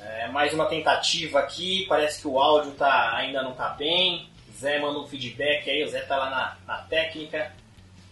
É, 0.00 0.28
mais 0.28 0.52
uma 0.54 0.66
tentativa 0.66 1.38
aqui, 1.40 1.86
parece 1.88 2.20
que 2.20 2.28
o 2.28 2.38
áudio 2.38 2.72
tá, 2.72 3.14
ainda 3.16 3.42
não 3.42 3.52
tá 3.52 3.70
bem. 3.70 4.28
Zé 4.62 4.78
manda 4.78 5.00
um 5.00 5.06
feedback 5.06 5.68
aí, 5.68 5.82
o 5.82 5.88
Zé 5.88 6.02
tá 6.02 6.16
lá 6.16 6.30
na, 6.30 6.56
na 6.66 6.82
técnica. 6.82 7.52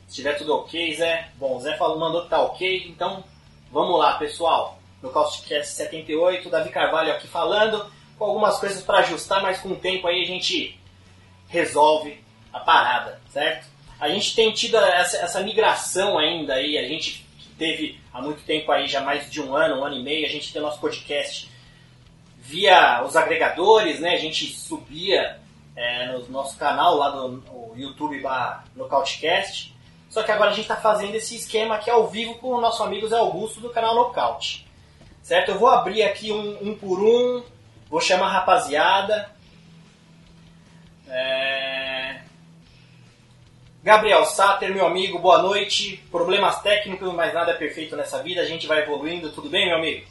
Se 0.09 0.17
tiver 0.17 0.35
tudo 0.35 0.57
ok, 0.57 0.96
Zé. 0.96 1.29
Bom, 1.37 1.57
o 1.57 1.61
Zé 1.61 1.77
falou, 1.77 1.98
mandou 1.98 2.25
que 2.25 2.30
tá 2.30 2.43
ok, 2.43 2.89
então 2.89 3.23
vamos 3.71 3.96
lá, 3.98 4.14
pessoal. 4.14 4.79
No 5.01 5.11
Castcast 5.11 5.73
78, 5.73 6.51
Davi 6.51 6.71
Carvalho 6.71 7.12
aqui 7.12 7.29
falando, 7.29 7.91
com 8.21 8.27
algumas 8.27 8.59
coisas 8.59 8.82
para 8.82 8.98
ajustar, 8.98 9.41
mas 9.41 9.60
com 9.60 9.70
o 9.70 9.77
tempo 9.77 10.06
aí 10.06 10.20
a 10.20 10.27
gente 10.27 10.78
resolve 11.48 12.23
a 12.52 12.61
parada, 12.61 13.19
certo? 13.30 13.66
A 13.98 14.11
gente 14.11 14.34
tem 14.34 14.52
tido 14.52 14.77
essa, 14.77 15.16
essa 15.16 15.41
migração 15.41 16.19
ainda 16.19 16.52
aí, 16.52 16.77
a 16.77 16.87
gente 16.87 17.27
teve 17.56 17.98
há 18.12 18.20
muito 18.20 18.42
tempo 18.42 18.70
aí, 18.70 18.87
já 18.87 19.01
mais 19.01 19.30
de 19.30 19.41
um 19.41 19.56
ano, 19.56 19.80
um 19.80 19.84
ano 19.87 19.97
e 19.97 20.02
meio, 20.02 20.27
a 20.27 20.28
gente 20.28 20.52
tem 20.52 20.61
nosso 20.61 20.78
podcast 20.78 21.51
via 22.37 23.02
os 23.06 23.16
agregadores, 23.16 24.01
né? 24.01 24.11
A 24.11 24.19
gente 24.19 24.55
subia 24.55 25.39
é, 25.75 26.09
no 26.09 26.28
nosso 26.28 26.59
canal 26.59 26.97
lá 26.97 27.16
no 27.16 27.73
YouTube 27.75 28.20
barra 28.20 28.64
Nocautecast. 28.77 29.75
Só 30.11 30.23
que 30.23 30.30
agora 30.30 30.50
a 30.50 30.52
gente 30.52 30.64
está 30.64 30.77
fazendo 30.77 31.14
esse 31.14 31.37
esquema 31.37 31.77
aqui 31.77 31.89
ao 31.89 32.06
vivo 32.09 32.34
com 32.34 32.48
o 32.48 32.61
nosso 32.61 32.83
amigo 32.83 33.09
Zé 33.09 33.16
Augusto 33.16 33.61
do 33.61 33.70
canal 33.70 33.95
Nocaute. 33.95 34.66
Certo? 35.23 35.52
Eu 35.52 35.59
vou 35.59 35.69
abrir 35.69 36.02
aqui 36.02 36.33
um, 36.33 36.70
um 36.70 36.75
por 36.75 37.00
um, 37.00 37.42
vou 37.91 38.01
chamar 38.01 38.27
a 38.27 38.33
rapaziada. 38.33 39.29
É... 41.09 42.20
Gabriel 43.83 44.25
Sater, 44.25 44.73
meu 44.73 44.87
amigo, 44.87 45.19
boa 45.19 45.42
noite. 45.42 46.03
Problemas 46.11 46.62
técnicos, 46.62 47.12
mas 47.12 47.34
nada 47.34 47.53
é 47.53 47.56
perfeito 47.56 47.97
nessa 47.97 48.23
vida, 48.23 48.41
a 48.41 48.45
gente 48.45 48.67
vai 48.67 48.83
evoluindo. 48.83 49.33
Tudo 49.33 49.51
bem, 49.51 49.67
meu 49.67 49.79
amigo? 49.79 50.06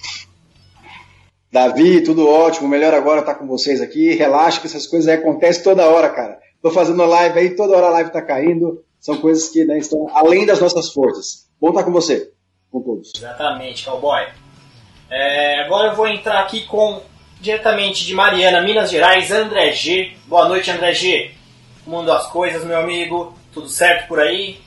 Davi, 1.52 2.04
tudo 2.04 2.28
ótimo. 2.28 2.68
Melhor 2.68 2.94
agora 2.94 3.22
estar 3.22 3.36
com 3.36 3.48
vocês 3.48 3.82
aqui. 3.82 4.14
Relaxa 4.14 4.60
que 4.60 4.68
essas 4.68 4.86
coisas 4.86 5.08
aí 5.08 5.18
acontecem 5.18 5.64
toda 5.64 5.88
hora, 5.88 6.10
cara. 6.10 6.40
Tô 6.62 6.70
fazendo 6.70 7.06
live 7.06 7.40
aí, 7.40 7.56
toda 7.56 7.78
hora 7.78 7.88
a 7.88 7.92
live 7.92 8.12
tá 8.12 8.22
caindo. 8.22 8.84
São 9.00 9.18
coisas 9.18 9.50
que 9.50 9.64
né, 9.64 9.78
estão 9.78 10.08
além 10.14 10.46
das 10.46 10.60
nossas 10.60 10.92
forças. 10.92 11.48
Bom 11.60 11.70
estar 11.70 11.84
com 11.84 11.92
você, 11.92 12.32
com 12.70 12.82
todos. 12.82 13.14
Exatamente, 13.16 13.86
cowboy. 13.86 14.28
É, 15.10 15.62
agora 15.62 15.90
eu 15.90 15.96
vou 15.96 16.08
entrar 16.08 16.42
aqui 16.42 16.66
com 16.66 17.02
diretamente 17.40 18.06
de 18.06 18.14
Mariana, 18.14 18.62
Minas 18.62 18.92
Gerais, 18.92 19.32
André 19.32 19.72
G. 19.72 20.14
Boa 20.28 20.48
noite, 20.48 20.70
André 20.70 20.94
G. 20.94 21.32
Andam 21.88 22.16
as 22.16 22.28
coisas, 22.28 22.66
meu 22.66 22.78
amigo? 22.78 23.34
Tudo 23.54 23.68
certo 23.70 24.08
por 24.08 24.20
aí? 24.20 24.60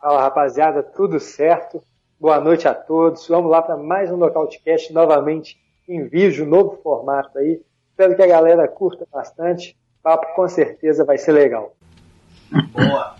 Fala, 0.00 0.22
rapaziada, 0.22 0.82
tudo 0.82 1.20
certo? 1.20 1.82
Boa 2.18 2.40
noite 2.40 2.66
a 2.66 2.74
todos. 2.74 3.28
Vamos 3.28 3.50
lá 3.50 3.60
para 3.60 3.76
mais 3.76 4.10
um 4.10 4.16
Nocautecast 4.16 4.92
novamente 4.92 5.58
em 5.86 6.08
vídeo, 6.08 6.46
novo 6.46 6.80
formato 6.82 7.38
aí. 7.38 7.60
Espero 7.90 8.16
que 8.16 8.22
a 8.22 8.26
galera 8.26 8.66
curta 8.66 9.06
bastante. 9.12 9.76
O 10.00 10.02
papo 10.02 10.34
com 10.34 10.48
certeza 10.48 11.04
vai 11.04 11.18
ser 11.18 11.32
legal. 11.32 11.74
Boa. 12.72 13.16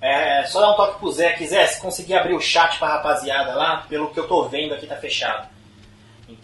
É, 0.00 0.42
só 0.44 0.60
dar 0.60 0.72
um 0.72 0.76
toque 0.76 0.98
pro 0.98 1.12
Zé. 1.12 1.36
Zé, 1.36 1.66
se 1.66 1.80
conseguir 1.80 2.14
abrir 2.14 2.34
o 2.34 2.40
chat 2.40 2.78
pra 2.78 2.88
rapaziada 2.88 3.54
lá, 3.54 3.86
pelo 3.88 4.10
que 4.10 4.18
eu 4.18 4.26
tô 4.26 4.44
vendo 4.48 4.74
aqui 4.74 4.86
tá 4.86 4.96
fechado. 4.96 5.55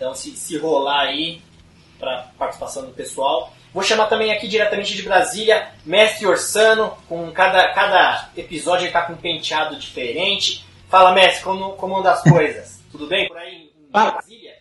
Então 0.02 0.16
se, 0.16 0.32
se 0.32 0.58
rolar 0.58 1.02
aí 1.02 1.40
pra 1.96 2.32
participação 2.36 2.84
do 2.84 2.90
pessoal. 2.90 3.54
Vou 3.72 3.84
chamar 3.84 4.06
também 4.06 4.32
aqui 4.32 4.48
diretamente 4.48 4.96
de 4.96 5.02
Brasília, 5.02 5.68
Mestre 5.86 6.26
Orsano, 6.26 6.92
com 7.08 7.30
cada, 7.30 7.72
cada 7.72 8.28
episódio 8.36 8.86
ele 8.86 8.92
tá 8.92 9.02
com 9.02 9.12
um 9.12 9.16
penteado 9.16 9.76
diferente. 9.76 10.66
Fala, 10.88 11.14
mestre, 11.14 11.44
como, 11.44 11.74
como 11.74 11.98
anda 11.98 12.10
as 12.10 12.22
coisas? 12.28 12.82
Tudo 12.90 13.06
bem 13.06 13.28
por 13.28 13.36
aí 13.36 13.70
em 13.78 13.92
Brasília? 13.92 14.54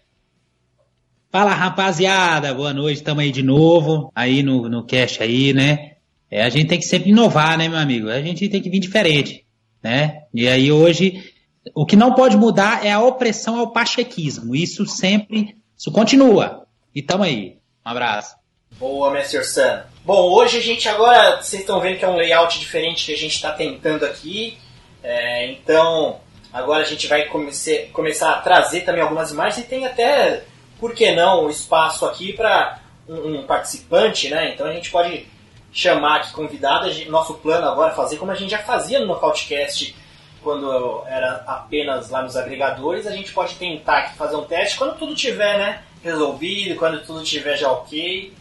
Fala, 1.31 1.55
rapaziada. 1.55 2.53
Boa 2.53 2.71
noite. 2.71 2.97
Estamos 2.97 3.23
aí 3.23 3.31
de 3.31 3.41
novo, 3.41 4.11
aí 4.13 4.43
no, 4.43 4.69
no 4.69 4.85
cast 4.85 5.23
aí, 5.23 5.53
né? 5.53 5.93
É, 6.29 6.43
a 6.43 6.49
gente 6.49 6.67
tem 6.67 6.77
que 6.77 6.85
sempre 6.85 7.09
inovar, 7.09 7.57
né, 7.57 7.67
meu 7.67 7.79
amigo? 7.79 8.11
A 8.11 8.21
gente 8.21 8.47
tem 8.47 8.61
que 8.61 8.69
vir 8.69 8.79
diferente, 8.79 9.43
né? 9.81 10.21
E 10.31 10.47
aí 10.47 10.71
hoje, 10.71 11.30
o 11.75 11.85
que 11.85 11.95
não 11.95 12.13
pode 12.13 12.35
mudar 12.37 12.85
é 12.85 12.91
a 12.91 12.99
opressão 12.99 13.59
ao 13.59 13.71
pachequismo. 13.71 14.55
Isso 14.55 14.85
sempre, 14.85 15.57
isso 15.77 15.91
continua. 15.91 16.65
E 16.93 17.01
tamo 17.01 17.23
aí. 17.23 17.57
Um 17.85 17.89
abraço. 17.89 18.35
Boa, 18.79 19.11
mestre 19.11 19.37
Orsano. 19.37 19.83
Bom, 20.03 20.31
hoje 20.31 20.57
a 20.57 20.61
gente 20.61 20.89
agora, 20.89 21.41
vocês 21.41 21.61
estão 21.61 21.79
vendo 21.79 21.99
que 21.99 22.05
é 22.05 22.07
um 22.07 22.15
layout 22.15 22.59
diferente 22.59 23.05
que 23.05 23.13
a 23.13 23.17
gente 23.17 23.35
está 23.35 23.51
tentando 23.51 24.05
aqui. 24.05 24.57
É, 25.03 25.51
então, 25.51 26.19
agora 26.51 26.81
a 26.81 26.85
gente 26.85 27.07
vai 27.07 27.25
comece, 27.25 27.89
começar 27.93 28.31
a 28.31 28.41
trazer 28.41 28.81
também 28.81 29.01
algumas 29.01 29.31
imagens 29.31 29.63
e 29.63 29.67
tem 29.67 29.85
até, 29.85 30.43
por 30.79 30.93
que 30.93 31.11
não, 31.11 31.49
espaço 31.49 32.05
aqui 32.05 32.33
para 32.33 32.79
um, 33.07 33.39
um, 33.39 33.43
participante, 33.43 34.29
né? 34.29 34.51
Então 34.53 34.65
a 34.65 34.73
gente 34.73 34.89
pode 34.89 35.27
chamar 35.71 36.17
aqui 36.17 36.31
convidado. 36.31 36.89
Nosso 37.09 37.35
plano 37.35 37.67
agora 37.67 37.91
é 37.91 37.95
fazer 37.95 38.17
como 38.17 38.31
a 38.31 38.35
gente 38.35 38.49
já 38.49 38.59
fazia 38.59 38.99
no 38.99 39.05
Nocautecast 39.05 39.95
quando 40.43 41.03
era 41.07 41.43
apenas 41.47 42.09
lá 42.09 42.21
nos 42.21 42.35
agregadores. 42.35 43.07
A 43.07 43.11
gente 43.11 43.33
pode 43.33 43.55
tentar 43.55 44.13
fazer 44.15 44.35
um 44.35 44.45
teste 44.45 44.77
quando 44.77 44.97
tudo 44.97 45.15
tiver, 45.15 45.57
né? 45.57 45.83
Resolvido, 46.03 46.77
quando 46.77 47.05
tudo 47.05 47.23
tiver 47.23 47.57
já 47.57 47.71
ok. 47.71 48.33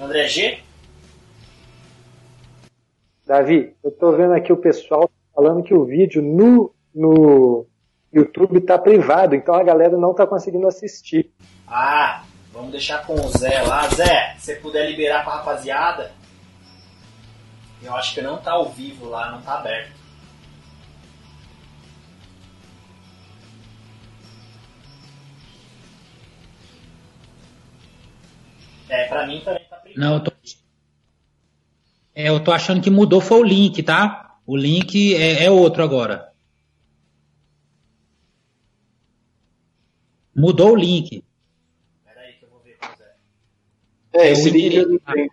André 0.00 0.28
G? 0.28 0.58
Davi, 3.26 3.74
eu 3.84 3.90
tô 3.90 4.12
vendo 4.12 4.32
aqui 4.32 4.52
o 4.52 4.56
pessoal 4.56 5.10
falando 5.34 5.62
que 5.62 5.74
o 5.74 5.84
vídeo 5.84 6.22
no, 6.22 6.72
no 6.94 7.66
YouTube 8.12 8.60
tá 8.60 8.78
privado, 8.78 9.34
então 9.34 9.54
a 9.54 9.62
galera 9.62 9.96
não 9.96 10.14
tá 10.14 10.26
conseguindo 10.26 10.66
assistir. 10.66 11.30
Ah, 11.66 12.24
vamos 12.52 12.70
deixar 12.70 13.06
com 13.06 13.14
o 13.14 13.28
Zé 13.28 13.60
lá. 13.62 13.86
Zé, 13.88 14.34
se 14.38 14.46
você 14.46 14.54
puder 14.56 14.88
liberar 14.88 15.24
pra 15.24 15.34
rapaziada. 15.34 16.12
Eu 17.82 17.94
acho 17.94 18.14
que 18.14 18.22
não 18.22 18.38
tá 18.38 18.52
ao 18.52 18.70
vivo 18.70 19.08
lá, 19.08 19.30
não 19.30 19.42
tá 19.42 19.58
aberto. 19.58 19.97
É, 28.88 29.04
pra 29.08 29.26
mim 29.26 29.40
também 29.44 29.64
tá 29.68 29.76
privado. 29.76 30.00
Não, 30.00 30.14
eu 30.14 30.20
tô. 30.20 30.32
É, 32.14 32.28
eu 32.28 32.42
tô 32.42 32.52
achando 32.52 32.82
que 32.82 32.90
mudou 32.90 33.20
foi 33.20 33.38
o 33.40 33.44
link, 33.44 33.82
tá? 33.82 34.38
O 34.46 34.56
link 34.56 35.14
é, 35.14 35.44
é 35.44 35.50
outro 35.50 35.82
agora. 35.82 36.32
Mudou 40.34 40.72
o 40.72 40.76
link. 40.76 41.22
Peraí 42.04 42.32
que 42.34 42.44
eu 42.44 42.48
vou 42.48 42.60
ver. 42.60 42.78
É, 44.12 44.28
É, 44.28 44.32
esse 44.32 44.48
o 44.48 44.52
vídeo 44.52 44.82
endereço, 44.82 45.02
não 45.06 45.14
tem. 45.14 45.30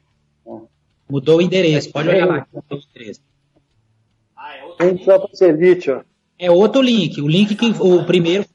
Mudou 1.07 1.37
o 1.37 1.41
endereço. 1.41 1.91
Pode 1.91 2.09
olhar 2.09 2.25
lá. 2.27 2.47
mudou 2.51 2.79
o 2.79 2.81
endereço. 2.81 3.21
Ah, 4.35 4.57
é 4.57 4.63
outro 4.63 4.87
link. 4.87 5.05
só 5.05 5.19
pra. 5.19 6.05
É 6.37 6.51
outro 6.51 6.81
link. 6.81 7.21
O 7.21 7.27
link 7.27 7.55
que 7.55 7.65
o 7.65 8.05
primeiro. 8.05 8.45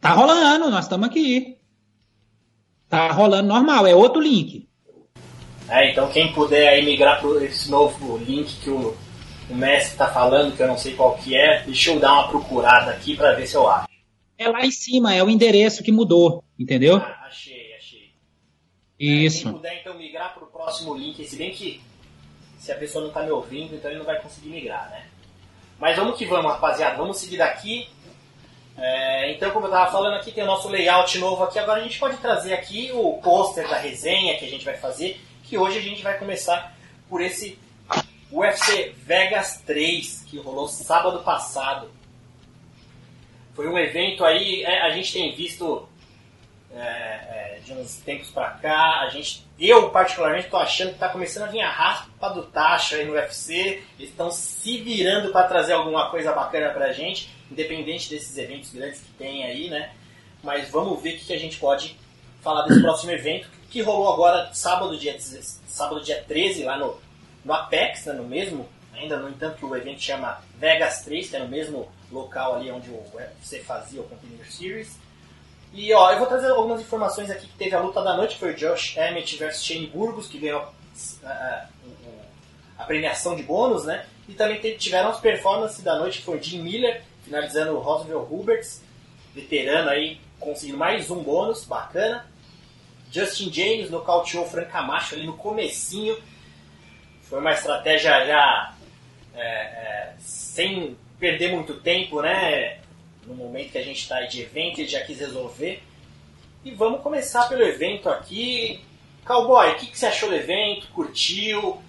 Tá 0.00 0.12
rolando, 0.12 0.70
nós 0.70 0.84
estamos 0.84 1.06
aqui. 1.06 1.55
Tá 2.88 3.10
rolando 3.10 3.48
normal, 3.48 3.86
é 3.86 3.94
outro 3.94 4.20
link. 4.20 4.68
É, 5.68 5.90
então 5.90 6.08
quem 6.10 6.32
puder 6.32 6.68
aí 6.68 6.84
migrar 6.84 7.20
para 7.20 7.44
esse 7.44 7.70
novo 7.70 8.16
link 8.18 8.60
que 8.60 8.70
o, 8.70 8.96
o 9.50 9.54
mestre 9.54 9.92
está 9.92 10.06
falando, 10.08 10.56
que 10.56 10.62
eu 10.62 10.68
não 10.68 10.78
sei 10.78 10.94
qual 10.94 11.16
que 11.16 11.36
é, 11.36 11.62
deixa 11.64 11.90
eu 11.90 11.98
dar 11.98 12.12
uma 12.12 12.28
procurada 12.28 12.92
aqui 12.92 13.16
para 13.16 13.34
ver 13.34 13.46
se 13.46 13.56
eu 13.56 13.68
acho. 13.68 13.88
É 14.38 14.48
lá 14.48 14.64
em 14.64 14.70
cima, 14.70 15.14
é 15.14 15.22
o 15.24 15.30
endereço 15.30 15.82
que 15.82 15.90
mudou, 15.90 16.44
entendeu? 16.58 16.96
Ah, 16.96 17.24
achei, 17.26 17.74
achei. 17.74 18.10
Quem 18.98 19.24
Isso. 19.24 19.50
puder 19.50 19.80
então 19.80 19.94
migrar 19.96 20.34
para 20.34 20.44
o 20.44 20.46
próximo 20.46 20.94
link, 20.94 21.24
se 21.24 21.36
bem 21.36 21.50
que 21.50 21.80
se 22.58 22.70
a 22.70 22.76
pessoa 22.76 23.02
não 23.02 23.08
está 23.08 23.22
me 23.22 23.30
ouvindo, 23.30 23.74
então 23.74 23.90
ele 23.90 23.98
não 23.98 24.06
vai 24.06 24.20
conseguir 24.20 24.50
migrar, 24.50 24.88
né? 24.90 25.06
Mas 25.78 25.96
vamos 25.96 26.18
que 26.18 26.24
vamos, 26.24 26.50
rapaziada, 26.50 26.96
vamos 26.96 27.18
seguir 27.18 27.36
daqui. 27.38 27.88
É, 28.78 29.32
então, 29.32 29.50
como 29.50 29.66
eu 29.66 29.70
estava 29.70 29.90
falando 29.90 30.14
aqui, 30.14 30.30
tem 30.30 30.44
o 30.44 30.46
nosso 30.46 30.68
layout 30.68 31.18
novo 31.18 31.44
aqui. 31.44 31.58
Agora 31.58 31.80
a 31.80 31.82
gente 31.82 31.98
pode 31.98 32.18
trazer 32.18 32.52
aqui 32.52 32.90
o 32.92 33.14
pôster 33.22 33.68
da 33.68 33.78
resenha 33.78 34.36
que 34.38 34.44
a 34.44 34.48
gente 34.48 34.64
vai 34.64 34.76
fazer, 34.76 35.20
que 35.44 35.56
hoje 35.56 35.78
a 35.78 35.82
gente 35.82 36.02
vai 36.02 36.18
começar 36.18 36.76
por 37.08 37.22
esse 37.22 37.58
UFC 38.30 38.94
Vegas 38.98 39.62
3, 39.66 40.24
que 40.28 40.38
rolou 40.38 40.68
sábado 40.68 41.20
passado. 41.20 41.90
Foi 43.54 43.66
um 43.68 43.78
evento 43.78 44.24
aí, 44.24 44.62
é, 44.64 44.82
a 44.82 44.90
gente 44.90 45.12
tem 45.12 45.34
visto 45.34 45.88
é, 46.74 46.78
é, 46.78 47.60
de 47.64 47.72
uns 47.72 47.96
tempos 47.96 48.28
pra 48.28 48.50
cá, 48.50 49.00
a 49.00 49.08
gente, 49.08 49.46
eu 49.58 49.88
particularmente 49.88 50.48
tô 50.48 50.58
achando 50.58 50.92
que 50.92 50.98
tá 50.98 51.08
começando 51.08 51.44
a 51.44 51.50
vir 51.50 51.62
a 51.62 51.70
raspa 51.70 52.28
do 52.28 52.42
tacho 52.42 52.96
aí 52.96 53.06
no 53.06 53.14
UFC, 53.14 53.82
eles 53.98 54.10
estão 54.10 54.30
se 54.30 54.76
virando 54.78 55.32
para 55.32 55.48
trazer 55.48 55.72
alguma 55.72 56.10
coisa 56.10 56.32
bacana 56.32 56.70
pra 56.70 56.92
gente, 56.92 57.30
independente 57.50 58.10
desses 58.10 58.36
eventos 58.36 58.72
grandes 58.72 59.00
que 59.00 59.12
tem 59.12 59.44
aí, 59.44 59.68
né? 59.68 59.92
Mas 60.42 60.68
vamos 60.70 61.00
ver 61.02 61.14
o 61.14 61.18
que, 61.18 61.32
a 61.32 61.38
gente 61.38 61.58
pode 61.58 61.96
falar 62.42 62.66
desse 62.66 62.80
próximo 62.80 63.12
evento 63.12 63.48
que 63.70 63.82
rolou 63.82 64.12
agora 64.12 64.50
sábado, 64.54 64.96
dia, 64.96 65.16
sábado, 65.66 66.02
dia 66.02 66.22
13, 66.26 66.64
lá 66.64 66.78
no, 66.78 66.98
no 67.44 67.52
Apex, 67.52 68.06
né, 68.06 68.12
no 68.12 68.24
mesmo, 68.24 68.68
ainda 68.94 69.16
no 69.16 69.28
entanto 69.28 69.58
que 69.58 69.64
o 69.64 69.76
evento 69.76 70.00
chama 70.00 70.40
Vegas 70.58 71.02
3, 71.02 71.30
que 71.30 71.36
é 71.36 71.40
no 71.40 71.48
mesmo 71.48 71.90
local 72.10 72.54
ali 72.54 72.70
onde 72.70 72.88
você 73.42 73.60
fazia 73.60 74.00
o 74.00 74.04
Contender 74.04 74.50
Series. 74.50 74.96
E 75.72 75.92
ó, 75.92 76.12
eu 76.12 76.18
vou 76.18 76.26
trazer 76.26 76.48
algumas 76.48 76.80
informações 76.80 77.30
aqui 77.30 77.46
que 77.46 77.56
teve 77.56 77.74
a 77.74 77.80
luta 77.80 78.02
da 78.02 78.16
noite, 78.16 78.38
foi 78.38 78.54
Josh 78.54 78.96
Emmett 78.96 79.36
versus 79.36 79.64
Shane 79.64 79.88
Burgos, 79.88 80.28
que 80.28 80.38
ganhou 80.38 80.72
a, 81.24 81.28
a, 81.28 81.66
a 82.78 82.84
premiação 82.84 83.36
de 83.36 83.42
bônus, 83.42 83.84
né? 83.84 84.06
E 84.28 84.32
também 84.32 84.58
tiveram 84.76 85.10
as 85.10 85.20
performances 85.20 85.82
da 85.82 85.98
noite, 85.98 86.22
foi 86.22 86.42
Jim 86.42 86.62
Miller, 86.62 87.02
finalizando 87.26 87.72
o 87.72 87.80
Roosevelt 87.80 88.28
Huberts, 88.30 88.82
veterano 89.34 89.90
aí, 89.90 90.20
conseguindo 90.38 90.78
mais 90.78 91.10
um 91.10 91.22
bônus, 91.22 91.64
bacana. 91.64 92.24
Justin 93.10 93.52
James 93.52 93.90
nocauteou 93.90 94.44
o 94.44 94.48
Frank 94.48 94.70
Camacho 94.70 95.16
ali 95.16 95.26
no 95.26 95.36
comecinho. 95.36 96.16
Foi 97.22 97.40
uma 97.40 97.52
estratégia 97.52 98.24
já 98.24 98.74
é, 99.34 99.42
é, 99.42 100.14
sem 100.20 100.96
perder 101.18 101.52
muito 101.52 101.74
tempo, 101.74 102.22
né? 102.22 102.78
No 103.26 103.34
momento 103.34 103.72
que 103.72 103.78
a 103.78 103.82
gente 103.82 104.00
está 104.00 104.20
de 104.22 104.42
evento, 104.42 104.80
ele 104.80 104.88
já 104.88 105.00
quis 105.00 105.18
resolver. 105.18 105.82
E 106.64 106.70
vamos 106.70 107.02
começar 107.02 107.48
pelo 107.48 107.62
evento 107.62 108.08
aqui. 108.08 108.80
Cowboy, 109.24 109.72
o 109.72 109.74
que, 109.76 109.86
que 109.86 109.98
você 109.98 110.06
achou 110.06 110.28
do 110.28 110.36
evento? 110.36 110.86
Curtiu? 110.88 111.82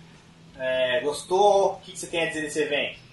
É, 0.57 1.00
gostou? 1.01 1.74
O 1.74 1.80
que, 1.81 1.92
que 1.92 2.00
você 2.00 2.07
tem 2.07 2.24
a 2.24 2.25
dizer 2.25 2.42
desse 2.42 2.62
evento? 2.62 3.06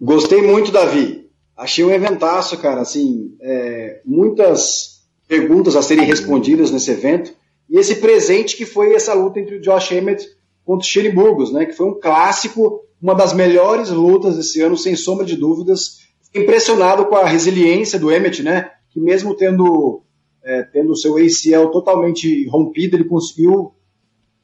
Gostei 0.00 0.42
muito, 0.42 0.70
Davi. 0.70 1.30
Achei 1.56 1.84
um 1.84 1.90
eventaço, 1.90 2.58
cara. 2.58 2.80
Assim, 2.80 3.34
é, 3.40 4.00
muitas 4.04 5.02
perguntas 5.26 5.74
a 5.74 5.82
serem 5.82 6.04
respondidas 6.04 6.70
nesse 6.70 6.90
evento. 6.90 7.32
E 7.68 7.78
esse 7.78 7.96
presente 7.96 8.56
que 8.56 8.64
foi 8.64 8.94
essa 8.94 9.14
luta 9.14 9.40
entre 9.40 9.56
o 9.56 9.60
Josh 9.60 9.92
Emmett 9.92 10.26
contra 10.64 10.86
o 10.86 10.88
Shane 10.88 11.10
Burgos, 11.10 11.52
né? 11.52 11.64
Que 11.64 11.72
foi 11.72 11.86
um 11.86 11.98
clássico, 11.98 12.80
uma 13.00 13.14
das 13.14 13.32
melhores 13.32 13.90
lutas 13.90 14.36
desse 14.36 14.60
ano, 14.60 14.76
sem 14.76 14.94
sombra 14.94 15.24
de 15.24 15.36
dúvidas. 15.36 16.00
Fiquei 16.22 16.42
impressionado 16.42 17.06
com 17.06 17.16
a 17.16 17.26
resiliência 17.26 17.98
do 17.98 18.12
Emmett, 18.12 18.42
né? 18.42 18.70
Que 18.90 19.00
mesmo 19.00 19.34
tendo 19.34 20.02
é, 20.44 20.62
tendo 20.62 20.92
o 20.92 20.96
seu 20.96 21.16
ACL 21.16 21.70
totalmente 21.72 22.46
rompido, 22.48 22.96
ele 22.96 23.04
conseguiu 23.04 23.74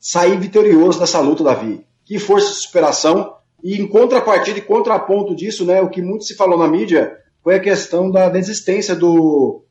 sair 0.01 0.37
vitorioso 0.39 0.99
dessa 0.99 1.21
luta, 1.21 1.45
Davi. 1.45 1.87
Que 2.05 2.19
força 2.19 2.53
de 2.53 2.59
superação. 2.59 3.37
E 3.63 3.81
em 3.81 3.87
contrapartida 3.87 4.59
e 4.59 4.63
contraponto 4.63 5.35
disso, 5.35 5.65
né, 5.65 5.81
o 5.81 5.89
que 5.89 6.03
muito 6.03 6.25
se 6.25 6.35
falou 6.35 6.59
na 6.59 6.69
mídia 6.69 7.17
foi 7.43 7.57
a 7.57 7.61
questão 7.61 8.11
da 8.11 8.29
desistência 8.29 8.95
do 8.95 9.65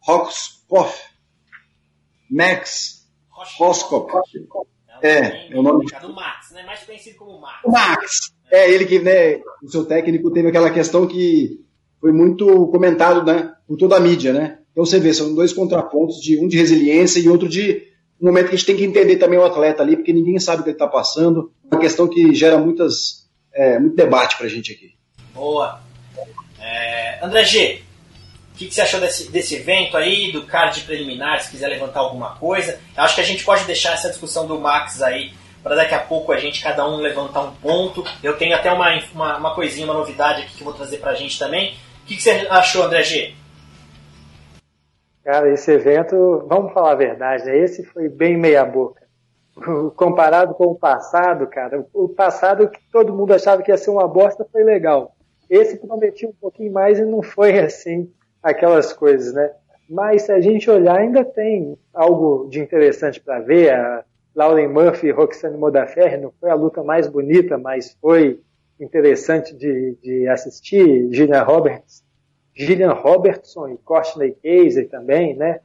Roxpoff, 0.00 1.00
Max 2.30 2.98
Roskop. 3.58 4.12
É, 5.02 5.52
é 5.52 5.56
o 5.56 5.62
nome 5.62 5.86
do 5.86 6.12
Max, 6.12 6.50
né? 6.52 6.64
Mais 6.64 6.82
conhecido 6.82 7.16
como 7.16 7.40
Max. 7.40 7.60
O 7.64 7.70
Max. 7.70 8.32
É, 8.50 8.70
ele 8.70 8.84
que, 8.84 8.98
né, 8.98 9.40
o 9.62 9.68
seu 9.70 9.84
técnico 9.84 10.30
teve 10.30 10.48
aquela 10.48 10.70
questão 10.70 11.06
que 11.06 11.60
foi 12.00 12.12
muito 12.12 12.66
comentado, 12.68 13.24
né, 13.24 13.52
por 13.66 13.76
toda 13.76 13.96
a 13.96 14.00
mídia, 14.00 14.32
né? 14.32 14.58
Então 14.72 14.84
você 14.84 14.98
vê, 14.98 15.12
são 15.12 15.34
dois 15.34 15.52
contrapontos, 15.52 16.20
de 16.20 16.38
um 16.38 16.48
de 16.48 16.56
resiliência 16.56 17.20
e 17.20 17.28
outro 17.28 17.48
de 17.48 17.82
um 18.20 18.26
momento 18.26 18.48
que 18.48 18.54
a 18.54 18.56
gente 18.56 18.66
tem 18.66 18.76
que 18.76 18.84
entender 18.84 19.16
também 19.16 19.38
o 19.38 19.44
atleta 19.44 19.82
ali, 19.82 19.96
porque 19.96 20.12
ninguém 20.12 20.38
sabe 20.38 20.60
o 20.60 20.64
que 20.64 20.70
ele 20.70 20.76
está 20.76 20.88
passando. 20.88 21.52
Uma 21.70 21.80
questão 21.80 22.08
que 22.08 22.34
gera 22.34 22.58
muitas, 22.58 23.17
é, 23.52 23.78
muito 23.78 23.96
debate 23.96 24.36
para 24.36 24.46
a 24.46 24.48
gente 24.48 24.72
aqui. 24.72 24.94
Boa. 25.32 25.80
É, 26.60 27.18
André 27.22 27.44
G, 27.44 27.82
o 28.54 28.58
que, 28.58 28.66
que, 28.66 28.74
você 28.74 28.80
achou 28.80 29.00
desse, 29.00 29.30
desse 29.30 29.54
evento 29.56 29.96
aí, 29.96 30.32
do 30.32 30.44
card 30.44 30.80
preliminar, 30.82 31.40
se 31.42 31.50
quiser 31.50 31.68
levantar 31.68 32.00
alguma 32.00 32.36
coisa? 32.36 32.80
Eu 32.96 33.02
acho 33.02 33.14
que 33.14 33.20
a 33.20 33.24
gente 33.24 33.44
pode 33.44 33.64
deixar 33.64 33.94
essa 33.94 34.08
discussão 34.08 34.46
do 34.46 34.60
Max 34.60 35.00
aí 35.00 35.32
para 35.62 35.76
daqui 35.76 35.94
a 35.94 36.00
pouco 36.00 36.32
a 36.32 36.38
gente, 36.38 36.62
cada 36.62 36.88
um, 36.88 36.96
levantar 36.96 37.42
um 37.42 37.52
ponto. 37.52 38.04
Eu 38.22 38.36
tenho 38.36 38.54
até 38.54 38.72
uma, 38.72 38.88
uma, 39.12 39.36
uma 39.36 39.54
coisinha, 39.54 39.86
uma 39.86 39.94
novidade 39.94 40.42
aqui 40.42 40.54
que 40.54 40.60
eu 40.60 40.64
vou 40.64 40.74
trazer 40.74 40.98
para 40.98 41.12
a 41.12 41.14
gente 41.14 41.38
também. 41.38 41.74
O 42.02 42.06
que, 42.06 42.16
que 42.16 42.22
você 42.22 42.46
achou, 42.50 42.84
André 42.84 43.02
G? 43.02 43.34
Cara, 45.24 45.52
esse 45.52 45.70
evento, 45.70 46.46
vamos 46.48 46.72
falar 46.72 46.92
a 46.92 46.96
verdade, 46.96 47.44
né? 47.44 47.58
esse 47.58 47.84
foi 47.84 48.08
bem 48.08 48.36
meia 48.36 48.64
boca. 48.64 49.02
Comparado 49.96 50.54
com 50.54 50.64
o 50.66 50.74
passado, 50.74 51.46
cara, 51.46 51.86
o 51.92 52.08
passado 52.08 52.68
que 52.68 52.80
todo 52.90 53.14
mundo 53.14 53.32
achava 53.32 53.62
que 53.62 53.70
ia 53.70 53.76
ser 53.76 53.90
uma 53.90 54.06
bosta 54.06 54.46
foi 54.50 54.62
legal. 54.64 55.14
Esse 55.48 55.78
prometia 55.78 56.28
um 56.28 56.34
pouquinho 56.40 56.72
mais 56.72 56.98
e 56.98 57.04
não 57.04 57.22
foi 57.22 57.58
assim 57.60 58.10
aquelas 58.42 58.92
coisas, 58.92 59.32
né? 59.34 59.50
Mas 59.88 60.22
se 60.22 60.32
a 60.32 60.40
gente 60.40 60.70
olhar, 60.70 60.98
ainda 60.98 61.24
tem 61.24 61.76
algo 61.94 62.46
de 62.50 62.60
interessante 62.60 63.20
para 63.20 63.40
ver. 63.40 63.72
A 63.72 64.04
Lauren 64.34 64.68
Murphy 64.68 65.08
e 65.08 65.10
Roxane 65.10 65.56
Modaferri 65.56 66.18
não 66.18 66.32
foi 66.38 66.50
a 66.50 66.54
luta 66.54 66.82
mais 66.84 67.08
bonita, 67.08 67.56
mas 67.56 67.96
foi 68.00 68.40
interessante 68.78 69.56
de, 69.56 69.96
de 70.02 70.28
assistir. 70.28 71.08
Gina 71.10 71.42
Roberts 71.42 72.04
Gillian 72.58 72.92
Robertson 72.92 73.68
e 73.68 73.78
Courtney 73.78 74.36
Casey 74.42 74.86
também, 74.86 75.36
né? 75.36 75.60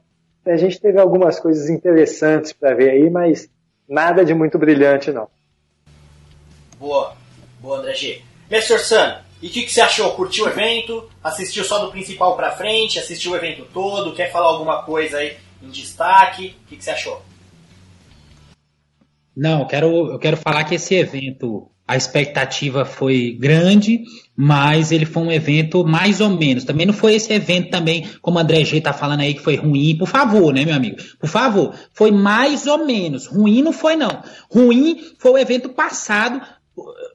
A 0.46 0.56
gente 0.56 0.80
teve 0.80 1.00
algumas 1.00 1.40
coisas 1.40 1.68
interessantes 1.68 2.52
para 2.52 2.74
ver 2.74 2.90
aí, 2.90 3.10
mas 3.10 3.50
nada 3.88 4.24
de 4.24 4.34
muito 4.34 4.58
brilhante, 4.58 5.10
não. 5.10 5.28
Boa, 6.78 7.16
boa, 7.60 7.78
André 7.78 7.94
G. 7.94 8.22
Mr. 8.50 8.78
Sun, 8.78 9.14
e 9.42 9.48
o 9.48 9.50
que, 9.50 9.62
que, 9.62 9.72
você 9.72 9.80
achou? 9.80 10.12
Curtiu 10.12 10.46
o 10.46 10.48
evento? 10.48 11.08
Assistiu 11.22 11.64
só 11.64 11.78
do 11.78 11.90
principal 11.90 12.36
para 12.36 12.52
frente? 12.52 12.98
Assistiu 12.98 13.32
o 13.32 13.36
evento 13.36 13.66
todo? 13.72 14.14
Quer 14.14 14.32
falar 14.32 14.46
alguma 14.46 14.82
coisa 14.82 15.18
aí 15.18 15.36
em 15.62 15.68
destaque? 15.68 16.56
O 16.64 16.68
que, 16.68 16.76
que 16.76 16.84
você 16.84 16.90
achou? 16.90 17.22
Não, 19.36 19.60
eu 19.60 19.66
quero, 19.66 20.12
eu 20.12 20.18
quero 20.18 20.36
falar 20.36 20.64
que 20.64 20.76
esse 20.76 20.94
evento 20.94 21.68
a 21.86 21.96
expectativa 21.96 22.84
foi 22.84 23.36
grande, 23.38 24.04
mas 24.34 24.90
ele 24.90 25.04
foi 25.04 25.22
um 25.22 25.30
evento 25.30 25.84
mais 25.84 26.20
ou 26.20 26.30
menos. 26.30 26.64
Também 26.64 26.86
não 26.86 26.94
foi 26.94 27.14
esse 27.14 27.32
evento 27.32 27.70
também, 27.70 28.08
como 28.22 28.38
o 28.38 28.40
André 28.40 28.64
G 28.64 28.80
tá 28.80 28.92
falando 28.92 29.20
aí, 29.20 29.34
que 29.34 29.42
foi 29.42 29.56
ruim. 29.56 29.96
Por 29.96 30.08
favor, 30.08 30.52
né, 30.52 30.64
meu 30.64 30.74
amigo? 30.74 30.96
Por 31.20 31.28
favor. 31.28 31.74
Foi 31.92 32.10
mais 32.10 32.66
ou 32.66 32.86
menos. 32.86 33.26
Ruim 33.26 33.62
não 33.62 33.72
foi, 33.72 33.96
não. 33.96 34.22
Ruim 34.50 34.98
foi 35.18 35.32
o 35.32 35.38
evento 35.38 35.68
passado, 35.68 36.40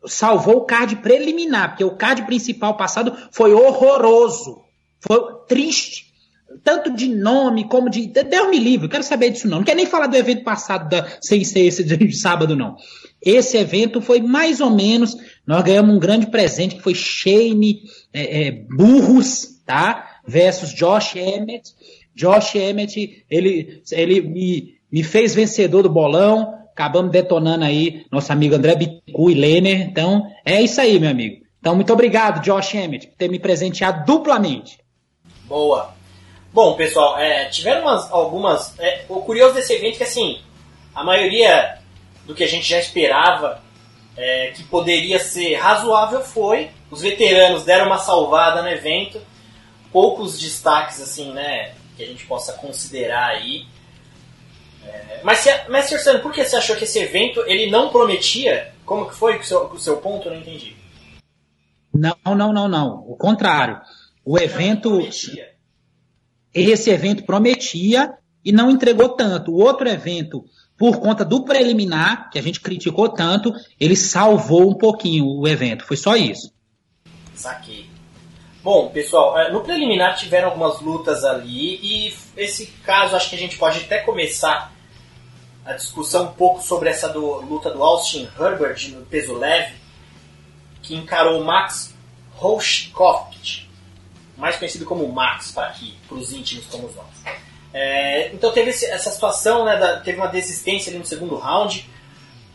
salvou 0.05 0.57
o 0.57 0.65
card 0.65 0.97
preliminar, 0.97 1.69
porque 1.69 1.83
o 1.83 1.97
card 1.97 2.23
principal 2.27 2.77
passado 2.77 3.15
foi 3.31 3.53
horroroso. 3.53 4.61
Foi 4.99 5.19
triste. 5.47 6.08
Tanto 6.63 6.93
de 6.93 7.07
nome 7.07 7.67
como 7.67 7.89
de. 7.89 8.07
Deus 8.07 8.49
me 8.49 8.59
livre, 8.59 8.89
quero 8.89 9.03
saber 9.03 9.29
disso 9.29 9.47
não. 9.47 9.59
Não 9.59 9.63
quero 9.63 9.77
nem 9.77 9.85
falar 9.85 10.07
do 10.07 10.17
evento 10.17 10.43
passado 10.43 10.89
da, 10.89 11.07
sem 11.21 11.43
ser 11.43 11.61
esse 11.61 11.83
de 11.83 12.11
sábado, 12.17 12.55
não. 12.55 12.75
Esse 13.21 13.57
evento 13.57 14.01
foi 14.01 14.21
mais 14.21 14.61
ou 14.61 14.69
menos, 14.69 15.15
nós 15.45 15.63
ganhamos 15.63 15.95
um 15.95 15.99
grande 15.99 16.27
presente 16.27 16.75
que 16.75 16.81
foi 16.81 16.95
Shane 16.95 17.81
é, 18.13 18.47
é, 18.47 18.51
Burros, 18.51 19.61
tá? 19.65 20.21
Versus 20.25 20.73
Josh 20.73 21.15
Emmett. 21.15 21.73
Josh 22.15 22.55
Emmett, 22.55 23.25
ele, 23.29 23.81
ele 23.91 24.21
me, 24.21 24.75
me 24.91 25.03
fez 25.03 25.35
vencedor 25.35 25.83
do 25.83 25.89
bolão, 25.89 26.55
acabamos 26.71 27.11
detonando 27.11 27.65
aí 27.65 28.05
nosso 28.11 28.31
amigo 28.31 28.55
André 28.55 28.75
Bicu 28.75 29.29
e 29.29 29.33
Lener. 29.33 29.81
Então, 29.81 30.25
é 30.45 30.61
isso 30.61 30.79
aí, 30.79 30.99
meu 30.99 31.09
amigo. 31.09 31.45
Então, 31.59 31.75
muito 31.75 31.91
obrigado, 31.91 32.41
Josh 32.41 32.73
Emmett, 32.73 33.07
por 33.07 33.15
ter 33.15 33.29
me 33.29 33.39
presenteado 33.39 34.05
duplamente. 34.05 34.79
Boa. 35.45 35.98
Bom, 36.51 36.75
pessoal, 36.75 37.17
é, 37.17 37.45
tiveram 37.45 37.83
umas, 37.83 38.11
algumas. 38.11 38.77
É, 38.79 39.05
o 39.07 39.21
curioso 39.21 39.53
desse 39.53 39.73
evento 39.73 39.95
é 39.95 39.97
que, 39.97 40.03
assim, 40.03 40.41
a 40.95 41.03
maioria 41.03 41.77
do 42.25 42.33
que 42.33 42.43
a 42.43 42.47
gente 42.47 42.67
já 42.67 42.79
esperava 42.79 43.61
é, 44.17 44.51
que 44.51 44.63
poderia 44.63 45.19
ser 45.19 45.55
razoável 45.55 46.21
foi. 46.21 46.69
Os 46.89 47.01
veteranos 47.01 47.63
deram 47.63 47.85
uma 47.85 47.99
salvada 47.99 48.61
no 48.61 48.69
evento. 48.69 49.21
Poucos 49.91 50.39
destaques, 50.39 51.01
assim, 51.01 51.31
né? 51.31 51.73
Que 51.95 52.03
a 52.03 52.07
gente 52.07 52.25
possa 52.25 52.53
considerar 52.53 53.29
aí. 53.29 53.65
É, 54.85 55.21
mas, 55.23 55.45
mas, 55.69 55.85
Sr. 55.85 55.99
Sano, 55.99 56.19
por 56.19 56.31
que 56.31 56.43
você 56.43 56.55
achou 56.55 56.75
que 56.75 56.83
esse 56.83 56.99
evento 56.99 57.43
ele 57.45 57.69
não 57.69 57.89
prometia? 57.89 58.73
Como 58.85 59.07
que 59.07 59.15
foi 59.15 59.37
o 59.37 59.43
seu, 59.43 59.65
o 59.67 59.79
seu 59.79 59.97
ponto? 59.97 60.27
Eu 60.27 60.33
não 60.33 60.41
entendi. 60.41 60.75
Não, 61.93 62.15
não, 62.25 62.51
não, 62.51 62.67
não. 62.67 63.05
O 63.07 63.15
contrário. 63.15 63.79
O 64.25 64.37
evento. 64.37 65.07
Esse 66.53 66.89
evento 66.89 67.23
prometia 67.23 68.13
e 68.43 68.51
não 68.51 68.69
entregou 68.69 69.09
tanto. 69.09 69.51
O 69.51 69.61
outro 69.61 69.87
evento 69.87 70.43
por 70.77 70.99
conta 70.99 71.25
do 71.25 71.43
preliminar, 71.43 72.29
que 72.29 72.39
a 72.39 72.41
gente 72.41 72.61
criticou 72.61 73.09
tanto, 73.09 73.51
ele 73.77 73.97
salvou 73.97 74.71
um 74.71 74.73
pouquinho 74.73 75.25
o 75.25 75.45
evento. 75.45 75.85
Foi 75.85 75.97
só 75.97 76.15
isso. 76.15 76.53
Saquei. 77.35 77.89
Bom, 78.63 78.89
pessoal, 78.89 79.37
é, 79.37 79.51
no 79.51 79.61
preliminar 79.61 80.17
tiveram 80.17 80.49
algumas 80.49 80.81
lutas 80.81 81.23
ali 81.23 81.79
e 81.81 82.13
esse 82.35 82.67
caso 82.83 83.15
acho 83.15 83.29
que 83.29 83.35
a 83.35 83.39
gente 83.39 83.57
pode 83.57 83.79
até 83.79 83.99
começar 83.99 84.73
a 85.65 85.73
discussão 85.73 86.25
um 86.25 86.33
pouco 86.33 86.61
sobre 86.61 86.89
essa 86.89 87.09
do, 87.09 87.41
luta 87.41 87.69
do 87.71 87.83
Austin 87.83 88.27
Herbert 88.39 88.89
no 88.89 89.05
peso 89.05 89.33
leve, 89.33 89.75
que 90.81 90.95
encarou 90.95 91.41
o 91.41 91.45
Max 91.45 91.93
Roshkovic. 92.35 93.68
Mais 94.39 94.55
conhecido 94.55 94.85
como 94.85 95.07
Max 95.11 95.51
para 95.51 95.67
aqui, 95.67 95.95
para 96.07 96.17
os 96.17 96.31
íntimos 96.31 96.65
como 96.65 96.89
nós. 96.95 97.35
É, 97.71 98.31
então 98.33 98.51
teve 98.51 98.71
esse, 98.71 98.85
essa 98.85 99.11
situação, 99.11 99.63
né, 99.65 99.77
da, 99.77 99.99
teve 99.99 100.17
uma 100.17 100.27
desistência 100.27 100.89
ali 100.89 100.97
no 100.97 101.05
segundo 101.05 101.35
round. 101.35 101.87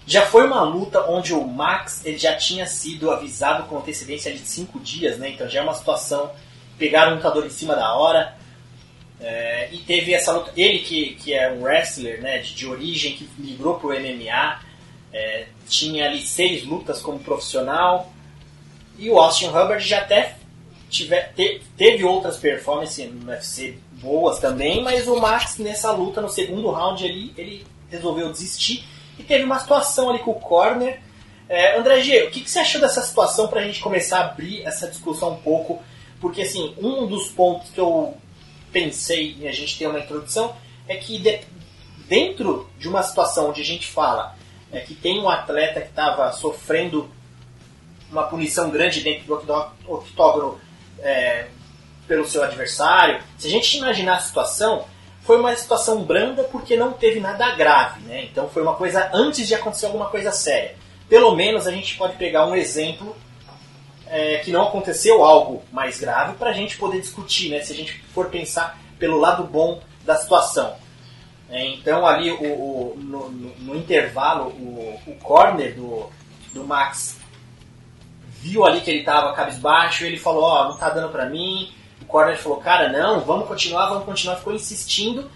Já 0.07 0.27
foi 0.27 0.45
uma 0.45 0.63
luta 0.63 1.09
onde 1.09 1.33
o 1.33 1.47
Max 1.47 2.05
ele 2.05 2.19
já 2.19 2.35
tinha 2.37 2.67
sido 2.67 3.11
avisado 3.11 3.65
com 3.65 3.79
antecedência 3.79 4.33
de 4.33 4.41
cinco 4.41 4.79
dias, 4.81 5.19
né? 5.19 5.31
Então 5.31 5.49
já 5.49 5.61
é 5.61 5.63
uma 5.63 5.73
situação 5.73 6.31
pegaram 6.79 7.13
o 7.13 7.15
lutador 7.17 7.47
em 7.47 7.51
cima 7.51 7.75
da 7.75 7.95
hora. 7.95 8.37
É, 9.21 9.69
e 9.73 9.79
teve 9.79 10.13
essa 10.13 10.33
luta. 10.33 10.53
Ele 10.57 10.81
que, 10.81 11.15
que 11.15 11.33
é 11.33 11.51
um 11.51 11.63
wrestler 11.63 12.21
né, 12.21 12.39
de, 12.39 12.55
de 12.55 12.67
origem, 12.67 13.15
que 13.17 13.29
migrou 13.39 13.79
para 13.79 13.89
o 13.89 13.93
MMA, 13.93 14.61
é, 15.13 15.47
tinha 15.69 16.07
ali 16.07 16.21
seis 16.21 16.65
lutas 16.65 17.01
como 17.01 17.19
profissional. 17.19 18.13
E 18.99 19.09
o 19.11 19.19
Austin 19.19 19.49
Hubbard 19.49 19.81
já 19.81 19.99
até 19.99 20.37
tiver, 20.95 21.33
te, 21.35 21.61
teve 21.77 22.05
outras 22.05 22.37
performances 22.37 23.13
no 23.13 23.31
UFC 23.31 23.79
boas 24.01 24.39
também, 24.39 24.83
mas 24.83 25.09
o 25.09 25.19
Max 25.19 25.59
nessa 25.59 25.91
luta, 25.91 26.21
no 26.21 26.29
segundo 26.29 26.71
round 26.71 27.05
ali, 27.05 27.33
ele 27.37 27.67
resolveu 27.91 28.31
desistir. 28.31 28.85
E 29.19 29.23
teve 29.23 29.45
uma 29.45 29.59
situação 29.59 30.11
ali 30.11 30.19
com 30.19 30.33
o 30.33 30.41
corner. 30.41 31.01
É, 31.49 31.79
André 31.79 32.01
G, 32.01 32.23
o 32.25 32.31
que, 32.31 32.41
que 32.41 32.51
você 32.51 32.61
achou 32.61 32.81
dessa 32.81 33.03
situação 33.03 33.49
para 33.49 33.61
a 33.61 33.65
gente 33.65 33.81
começar 33.81 34.19
a 34.19 34.25
abrir 34.27 34.63
essa 34.63 34.89
discussão 34.89 35.33
um 35.33 35.37
pouco? 35.37 35.83
Porque 36.21 36.43
assim, 36.43 36.75
um 36.79 37.07
dos 37.07 37.29
pontos 37.29 37.71
que 37.71 37.81
eu 37.81 38.15
pensei 38.73 39.37
em 39.41 39.49
a 39.49 39.53
gente 39.53 39.79
ter 39.79 39.87
uma 39.87 40.01
introdução 40.01 40.57
é 40.89 40.97
que 40.97 41.19
de, 41.19 41.41
dentro 42.09 42.69
de 42.79 42.89
uma 42.89 43.03
situação 43.03 43.51
onde 43.51 43.61
a 43.61 43.65
gente 43.65 43.87
fala 43.87 44.37
é, 44.73 44.81
que 44.81 44.95
tem 44.95 45.21
um 45.21 45.29
atleta 45.29 45.81
que 45.81 45.89
estava 45.89 46.33
sofrendo 46.33 47.09
uma 48.11 48.25
punição 48.25 48.71
grande 48.71 49.01
dentro 49.01 49.27
do 49.27 49.71
octógono 49.87 50.61
é, 51.05 51.47
pelo 52.09 52.27
seu 52.27 52.43
adversário, 52.43 53.23
se 53.39 53.47
a 53.47 53.51
gente 53.51 53.77
imaginar 53.77 54.17
a 54.17 54.21
situação, 54.21 54.85
foi 55.23 55.39
uma 55.39 55.55
situação 55.55 56.03
branda 56.03 56.45
porque 56.45 56.77
não 56.77 56.93
teve 56.93 57.21
nada 57.21 57.55
grave, 57.55 58.01
né? 58.01 58.25
Então 58.25 58.49
foi 58.49 58.63
uma 58.63 58.75
coisa 58.75 59.11
antes 59.13 59.47
de 59.47 59.55
acontecer 59.55 59.87
alguma 59.87 60.07
coisa 60.07 60.33
séria. 60.33 60.75
Pelo 61.09 61.35
menos 61.37 61.67
a 61.67 61.71
gente 61.71 61.97
pode 61.97 62.17
pegar 62.17 62.47
um 62.47 62.57
exemplo 62.57 63.17
é, 64.07 64.39
que 64.39 64.51
não 64.51 64.65
aconteceu 64.65 65.25
algo 65.25 65.63
mais 65.73 65.99
grave 65.99 66.35
para 66.35 66.51
a 66.51 66.53
gente 66.53 66.77
poder 66.77 67.01
discutir, 67.01 67.51
né? 67.51 67.61
Se 67.61 67.73
a 67.73 67.77
gente 67.77 68.03
for 68.15 68.29
pensar 68.29 68.79
pelo 68.99 69.19
lado 69.19 69.45
bom 69.45 69.81
da 70.05 70.17
situação. 70.17 70.77
É, 71.51 71.65
então 71.67 72.07
ali 72.07 72.31
o, 72.31 72.45
o 72.45 72.95
no, 72.97 73.31
no, 73.31 73.55
no, 73.59 73.77
intervalo 73.77 74.49
o, 74.49 75.01
o 75.07 75.15
corner 75.23 75.75
do, 75.75 76.11
do 76.53 76.65
Max 76.65 77.19
viu 78.45 78.65
ali 78.65 78.83
que 78.83 78.91
ele 78.91 79.01
estava 79.01 79.33
cabisbaixo, 79.33 80.05
ele 80.05 80.19
falou, 80.19 80.43
ó, 80.43 80.63
oh, 80.63 80.69
não 80.69 80.77
tá 80.77 80.91
dando 80.91 81.11
para 81.11 81.27
mim. 81.27 81.73
O 82.03 82.05
corner 82.05 82.37
falou, 82.37 82.59
cara, 82.59 82.93
não, 82.93 83.21
vamos 83.21 83.49
continuar, 83.49 83.89
vamos 83.89 84.05
continuar. 84.05 84.37
Ficou 84.37 84.53
insistindo. 84.53 85.31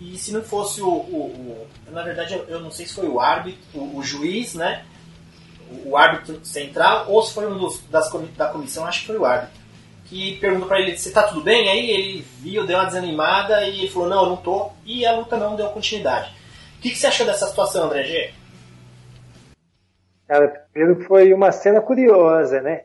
E 0.00 0.16
se 0.18 0.32
não 0.32 0.42
fosse 0.42 0.80
o, 0.80 0.88
o, 0.88 1.66
o 1.88 1.92
na 1.92 2.02
verdade 2.02 2.40
eu 2.48 2.60
não 2.60 2.70
sei 2.70 2.86
se 2.86 2.94
foi 2.94 3.08
o 3.08 3.20
árbitro, 3.20 3.60
o, 3.74 3.98
o 3.98 4.02
juiz, 4.02 4.54
né? 4.54 4.84
o 5.84 5.96
árbitro 5.96 6.44
central, 6.44 7.06
ou 7.08 7.22
se 7.22 7.34
foi 7.34 7.46
um 7.46 7.58
dos 7.58 7.80
das, 7.90 8.10
da 8.36 8.48
comissão, 8.48 8.86
acho 8.86 9.00
que 9.00 9.06
foi 9.06 9.18
o 9.18 9.24
árbitro, 9.24 9.60
que 10.06 10.36
perguntou 10.38 10.66
para 10.66 10.80
ele 10.80 10.96
se 10.96 11.12
tá 11.12 11.24
tudo 11.24 11.42
bem, 11.42 11.68
aí 11.68 11.90
ele 11.90 12.26
viu, 12.40 12.66
deu 12.66 12.78
uma 12.78 12.86
desanimada 12.86 13.62
e 13.64 13.80
ele 13.80 13.90
falou, 13.90 14.08
não, 14.08 14.22
eu 14.22 14.28
não 14.30 14.36
tô, 14.36 14.70
e 14.84 15.04
a 15.04 15.12
luta 15.12 15.36
não 15.36 15.56
deu 15.56 15.68
continuidade. 15.68 16.32
O 16.78 16.80
que, 16.80 16.90
que 16.90 16.96
você 16.96 17.08
achou 17.08 17.26
dessa 17.26 17.46
situação, 17.46 17.84
André 17.84 18.04
G? 18.04 18.34
Cara, 20.26 20.67
primeiro 20.78 21.02
foi 21.04 21.34
uma 21.34 21.50
cena 21.50 21.80
curiosa, 21.80 22.62
né? 22.62 22.82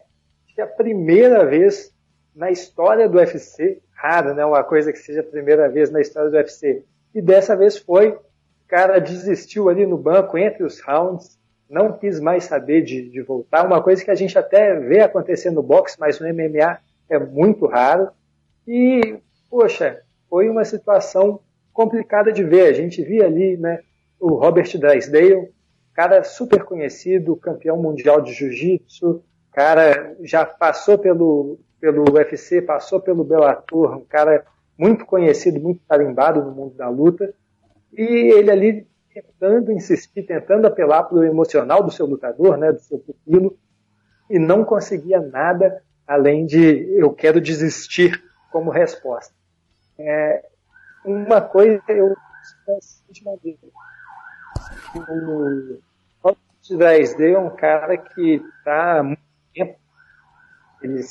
Que 0.47 0.62
é 0.62 0.63
a 0.63 0.67
primeira 0.67 1.45
vez 1.45 1.93
na 2.35 2.50
história 2.50 3.07
do 3.07 3.17
UFC, 3.17 3.81
raro, 3.91 4.33
né? 4.33 4.43
Uma 4.43 4.63
coisa 4.63 4.91
que 4.91 4.97
seja 4.97 5.19
a 5.19 5.23
primeira 5.23 5.69
vez 5.69 5.91
na 5.91 6.01
história 6.01 6.31
do 6.31 6.35
UFC. 6.35 6.83
E 7.13 7.21
dessa 7.21 7.55
vez 7.55 7.77
foi, 7.77 8.09
o 8.09 8.19
cara 8.67 9.00
desistiu 9.00 9.69
ali 9.69 9.85
no 9.85 9.97
banco 9.97 10.38
entre 10.39 10.63
os 10.63 10.79
rounds, 10.81 11.38
não 11.69 11.93
quis 11.93 12.19
mais 12.19 12.45
saber 12.45 12.81
de, 12.81 13.09
de 13.09 13.21
voltar. 13.21 13.63
Uma 13.63 13.81
coisa 13.81 14.03
que 14.03 14.09
a 14.09 14.15
gente 14.15 14.38
até 14.39 14.73
vê 14.79 15.01
acontecer 15.01 15.51
no 15.51 15.62
boxe, 15.62 16.00
mas 16.00 16.19
no 16.19 16.27
MMA 16.27 16.79
é 17.07 17.19
muito 17.19 17.67
raro. 17.67 18.09
E, 18.67 19.17
poxa, 19.50 20.01
foi 20.27 20.50
uma 20.50 20.65
situação 20.65 21.39
complicada 21.71 22.31
de 22.31 22.43
ver. 22.43 22.69
A 22.69 22.73
gente 22.73 23.03
via 23.03 23.25
ali 23.25 23.55
né, 23.55 23.81
o 24.19 24.29
Robert 24.29 24.75
Drysdale, 24.79 25.52
cara 25.93 26.23
super 26.23 26.63
conhecido, 26.63 27.35
campeão 27.35 27.81
mundial 27.81 28.21
de 28.21 28.33
jiu-jitsu, 28.33 29.23
cara 29.53 30.15
já 30.21 30.45
passou 30.45 30.97
pelo, 30.97 31.59
pelo 31.79 32.12
UFC, 32.12 32.62
passou 32.62 33.00
pelo 33.00 33.23
Bellator, 33.23 33.97
um 33.97 34.05
cara 34.05 34.43
muito 34.77 35.05
conhecido, 35.05 35.59
muito 35.59 35.81
tarimbado 35.88 36.43
no 36.43 36.51
mundo 36.51 36.75
da 36.75 36.89
luta. 36.89 37.33
E 37.95 38.03
ele 38.03 38.51
ali 38.51 38.88
tentando 39.13 39.71
insistir, 39.71 40.23
tentando 40.23 40.65
apelar 40.65 41.03
para 41.03 41.17
o 41.17 41.23
emocional 41.23 41.83
do 41.83 41.91
seu 41.91 42.07
lutador, 42.07 42.57
né, 42.57 42.71
do 42.71 42.79
seu 42.79 42.97
pupilo, 42.97 43.55
e 44.27 44.39
não 44.39 44.65
conseguia 44.65 45.21
nada 45.21 45.83
além 46.07 46.47
de 46.47 46.97
eu 46.97 47.13
quero 47.13 47.39
desistir 47.39 48.21
como 48.51 48.71
resposta. 48.71 49.33
É, 50.00 50.43
uma 51.05 51.39
coisa 51.39 51.79
eu 51.89 52.15
o 54.95 55.79
Robert 56.22 56.38
Drysdale 56.69 57.33
é 57.33 57.39
um 57.39 57.50
cara 57.55 57.98
que 57.98 58.41
está 58.57 59.00
há 59.00 59.03
muito 59.03 59.22
tempo, 59.53 59.77
ele 60.81 61.03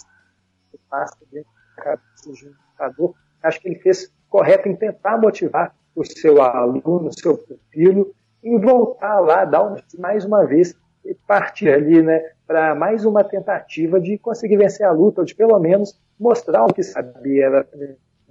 passa 0.89 1.17
dentro 1.31 1.51
da 1.77 1.83
cabeça 1.83 2.33
de 2.33 2.49
um 2.49 2.53
lutador, 2.71 3.15
acho 3.43 3.61
que 3.61 3.69
ele 3.69 3.79
fez 3.81 4.13
correto 4.29 4.69
em 4.69 4.77
tentar 4.77 5.19
motivar 5.19 5.75
o 5.95 6.05
seu 6.05 6.41
aluno, 6.41 7.09
o 7.09 7.13
seu 7.13 7.37
pupilo, 7.37 8.15
em 8.43 8.59
voltar 8.59 9.21
lá, 9.21 9.45
dar 9.45 9.77
mais 9.99 10.25
uma 10.25 10.45
vez 10.45 10.75
e 11.05 11.15
partir 11.15 11.71
ali, 11.71 12.03
né, 12.03 12.33
para 12.47 12.75
mais 12.75 13.05
uma 13.05 13.25
tentativa 13.25 14.01
de 14.01 14.19
conseguir 14.19 14.57
vencer 14.57 14.87
a 14.87 14.93
luta, 14.93 15.21
ou 15.21 15.25
de 15.25 15.35
pelo 15.35 15.59
menos 15.59 15.99
mostrar 16.19 16.65
o 16.65 16.73
que 16.73 16.83
sabia. 16.83 17.47
Era 17.47 17.69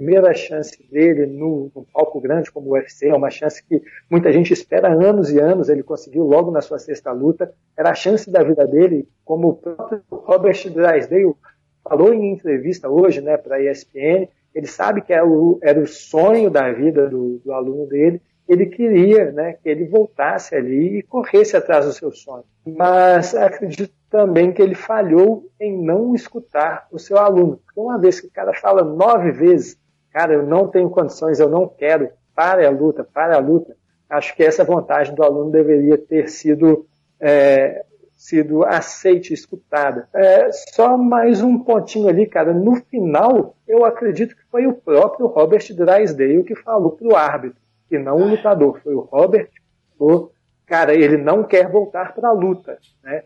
primeira 0.02 0.34
chance 0.34 0.84
dele 0.92 1.28
no, 1.28 1.72
no 1.76 1.86
palco 1.94 2.20
grande 2.20 2.52
como 2.52 2.72
o 2.72 2.74
UFC, 2.74 3.10
é 3.10 3.16
uma 3.16 3.30
chance 3.30 3.64
que 3.64 3.84
muita 4.10 4.34
gente 4.34 4.52
espera 4.52 4.92
anos 4.92 5.30
e 5.30 5.40
anos, 5.40 5.70
ele 5.70 5.84
conseguiu 5.84 6.24
logo 6.24 6.50
na 6.50 6.60
sua 6.60 6.80
sexta 6.80 7.12
luta, 7.12 7.54
era 7.78 7.92
a 7.92 7.94
chance 7.94 8.28
da 8.32 8.42
vida 8.42 8.66
dele, 8.66 9.08
como 9.24 9.50
o 9.50 9.56
próprio 9.56 10.02
Robert 10.10 10.58
Drysdale 10.72 11.36
falou 11.84 12.12
em 12.12 12.34
entrevista 12.34 12.90
hoje, 12.90 13.22
né, 13.22 13.38
para 13.38 13.58
a 13.58 13.64
ESPN, 13.64 14.28
ele 14.56 14.66
sabe 14.66 15.02
que 15.02 15.14
era 15.14 15.26
o, 15.26 15.60
era 15.62 15.80
o 15.80 15.88
sonho 15.88 16.50
da 16.50 16.72
vida 16.72 17.08
do, 17.08 17.40
do 17.46 17.54
aluno 17.54 17.86
dele, 17.86 18.20
ele 18.50 18.66
queria 18.66 19.32
né, 19.32 19.54
que 19.54 19.70
ele 19.70 19.86
voltasse 19.86 20.56
ali 20.56 20.98
e 20.98 21.04
corresse 21.04 21.56
atrás 21.56 21.86
do 21.86 21.94
seu 21.94 22.12
sonho. 22.12 22.44
Mas 22.66 23.36
acredito 23.36 23.94
também 24.10 24.52
que 24.52 24.62
ele 24.62 24.76
falhou 24.76 25.50
em 25.60 25.82
não 25.82 26.14
escutar 26.14 26.86
o 26.92 27.00
seu 27.00 27.18
aluno. 27.18 27.62
Porque 27.66 27.80
uma 27.80 27.98
vez 27.98 28.20
que 28.20 28.28
o 28.28 28.32
cara 28.32 28.54
fala 28.54 28.84
nove 28.84 29.32
vezes, 29.32 29.80
cara, 30.12 30.34
eu 30.34 30.46
não 30.46 30.68
tenho 30.68 30.90
condições, 30.90 31.40
eu 31.40 31.50
não 31.50 31.68
quero, 31.68 32.10
pare 32.36 32.66
a 32.66 32.70
luta, 32.70 33.04
pare 33.04 33.34
a 33.34 33.40
luta, 33.40 33.76
acho 34.10 34.36
que 34.36 34.44
essa 34.44 34.64
vontade 34.64 35.14
do 35.14 35.24
aluno 35.24 35.52
deveria 35.52 35.98
ter 35.98 36.30
sido 36.30 36.86
é, 37.20 37.86
sido 38.22 38.64
aceite, 38.64 39.34
escutada. 39.34 40.08
É, 40.14 40.52
só 40.52 40.96
mais 40.96 41.42
um 41.42 41.58
pontinho 41.58 42.08
ali, 42.08 42.28
cara. 42.28 42.54
No 42.54 42.76
final, 42.76 43.56
eu 43.68 43.84
acredito 43.84 44.36
que 44.36 44.44
foi 44.52 44.68
o 44.68 44.74
próprio 44.74 45.26
Robert 45.26 45.66
Drysdale 45.74 46.44
que 46.44 46.54
falou 46.54 46.92
pro 46.92 47.16
árbitro, 47.16 47.60
e 47.90 47.98
não 47.98 48.18
o 48.18 48.28
lutador. 48.28 48.80
Foi 48.84 48.94
o 48.94 49.00
Robert 49.00 49.50
que 49.50 49.60
falou, 49.98 50.32
cara, 50.68 50.94
ele 50.94 51.18
não 51.18 51.44
quer 51.44 51.68
voltar 51.68 52.14
para 52.14 52.30
a 52.30 52.32
luta, 52.32 52.78
né? 53.04 53.24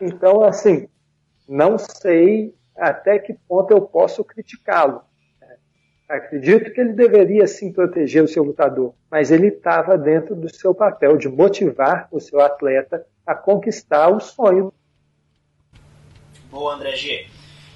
Então, 0.00 0.42
assim, 0.42 0.88
não 1.46 1.76
sei 1.76 2.54
até 2.74 3.18
que 3.18 3.34
ponto 3.46 3.70
eu 3.72 3.82
posso 3.82 4.24
criticá-lo. 4.24 5.02
Acredito 6.08 6.72
que 6.72 6.80
ele 6.80 6.94
deveria 6.94 7.46
sim 7.46 7.70
proteger 7.70 8.24
o 8.24 8.28
seu 8.28 8.42
lutador, 8.42 8.94
mas 9.10 9.30
ele 9.30 9.48
estava 9.48 9.98
dentro 9.98 10.34
do 10.34 10.48
seu 10.48 10.74
papel 10.74 11.18
de 11.18 11.28
motivar 11.28 12.08
o 12.10 12.18
seu 12.18 12.40
atleta 12.40 13.06
a 13.26 13.34
conquistar 13.34 14.08
o 14.08 14.18
sonho. 14.18 14.72
Boa, 16.50 16.76
André 16.76 16.96
G. 16.96 17.26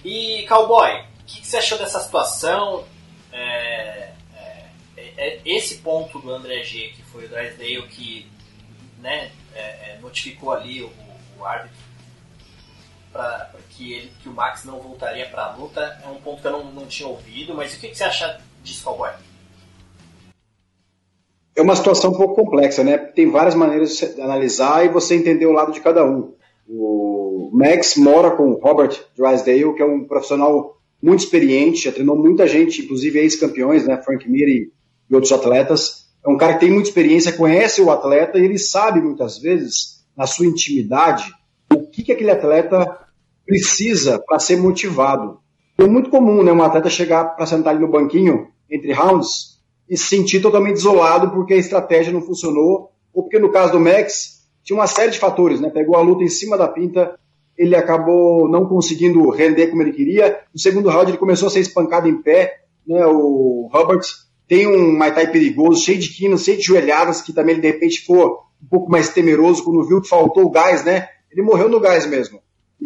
E, 0.02 0.46
Cowboy, 0.48 0.92
o 0.92 1.24
que, 1.26 1.42
que, 1.42 1.46
você 1.46 1.58
achou 1.58 1.76
dessa 1.76 2.00
situação? 2.00 2.86
É, 3.30 4.12
é, 4.34 4.68
é, 5.18 5.40
esse 5.44 5.78
ponto 5.78 6.18
do 6.18 6.32
André 6.32 6.62
G, 6.62 6.88
que 6.88 7.02
foi 7.02 7.26
o 7.26 7.28
Drysdale, 7.28 7.86
que 7.88 8.26
né, 8.98 9.30
é, 9.54 9.60
é, 9.60 9.98
notificou 10.00 10.52
ali 10.52 10.82
o, 10.82 10.90
o 11.38 11.44
árbitro 11.44 11.76
para 13.12 13.50
que, 13.70 13.92
ele, 13.92 14.12
que 14.22 14.28
o 14.28 14.32
Max 14.32 14.64
não 14.64 14.80
voltaria 14.80 15.28
para 15.28 15.44
a 15.44 15.56
luta, 15.56 16.00
é 16.02 16.08
um 16.08 16.20
ponto 16.20 16.40
que 16.40 16.46
eu 16.48 16.52
não, 16.52 16.64
não 16.72 16.86
tinha 16.86 17.08
ouvido, 17.08 17.54
mas 17.54 17.74
o 17.74 17.80
que, 17.80 17.88
que 17.88 17.96
você 17.96 18.04
acha 18.04 18.40
disso, 18.62 18.84
Cowboy? 18.84 19.10
é 21.54 21.62
uma 21.62 21.76
situação 21.76 22.10
um 22.10 22.14
pouco 22.14 22.34
complexa, 22.34 22.82
né? 22.82 22.96
Tem 22.96 23.30
várias 23.30 23.54
maneiras 23.54 23.96
de 23.96 24.20
analisar 24.20 24.84
e 24.84 24.88
você 24.88 25.14
entender 25.14 25.46
o 25.46 25.52
lado 25.52 25.72
de 25.72 25.80
cada 25.80 26.04
um. 26.04 26.34
O 26.66 27.50
Max 27.52 27.96
mora 27.96 28.30
com 28.30 28.52
Robert 28.54 28.98
Drysdale, 29.16 29.74
que 29.74 29.82
é 29.82 29.84
um 29.84 30.04
profissional 30.04 30.78
muito 31.02 31.20
experiente, 31.20 31.84
já 31.84 31.92
treinou 31.92 32.16
muita 32.16 32.46
gente, 32.46 32.82
inclusive 32.82 33.18
ex-campeões, 33.18 33.86
né, 33.86 34.00
Frank 34.02 34.28
Mir 34.30 34.48
e, 34.48 34.72
outros 35.14 35.32
atletas. 35.32 36.06
É 36.24 36.30
um 36.30 36.38
cara 36.38 36.54
que 36.54 36.60
tem 36.60 36.70
muita 36.70 36.88
experiência, 36.88 37.32
conhece 37.32 37.82
o 37.82 37.90
atleta 37.90 38.38
e 38.38 38.44
ele 38.44 38.58
sabe 38.58 39.00
muitas 39.02 39.38
vezes, 39.38 40.02
na 40.16 40.26
sua 40.26 40.46
intimidade, 40.46 41.24
o 41.24 41.34
que, 42.02 42.06
que 42.06 42.12
aquele 42.12 42.30
atleta 42.30 42.98
precisa 43.46 44.18
para 44.18 44.38
ser 44.38 44.56
motivado. 44.56 45.38
É 45.78 45.86
muito 45.86 46.10
comum 46.10 46.42
né, 46.42 46.52
um 46.52 46.62
atleta 46.62 46.90
chegar 46.90 47.24
para 47.36 47.46
sentar 47.46 47.74
ali 47.74 47.82
no 47.82 47.90
banquinho 47.90 48.48
entre 48.70 48.92
rounds 48.92 49.60
e 49.88 49.96
se 49.96 50.06
sentir 50.06 50.40
totalmente 50.40 50.76
isolado 50.76 51.30
porque 51.30 51.54
a 51.54 51.58
estratégia 51.58 52.12
não 52.12 52.22
funcionou, 52.22 52.90
ou 53.12 53.22
porque 53.22 53.38
no 53.38 53.50
caso 53.50 53.72
do 53.72 53.80
Max, 53.80 54.42
tinha 54.62 54.78
uma 54.78 54.86
série 54.86 55.10
de 55.10 55.18
fatores, 55.18 55.60
né? 55.60 55.70
Pegou 55.70 55.96
a 55.96 56.00
luta 56.00 56.22
em 56.22 56.28
cima 56.28 56.56
da 56.56 56.68
pinta, 56.68 57.18
ele 57.56 57.74
acabou 57.76 58.48
não 58.48 58.66
conseguindo 58.66 59.28
render 59.30 59.68
como 59.68 59.82
ele 59.82 59.92
queria. 59.92 60.40
No 60.52 60.58
segundo 60.60 60.88
round 60.88 61.10
ele 61.10 61.18
começou 61.18 61.48
a 61.48 61.50
ser 61.50 61.60
espancado 61.60 62.08
em 62.08 62.22
pé, 62.22 62.60
né? 62.86 63.04
O 63.06 63.68
Hubbard 63.72 64.06
tem 64.48 64.66
um 64.66 64.96
Muay 64.96 65.14
Thai 65.14 65.30
perigoso, 65.30 65.82
cheio 65.82 65.98
de 65.98 66.10
quinos, 66.10 66.44
cheio 66.44 66.58
de 66.58 66.64
joelhadas, 66.64 67.20
que 67.22 67.32
também 67.32 67.54
ele 67.54 67.62
de 67.62 67.68
repente 67.68 68.00
ficou 68.00 68.44
um 68.62 68.66
pouco 68.68 68.90
mais 68.90 69.10
temeroso 69.10 69.64
quando 69.64 69.84
viu 69.84 70.00
que 70.00 70.08
faltou 70.08 70.44
o 70.44 70.50
gás, 70.50 70.84
né? 70.84 71.08
Ele 71.32 71.42
morreu 71.42 71.68
no 71.68 71.80
gás 71.80 72.06
mesmo. 72.06 72.40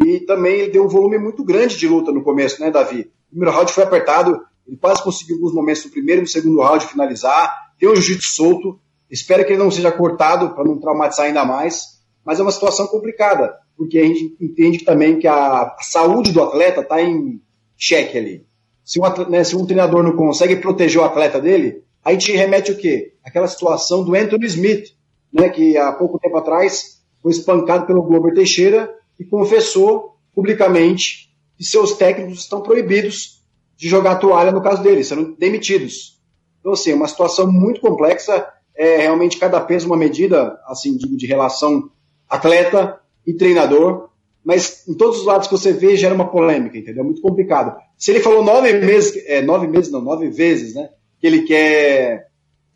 E 0.04 0.20
também 0.20 0.60
ele 0.60 0.72
deu 0.72 0.84
um 0.84 0.88
volume 0.88 1.18
muito 1.18 1.42
grande 1.42 1.76
de 1.76 1.88
luta 1.88 2.12
no 2.12 2.22
começo, 2.22 2.60
né, 2.60 2.70
Davi? 2.70 3.10
O 3.28 3.30
primeiro 3.30 3.54
round 3.54 3.72
foi 3.72 3.84
apertado, 3.84 4.40
ele 4.66 4.76
quase 4.76 5.02
conseguiu 5.02 5.36
alguns 5.36 5.54
momentos 5.54 5.84
no 5.84 5.90
primeiro 5.90 6.20
e 6.20 6.22
no 6.22 6.28
segundo 6.28 6.60
round 6.60 6.86
finalizar. 6.86 7.52
Tem 7.78 7.88
um 7.88 7.94
jiu-jitsu 7.94 8.34
solto. 8.34 8.80
Espero 9.10 9.44
que 9.44 9.52
ele 9.52 9.62
não 9.62 9.70
seja 9.70 9.90
cortado 9.90 10.54
para 10.54 10.64
não 10.64 10.78
traumatizar 10.78 11.26
ainda 11.26 11.44
mais. 11.44 11.96
Mas 12.24 12.38
é 12.38 12.42
uma 12.42 12.52
situação 12.52 12.86
complicada, 12.88 13.54
porque 13.76 13.98
a 13.98 14.04
gente 14.04 14.36
entende 14.40 14.84
também 14.84 15.18
que 15.18 15.28
a 15.28 15.76
saúde 15.80 16.32
do 16.32 16.42
atleta 16.42 16.80
está 16.80 17.00
em 17.00 17.40
xeque 17.76 18.18
ali. 18.18 18.46
Se 18.84 19.00
um, 19.00 19.04
atleta, 19.04 19.30
né, 19.30 19.44
se 19.44 19.56
um 19.56 19.64
treinador 19.64 20.02
não 20.02 20.16
consegue 20.16 20.56
proteger 20.56 21.00
o 21.00 21.04
atleta 21.04 21.40
dele, 21.40 21.82
aí 22.04 22.16
te 22.16 22.32
remete 22.32 22.72
o 22.72 22.76
quê? 22.76 23.14
Aquela 23.24 23.46
situação 23.46 24.04
do 24.04 24.14
Anthony 24.14 24.46
Smith, 24.46 24.88
né, 25.32 25.48
que 25.48 25.76
há 25.76 25.92
pouco 25.92 26.18
tempo 26.18 26.36
atrás 26.36 26.95
foi 27.26 27.32
espancado 27.32 27.86
pelo 27.86 28.04
Glover 28.04 28.32
Teixeira 28.32 28.88
e 29.18 29.24
confessou 29.24 30.16
publicamente 30.32 31.28
que 31.58 31.64
seus 31.64 31.94
técnicos 31.94 32.38
estão 32.38 32.60
proibidos 32.60 33.42
de 33.76 33.88
jogar 33.88 34.20
toalha 34.20 34.52
no 34.52 34.62
caso 34.62 34.80
dele, 34.80 35.02
sendo 35.02 35.34
demitidos. 35.36 36.20
Então, 36.60 36.72
assim, 36.72 36.92
é 36.92 36.94
uma 36.94 37.08
situação 37.08 37.50
muito 37.50 37.80
complexa, 37.80 38.46
é 38.76 38.98
realmente 38.98 39.38
cada 39.38 39.60
peso 39.60 39.88
uma 39.88 39.96
medida, 39.96 40.56
assim, 40.68 40.96
de, 40.96 41.16
de 41.16 41.26
relação 41.26 41.90
atleta 42.28 43.00
e 43.26 43.34
treinador, 43.34 44.08
mas 44.44 44.86
em 44.86 44.94
todos 44.94 45.18
os 45.18 45.26
lados 45.26 45.48
que 45.48 45.58
você 45.58 45.72
vê 45.72 45.96
gera 45.96 46.14
uma 46.14 46.30
polêmica, 46.30 46.78
entendeu? 46.78 47.02
Muito 47.02 47.20
complicado. 47.20 47.76
Se 47.98 48.12
ele 48.12 48.20
falou 48.20 48.44
nove 48.44 48.72
meses, 48.74 49.20
é, 49.26 49.42
nove 49.42 49.66
meses 49.66 49.90
não, 49.90 50.00
nove 50.00 50.28
vezes, 50.30 50.76
né, 50.76 50.90
que 51.18 51.26
ele 51.26 51.42
quer 51.42 52.28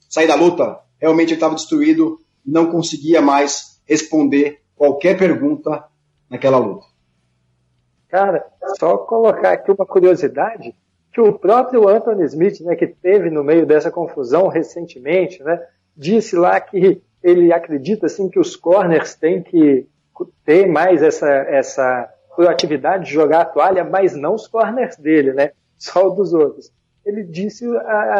sair 0.08 0.26
da 0.26 0.34
luta, 0.34 0.76
realmente 0.98 1.28
ele 1.28 1.34
estava 1.34 1.54
destruído, 1.54 2.18
não 2.44 2.66
conseguia 2.66 3.22
mais 3.22 3.69
responder 3.90 4.60
qualquer 4.76 5.18
pergunta 5.18 5.84
naquela 6.30 6.58
luta. 6.58 6.86
Cara, 8.08 8.46
só 8.78 8.96
colocar 8.98 9.52
aqui 9.52 9.70
uma 9.72 9.84
curiosidade, 9.84 10.74
que 11.12 11.20
o 11.20 11.32
próprio 11.32 11.88
Anthony 11.88 12.24
Smith, 12.24 12.60
né, 12.60 12.76
que 12.76 12.86
teve 12.86 13.30
no 13.30 13.42
meio 13.42 13.66
dessa 13.66 13.90
confusão 13.90 14.46
recentemente, 14.46 15.42
né, 15.42 15.60
disse 15.96 16.36
lá 16.36 16.60
que 16.60 17.02
ele 17.22 17.52
acredita 17.52 18.06
assim 18.06 18.28
que 18.28 18.38
os 18.38 18.54
corners 18.54 19.14
têm 19.14 19.42
que 19.42 19.86
ter 20.44 20.66
mais 20.66 21.02
essa 21.02 21.28
essa 21.28 22.08
proatividade 22.34 23.06
de 23.06 23.12
jogar 23.12 23.40
a 23.40 23.44
toalha, 23.44 23.84
mas 23.84 24.14
não 24.14 24.34
os 24.34 24.46
corners 24.46 24.96
dele, 24.96 25.32
né, 25.32 25.50
só 25.76 26.06
o 26.06 26.10
dos 26.10 26.32
outros. 26.32 26.72
Ele 27.04 27.24
disse, 27.24 27.66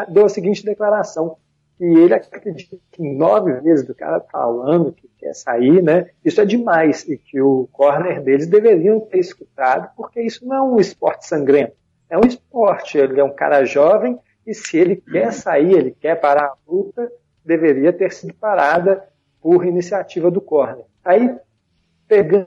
deu 0.09 0.25
a 0.25 0.29
seguinte 0.29 0.65
declaração: 0.65 1.37
que 1.81 1.85
ele 1.87 2.13
acredita 2.13 2.77
que 2.93 3.03
nove 3.03 3.55
vezes 3.61 3.87
do 3.87 3.95
cara 3.95 4.21
falando 4.31 4.93
que 4.93 5.09
quer 5.17 5.33
sair, 5.33 5.83
né? 5.83 6.11
Isso 6.23 6.39
é 6.39 6.45
demais 6.45 7.09
e 7.09 7.17
que 7.17 7.41
o 7.41 7.67
corner 7.73 8.23
deles 8.23 8.47
deveriam 8.47 9.01
ter 9.01 9.19
escutado, 9.19 9.89
porque 9.97 10.21
isso 10.21 10.47
não 10.47 10.57
é 10.57 10.63
um 10.63 10.79
esporte 10.79 11.27
sangrento, 11.27 11.73
é 12.11 12.19
um 12.19 12.27
esporte. 12.27 12.99
Ele 12.99 13.19
é 13.19 13.25
um 13.25 13.33
cara 13.33 13.65
jovem 13.65 14.19
e 14.47 14.53
se 14.53 14.77
ele 14.77 14.97
quer 14.97 15.33
sair, 15.33 15.73
ele 15.73 15.97
quer 15.99 16.21
parar 16.21 16.49
a 16.49 16.57
luta, 16.71 17.11
deveria 17.43 17.95
ter 17.95 18.13
sido 18.13 18.35
parada 18.35 19.03
por 19.41 19.65
iniciativa 19.65 20.31
do 20.31 20.43
corner. 20.43 20.85
Aí, 21.03 21.35
pegando 22.07 22.47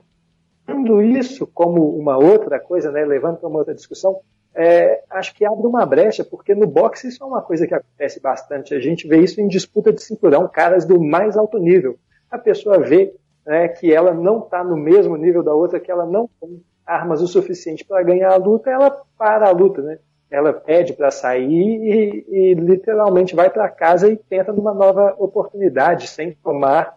isso 1.02 1.44
como 1.44 1.98
uma 1.98 2.16
outra 2.16 2.60
coisa, 2.60 2.92
né, 2.92 3.04
levando 3.04 3.38
para 3.38 3.48
uma 3.48 3.58
outra 3.58 3.74
discussão, 3.74 4.20
é, 4.54 5.02
acho 5.10 5.34
que 5.34 5.44
abre 5.44 5.66
uma 5.66 5.84
brecha, 5.84 6.24
porque 6.24 6.54
no 6.54 6.66
boxe 6.66 7.08
isso 7.08 7.22
é 7.22 7.26
uma 7.26 7.42
coisa 7.42 7.66
que 7.66 7.74
acontece 7.74 8.20
bastante. 8.20 8.74
A 8.74 8.80
gente 8.80 9.08
vê 9.08 9.18
isso 9.18 9.40
em 9.40 9.48
disputa 9.48 9.92
de 9.92 10.02
cinturão, 10.02 10.48
caras 10.48 10.84
do 10.84 11.02
mais 11.02 11.36
alto 11.36 11.58
nível. 11.58 11.98
A 12.30 12.38
pessoa 12.38 12.78
vê 12.78 13.12
né, 13.44 13.66
que 13.68 13.92
ela 13.92 14.14
não 14.14 14.38
está 14.38 14.62
no 14.62 14.76
mesmo 14.76 15.16
nível 15.16 15.42
da 15.42 15.52
outra, 15.52 15.80
que 15.80 15.90
ela 15.90 16.06
não 16.06 16.28
tem 16.40 16.62
armas 16.86 17.20
o 17.20 17.26
suficiente 17.26 17.84
para 17.84 18.02
ganhar 18.02 18.32
a 18.32 18.36
luta, 18.36 18.70
ela 18.70 19.02
para 19.18 19.48
a 19.48 19.50
luta, 19.50 19.82
né? 19.82 19.98
Ela 20.30 20.52
pede 20.52 20.92
para 20.92 21.10
sair 21.10 21.44
e, 21.48 22.26
e, 22.28 22.54
literalmente 22.54 23.36
vai 23.36 23.48
para 23.50 23.68
casa 23.68 24.08
e 24.08 24.16
tenta 24.16 24.52
numa 24.52 24.74
nova 24.74 25.14
oportunidade, 25.18 26.08
sem 26.08 26.32
tomar 26.42 26.96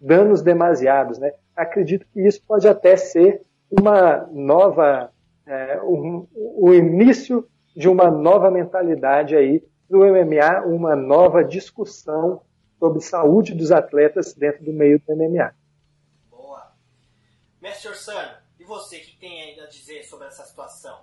danos 0.00 0.42
demasiados, 0.42 1.18
né? 1.18 1.32
Acredito 1.54 2.06
que 2.12 2.20
isso 2.20 2.40
pode 2.46 2.66
até 2.68 2.96
ser 2.96 3.42
uma 3.70 4.28
nova 4.32 5.10
é, 5.46 5.80
um, 5.82 6.26
o 6.34 6.74
início 6.74 7.48
de 7.74 7.88
uma 7.88 8.10
nova 8.10 8.50
mentalidade 8.50 9.36
aí 9.36 9.62
do 9.88 9.98
MMA, 9.98 10.66
uma 10.66 10.96
nova 10.96 11.44
discussão 11.44 12.42
sobre 12.78 13.00
saúde 13.00 13.54
dos 13.54 13.70
atletas 13.70 14.34
dentro 14.34 14.64
do 14.64 14.72
meio 14.72 14.98
do 14.98 15.14
MMA. 15.14 15.54
Boa. 16.30 16.72
Mestre 17.62 17.88
Orsano, 17.88 18.36
e 18.58 18.64
você, 18.64 18.96
o 18.96 19.00
que 19.00 19.16
tem 19.16 19.42
ainda 19.42 19.64
a 19.64 19.68
dizer 19.68 20.04
sobre 20.04 20.26
essa 20.26 20.44
situação? 20.44 20.98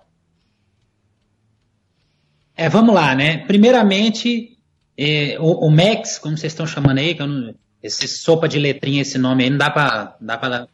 É, 2.56 2.68
vamos 2.68 2.94
lá, 2.94 3.14
né? 3.14 3.44
Primeiramente, 3.46 4.58
é, 4.96 5.38
o, 5.40 5.66
o, 5.66 5.70
Max, 5.70 6.18
como 6.18 6.36
vocês 6.36 6.52
estão 6.52 6.66
chamando 6.66 6.98
aí, 6.98 7.14
que 7.14 7.22
eu 7.22 7.26
não, 7.26 7.54
esse 7.82 8.06
sopa 8.06 8.48
de 8.48 8.58
letrinha, 8.58 9.02
esse 9.02 9.18
nome 9.18 9.44
aí, 9.44 9.50
não 9.50 9.58
dá 9.58 9.70
pra 9.70 10.16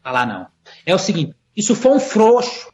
falar, 0.03 0.25
não. 0.27 0.47
É 0.85 0.93
o 0.93 0.99
seguinte, 0.99 1.35
isso 1.55 1.75
foi 1.75 1.91
um 1.91 1.99
frouxo 1.99 2.71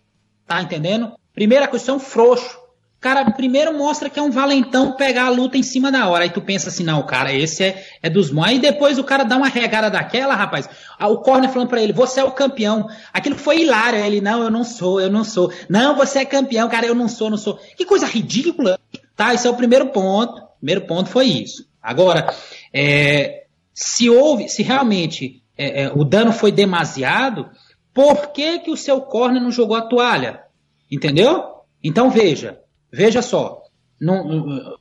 Tá 0.48 0.62
entendendo? 0.62 1.12
Primeira 1.34 1.68
questão, 1.68 2.00
frouxo. 2.00 2.58
O 2.98 3.00
cara 3.00 3.30
primeiro 3.30 3.78
mostra 3.78 4.10
que 4.10 4.18
é 4.18 4.22
um 4.22 4.32
valentão 4.32 4.94
pegar 4.94 5.26
a 5.26 5.30
luta 5.30 5.56
em 5.56 5.62
cima 5.62 5.92
da 5.92 6.08
hora. 6.08 6.24
Aí 6.24 6.32
tu 6.32 6.42
pensa 6.42 6.70
assim, 6.70 6.84
não, 6.84 7.06
cara, 7.06 7.32
esse 7.32 7.64
é, 7.64 7.86
é 8.02 8.10
dos 8.10 8.32
bons. 8.32 8.46
Aí 8.46 8.60
depois 8.60 8.98
o 8.98 9.04
cara 9.04 9.24
dá 9.24 9.38
uma 9.38 9.48
regada 9.48 9.88
daquela, 9.90 10.34
rapaz. 10.34 10.68
O 11.00 11.18
corner 11.18 11.52
falando 11.52 11.70
pra 11.70 11.82
ele, 11.82 11.94
você 11.94 12.22
é 12.22 12.24
o 12.24 12.32
campeão. 12.32 12.88
Aquilo 13.14 13.36
foi 13.38 13.62
hilário. 13.62 14.00
Ele, 14.00 14.20
não, 14.20 14.42
eu 14.42 14.50
não 14.50 14.64
sou, 14.64 15.00
eu 15.00 15.12
não 15.12 15.24
sou. 15.24 15.54
Não, 15.70 15.96
você 15.96 16.20
é 16.20 16.26
campeão, 16.26 16.68
cara, 16.70 16.88
eu 16.88 16.96
não 16.96 17.08
sou, 17.08 17.30
não 17.30 17.38
sou. 17.38 17.60
Que 17.76 17.86
coisa 17.86 18.08
ridícula. 18.08 18.80
Tá, 19.16 19.34
esse 19.34 19.46
é 19.46 19.50
o 19.50 19.56
primeiro 19.56 19.90
ponto. 19.90 20.42
Primeiro 20.58 20.82
ponto 20.88 21.10
foi 21.10 21.28
isso. 21.28 21.68
Agora, 21.82 22.34
é, 22.74 23.44
se 23.76 24.10
houve, 24.10 24.50
se 24.50 24.64
realmente 24.64 25.44
é, 25.56 25.84
é, 25.84 25.92
o 25.94 26.04
dano 26.04 26.32
foi 26.32 26.52
demasiado, 26.52 27.50
por 27.98 28.28
que, 28.28 28.60
que 28.60 28.70
o 28.70 28.78
seu 28.78 29.02
corner 29.02 29.42
não 29.42 29.52
jogou 29.52 29.76
a 29.76 29.82
toalha? 29.82 30.42
Entendeu? 30.90 31.44
Então 31.84 32.12
veja, 32.12 32.60
veja 32.94 33.24
só. 33.24 33.64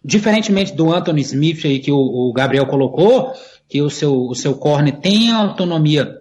diferentemente 0.05 0.74
do 0.74 0.92
Anthony 0.92 1.22
Smith 1.22 1.64
aí 1.64 1.79
que 1.79 1.90
o, 1.90 1.96
o, 1.96 2.31
Gabriel 2.35 2.66
colocou, 2.66 3.33
que 3.66 3.81
o 3.81 3.88
seu, 3.88 4.26
o 4.26 4.35
seu 4.35 4.55
corner 4.57 5.00
tem 5.00 5.33
autonomia, 5.33 6.20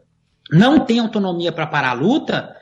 não 0.49 0.85
tem 0.85 0.99
autonomia 0.99 1.51
para 1.51 1.67
parar 1.67 1.89
a 1.89 1.93
luta, 1.93 2.55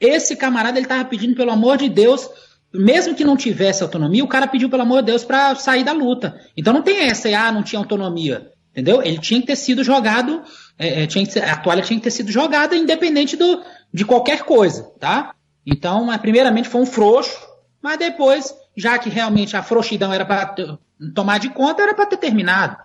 esse 0.00 0.34
camarada 0.34 0.78
ele 0.78 0.86
estava 0.86 1.04
pedindo, 1.04 1.36
pelo 1.36 1.50
amor 1.50 1.76
de 1.76 1.90
Deus, 1.90 2.26
mesmo 2.72 3.14
que 3.14 3.22
não 3.22 3.36
tivesse 3.36 3.82
autonomia, 3.82 4.24
o 4.24 4.28
cara 4.28 4.46
pediu, 4.46 4.70
pelo 4.70 4.80
amor 4.80 5.02
de 5.02 5.08
Deus, 5.08 5.26
para 5.26 5.54
sair 5.56 5.84
da 5.84 5.92
luta. 5.92 6.40
Então 6.56 6.72
não 6.72 6.80
tem 6.80 7.02
essa, 7.02 7.28
ah, 7.38 7.52
não 7.52 7.62
tinha 7.62 7.80
autonomia. 7.80 8.50
Entendeu? 8.74 9.00
Ele 9.00 9.18
tinha 9.18 9.40
que 9.40 9.46
ter 9.46 9.54
sido 9.54 9.84
jogado, 9.84 10.42
é, 10.76 11.04
é 11.04 11.06
tinha 11.06 11.24
ser, 11.24 11.44
a 11.44 11.56
toalha 11.56 11.80
tinha 11.80 11.96
que 11.96 12.02
ter 12.02 12.10
sido 12.10 12.32
jogada 12.32 12.74
independente 12.74 13.36
do, 13.36 13.62
de 13.92 14.04
qualquer 14.04 14.42
coisa, 14.42 14.82
tá? 14.98 15.32
Então, 15.64 16.06
primeiramente 16.18 16.68
foi 16.68 16.80
um 16.80 16.86
frouxo, 16.86 17.38
mas 17.80 17.98
depois, 17.98 18.52
já 18.76 18.98
que 18.98 19.08
realmente 19.08 19.56
a 19.56 19.62
frouxidão 19.62 20.12
era 20.12 20.26
para 20.26 20.56
tomar 21.14 21.38
de 21.38 21.50
conta, 21.50 21.84
era 21.84 21.94
para 21.94 22.06
ter 22.06 22.16
terminado. 22.16 22.76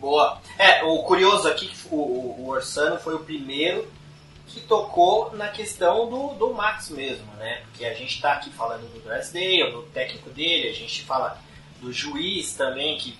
Boa. 0.00 0.40
É, 0.58 0.82
o 0.84 1.02
curioso 1.02 1.46
aqui, 1.46 1.70
o, 1.90 1.96
o 1.96 2.48
Orsano 2.48 2.98
foi 2.98 3.16
o 3.16 3.20
primeiro 3.20 3.86
que 4.46 4.60
tocou 4.60 5.36
na 5.36 5.48
questão 5.48 6.08
do, 6.08 6.28
do 6.34 6.54
Max 6.54 6.88
mesmo, 6.88 7.30
né? 7.34 7.60
Porque 7.64 7.84
a 7.84 7.92
gente 7.92 8.14
está 8.14 8.32
aqui 8.32 8.48
falando 8.50 8.90
do 8.90 9.00
Dressdale, 9.00 9.72
do 9.72 9.82
técnico 9.92 10.30
dele, 10.30 10.70
a 10.70 10.72
gente 10.72 11.04
fala 11.04 11.38
do 11.80 11.92
juiz 11.92 12.54
também, 12.54 12.96
que 12.96 13.18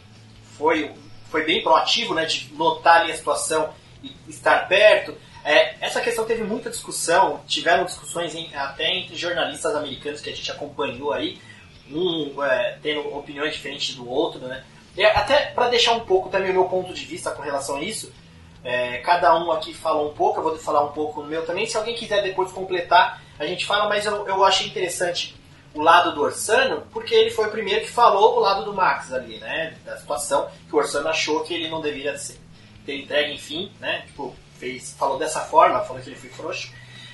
foi, 0.58 0.90
foi 1.30 1.44
bem 1.44 1.62
proativo, 1.62 2.14
né, 2.14 2.26
de 2.26 2.52
notar 2.54 3.02
ali 3.02 3.12
a 3.12 3.16
situação 3.16 3.72
e 4.02 4.12
estar 4.28 4.68
perto. 4.68 5.16
É, 5.44 5.76
essa 5.80 6.00
questão 6.00 6.24
teve 6.24 6.42
muita 6.42 6.68
discussão, 6.68 7.40
tiveram 7.46 7.84
discussões 7.84 8.34
em, 8.34 8.54
até 8.54 8.92
entre 8.94 9.16
jornalistas 9.16 9.74
americanos 9.74 10.20
que 10.20 10.28
a 10.28 10.34
gente 10.34 10.50
acompanhou 10.50 11.12
aí, 11.12 11.38
um 11.90 12.42
é, 12.42 12.78
tendo 12.82 13.16
opiniões 13.16 13.54
diferentes 13.54 13.94
do 13.94 14.06
outro, 14.08 14.40
né? 14.40 14.62
E 14.96 15.02
até 15.04 15.46
para 15.46 15.68
deixar 15.68 15.92
um 15.92 16.00
pouco 16.00 16.28
também 16.28 16.50
o 16.50 16.54
meu 16.54 16.64
ponto 16.64 16.92
de 16.92 17.04
vista 17.04 17.30
com 17.30 17.40
relação 17.40 17.76
a 17.76 17.82
isso, 17.82 18.12
é, 18.64 18.98
cada 18.98 19.34
um 19.38 19.50
aqui 19.52 19.72
falou 19.72 20.10
um 20.10 20.14
pouco, 20.14 20.40
eu 20.40 20.44
vou 20.44 20.58
falar 20.58 20.84
um 20.84 20.92
pouco 20.92 21.22
no 21.22 21.28
meu 21.28 21.46
também. 21.46 21.66
Se 21.66 21.76
alguém 21.76 21.94
quiser 21.94 22.20
depois 22.22 22.50
completar, 22.50 23.22
a 23.38 23.46
gente 23.46 23.64
fala, 23.64 23.88
mas 23.88 24.04
eu, 24.04 24.26
eu 24.26 24.44
achei 24.44 24.66
interessante 24.66 25.37
o 25.78 25.80
lado 25.80 26.12
do 26.12 26.22
Orsano, 26.22 26.82
porque 26.92 27.14
ele 27.14 27.30
foi 27.30 27.46
o 27.46 27.50
primeiro 27.52 27.82
que 27.82 27.90
falou 27.90 28.36
o 28.36 28.40
lado 28.40 28.64
do 28.64 28.74
Max 28.74 29.12
ali, 29.12 29.38
né? 29.38 29.76
Da 29.84 29.96
situação 29.96 30.50
que 30.68 30.74
o 30.74 30.78
Orsano 30.78 31.06
achou 31.06 31.44
que 31.44 31.54
ele 31.54 31.68
não 31.68 31.80
deveria 31.80 32.18
ser, 32.18 32.36
ter 32.84 32.96
entregue, 32.96 33.34
enfim, 33.34 33.70
né? 33.78 34.02
Tipo, 34.08 34.34
fez, 34.58 34.96
falou 34.98 35.20
dessa 35.20 35.42
forma, 35.42 35.78
falou 35.82 36.02
que 36.02 36.08
ele 36.08 36.16
foi 36.16 36.30
frouxo. 36.30 36.72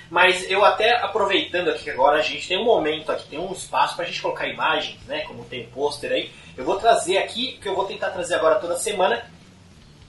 Mas 0.08 0.50
eu 0.50 0.64
até 0.64 0.96
aproveitando 0.96 1.68
aqui 1.68 1.84
que 1.84 1.90
agora 1.90 2.18
a 2.18 2.22
gente 2.22 2.48
tem 2.48 2.58
um 2.58 2.64
momento 2.64 3.12
aqui, 3.12 3.28
tem 3.28 3.38
um 3.38 3.52
espaço 3.52 3.96
para 3.96 4.06
a 4.06 4.08
gente 4.08 4.22
colocar 4.22 4.48
imagens, 4.48 4.98
né? 5.02 5.24
Como 5.26 5.44
tem 5.44 5.66
pôster 5.66 6.10
aí. 6.10 6.32
Eu 6.56 6.64
vou 6.64 6.76
trazer 6.76 7.18
aqui, 7.18 7.58
que 7.60 7.68
eu 7.68 7.74
vou 7.74 7.84
tentar 7.84 8.12
trazer 8.12 8.36
agora 8.36 8.54
toda 8.54 8.78
semana, 8.78 9.30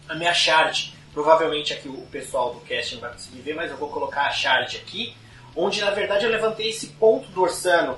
a 0.07 0.15
minha 0.15 0.33
chart. 0.33 0.91
Provavelmente 1.13 1.73
aqui 1.73 1.89
o 1.89 2.07
pessoal 2.09 2.53
do 2.53 2.61
casting 2.61 2.95
não 2.95 3.01
vai 3.01 3.11
conseguir 3.11 3.41
ver, 3.41 3.53
mas 3.53 3.69
eu 3.69 3.75
vou 3.75 3.89
colocar 3.89 4.27
a 4.27 4.31
chart 4.31 4.75
aqui, 4.75 5.13
onde 5.53 5.81
na 5.81 5.91
verdade 5.91 6.23
eu 6.23 6.31
levantei 6.31 6.69
esse 6.69 6.87
ponto 6.87 7.27
do 7.31 7.41
Orsano 7.41 7.97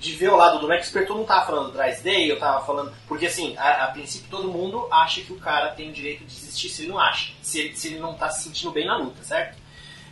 de 0.00 0.14
ver 0.14 0.30
o 0.30 0.36
lado 0.36 0.58
do 0.58 0.72
expert, 0.72 1.06
todo 1.06 1.18
mundo 1.18 1.26
tava 1.26 1.44
falando 1.44 1.66
do 1.66 1.76
Drysdale, 1.76 2.30
eu 2.30 2.38
tava 2.38 2.64
falando. 2.64 2.92
Porque 3.06 3.26
assim, 3.26 3.54
a, 3.58 3.84
a, 3.84 3.86
princípio 3.88 4.30
todo 4.30 4.48
mundo 4.48 4.88
acha 4.90 5.20
que 5.20 5.32
o 5.32 5.36
cara 5.38 5.68
tem 5.72 5.90
o 5.90 5.92
direito 5.92 6.20
de 6.20 6.34
desistir 6.34 6.70
se 6.70 6.82
ele 6.82 6.90
não 6.90 6.98
acha, 6.98 7.32
se 7.42 7.60
ele, 7.60 7.76
se 7.76 7.88
ele 7.88 8.00
não 8.00 8.14
tá 8.14 8.30
se 8.30 8.44
sentindo 8.44 8.72
bem 8.72 8.86
na 8.86 8.96
luta, 8.96 9.22
certo? 9.22 9.58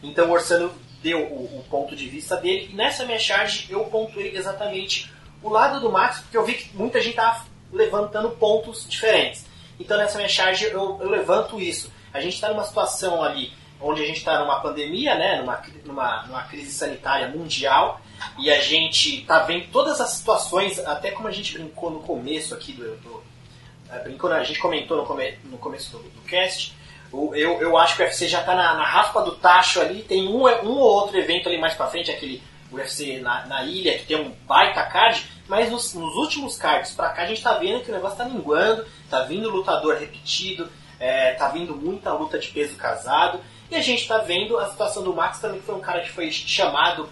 Então 0.03 0.29
o 0.29 0.33
Orsano 0.33 0.71
deu 1.03 1.21
o, 1.21 1.59
o, 1.59 1.65
ponto 1.71 1.97
de 1.97 2.07
vista 2.07 2.37
dele, 2.37 2.69
e 2.71 2.77
nessa 2.77 3.07
minha 3.07 3.19
charge 3.19 3.67
eu 3.71 3.85
pontuei 3.87 4.37
exatamente 4.37 5.11
o 5.43 5.49
lado 5.49 5.81
do 5.81 5.91
Max, 5.91 6.21
porque 6.21 6.37
eu 6.37 6.45
vi 6.45 6.55
que 6.55 6.77
muita 6.77 7.01
gente 7.01 7.17
tava 7.17 7.47
levantando 7.73 8.31
pontos 8.33 8.87
diferentes. 8.87 9.47
Então 9.81 9.97
nessa 9.97 10.19
minha 10.19 10.29
charge 10.29 10.67
eu, 10.67 10.99
eu 11.01 11.09
levanto 11.09 11.59
isso. 11.59 11.91
A 12.13 12.21
gente 12.21 12.35
está 12.35 12.51
numa 12.51 12.65
situação 12.65 13.23
ali 13.23 13.53
onde 13.81 14.03
a 14.03 14.07
gente 14.07 14.19
está 14.19 14.39
numa 14.39 14.61
pandemia, 14.61 15.15
né, 15.15 15.41
numa, 15.41 15.63
numa, 15.87 16.27
numa 16.27 16.43
crise 16.43 16.73
sanitária 16.73 17.29
mundial, 17.29 18.03
e 18.39 18.51
a 18.51 18.61
gente 18.61 19.21
está 19.21 19.41
vendo 19.41 19.71
todas 19.71 20.01
as 20.01 20.11
situações, 20.11 20.79
até 20.81 21.11
como 21.11 21.29
a 21.29 21.33
gente 21.33 21.55
brincou 21.55 21.91
no 21.91 22.01
começo 22.01 22.55
aqui 22.55 22.73
do. 22.73 22.97
do 22.97 23.23
é, 23.91 24.01
brincou, 24.01 24.31
a 24.33 24.45
gente 24.45 24.59
comentou 24.59 24.97
no, 24.97 25.07
come, 25.07 25.39
no 25.45 25.59
começo 25.59 25.97
do, 25.97 26.03
do 26.03 26.21
cast. 26.23 26.77
O, 27.11 27.35
eu, 27.35 27.61
eu 27.61 27.77
acho 27.79 27.97
que 27.97 28.03
o 28.03 28.05
UFC 28.05 28.29
já 28.29 28.41
está 28.41 28.55
na, 28.55 28.75
na 28.75 28.85
raspa 28.85 29.23
do 29.23 29.37
tacho 29.37 29.81
ali, 29.81 30.03
tem 30.03 30.29
um, 30.29 30.47
um 30.47 30.79
ou 30.79 30.95
outro 30.95 31.19
evento 31.19 31.49
ali 31.49 31.59
mais 31.59 31.75
para 31.75 31.87
frente, 31.87 32.11
aquele 32.11 32.43
UFC 32.71 33.19
na, 33.19 33.47
na 33.47 33.65
ilha, 33.65 33.99
que 33.99 34.05
tem 34.05 34.21
um 34.21 34.31
baita 34.47 34.83
card, 34.85 35.25
mas 35.49 35.71
nos, 35.71 35.95
nos 35.95 36.15
últimos 36.17 36.59
cards 36.59 36.93
para 36.93 37.09
cá 37.11 37.23
a 37.23 37.27
gente 37.27 37.39
está 37.39 37.55
vendo 37.55 37.83
que 37.83 37.91
o 37.91 37.95
negócio 37.95 38.21
está 38.21 38.25
minguando, 38.27 38.85
está 39.05 39.23
vindo 39.23 39.51
lutador 39.51 39.97
repetido, 39.97 40.71
é, 41.01 41.33
tá 41.33 41.49
vindo 41.49 41.75
muita 41.75 42.13
luta 42.13 42.39
de 42.39 42.49
peso 42.49 42.77
casado. 42.77 43.41
E 43.71 43.77
a 43.77 43.81
gente 43.81 44.03
está 44.03 44.19
vendo 44.19 44.59
a 44.59 44.69
situação 44.69 45.03
do 45.03 45.15
Max 45.15 45.41
também, 45.41 45.61
que 45.61 45.67
foi 45.67 45.75
um 45.75 45.81
cara 45.81 46.01
que 46.01 46.11
foi 46.11 46.31
chamado 46.33 47.09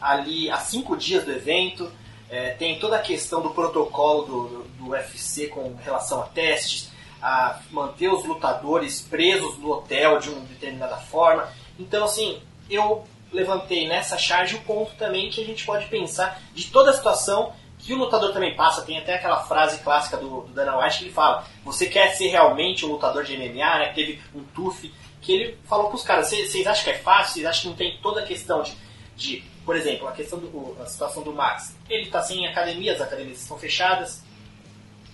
ali 0.00 0.50
há 0.50 0.58
cinco 0.58 0.96
dias 0.96 1.24
do 1.24 1.32
evento. 1.32 1.90
É, 2.30 2.50
tem 2.50 2.78
toda 2.78 2.96
a 2.96 3.00
questão 3.00 3.40
do 3.40 3.50
protocolo 3.50 4.24
do, 4.24 4.62
do, 4.64 4.88
UFC 4.90 5.46
com 5.46 5.74
relação 5.76 6.20
a 6.20 6.26
testes, 6.26 6.90
a 7.22 7.60
manter 7.70 8.08
os 8.08 8.24
lutadores 8.24 9.00
presos 9.00 9.56
no 9.58 9.70
hotel 9.72 10.18
de 10.18 10.28
uma 10.28 10.40
determinada 10.40 10.96
forma. 10.96 11.48
Então, 11.78 12.04
assim, 12.04 12.42
eu 12.68 13.04
levantei 13.32 13.88
nessa 13.88 14.18
charge 14.18 14.56
o 14.56 14.60
ponto 14.60 14.94
também 14.96 15.30
que 15.30 15.40
a 15.40 15.44
gente 15.44 15.64
pode 15.64 15.86
pensar 15.86 16.40
de 16.54 16.66
toda 16.66 16.90
a 16.90 16.94
situação 16.94 17.52
que 17.78 17.94
o 17.94 17.96
lutador 17.96 18.32
também 18.32 18.54
passa. 18.54 18.82
Tem 18.82 18.98
até 18.98 19.14
aquela 19.14 19.44
frase 19.44 19.78
clássica 19.78 20.16
do, 20.16 20.42
do 20.42 20.52
Dana 20.52 20.78
White 20.78 20.98
que 20.98 21.04
ele 21.04 21.12
fala: 21.12 21.44
Você 21.64 21.86
quer 21.86 22.08
ser 22.08 22.28
realmente 22.28 22.84
um 22.84 22.90
lutador 22.90 23.24
de 23.24 23.36
MMA? 23.36 23.78
Né? 23.78 23.92
Teve 23.94 24.20
um 24.34 24.42
TUF 24.42 24.92
que 25.20 25.32
ele 25.32 25.58
falou 25.64 25.86
para 25.86 25.96
os 25.96 26.02
caras: 26.02 26.28
Vocês 26.28 26.66
acham 26.66 26.84
que 26.84 26.90
é 26.90 26.98
fácil? 26.98 27.34
Vocês 27.34 27.46
acham 27.46 27.62
que 27.62 27.68
não 27.68 27.76
tem 27.76 27.98
toda 28.02 28.20
a 28.20 28.26
questão 28.26 28.62
de, 28.62 28.74
de 29.16 29.44
por 29.68 29.76
exemplo, 29.76 30.08
a 30.08 30.12
questão 30.12 30.38
do 30.38 30.78
a 30.80 30.86
situação 30.86 31.22
do 31.22 31.30
Max? 31.30 31.76
Ele 31.90 32.04
está 32.04 32.22
sem 32.22 32.46
academia, 32.46 32.94
as 32.94 33.02
academias 33.02 33.42
estão 33.42 33.58
fechadas. 33.58 34.22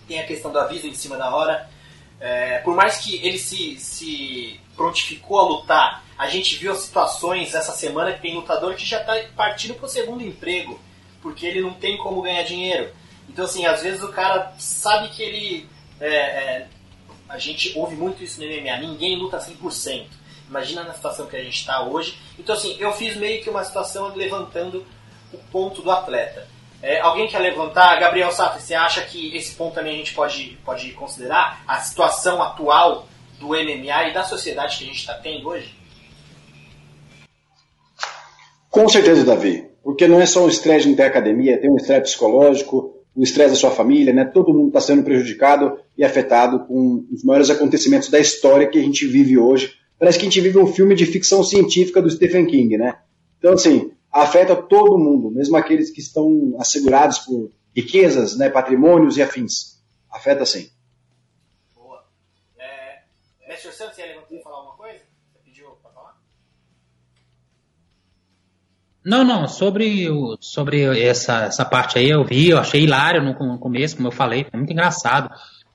Tem 0.06 0.20
a 0.20 0.26
questão 0.28 0.52
do 0.52 0.60
aviso 0.60 0.86
em 0.86 0.94
cima 0.94 1.16
da 1.16 1.34
hora. 1.34 1.68
É, 2.20 2.58
por 2.58 2.76
mais 2.76 2.98
que 2.98 3.16
ele 3.26 3.36
se, 3.36 3.80
se 3.80 4.60
prontificou 4.76 5.40
a 5.40 5.42
lutar, 5.42 6.04
a 6.16 6.28
gente 6.28 6.54
viu 6.54 6.72
situações 6.76 7.52
essa 7.52 7.72
semana 7.72 8.12
que 8.12 8.22
tem 8.22 8.32
lutador 8.32 8.76
que 8.76 8.86
já 8.86 9.00
está 9.00 9.20
partindo 9.34 9.74
para 9.74 9.86
o 9.86 9.88
segundo 9.88 10.22
emprego 10.22 10.78
porque 11.20 11.46
ele 11.46 11.60
não 11.60 11.74
tem 11.74 11.96
como 11.96 12.22
ganhar 12.22 12.44
dinheiro. 12.44 12.92
Então, 13.28 13.46
assim, 13.46 13.66
às 13.66 13.82
vezes 13.82 14.04
o 14.04 14.12
cara 14.12 14.54
sabe 14.56 15.08
que 15.08 15.20
ele. 15.20 15.68
É, 16.00 16.14
é, 16.14 16.68
a 17.28 17.38
gente 17.40 17.76
ouve 17.76 17.96
muito 17.96 18.22
isso 18.22 18.40
no 18.40 18.46
MMA, 18.46 18.76
ninguém 18.76 19.18
luta 19.18 19.36
100%. 19.36 20.06
Imagina 20.54 20.84
na 20.84 20.94
situação 20.94 21.26
que 21.26 21.34
a 21.34 21.42
gente 21.42 21.56
está 21.56 21.82
hoje. 21.82 22.16
Então, 22.38 22.54
assim, 22.54 22.76
eu 22.78 22.92
fiz 22.92 23.16
meio 23.16 23.42
que 23.42 23.50
uma 23.50 23.64
situação 23.64 24.14
levantando 24.14 24.86
o 25.32 25.38
ponto 25.50 25.82
do 25.82 25.90
atleta. 25.90 26.46
É, 26.80 27.00
alguém 27.00 27.26
quer 27.26 27.40
levantar? 27.40 27.98
Gabriel 27.98 28.30
Sato, 28.30 28.60
você 28.60 28.72
acha 28.72 29.02
que 29.02 29.36
esse 29.36 29.56
ponto 29.56 29.74
também 29.74 29.94
a 29.94 29.96
gente 29.96 30.14
pode, 30.14 30.56
pode 30.64 30.92
considerar? 30.92 31.64
A 31.66 31.80
situação 31.80 32.40
atual 32.40 33.08
do 33.40 33.48
MMA 33.48 34.10
e 34.10 34.14
da 34.14 34.22
sociedade 34.22 34.78
que 34.78 34.84
a 34.84 34.86
gente 34.86 35.00
está 35.00 35.14
tendo 35.14 35.48
hoje? 35.48 35.74
Com 38.70 38.88
certeza, 38.88 39.24
Davi. 39.24 39.68
Porque 39.82 40.06
não 40.06 40.20
é 40.20 40.26
só 40.26 40.44
o 40.44 40.48
estresse 40.48 40.94
de 40.94 41.02
academia, 41.02 41.60
tem 41.60 41.68
um 41.68 41.76
estresse 41.76 42.02
psicológico, 42.02 42.94
o 43.12 43.24
estresse 43.24 43.50
da 43.50 43.56
sua 43.56 43.72
família, 43.72 44.12
né? 44.12 44.24
Todo 44.24 44.54
mundo 44.54 44.68
está 44.68 44.80
sendo 44.80 45.02
prejudicado 45.02 45.80
e 45.98 46.04
afetado 46.04 46.60
com 46.60 47.04
os 47.12 47.24
maiores 47.24 47.50
acontecimentos 47.50 48.08
da 48.08 48.20
história 48.20 48.68
que 48.68 48.78
a 48.78 48.82
gente 48.82 49.04
vive 49.04 49.36
hoje. 49.36 49.82
Parece 49.98 50.18
que 50.18 50.26
a 50.26 50.28
gente 50.28 50.40
vive 50.40 50.58
um 50.58 50.66
filme 50.66 50.94
de 50.94 51.06
ficção 51.06 51.42
científica 51.42 52.02
do 52.02 52.10
Stephen 52.10 52.46
King, 52.46 52.76
né? 52.76 52.98
Então, 53.38 53.52
assim, 53.52 53.92
afeta 54.10 54.54
todo 54.54 54.98
mundo, 54.98 55.30
mesmo 55.30 55.56
aqueles 55.56 55.90
que 55.90 56.00
estão 56.00 56.54
assegurados 56.58 57.18
por 57.20 57.52
riquezas, 57.74 58.36
né, 58.36 58.48
patrimônios 58.48 59.16
e 59.16 59.22
afins. 59.22 59.82
Afeta 60.10 60.46
sim. 60.46 60.70
Boa. 61.74 62.04
É, 62.56 63.02
Mestre 63.48 63.72
Santos, 63.72 63.98
ia 63.98 64.06
levantar 64.06 64.42
falar 64.42 64.56
alguma 64.56 64.76
coisa? 64.76 65.00
Você 65.32 65.38
pediu 65.44 65.70
para 65.82 65.90
falar? 65.90 66.20
Não, 69.04 69.24
não, 69.24 69.48
sobre, 69.48 70.08
o, 70.08 70.38
sobre 70.40 70.84
essa, 71.02 71.46
essa 71.46 71.64
parte 71.64 71.98
aí 71.98 72.08
eu 72.08 72.24
vi, 72.24 72.50
eu 72.50 72.58
achei 72.58 72.82
hilário 72.82 73.22
no, 73.22 73.32
no 73.32 73.58
começo, 73.58 73.96
como 73.96 74.08
eu 74.08 74.12
falei, 74.12 74.44
foi 74.44 74.58
muito 74.58 74.72
engraçado. 74.72 75.28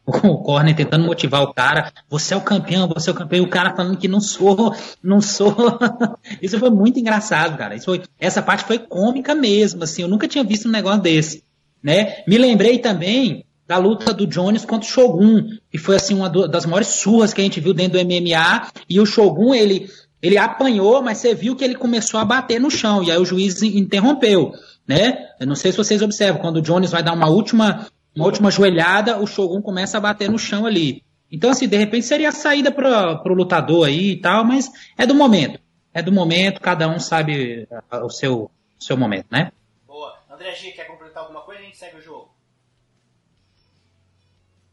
O 0.05 0.39
Corner 0.39 0.75
tentando 0.75 1.05
motivar 1.05 1.43
o 1.43 1.53
cara, 1.53 1.91
você 2.09 2.33
é 2.33 2.38
o 2.38 2.41
campeão, 2.41 2.88
você 2.88 3.09
é 3.09 3.13
o 3.13 3.15
campeão, 3.15 3.43
e 3.43 3.47
o 3.47 3.49
cara 3.49 3.75
falando 3.75 3.97
que 3.97 4.07
não 4.07 4.19
sou, 4.19 4.75
não 5.03 5.21
sou. 5.21 5.55
Isso 6.41 6.57
foi 6.57 6.71
muito 6.71 6.99
engraçado, 6.99 7.57
cara. 7.57 7.75
Isso 7.75 7.85
foi, 7.85 8.01
essa 8.19 8.41
parte 8.41 8.63
foi 8.63 8.79
cômica 8.79 9.35
mesmo, 9.35 9.83
assim, 9.83 10.01
eu 10.01 10.07
nunca 10.07 10.27
tinha 10.27 10.43
visto 10.43 10.67
um 10.67 10.71
negócio 10.71 11.01
desse. 11.01 11.43
Né? 11.81 12.23
Me 12.27 12.38
lembrei 12.38 12.79
também 12.79 13.45
da 13.67 13.77
luta 13.77 14.12
do 14.12 14.25
Jones 14.25 14.65
contra 14.65 14.89
o 14.89 14.91
Shogun, 14.91 15.47
que 15.69 15.77
foi 15.77 15.95
assim 15.95 16.15
uma 16.15 16.27
das 16.27 16.65
maiores 16.65 16.88
surras 16.88 17.31
que 17.31 17.39
a 17.39 17.43
gente 17.43 17.59
viu 17.59 17.71
dentro 17.71 17.99
do 17.99 18.05
MMA, 18.05 18.67
e 18.89 18.99
o 18.99 19.05
Shogun, 19.05 19.53
ele 19.53 19.88
ele 20.21 20.38
apanhou, 20.38 21.01
mas 21.01 21.19
você 21.19 21.33
viu 21.33 21.55
que 21.55 21.63
ele 21.63 21.75
começou 21.75 22.19
a 22.19 22.25
bater 22.25 22.59
no 22.59 22.69
chão, 22.69 23.03
e 23.03 23.12
aí 23.12 23.17
o 23.17 23.25
juiz 23.25 23.62
interrompeu, 23.62 24.51
né? 24.88 25.17
Eu 25.39 25.47
não 25.47 25.55
sei 25.55 25.71
se 25.71 25.77
vocês 25.77 26.01
observam, 26.01 26.41
quando 26.41 26.57
o 26.57 26.62
Jones 26.62 26.91
vai 26.91 27.01
dar 27.01 27.13
uma 27.13 27.29
última, 27.29 27.88
uma 28.15 28.26
última 28.26 28.52
joelhada, 28.52 29.17
o 29.17 29.28
Shogun 29.28 29.62
começa 29.62 29.98
a 29.98 30.02
bater 30.02 30.30
no 30.30 30.39
chão 30.39 30.65
ali. 30.65 31.04
Então, 31.32 31.50
assim, 31.50 31.67
de 31.67 31.78
repente 31.78 32.06
seria 32.06 32.30
a 32.30 32.34
saída 32.34 32.72
para 32.72 33.22
o 33.26 33.34
lutador 33.34 33.88
aí 33.88 34.12
e 34.12 34.22
tal, 34.22 34.43
mas 34.43 34.69
é 34.98 35.06
do 35.06 35.13
momento. 35.13 35.60
É 35.93 36.02
do 36.02 36.12
momento, 36.12 36.62
cada 36.62 36.88
um 36.88 37.00
sabe 37.00 37.67
o 37.91 38.10
seu, 38.10 38.52
o 38.80 38.84
seu 38.84 38.98
momento, 38.98 39.28
né? 39.32 39.52
Boa. 39.88 40.17
André 40.30 40.54
G, 40.56 40.72
quer 40.72 40.86
completar 40.86 41.24
alguma 41.24 41.41
coisa? 41.41 41.62
A 41.62 41.63
gente 41.63 41.78
segue 41.78 41.98
o 41.98 42.02
jogo. 42.02 42.30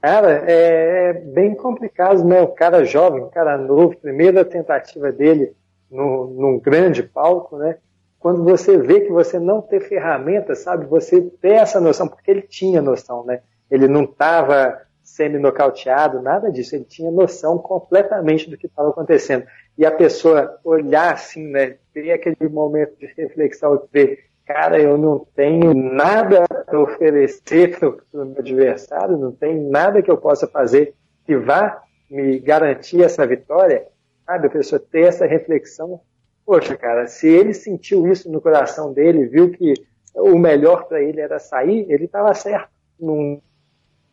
Cara, 0.00 0.44
é, 0.48 1.10
é, 1.10 1.12
bem 1.12 1.54
complicado, 1.54 2.24
né? 2.24 2.40
O 2.40 2.48
cara 2.48 2.84
jovem, 2.84 3.22
o 3.22 3.28
cara 3.28 3.58
novo, 3.58 3.96
primeira 3.96 4.44
tentativa 4.44 5.10
dele 5.10 5.52
no, 5.90 6.26
num 6.28 6.60
grande 6.60 7.02
palco, 7.02 7.56
né? 7.58 7.78
Quando 8.18 8.42
você 8.44 8.76
vê 8.78 9.00
que 9.00 9.10
você 9.10 9.38
não 9.38 9.60
tem 9.60 9.80
ferramentas, 9.80 10.60
sabe? 10.60 10.86
Você 10.86 11.20
tem 11.40 11.56
essa 11.56 11.80
noção, 11.80 12.08
porque 12.08 12.30
ele 12.30 12.42
tinha 12.42 12.82
noção, 12.82 13.24
né? 13.24 13.40
Ele 13.70 13.86
não 13.86 14.04
estava 14.04 14.80
semi-nocauteado, 15.02 16.20
nada 16.20 16.50
disso. 16.50 16.74
Ele 16.74 16.84
tinha 16.84 17.10
noção 17.10 17.58
completamente 17.58 18.50
do 18.50 18.56
que 18.56 18.66
estava 18.66 18.90
acontecendo. 18.90 19.46
E 19.78 19.86
a 19.86 19.90
pessoa 19.90 20.58
olhar 20.64 21.12
assim, 21.12 21.46
né? 21.46 21.76
Ter 21.92 22.12
aquele 22.12 22.48
momento 22.48 22.96
de 22.98 23.06
reflexão 23.16 23.74
e 23.74 23.92
ver 23.92 24.26
cara, 24.46 24.80
eu 24.80 24.96
não 24.96 25.26
tenho 25.34 25.74
nada 25.74 26.44
para 26.64 26.80
oferecer 26.80 27.76
para 27.76 27.88
o 27.88 28.24
meu 28.24 28.38
adversário, 28.38 29.18
não 29.18 29.32
tem 29.32 29.60
nada 29.60 30.00
que 30.00 30.10
eu 30.10 30.16
possa 30.16 30.46
fazer 30.46 30.94
que 31.24 31.36
vá 31.36 31.82
me 32.08 32.38
garantir 32.38 33.02
essa 33.02 33.26
vitória, 33.26 33.88
sabe? 34.24 34.46
A 34.46 34.50
pessoa 34.50 34.78
ter 34.78 35.02
essa 35.02 35.26
reflexão 35.26 36.00
poxa, 36.46 36.76
cara, 36.76 37.08
se 37.08 37.28
ele 37.28 37.52
sentiu 37.52 38.06
isso 38.06 38.30
no 38.30 38.40
coração 38.40 38.92
dele, 38.92 39.26
viu 39.26 39.50
que 39.50 39.74
o 40.14 40.38
melhor 40.38 40.86
para 40.86 41.02
ele 41.02 41.20
era 41.20 41.40
sair, 41.40 41.84
ele 41.90 42.04
estava 42.04 42.32
certo. 42.32 42.70
Não 42.98 43.42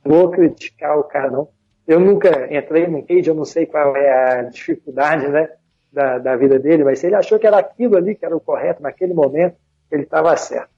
vou 0.03 0.31
criticar 0.31 0.97
o 0.97 1.03
cara, 1.03 1.29
não. 1.29 1.47
Eu 1.87 1.99
nunca 1.99 2.53
entrei 2.53 2.87
no 2.87 3.05
cage, 3.05 3.29
eu 3.29 3.35
não 3.35 3.45
sei 3.45 3.65
qual 3.65 3.95
é 3.95 4.39
a 4.39 4.41
dificuldade, 4.43 5.27
né, 5.27 5.49
da, 5.91 6.17
da 6.17 6.35
vida 6.35 6.57
dele, 6.57 6.83
mas 6.83 6.99
se 6.99 7.05
ele 7.05 7.15
achou 7.15 7.37
que 7.37 7.45
era 7.45 7.59
aquilo 7.59 7.95
ali 7.95 8.15
que 8.15 8.25
era 8.25 8.35
o 8.35 8.41
correto 8.41 8.81
naquele 8.81 9.13
momento, 9.13 9.55
ele 9.91 10.03
estava 10.03 10.35
certo. 10.35 10.72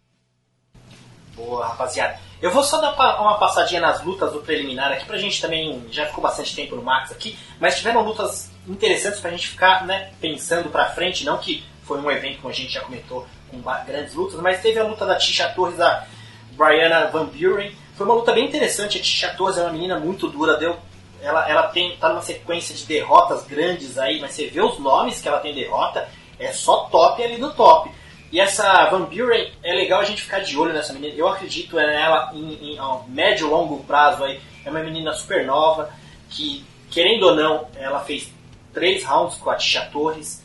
Boa, 1.36 1.68
rapaziada. 1.68 2.18
Eu 2.42 2.50
vou 2.50 2.64
só 2.64 2.80
dar 2.80 2.94
uma 3.20 3.38
passadinha 3.38 3.82
nas 3.82 4.02
lutas 4.04 4.32
do 4.32 4.40
preliminar 4.40 4.92
aqui 4.92 5.06
pra 5.06 5.18
gente 5.18 5.42
também. 5.42 5.86
Já 5.92 6.06
ficou 6.06 6.22
bastante 6.22 6.56
tempo 6.56 6.76
no 6.76 6.82
Max 6.82 7.12
aqui, 7.12 7.38
mas 7.60 7.78
tiveram 7.78 8.02
lutas 8.02 8.52
interessantes 8.68 9.20
pra 9.20 9.32
gente 9.32 9.50
ficar 9.50 9.86
né, 9.86 10.12
pensando 10.22 10.70
pra 10.70 10.90
frente. 10.92 11.26
Não 11.26 11.38
que 11.38 11.64
foi 11.84 12.00
um 12.00 12.10
evento, 12.10 12.38
como 12.42 12.54
a 12.54 12.56
gente 12.56 12.72
já 12.72 12.82
comentou, 12.82 13.28
com 13.52 13.62
grandes 13.86 14.14
lutas, 14.14 14.40
mas 14.40 14.62
teve 14.62 14.80
a 14.80 14.84
luta 14.84 15.06
da 15.06 15.16
Tisha 15.16 15.50
Torres, 15.50 15.78
da 15.78 16.06
Brianna 16.52 17.08
Van 17.08 17.26
Buren. 17.26 17.72
Foi 17.96 18.06
uma 18.06 18.16
luta 18.16 18.34
bem 18.34 18.46
interessante. 18.46 18.98
A 18.98 19.02
Tisha 19.02 19.34
Torres 19.36 19.58
é 19.58 19.62
uma 19.62 19.72
menina 19.72 20.00
muito 20.00 20.30
dura, 20.30 20.58
deu. 20.58 20.78
Ela, 21.22 21.50
ela 21.50 21.64
tem, 21.64 21.98
tá 21.98 22.10
numa 22.10 22.22
sequência 22.22 22.76
de 22.76 22.86
derrotas 22.86 23.46
grandes 23.46 23.98
aí, 23.98 24.22
mas 24.22 24.32
você 24.32 24.48
vê 24.48 24.62
os 24.62 24.80
nomes 24.80 25.22
que 25.22 25.28
ela 25.28 25.40
tem 25.40 25.54
derrota, 25.54 26.08
é 26.38 26.52
só 26.52 26.86
top 26.86 27.22
ali 27.24 27.38
do 27.38 27.52
top. 27.54 27.90
E 28.36 28.40
essa 28.42 28.90
Van 28.90 29.04
Buren, 29.04 29.50
é 29.64 29.74
legal 29.74 30.02
a 30.02 30.04
gente 30.04 30.24
ficar 30.24 30.40
de 30.40 30.58
olho 30.58 30.74
nessa 30.74 30.92
menina. 30.92 31.14
Eu 31.16 31.26
acredito 31.30 31.78
nela 31.78 32.34
em, 32.34 32.74
em 32.74 32.78
a 32.78 33.00
médio 33.08 33.48
e 33.48 33.50
longo 33.50 33.82
prazo. 33.86 34.26
Aí. 34.26 34.42
É 34.66 34.70
uma 34.70 34.84
menina 34.84 35.14
super 35.14 35.46
nova, 35.46 35.90
que, 36.30 36.66
querendo 36.92 37.28
ou 37.28 37.34
não, 37.34 37.70
ela 37.78 38.02
fez 38.02 38.30
três 38.74 39.06
rounds 39.06 39.38
com 39.38 39.50
a 39.50 39.56
Tisha 39.56 39.86
Torres. 39.86 40.44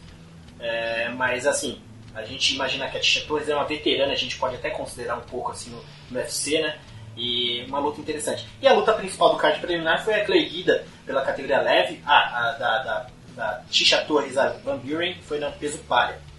É, 0.60 1.08
mas 1.08 1.48
assim, 1.48 1.80
a 2.14 2.22
gente 2.22 2.54
imagina 2.54 2.88
que 2.88 2.96
a 2.96 3.00
Tisha 3.00 3.26
Torres 3.26 3.48
é 3.48 3.56
uma 3.56 3.64
veterana, 3.64 4.12
a 4.12 4.16
gente 4.16 4.36
pode 4.36 4.54
até 4.54 4.70
considerar 4.70 5.16
um 5.16 5.22
pouco 5.22 5.50
assim 5.50 5.70
no, 5.70 5.82
no 6.12 6.20
UFC, 6.20 6.62
né? 6.62 6.78
E 7.16 7.64
uma 7.66 7.80
luta 7.80 8.00
interessante. 8.00 8.46
E 8.62 8.68
a 8.68 8.72
luta 8.72 8.92
principal 8.92 9.32
do 9.32 9.36
card 9.36 9.58
preliminar 9.58 10.04
foi 10.04 10.14
a 10.14 10.24
Clay 10.24 10.48
Guida 10.48 10.86
pela 11.04 11.22
categoria 11.22 11.60
leve. 11.60 12.00
Ah, 12.06 12.38
a, 12.38 12.52
da, 12.52 12.82
da, 12.84 13.06
da 13.34 13.62
Tisha 13.68 13.98
Torres, 14.04 14.38
a 14.38 14.50
Van 14.64 14.76
Buren, 14.76 15.16
foi 15.22 15.40
no 15.40 15.50
peso 15.50 15.78
palha. 15.88 16.29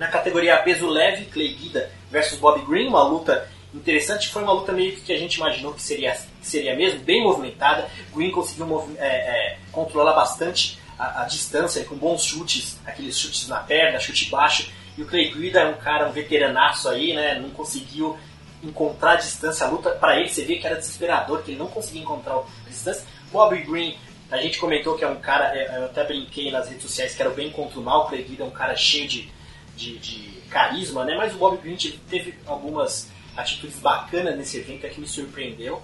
Na 0.00 0.08
categoria 0.08 0.56
peso 0.56 0.88
leve, 0.88 1.26
Clay 1.26 1.52
Guida 1.52 1.90
versus 2.10 2.38
Bob 2.38 2.64
Green, 2.64 2.88
uma 2.88 3.02
luta 3.02 3.46
interessante. 3.74 4.30
Foi 4.30 4.42
uma 4.42 4.54
luta 4.54 4.72
meio 4.72 4.96
que 4.96 5.12
a 5.12 5.18
gente 5.18 5.34
imaginou 5.34 5.74
que 5.74 5.82
seria, 5.82 6.12
que 6.12 6.46
seria 6.46 6.74
mesmo, 6.74 7.00
bem 7.00 7.22
movimentada. 7.22 7.86
Green 8.10 8.30
conseguiu 8.30 8.96
é, 8.96 9.06
é, 9.06 9.58
controlar 9.70 10.14
bastante 10.14 10.78
a, 10.98 11.20
a, 11.20 11.24
distância 11.26 11.84
com 11.84 11.96
bons 11.96 12.24
chutes, 12.24 12.80
aqueles 12.86 13.18
chutes 13.18 13.46
na 13.46 13.58
perna, 13.58 14.00
chute 14.00 14.30
baixo. 14.30 14.72
E 14.96 15.02
o 15.02 15.06
Clay 15.06 15.34
Guida 15.34 15.60
é 15.60 15.66
um 15.66 15.74
cara, 15.74 16.08
um 16.08 16.12
veteranaço 16.12 16.88
aí, 16.88 17.12
né? 17.12 17.38
Não 17.38 17.50
conseguiu 17.50 18.18
encontrar 18.62 19.12
a 19.12 19.16
distância. 19.16 19.66
A 19.66 19.70
luta, 19.70 19.90
para 19.90 20.18
ele, 20.18 20.30
você 20.30 20.46
vê 20.46 20.56
que 20.56 20.66
era 20.66 20.76
desesperador, 20.76 21.42
que 21.42 21.50
ele 21.50 21.58
não 21.58 21.68
conseguia 21.68 22.00
encontrar 22.00 22.36
a 22.36 22.70
distância. 22.70 23.04
Bob 23.30 23.54
Green, 23.64 23.98
a 24.30 24.38
gente 24.38 24.58
comentou 24.58 24.96
que 24.96 25.04
é 25.04 25.08
um 25.08 25.20
cara, 25.20 25.54
é, 25.54 25.76
eu 25.76 25.84
até 25.84 26.04
brinquei 26.04 26.50
nas 26.50 26.70
redes 26.70 26.84
sociais 26.84 27.14
que 27.14 27.20
era 27.20 27.30
o 27.30 27.34
bem 27.34 27.50
contra 27.50 27.78
o 27.78 27.82
mal. 27.82 28.04
O 28.04 28.08
Clay 28.08 28.22
Guida 28.22 28.44
é 28.44 28.46
um 28.46 28.50
cara 28.50 28.74
cheio 28.74 29.06
de 29.06 29.39
de, 29.80 29.98
de 29.98 30.40
carisma, 30.50 31.04
né? 31.04 31.14
Mas 31.16 31.34
o 31.34 31.38
Bob 31.38 31.56
Green 31.58 31.76
teve 32.08 32.34
algumas 32.46 33.10
atitudes 33.36 33.78
bacanas 33.78 34.36
nesse 34.36 34.58
evento 34.58 34.86
que 34.88 35.00
me 35.00 35.06
surpreendeu. 35.06 35.82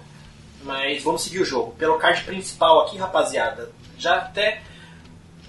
Mas 0.63 1.03
vamos 1.03 1.23
seguir 1.23 1.41
o 1.41 1.45
jogo. 1.45 1.71
Pelo 1.73 1.97
card 1.97 2.23
principal 2.23 2.81
aqui, 2.81 2.97
rapaziada, 2.97 3.71
já 3.97 4.17
até 4.17 4.61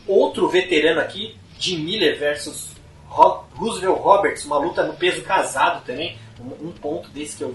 outro 0.06 0.48
veterano 0.48 1.00
aqui, 1.00 1.36
Jim 1.58 1.78
Miller 1.78 2.18
versus 2.18 2.72
Roosevelt 3.06 3.98
Roberts, 3.98 4.44
uma 4.44 4.58
luta 4.58 4.84
no 4.84 4.94
peso 4.94 5.22
casado 5.22 5.84
também. 5.84 6.16
Um, 6.40 6.70
ponto 6.70 7.10
desse 7.10 7.36
que 7.36 7.42
eu 7.42 7.54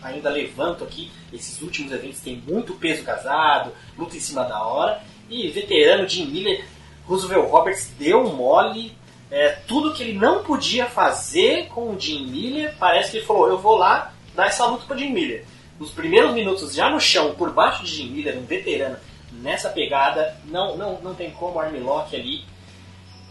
ainda 0.00 0.30
levanto 0.30 0.84
aqui. 0.84 1.10
Esses 1.32 1.60
últimos 1.60 1.92
eventos 1.92 2.20
tem 2.20 2.36
muito 2.36 2.74
peso 2.74 3.02
casado, 3.02 3.72
luta 3.98 4.16
em 4.16 4.20
cima 4.20 4.44
da 4.44 4.62
hora. 4.62 5.02
E 5.28 5.48
veterano 5.48 6.08
Jim 6.08 6.26
Miller, 6.26 6.64
Roosevelt 7.06 7.50
Roberts 7.50 7.92
deu 7.98 8.24
mole 8.32 8.92
é, 9.30 9.50
tudo 9.66 9.94
que 9.94 10.02
ele 10.02 10.18
não 10.18 10.42
podia 10.42 10.86
fazer 10.86 11.68
com 11.68 11.94
o 11.94 12.00
Jim 12.00 12.26
Miller, 12.26 12.74
parece 12.78 13.12
que 13.12 13.16
ele 13.18 13.26
falou: 13.26 13.48
eu 13.48 13.58
vou 13.58 13.76
lá 13.76 14.12
dar 14.34 14.46
essa 14.46 14.66
luta 14.66 14.84
para 14.86 14.96
Jim 14.96 15.12
Miller. 15.12 15.44
Nos 15.78 15.92
primeiros 15.92 16.34
minutos, 16.34 16.74
já 16.74 16.90
no 16.90 17.00
chão, 17.00 17.34
por 17.34 17.52
baixo 17.52 17.84
de 17.84 17.90
Jim 17.90 18.10
Miller, 18.10 18.36
um 18.36 18.44
veterano, 18.44 18.96
nessa 19.32 19.70
pegada, 19.70 20.36
não, 20.46 20.76
não, 20.76 21.00
não 21.00 21.14
tem 21.14 21.30
como 21.30 21.60
armlock 21.60 22.14
ali. 22.14 22.44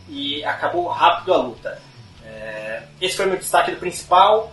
E 0.07 0.43
acabou 0.43 0.87
rápido 0.87 1.33
a 1.33 1.37
luta. 1.37 1.81
É, 2.25 2.83
esse 2.99 3.15
foi 3.15 3.25
o 3.25 3.29
meu 3.29 3.37
destaque 3.37 3.71
do 3.71 3.77
principal. 3.77 4.51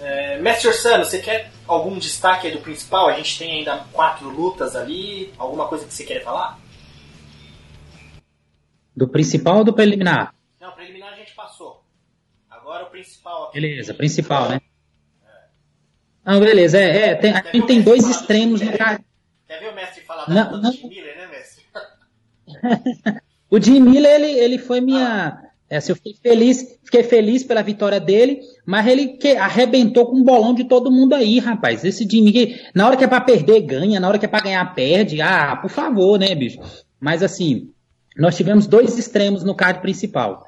É, 0.00 0.38
Mestre 0.38 0.68
Orsano, 0.68 1.04
você 1.04 1.20
quer 1.20 1.50
algum 1.68 1.96
destaque 1.98 2.50
do 2.50 2.58
principal? 2.58 3.08
A 3.08 3.12
gente 3.12 3.38
tem 3.38 3.58
ainda 3.58 3.84
quatro 3.92 4.28
lutas 4.28 4.74
ali. 4.74 5.32
Alguma 5.38 5.68
coisa 5.68 5.86
que 5.86 5.94
você 5.94 6.04
quer 6.04 6.24
falar? 6.24 6.58
Do 8.96 9.06
principal 9.06 9.58
ou 9.58 9.64
do 9.64 9.72
preliminar? 9.72 10.35
Não, 10.66 10.72
preliminar 10.72 11.12
a 11.12 11.16
gente 11.16 11.32
passou. 11.32 11.84
Agora 12.50 12.86
o 12.86 12.90
principal 12.90 13.44
aqui. 13.44 13.60
Beleza, 13.60 13.94
principal, 13.94 14.48
né? 14.48 14.60
Não, 16.24 16.40
beleza, 16.40 16.76
é, 16.76 17.10
é 17.10 17.14
tem, 17.14 17.32
a 17.32 17.52
gente 17.52 17.66
tem 17.68 17.80
dois 17.80 18.04
extremos 18.04 18.60
no 18.60 18.76
cara. 18.76 19.00
Quer 19.46 19.60
ver 19.60 19.70
o 19.70 19.74
mestre 19.76 20.02
falar 20.02 20.24
da 20.24 20.34
não, 20.34 20.60
não. 20.60 20.72
Jim 20.72 20.88
Miller, 20.88 21.16
né, 21.16 21.28
mestre? 21.28 21.64
o 23.48 23.60
Jim 23.60 23.78
Miller, 23.78 24.12
ele, 24.16 24.40
ele 24.40 24.58
foi 24.58 24.80
minha. 24.80 25.40
É, 25.70 25.76
assim, 25.76 25.92
eu 25.92 25.96
fiquei 25.96 26.14
feliz, 26.14 26.80
fiquei 26.84 27.04
feliz 27.04 27.44
pela 27.44 27.62
vitória 27.62 28.00
dele, 28.00 28.40
mas 28.64 28.88
ele 28.88 29.18
que, 29.18 29.36
arrebentou 29.36 30.06
com 30.06 30.16
um 30.16 30.24
bolão 30.24 30.52
de 30.52 30.64
todo 30.64 30.90
mundo 30.90 31.14
aí, 31.14 31.38
rapaz. 31.38 31.84
Esse 31.84 32.08
Jim 32.10 32.22
Miller, 32.22 32.72
na 32.74 32.88
hora 32.88 32.96
que 32.96 33.04
é 33.04 33.08
pra 33.08 33.20
perder, 33.20 33.60
ganha, 33.60 34.00
na 34.00 34.08
hora 34.08 34.18
que 34.18 34.24
é 34.24 34.28
pra 34.28 34.40
ganhar, 34.40 34.74
perde. 34.74 35.20
Ah, 35.20 35.54
por 35.54 35.70
favor, 35.70 36.18
né, 36.18 36.34
bicho? 36.34 36.58
Mas 36.98 37.22
assim, 37.22 37.72
nós 38.16 38.36
tivemos 38.36 38.66
dois 38.66 38.98
extremos 38.98 39.44
no 39.44 39.54
card 39.54 39.80
principal. 39.80 40.44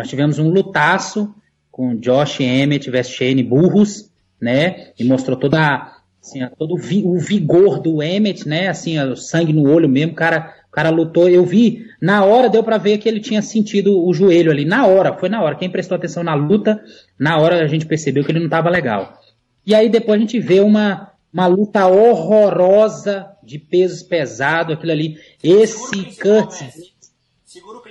Nós 0.00 0.08
tivemos 0.08 0.38
um 0.38 0.48
lutaço 0.48 1.34
com 1.70 1.94
Josh 1.94 2.40
Emmett 2.40 2.90
vs 2.90 3.10
Shane 3.10 3.42
Burros, 3.42 4.10
né? 4.40 4.92
E 4.98 5.04
mostrou 5.04 5.36
toda 5.36 5.94
assim, 6.22 6.40
todo 6.58 6.72
o 6.72 7.18
vigor 7.18 7.78
do 7.80 8.02
Emmett, 8.02 8.48
né? 8.48 8.68
Assim, 8.68 8.98
o 8.98 9.14
sangue 9.14 9.52
no 9.52 9.70
olho 9.70 9.90
mesmo, 9.90 10.12
o 10.12 10.16
cara, 10.16 10.54
o 10.68 10.70
cara 10.70 10.88
lutou. 10.88 11.28
Eu 11.28 11.44
vi, 11.44 11.84
na 12.00 12.24
hora 12.24 12.48
deu 12.48 12.64
para 12.64 12.78
ver 12.78 12.96
que 12.96 13.06
ele 13.06 13.20
tinha 13.20 13.42
sentido 13.42 14.02
o 14.02 14.14
joelho 14.14 14.50
ali, 14.50 14.64
na 14.64 14.86
hora, 14.86 15.12
foi 15.18 15.28
na 15.28 15.42
hora. 15.42 15.54
Quem 15.54 15.68
prestou 15.68 15.96
atenção 15.96 16.22
na 16.22 16.32
luta, 16.32 16.82
na 17.18 17.36
hora 17.36 17.62
a 17.62 17.66
gente 17.66 17.84
percebeu 17.84 18.24
que 18.24 18.32
ele 18.32 18.38
não 18.38 18.46
estava 18.46 18.70
legal. 18.70 19.20
E 19.66 19.74
aí 19.74 19.90
depois 19.90 20.16
a 20.16 20.20
gente 20.22 20.40
vê 20.40 20.60
uma, 20.60 21.12
uma 21.30 21.46
luta 21.46 21.86
horrorosa 21.86 23.26
de 23.42 23.58
pesos 23.58 24.02
pesados, 24.02 24.72
aquilo 24.72 24.92
ali. 24.92 25.18
Esse 25.44 26.04
Curtis. 26.18 26.94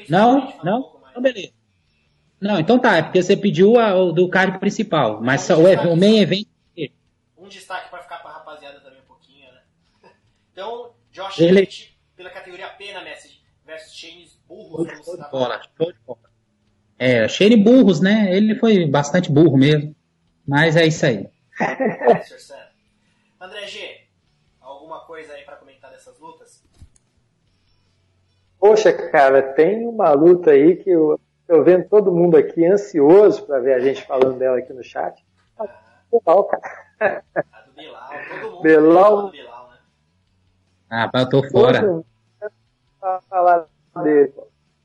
Não, 0.10 0.54
não, 0.64 0.90
não, 1.14 1.22
beleza. 1.22 1.59
Não, 2.40 2.60
então 2.60 2.80
tá, 2.80 2.98
é 2.98 3.02
porque 3.02 3.22
você 3.22 3.36
pediu 3.36 3.78
a, 3.78 3.96
o 3.96 4.12
do 4.12 4.30
card 4.30 4.60
principal, 4.60 5.22
mas 5.22 5.50
um 5.50 5.56
o, 5.56 5.94
o 5.94 5.98
main 5.98 6.20
event. 6.20 6.48
Um 7.38 7.48
destaque 7.48 7.90
para 7.90 8.02
ficar 8.02 8.20
para 8.20 8.32
a 8.32 8.34
rapaziada 8.36 8.80
também 8.80 9.00
um 9.00 9.08
pouquinho, 9.08 9.52
né? 9.52 9.62
Então, 10.54 10.92
Josh 11.12 11.40
Ele... 11.40 11.68
pela 12.16 12.30
categoria 12.30 12.68
pena, 12.70 13.02
Messi, 13.02 13.42
versus 13.66 13.94
Shane 13.94 14.30
Burros. 14.48 14.88
Show 15.04 15.18
de 15.18 15.30
bola, 15.30 15.62
show 15.78 15.92
de 15.92 16.00
bola. 16.06 16.20
É, 16.98 17.28
Shane 17.28 17.58
Burros, 17.58 18.00
né? 18.00 18.36
Ele 18.36 18.56
foi 18.56 18.86
bastante 18.86 19.32
burro 19.32 19.58
mesmo. 19.58 19.96
Mas 20.48 20.76
é 20.76 20.86
isso 20.86 21.06
aí. 21.06 21.30
André 23.40 23.68
G, 23.68 24.02
alguma 24.60 25.02
coisa 25.02 25.34
aí 25.34 25.44
para 25.44 25.56
comentar 25.58 25.92
dessas 25.92 26.20
lutas? 26.20 26.64
Poxa, 28.60 28.92
cara, 28.92 29.42
tem 29.54 29.88
uma 29.88 30.12
luta 30.12 30.52
aí 30.52 30.76
que 30.76 30.90
eu 30.90 31.20
Estou 31.50 31.64
vendo 31.64 31.90
todo 31.90 32.12
mundo 32.12 32.38
aqui 32.38 32.64
ansioso 32.64 33.44
para 33.48 33.58
ver 33.60 33.74
a 33.74 33.80
gente 33.80 34.06
falando 34.06 34.38
dela 34.38 34.60
aqui 34.60 34.72
no 34.72 34.84
chat. 34.84 35.26
Legal, 36.14 36.44
cara. 36.44 37.24
A 37.34 37.62
do 37.66 37.74
Bilal, 37.74 38.10
todo 38.30 38.52
mundo 38.52 38.62
Bilal, 38.62 39.22
do 39.24 39.32
Bilal, 39.32 39.70
né? 39.72 39.78
Ah, 40.92 41.12
eu 41.16 41.28
tô 41.28 41.50
fora. 41.50 42.04
falar 43.28 43.66
dele. 44.04 44.32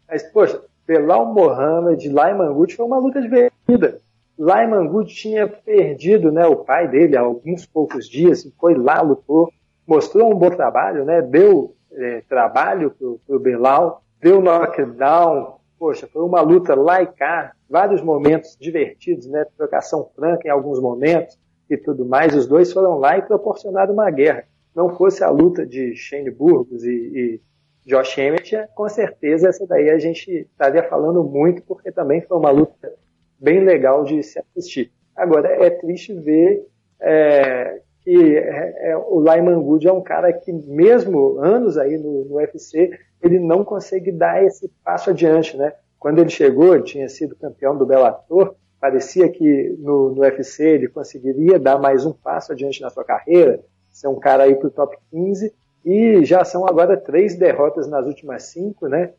Mas, 0.08 0.22
poxa, 0.22 0.62
Belal 0.86 1.26
Mohamed, 1.34 2.08
Laiman 2.08 2.54
Good 2.54 2.76
foi 2.76 2.86
uma 2.86 2.98
luta 2.98 3.20
de 3.20 3.28
vida. 3.68 4.00
Laiman 4.38 4.86
Good 4.86 5.14
tinha 5.14 5.46
perdido 5.46 6.32
né, 6.32 6.46
o 6.46 6.56
pai 6.56 6.88
dele 6.88 7.14
há 7.14 7.20
alguns 7.20 7.66
poucos 7.66 8.08
dias, 8.08 8.50
foi 8.58 8.74
lá, 8.74 9.02
lutou, 9.02 9.52
mostrou 9.86 10.32
um 10.32 10.34
bom 10.34 10.48
trabalho, 10.48 11.04
né, 11.04 11.20
deu 11.20 11.76
é, 11.92 12.22
trabalho 12.26 12.90
pro, 12.90 13.20
pro 13.26 13.38
Belal, 13.38 14.02
deu 14.18 14.40
knockdown, 14.40 15.58
poxa, 15.84 16.08
foi 16.10 16.22
uma 16.22 16.40
luta 16.40 16.74
lá 16.74 17.02
e 17.02 17.06
cá, 17.06 17.52
vários 17.68 18.00
momentos 18.00 18.56
divertidos, 18.58 19.26
né? 19.26 19.44
Trocação 19.54 20.08
franca 20.16 20.48
em 20.48 20.50
alguns 20.50 20.80
momentos 20.80 21.38
e 21.68 21.76
tudo 21.76 22.06
mais. 22.06 22.34
Os 22.34 22.46
dois 22.46 22.72
foram 22.72 22.98
lá 22.98 23.18
e 23.18 23.22
proporcionaram 23.22 23.92
uma 23.92 24.10
guerra. 24.10 24.44
Não 24.74 24.96
fosse 24.96 25.22
a 25.22 25.28
luta 25.28 25.66
de 25.66 25.94
Shane 25.94 26.30
Burgos 26.30 26.82
e, 26.84 26.88
e, 26.90 27.40
Josh 27.84 28.16
Emmett, 28.16 28.66
com 28.74 28.88
certeza 28.88 29.50
essa 29.50 29.66
daí 29.66 29.90
a 29.90 29.98
gente 29.98 30.48
estaria 30.50 30.82
falando 30.84 31.22
muito, 31.22 31.60
porque 31.64 31.92
também 31.92 32.22
foi 32.22 32.38
uma 32.38 32.50
luta 32.50 32.94
bem 33.38 33.62
legal 33.62 34.04
de 34.04 34.22
se 34.22 34.38
assistir. 34.38 34.90
Agora, 35.14 35.48
é 35.48 35.68
triste 35.68 36.14
ver 36.14 36.66
é, 36.98 37.82
que 38.04 38.36
é, 38.36 38.90
é, 38.90 38.96
o 38.96 39.18
Lyman 39.18 39.60
Good 39.62 39.88
é 39.88 39.92
um 39.92 40.02
cara 40.02 40.30
que, 40.30 40.52
mesmo 40.52 41.38
anos 41.38 41.78
aí 41.78 41.96
no, 41.96 42.26
no 42.26 42.34
UFC, 42.36 42.90
ele 43.22 43.40
não 43.40 43.64
consegue 43.64 44.12
dar 44.12 44.44
esse 44.44 44.70
passo 44.84 45.10
adiante, 45.10 45.56
né? 45.56 45.72
Quando 45.98 46.18
ele 46.18 46.28
chegou, 46.28 46.74
ele 46.74 46.84
tinha 46.84 47.08
sido 47.08 47.34
campeão 47.34 47.76
do 47.76 47.86
Bellator, 47.86 48.54
parecia 48.78 49.26
que 49.30 49.74
no, 49.78 50.10
no 50.10 50.20
UFC 50.20 50.62
ele 50.62 50.88
conseguiria 50.88 51.58
dar 51.58 51.78
mais 51.78 52.04
um 52.04 52.12
passo 52.12 52.52
adiante 52.52 52.82
na 52.82 52.90
sua 52.90 53.04
carreira, 53.04 53.60
ser 53.90 54.08
um 54.08 54.20
cara 54.20 54.42
aí 54.42 54.54
para 54.54 54.68
o 54.68 54.70
top 54.70 54.98
15, 55.10 55.54
e 55.82 56.24
já 56.26 56.44
são 56.44 56.66
agora 56.66 56.98
três 56.98 57.34
derrotas 57.34 57.88
nas 57.88 58.06
últimas 58.06 58.42
cinco, 58.44 58.86
né? 58.86 59.12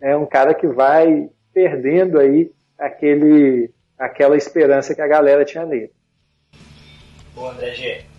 É 0.00 0.16
um 0.16 0.26
cara 0.26 0.52
que 0.52 0.66
vai 0.66 1.30
perdendo 1.54 2.18
aí 2.18 2.50
aquele, 2.76 3.70
aquela 3.96 4.36
esperança 4.36 4.96
que 4.96 5.00
a 5.00 5.06
galera 5.06 5.44
tinha 5.44 5.64
nele. 5.64 5.92
Boa, 7.34 7.52
André 7.52 7.74
G. 7.74 8.11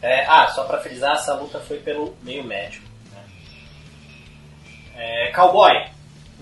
É, 0.00 0.24
ah, 0.26 0.46
só 0.48 0.64
para 0.64 0.78
frisar, 0.78 1.16
essa 1.16 1.34
luta 1.34 1.58
foi 1.58 1.78
pelo 1.78 2.14
meio 2.22 2.44
médio. 2.44 2.82
Né? 3.12 3.24
É, 4.96 5.32
Cowboy, 5.32 5.72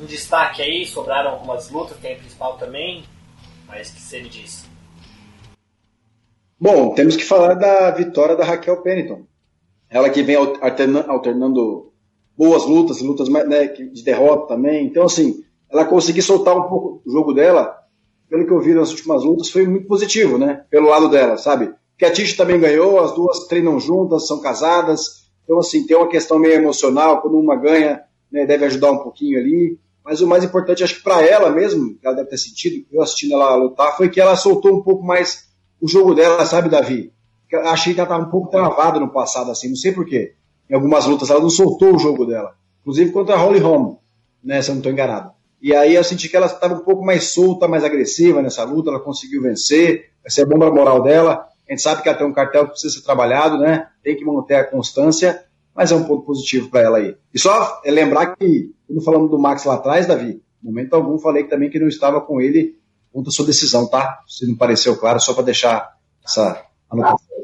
um 0.00 0.04
destaque 0.04 0.62
aí, 0.62 0.86
sobraram 0.86 1.30
algumas 1.30 1.70
lutas, 1.70 1.96
tem 1.98 2.14
a 2.14 2.18
principal 2.18 2.58
também, 2.58 3.04
mas 3.66 3.90
que 3.90 4.00
você 4.00 4.20
me 4.20 4.28
disse? 4.28 4.66
Bom, 6.58 6.94
temos 6.94 7.16
que 7.16 7.24
falar 7.24 7.54
da 7.54 7.90
vitória 7.90 8.36
da 8.36 8.44
Raquel 8.44 8.82
Pennington. 8.82 9.24
Ela 9.88 10.10
que 10.10 10.22
vem 10.22 10.36
alternando, 10.36 11.92
boas 12.36 12.64
lutas, 12.64 13.00
lutas 13.00 13.28
né, 13.28 13.66
de 13.66 14.02
derrota 14.02 14.54
também. 14.54 14.86
Então, 14.86 15.04
assim, 15.04 15.44
ela 15.70 15.84
conseguir 15.84 16.22
soltar 16.22 16.56
um 16.56 16.68
pouco 16.68 17.02
o 17.04 17.10
jogo 17.10 17.32
dela, 17.32 17.78
pelo 18.28 18.46
que 18.46 18.52
eu 18.52 18.60
vi 18.60 18.74
nas 18.74 18.90
últimas 18.90 19.22
lutas, 19.22 19.50
foi 19.50 19.66
muito 19.66 19.86
positivo, 19.86 20.38
né? 20.38 20.64
Pelo 20.70 20.88
lado 20.88 21.08
dela, 21.08 21.36
sabe? 21.36 21.72
Que 21.98 22.04
a 22.04 22.12
Tish 22.12 22.36
também 22.36 22.60
ganhou, 22.60 23.00
as 23.00 23.14
duas 23.14 23.46
treinam 23.46 23.80
juntas, 23.80 24.26
são 24.26 24.40
casadas. 24.40 25.26
Então, 25.44 25.58
assim, 25.58 25.86
tem 25.86 25.96
uma 25.96 26.08
questão 26.08 26.38
meio 26.38 26.54
emocional, 26.54 27.22
quando 27.22 27.38
uma 27.38 27.56
ganha, 27.56 28.02
né, 28.30 28.44
deve 28.44 28.64
ajudar 28.66 28.90
um 28.90 28.98
pouquinho 28.98 29.38
ali. 29.38 29.78
Mas 30.04 30.20
o 30.20 30.26
mais 30.26 30.44
importante, 30.44 30.84
acho 30.84 30.96
que 30.96 31.02
para 31.02 31.22
ela 31.22 31.50
mesmo, 31.50 31.96
que 31.98 32.06
ela 32.06 32.16
deve 32.16 32.28
ter 32.28 32.38
sentido, 32.38 32.86
eu 32.92 33.02
assistindo 33.02 33.34
ela 33.34 33.54
lutar, 33.56 33.96
foi 33.96 34.08
que 34.08 34.20
ela 34.20 34.36
soltou 34.36 34.76
um 34.76 34.82
pouco 34.82 35.04
mais 35.04 35.46
o 35.80 35.88
jogo 35.88 36.14
dela, 36.14 36.44
sabe, 36.44 36.68
Davi? 36.68 37.12
achei 37.64 37.94
que 37.94 38.00
ela 38.00 38.08
estava 38.08 38.24
um 38.24 38.30
pouco 38.30 38.50
travada 38.50 38.98
no 38.98 39.12
passado, 39.12 39.50
assim, 39.50 39.68
não 39.68 39.76
sei 39.76 39.92
porquê. 39.92 40.34
Em 40.68 40.74
algumas 40.74 41.06
lutas 41.06 41.30
ela 41.30 41.40
não 41.40 41.50
soltou 41.50 41.94
o 41.94 41.98
jogo 41.98 42.26
dela. 42.26 42.54
Inclusive 42.80 43.12
contra 43.12 43.34
a 43.34 43.38
Holly 43.38 43.60
Holm, 43.60 43.96
né, 44.42 44.60
se 44.62 44.70
eu 44.70 44.74
não 44.74 44.80
estou 44.80 44.92
enganado. 44.92 45.30
E 45.62 45.74
aí 45.74 45.94
eu 45.94 46.04
senti 46.04 46.28
que 46.28 46.36
ela 46.36 46.46
estava 46.46 46.74
um 46.74 46.80
pouco 46.80 47.04
mais 47.04 47.32
solta, 47.32 47.66
mais 47.66 47.84
agressiva 47.84 48.42
nessa 48.42 48.64
luta, 48.64 48.90
ela 48.90 49.00
conseguiu 49.00 49.42
vencer, 49.42 50.10
bom 50.48 50.58
para 50.58 50.68
a 50.68 50.72
moral 50.72 51.02
dela. 51.02 51.46
A 51.68 51.72
gente 51.72 51.82
sabe 51.82 52.02
que 52.02 52.14
tem 52.14 52.26
um 52.26 52.32
cartel 52.32 52.64
que 52.64 52.70
precisa 52.72 52.94
ser 52.94 53.02
trabalhado, 53.02 53.58
né? 53.58 53.88
Tem 54.02 54.16
que 54.16 54.24
manter 54.24 54.54
a 54.54 54.64
constância, 54.64 55.44
mas 55.74 55.90
é 55.90 55.94
um 55.94 56.04
ponto 56.04 56.24
positivo 56.24 56.70
para 56.70 56.80
ela 56.80 56.98
aí. 56.98 57.16
E 57.34 57.38
só 57.38 57.80
é 57.84 57.90
lembrar 57.90 58.36
que, 58.36 58.72
quando 58.86 59.04
falamos 59.04 59.30
do 59.30 59.38
Max 59.38 59.64
lá 59.64 59.74
atrás, 59.74 60.06
Davi, 60.06 60.42
no 60.62 60.70
momento 60.70 60.94
algum 60.94 61.18
falei 61.18 61.44
também 61.44 61.68
que 61.68 61.78
não 61.78 61.88
estava 61.88 62.20
com 62.20 62.40
ele 62.40 62.78
contra 63.12 63.30
a 63.30 63.32
sua 63.32 63.46
decisão, 63.46 63.88
tá? 63.88 64.22
Se 64.26 64.46
não 64.46 64.56
pareceu 64.56 64.96
claro, 64.96 65.18
só 65.20 65.34
para 65.34 65.44
deixar 65.44 65.96
essa 66.24 66.64
anotação. 66.90 67.36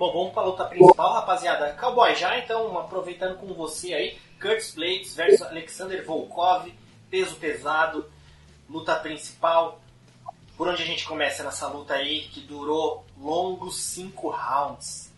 Bom, 0.00 0.12
vamos 0.14 0.32
para 0.32 0.42
a 0.42 0.46
luta 0.46 0.64
principal, 0.64 1.12
rapaziada. 1.12 1.76
Cowboy, 1.78 2.14
já 2.14 2.38
então, 2.38 2.78
aproveitando 2.78 3.36
com 3.36 3.52
você 3.52 3.92
aí, 3.92 4.16
Curtis 4.40 4.74
Blades 4.74 5.14
versus 5.14 5.42
Alexander 5.42 6.02
Volkov, 6.06 6.72
peso 7.10 7.36
pesado, 7.36 8.06
luta 8.66 8.94
principal. 8.96 9.78
Por 10.60 10.68
onde 10.68 10.82
a 10.82 10.86
gente 10.86 11.08
começa 11.08 11.42
nessa 11.42 11.66
luta 11.68 11.94
aí, 11.94 12.24
que 12.30 12.40
durou 12.40 13.06
longos 13.18 13.82
cinco 13.82 14.28
rounds? 14.28 15.10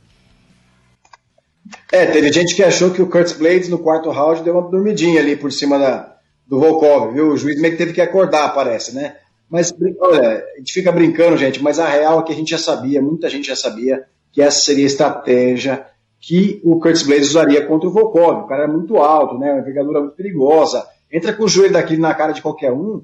É, 1.90 2.06
teve 2.06 2.32
gente 2.32 2.54
que 2.54 2.62
achou 2.62 2.92
que 2.92 3.02
o 3.02 3.10
Curtis 3.10 3.32
Blades 3.32 3.68
no 3.68 3.80
quarto 3.80 4.08
round 4.08 4.44
deu 4.44 4.56
uma 4.56 4.70
dormidinha 4.70 5.20
ali 5.20 5.34
por 5.34 5.50
cima 5.50 5.80
da, 5.80 6.16
do 6.46 6.60
Volkov, 6.60 7.12
viu? 7.12 7.32
O 7.32 7.36
juiz 7.36 7.60
meio 7.60 7.72
que 7.72 7.78
teve 7.78 7.92
que 7.92 8.00
acordar, 8.00 8.54
parece, 8.54 8.94
né? 8.94 9.16
Mas, 9.50 9.74
olha, 9.98 10.46
a 10.54 10.58
gente 10.58 10.72
fica 10.72 10.92
brincando, 10.92 11.36
gente, 11.36 11.60
mas 11.60 11.80
a 11.80 11.88
real 11.88 12.20
é 12.20 12.22
que 12.22 12.32
a 12.32 12.36
gente 12.36 12.52
já 12.52 12.58
sabia, 12.58 13.02
muita 13.02 13.28
gente 13.28 13.48
já 13.48 13.56
sabia 13.56 14.04
que 14.30 14.40
essa 14.40 14.60
seria 14.60 14.84
a 14.84 14.86
estratégia 14.86 15.86
que 16.20 16.60
o 16.62 16.78
Curtis 16.78 17.02
Blades 17.02 17.30
usaria 17.30 17.66
contra 17.66 17.88
o 17.88 17.92
Volkov. 17.92 18.44
O 18.44 18.46
cara 18.46 18.62
é 18.62 18.68
muito 18.68 18.96
alto, 18.98 19.36
né? 19.36 19.50
Uma 19.50 19.60
envergadura 19.60 20.02
muito 20.02 20.14
perigosa. 20.14 20.86
Entra 21.10 21.32
com 21.32 21.42
o 21.42 21.48
joelho 21.48 21.72
daquele 21.72 22.00
na 22.00 22.14
cara 22.14 22.30
de 22.30 22.40
qualquer 22.40 22.70
um, 22.70 23.02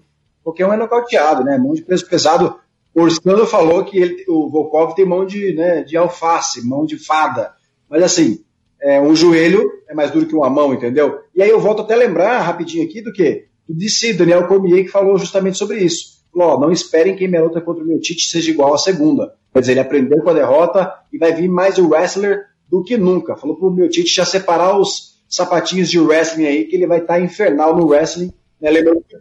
um 0.60 0.72
é 0.72 0.76
nocauteado, 0.76 1.44
né? 1.44 1.58
Mão 1.58 1.74
de 1.74 1.82
peso 1.82 2.08
pesado. 2.08 2.56
O 2.94 3.02
Orstando 3.02 3.46
falou 3.46 3.84
que 3.84 3.98
ele, 3.98 4.24
o 4.28 4.48
Volkov 4.50 4.94
tem 4.94 5.04
mão 5.04 5.24
de, 5.24 5.54
né, 5.54 5.82
de 5.82 5.96
alface, 5.96 6.66
mão 6.66 6.84
de 6.84 6.98
fada. 6.98 7.52
Mas 7.88 8.02
assim, 8.02 8.40
é, 8.80 9.00
um 9.00 9.14
joelho 9.14 9.70
é 9.88 9.94
mais 9.94 10.10
duro 10.10 10.26
que 10.26 10.34
uma 10.34 10.50
mão, 10.50 10.74
entendeu? 10.74 11.20
E 11.34 11.42
aí 11.42 11.50
eu 11.50 11.60
volto 11.60 11.82
até 11.82 11.94
lembrar 11.94 12.40
rapidinho 12.40 12.84
aqui 12.84 13.00
do 13.00 13.12
que? 13.12 13.46
Do 13.68 13.74
DC, 13.74 14.14
Daniel 14.14 14.46
Cormier, 14.46 14.84
que 14.84 14.90
falou 14.90 15.18
justamente 15.18 15.58
sobre 15.58 15.78
isso. 15.78 16.18
Falou, 16.32 16.54
ó, 16.54 16.60
não 16.60 16.70
esperem 16.70 17.16
que 17.16 17.26
minha 17.26 17.42
luta 17.42 17.60
contra 17.60 17.82
o 17.82 17.86
meu 17.86 18.00
Tite 18.00 18.28
seja 18.28 18.50
igual 18.50 18.74
à 18.74 18.78
segunda. 18.78 19.34
Quer 19.52 19.60
dizer, 19.60 19.72
ele 19.72 19.80
aprendeu 19.80 20.22
com 20.22 20.30
a 20.30 20.34
derrota 20.34 20.92
e 21.12 21.18
vai 21.18 21.32
vir 21.32 21.48
mais 21.48 21.78
o 21.78 21.88
wrestler 21.88 22.46
do 22.70 22.82
que 22.82 22.96
nunca. 22.96 23.36
Falou 23.36 23.56
pro 23.56 23.70
meu 23.70 23.88
Tite 23.88 24.14
já 24.14 24.24
separar 24.24 24.78
os 24.78 25.18
sapatinhos 25.28 25.90
de 25.90 25.98
wrestling 25.98 26.46
aí, 26.46 26.64
que 26.64 26.76
ele 26.76 26.86
vai 26.86 27.00
estar 27.00 27.14
tá 27.14 27.20
infernal 27.20 27.76
no 27.76 27.86
wrestling. 27.86 28.32
Né? 28.60 28.70
Lembrando 28.70 29.04
que 29.08 29.16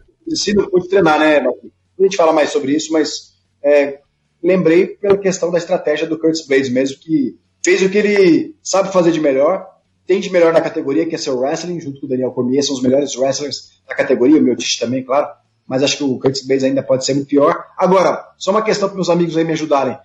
não 0.55 0.69
pode 0.69 0.89
treinar, 0.89 1.19
né, 1.19 1.39
Baqui? 1.39 1.71
A 1.99 2.03
gente 2.03 2.17
fala 2.17 2.31
mais 2.31 2.49
sobre 2.49 2.73
isso, 2.73 2.93
mas 2.93 3.33
é, 3.63 3.99
lembrei 4.43 4.87
pela 4.87 5.17
questão 5.17 5.51
da 5.51 5.57
estratégia 5.57 6.05
do 6.05 6.19
Curtis 6.19 6.45
Blades 6.45 6.69
mesmo, 6.69 6.97
que 6.99 7.37
fez 7.63 7.81
o 7.81 7.89
que 7.89 7.97
ele 7.97 8.55
sabe 8.61 8.93
fazer 8.93 9.11
de 9.11 9.19
melhor, 9.19 9.65
tem 10.05 10.19
de 10.19 10.31
melhor 10.31 10.53
na 10.53 10.61
categoria, 10.61 11.05
que 11.05 11.15
é 11.15 11.17
ser 11.17 11.31
o 11.31 11.39
wrestling, 11.39 11.79
junto 11.79 11.99
com 11.99 12.05
o 12.05 12.09
Daniel 12.09 12.31
Cormier, 12.31 12.63
são 12.63 12.75
os 12.75 12.81
melhores 12.81 13.15
wrestlers 13.15 13.81
da 13.87 13.95
categoria, 13.95 14.39
o 14.39 14.43
meu 14.43 14.55
Tite 14.55 14.79
também, 14.79 15.03
claro, 15.03 15.27
mas 15.67 15.81
acho 15.83 15.97
que 15.97 16.03
o 16.03 16.19
Curtis 16.19 16.45
Blades 16.45 16.63
ainda 16.63 16.83
pode 16.83 17.03
ser 17.03 17.13
muito 17.15 17.27
pior. 17.27 17.65
Agora, 17.77 18.31
só 18.37 18.51
uma 18.51 18.61
questão 18.61 18.87
para 18.87 18.95
meus 18.95 19.09
amigos 19.09 19.35
aí 19.35 19.43
me 19.43 19.53
ajudarem 19.53 19.97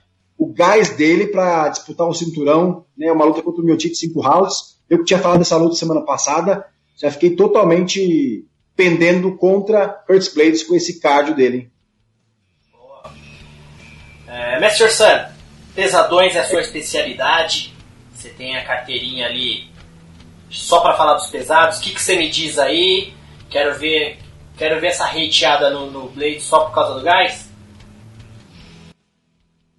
o 0.42 0.46
gás 0.52 0.90
dele 0.90 1.28
para 1.28 1.68
disputar 1.68 2.08
um 2.08 2.12
cinturão, 2.12 2.84
né, 2.96 3.12
uma 3.12 3.24
luta 3.24 3.42
contra 3.42 3.62
o 3.62 3.64
Miotite 3.64 3.96
cinco 3.96 4.20
rounds. 4.20 4.76
Eu 4.90 4.98
que 4.98 5.04
tinha 5.04 5.20
falado 5.20 5.38
dessa 5.38 5.56
luta 5.56 5.76
semana 5.76 6.00
passada, 6.00 6.66
já 6.96 7.12
fiquei 7.12 7.36
totalmente 7.36 8.44
pendendo 8.76 9.36
contra 9.36 9.88
Curtis 9.88 10.34
Blades 10.34 10.62
com 10.62 10.74
esse 10.74 11.00
cardio 11.00 11.34
dele. 11.34 11.70
Boa. 12.72 13.12
É, 14.26 14.60
Master 14.60 14.92
Sun, 14.92 15.32
pesadões 15.74 16.34
é 16.34 16.40
a 16.40 16.44
sua 16.44 16.60
especialidade. 16.60 17.74
Você 18.14 18.30
tem 18.30 18.56
a 18.56 18.64
carteirinha 18.64 19.26
ali 19.26 19.70
só 20.50 20.80
para 20.80 20.96
falar 20.96 21.14
dos 21.14 21.28
pesados. 21.28 21.78
O 21.78 21.82
que, 21.82 21.90
que 21.90 22.00
você 22.00 22.16
me 22.16 22.30
diz 22.30 22.58
aí? 22.58 23.12
Quero 23.50 23.78
ver, 23.78 24.18
quero 24.56 24.80
ver 24.80 24.88
essa 24.88 25.06
hateada 25.06 25.70
no, 25.70 25.90
no 25.90 26.08
Blade 26.08 26.40
só 26.40 26.66
por 26.66 26.74
causa 26.74 26.94
do 26.94 27.04
gás? 27.04 27.50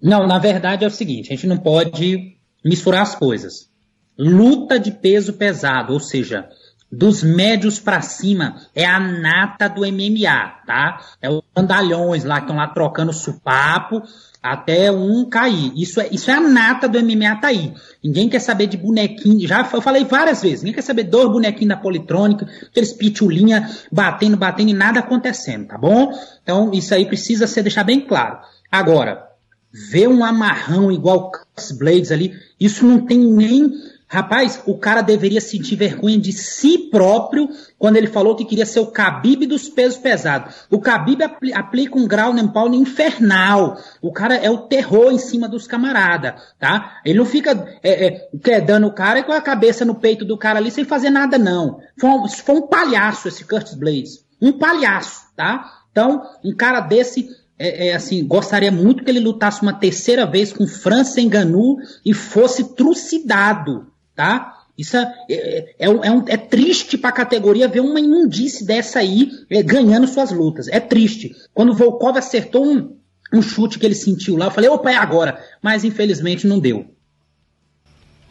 Não, 0.00 0.26
na 0.26 0.38
verdade 0.38 0.84
é 0.84 0.86
o 0.86 0.90
seguinte, 0.90 1.32
a 1.32 1.34
gente 1.34 1.46
não 1.46 1.56
pode 1.56 2.36
misturar 2.62 3.02
as 3.02 3.14
coisas. 3.14 3.70
Luta 4.18 4.78
de 4.78 4.90
peso 4.90 5.32
pesado, 5.32 5.94
ou 5.94 5.98
seja, 5.98 6.48
dos 6.96 7.22
médios 7.22 7.78
para 7.78 8.00
cima 8.00 8.56
é 8.74 8.84
a 8.84 9.00
nata 9.00 9.68
do 9.68 9.80
MMA, 9.80 10.64
tá? 10.66 11.00
É 11.20 11.28
os 11.30 11.42
andalhões 11.56 12.24
lá 12.24 12.36
que 12.36 12.42
estão 12.42 12.56
lá 12.56 12.68
trocando 12.68 13.12
supapo 13.12 14.02
até 14.42 14.92
um 14.92 15.24
cair. 15.28 15.72
Isso 15.74 16.00
é, 16.00 16.08
isso 16.12 16.30
é 16.30 16.34
a 16.34 16.40
nata 16.40 16.86
do 16.86 17.02
MMA 17.02 17.36
tá 17.40 17.48
aí. 17.48 17.72
Ninguém 18.02 18.28
quer 18.28 18.40
saber 18.40 18.66
de 18.66 18.76
bonequinho. 18.76 19.48
Já 19.48 19.68
eu 19.72 19.80
falei 19.80 20.04
várias 20.04 20.42
vezes. 20.42 20.60
Ninguém 20.60 20.74
quer 20.74 20.82
saber 20.82 21.04
dos 21.04 21.32
bonequinhos 21.32 21.68
da 21.70 21.76
Politrônica, 21.76 22.46
aqueles 22.66 22.92
pitulinha 22.92 23.70
batendo, 23.90 24.36
batendo 24.36 24.70
e 24.70 24.74
nada 24.74 25.00
acontecendo, 25.00 25.68
tá 25.68 25.78
bom? 25.78 26.12
Então 26.42 26.70
isso 26.74 26.94
aí 26.94 27.06
precisa 27.06 27.46
ser 27.46 27.62
deixar 27.62 27.84
bem 27.84 28.02
claro. 28.02 28.38
Agora, 28.70 29.26
ver 29.72 30.08
um 30.08 30.22
amarrão 30.22 30.92
igual 30.92 31.32
Blades 31.78 32.12
ali, 32.12 32.34
isso 32.60 32.86
não 32.86 33.06
tem 33.06 33.18
nem. 33.18 33.72
Rapaz, 34.06 34.62
o 34.66 34.76
cara 34.76 35.00
deveria 35.00 35.40
sentir 35.40 35.76
vergonha 35.76 36.18
de 36.18 36.32
si 36.32 36.78
próprio 36.90 37.48
quando 37.78 37.96
ele 37.96 38.06
falou 38.06 38.36
que 38.36 38.44
queria 38.44 38.66
ser 38.66 38.80
o 38.80 38.90
Khabib 38.92 39.46
dos 39.46 39.68
pesos 39.68 39.98
pesados. 39.98 40.66
O 40.70 40.78
Khabib 40.78 41.22
apl 41.22 41.52
aplica 41.54 41.98
um 41.98 42.06
grau 42.06 42.32
nem 42.32 42.46
pau 42.46 42.72
infernal. 42.72 43.76
O 44.00 44.12
cara 44.12 44.36
é 44.36 44.50
o 44.50 44.68
terror 44.68 45.10
em 45.10 45.18
cima 45.18 45.48
dos 45.48 45.66
camaradas, 45.66 46.34
tá? 46.58 47.00
Ele 47.04 47.18
não 47.18 47.26
fica 47.26 47.66
é, 47.82 48.06
é, 48.06 48.28
quedando 48.42 48.86
o 48.86 48.92
cara 48.92 49.22
com 49.22 49.32
a 49.32 49.40
cabeça 49.40 49.84
no 49.84 49.94
peito 49.94 50.24
do 50.24 50.38
cara 50.38 50.58
ali 50.58 50.70
sem 50.70 50.84
fazer 50.84 51.10
nada, 51.10 51.38
não. 51.38 51.80
Foi 51.98 52.10
um, 52.10 52.28
foi 52.28 52.54
um 52.56 52.66
palhaço 52.66 53.26
esse 53.26 53.44
Curtis 53.44 53.74
Blades. 53.74 54.24
Um 54.40 54.52
palhaço, 54.52 55.22
tá? 55.34 55.82
Então, 55.90 56.22
um 56.44 56.54
cara 56.54 56.80
desse 56.80 57.28
é, 57.58 57.88
é, 57.88 57.94
assim, 57.94 58.26
gostaria 58.26 58.70
muito 58.70 59.04
que 59.04 59.10
ele 59.10 59.20
lutasse 59.20 59.62
uma 59.62 59.72
terceira 59.72 60.26
vez 60.26 60.52
com 60.52 60.66
França 60.66 61.20
Enganu 61.20 61.76
e 62.04 62.12
fosse 62.12 62.74
trucidado, 62.74 63.86
tá? 64.14 64.64
Isso 64.76 64.96
é, 64.96 65.14
é, 65.30 65.74
é, 65.78 65.90
um, 65.90 66.24
é 66.26 66.36
triste 66.36 66.98
para 66.98 67.10
a 67.10 67.12
categoria 67.12 67.68
ver 67.68 67.80
uma 67.80 68.00
imundice 68.00 68.66
dessa 68.66 68.98
aí 68.98 69.30
é, 69.48 69.62
ganhando 69.62 70.08
suas 70.08 70.32
lutas. 70.32 70.66
É 70.68 70.80
triste. 70.80 71.34
Quando 71.52 71.70
o 71.70 71.74
Volkov 71.74 72.18
acertou 72.18 72.66
um, 72.66 72.98
um 73.32 73.40
chute 73.40 73.78
que 73.78 73.86
ele 73.86 73.94
sentiu 73.94 74.36
lá, 74.36 74.46
eu 74.46 74.50
falei, 74.50 74.68
opa, 74.68 74.90
é 74.90 74.96
agora. 74.96 75.42
Mas 75.62 75.84
infelizmente 75.84 76.46
não 76.46 76.58
deu. 76.58 76.92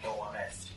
Boa, 0.01 0.31
mestre. 0.31 0.71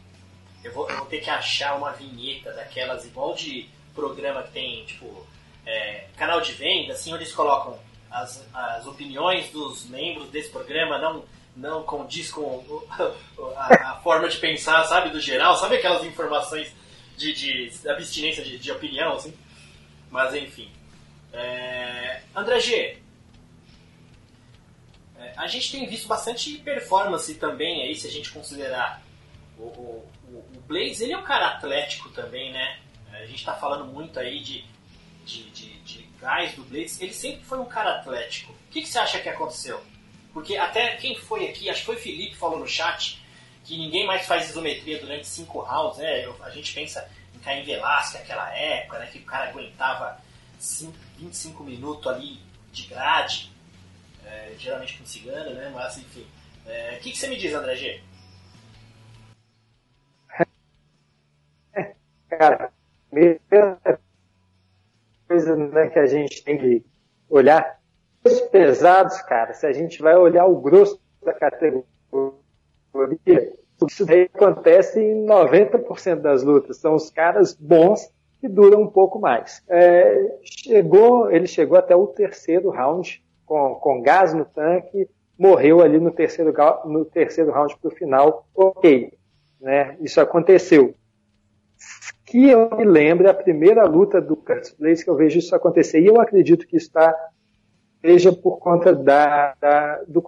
Eu 0.63 0.73
vou, 0.73 0.89
eu 0.89 0.99
vou 0.99 1.07
ter 1.07 1.19
que 1.19 1.31
achar 1.31 1.77
uma 1.77 1.91
vinheta 1.91 2.53
daquelas 2.53 3.05
igual 3.05 3.35
de 3.35 3.69
programa 3.93 4.45
que 4.45 4.53
tem, 4.53 4.85
tipo, 4.85 5.27
é, 5.65 6.05
canal 6.17 6.41
de 6.41 6.53
venda, 6.53 6.93
assim, 6.93 7.13
onde 7.13 7.25
eles 7.25 7.35
colocam 7.35 7.77
as, 8.09 8.47
as 8.55 8.87
opiniões 8.87 9.51
dos 9.51 9.89
membros 9.89 10.29
desse 10.31 10.51
programa, 10.51 10.97
não 10.99 11.25
não 11.57 11.83
condiz 11.83 12.31
com 12.31 12.85
a, 13.57 13.93
a, 13.93 14.01
forma 14.01 14.29
de 14.29 14.37
pensar, 14.37 14.85
sabe, 14.85 15.11
do 15.11 15.21
geral, 15.21 15.57
sabe 15.57 15.77
aquelas 15.77 16.05
informações 16.05 16.73
de, 17.17 17.33
de 17.33 17.89
abstinência 17.89 18.45
de, 18.45 18.59
de, 18.59 18.71
opinião, 18.71 19.15
assim? 19.15 19.35
Mas 20.11 20.35
enfim. 20.35 20.71
É, 21.33 22.23
André 22.35 22.61
G. 22.61 22.99
É, 25.19 25.33
a 25.37 25.47
gente 25.47 25.73
tem 25.73 25.87
visto 25.89 26.07
bastante 26.07 26.59
performance 26.59 27.35
também 27.37 27.85
aí, 27.85 27.97
se 27.97 28.07
a 28.07 28.11
gente 28.11 28.31
considerar 28.31 29.03
o, 29.59 29.63
o, 29.63 30.11
o 30.29 30.61
Blaze, 30.67 31.05
ele 31.05 31.15
é 31.15 31.19
um 31.19 31.23
cara 31.23 31.49
atlético 31.49 32.11
também, 32.11 32.53
né? 32.53 32.79
A 33.13 33.25
gente 33.25 33.37
está 33.37 33.55
falando 33.55 33.87
muito 33.87 34.21
aí 34.21 34.41
de, 34.41 34.63
de, 35.25 35.51
de, 35.51 35.79
de 35.81 36.03
gás 36.21 36.55
do 36.55 36.63
Blaze. 36.65 37.03
Ele 37.03 37.15
sempre 37.15 37.45
foi 37.45 37.59
um 37.59 37.65
cara 37.65 37.97
atlético. 37.97 38.53
O 38.53 38.71
que, 38.71 38.83
que 38.83 38.89
você 38.89 38.99
acha 38.99 39.19
que 39.19 39.29
aconteceu? 39.31 39.83
Porque 40.37 40.55
até 40.59 40.97
quem 40.97 41.14
foi 41.14 41.49
aqui, 41.49 41.70
acho 41.70 41.80
que 41.80 41.87
foi 41.87 41.97
Felipe 41.97 42.37
falou 42.37 42.59
no 42.59 42.68
chat, 42.68 43.24
que 43.64 43.78
ninguém 43.78 44.07
mais 44.07 44.26
faz 44.26 44.51
isometria 44.51 45.01
durante 45.01 45.26
cinco 45.26 45.61
rounds, 45.61 45.97
né? 45.97 46.30
a 46.43 46.51
gente 46.51 46.74
pensa 46.74 47.11
em 47.34 47.39
Caim 47.39 47.64
Velasquez, 47.64 48.22
aquela 48.22 48.55
época, 48.55 48.99
né? 48.99 49.07
Que 49.07 49.20
o 49.20 49.24
cara 49.24 49.49
aguentava 49.49 50.20
5, 50.59 50.93
25 51.16 51.64
minutos 51.64 52.07
ali 52.07 52.39
de 52.70 52.87
grade, 52.87 53.51
é, 54.26 54.53
geralmente 54.59 54.99
com 54.99 55.07
cigano, 55.07 55.55
né? 55.55 55.72
Mas 55.74 55.97
enfim. 55.97 56.26
É, 56.66 56.99
o 56.99 57.01
que, 57.01 57.12
que 57.12 57.16
você 57.16 57.28
me 57.28 57.39
diz, 57.39 57.55
André 57.55 57.74
G? 57.76 58.03
Cara, 62.28 62.70
primeira 63.09 63.80
coisa 65.26 65.57
né, 65.57 65.89
que 65.89 65.99
a 65.99 66.07
gente 66.07 66.45
tem 66.45 66.59
que 66.59 66.84
olhar 67.26 67.76
pesados, 68.43 69.20
cara, 69.22 69.53
se 69.53 69.66
a 69.66 69.72
gente 69.72 70.01
vai 70.03 70.16
olhar 70.16 70.47
o 70.47 70.61
grosso 70.61 71.01
da 71.22 71.33
categoria, 71.33 71.87
isso 73.87 74.07
daí 74.07 74.31
acontece 74.33 75.01
em 75.01 75.27
90% 75.27 76.20
das 76.20 76.43
lutas. 76.43 76.79
São 76.79 76.95
os 76.95 77.11
caras 77.11 77.55
bons 77.55 78.11
que 78.41 78.49
duram 78.49 78.83
um 78.83 78.87
pouco 78.87 79.18
mais. 79.18 79.62
É, 79.68 80.39
chegou, 80.43 81.31
ele 81.31 81.47
chegou 81.47 81.77
até 81.77 81.95
o 81.95 82.07
terceiro 82.07 82.70
round 82.70 83.22
com, 83.45 83.74
com 83.74 84.03
gás 84.03 84.33
no 84.33 84.45
tanque, 84.45 85.09
morreu 85.39 85.81
ali 85.81 86.01
no 86.01 86.11
terceiro, 86.11 86.55
no 86.85 87.05
terceiro 87.05 87.51
round 87.53 87.77
para 87.79 87.89
o 87.89 87.95
final. 87.95 88.47
Ok, 88.55 89.12
né? 89.61 89.97
Isso 90.01 90.20
aconteceu. 90.20 90.95
Que 92.24 92.49
eu 92.49 92.70
me 92.77 92.85
lembro, 92.85 93.29
a 93.29 93.35
primeira 93.35 93.85
luta 93.85 94.20
do 94.20 94.37
Curtis 94.37 94.74
Blaze 94.79 95.05
que 95.05 95.11
eu 95.11 95.16
vejo 95.16 95.39
isso 95.39 95.55
acontecer, 95.55 96.01
e 96.01 96.07
eu 96.07 96.20
acredito 96.20 96.66
que 96.66 96.77
está 96.77 97.14
seja 98.01 98.33
por 98.33 98.59
conta 98.59 98.95
da, 98.95 99.55
da, 99.61 100.03
do 100.07 100.23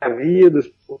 coronavírus, 0.00 0.68
por, 0.86 1.00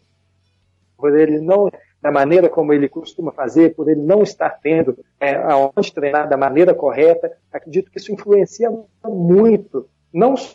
por 0.96 1.16
ele 1.18 1.40
não, 1.40 1.70
da 2.00 2.10
maneira 2.10 2.48
como 2.48 2.72
ele 2.72 2.88
costuma 2.88 3.32
fazer, 3.32 3.74
por 3.74 3.88
ele 3.88 4.02
não 4.02 4.22
estar 4.22 4.50
tendo 4.50 4.98
é, 5.18 5.34
aonde 5.36 5.92
treinar 5.92 6.28
da 6.28 6.36
maneira 6.36 6.74
correta, 6.74 7.32
acredito 7.52 7.90
que 7.90 7.98
isso 7.98 8.12
influencia 8.12 8.70
muito, 9.04 9.88
não 10.12 10.36
só 10.36 10.54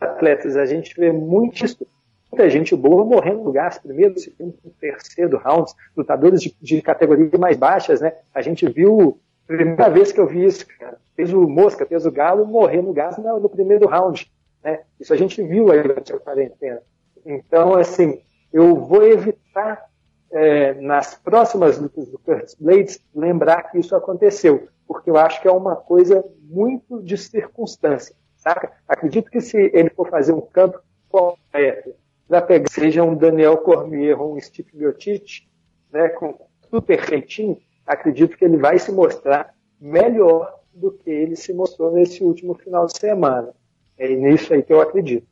atletas, 0.00 0.56
a 0.56 0.66
gente 0.66 0.94
vê 0.98 1.10
muito 1.10 1.64
isso, 1.64 1.86
muita 2.30 2.48
gente 2.50 2.74
boa 2.76 3.04
morrendo 3.04 3.42
no 3.44 3.52
gás, 3.52 3.78
primeiro, 3.78 4.18
segundo, 4.18 4.54
terceiro 4.80 5.38
rounds, 5.38 5.74
lutadores 5.96 6.40
de, 6.40 6.54
de 6.60 6.82
categorias 6.82 7.32
mais 7.38 7.56
baixas, 7.56 8.00
né? 8.00 8.12
A 8.34 8.42
gente 8.42 8.68
viu 8.68 9.18
Primeira 9.48 9.88
vez 9.88 10.12
que 10.12 10.20
eu 10.20 10.26
vi 10.26 10.44
isso, 10.44 10.66
cara. 10.78 11.00
Fez 11.16 11.32
o 11.32 11.48
Mosca, 11.48 11.86
fez 11.86 12.04
o 12.04 12.12
Galo 12.12 12.46
morrer 12.46 12.82
no 12.82 12.92
gás 12.92 13.16
no, 13.16 13.40
no 13.40 13.48
primeiro 13.48 13.88
round. 13.88 14.30
Né? 14.62 14.82
Isso 15.00 15.12
a 15.14 15.16
gente 15.16 15.42
viu 15.42 15.72
aí 15.72 15.82
durante 15.82 16.12
a 16.12 16.18
quarentena. 16.18 16.82
Então, 17.24 17.74
assim, 17.74 18.20
eu 18.52 18.76
vou 18.76 19.02
evitar 19.02 19.88
é, 20.30 20.74
nas 20.74 21.14
próximas 21.14 21.78
lutas 21.78 22.08
do 22.08 22.18
Curtis 22.18 22.54
Blades 22.60 23.00
lembrar 23.14 23.70
que 23.70 23.78
isso 23.78 23.96
aconteceu, 23.96 24.68
porque 24.86 25.08
eu 25.08 25.16
acho 25.16 25.40
que 25.40 25.48
é 25.48 25.52
uma 25.52 25.74
coisa 25.74 26.22
muito 26.42 27.02
de 27.02 27.16
circunstância, 27.16 28.14
saca? 28.36 28.70
Acredito 28.86 29.30
que 29.30 29.40
se 29.40 29.70
ele 29.72 29.88
for 29.88 30.10
fazer 30.10 30.32
um 30.32 30.42
campo 30.42 30.78
para 31.10 32.42
pegar, 32.42 32.68
seja 32.68 33.02
um 33.02 33.14
Daniel 33.14 33.56
Cormier 33.56 34.20
ou 34.20 34.36
um 34.36 34.40
Steve 34.40 34.68
Miocic, 34.74 35.48
né, 35.90 36.10
com 36.10 36.38
tudo 36.62 36.82
perfeitinho, 36.82 37.58
acredito 37.88 38.36
que 38.36 38.44
ele 38.44 38.58
vai 38.58 38.78
se 38.78 38.92
mostrar 38.92 39.54
melhor 39.80 40.54
do 40.74 40.92
que 40.92 41.10
ele 41.10 41.34
se 41.34 41.52
mostrou 41.52 41.92
nesse 41.92 42.22
último 42.22 42.54
final 42.54 42.86
de 42.86 42.96
semana. 42.98 43.52
É 43.98 44.08
nisso 44.08 44.52
aí 44.52 44.62
que 44.62 44.72
eu 44.72 44.80
acredito. 44.80 45.26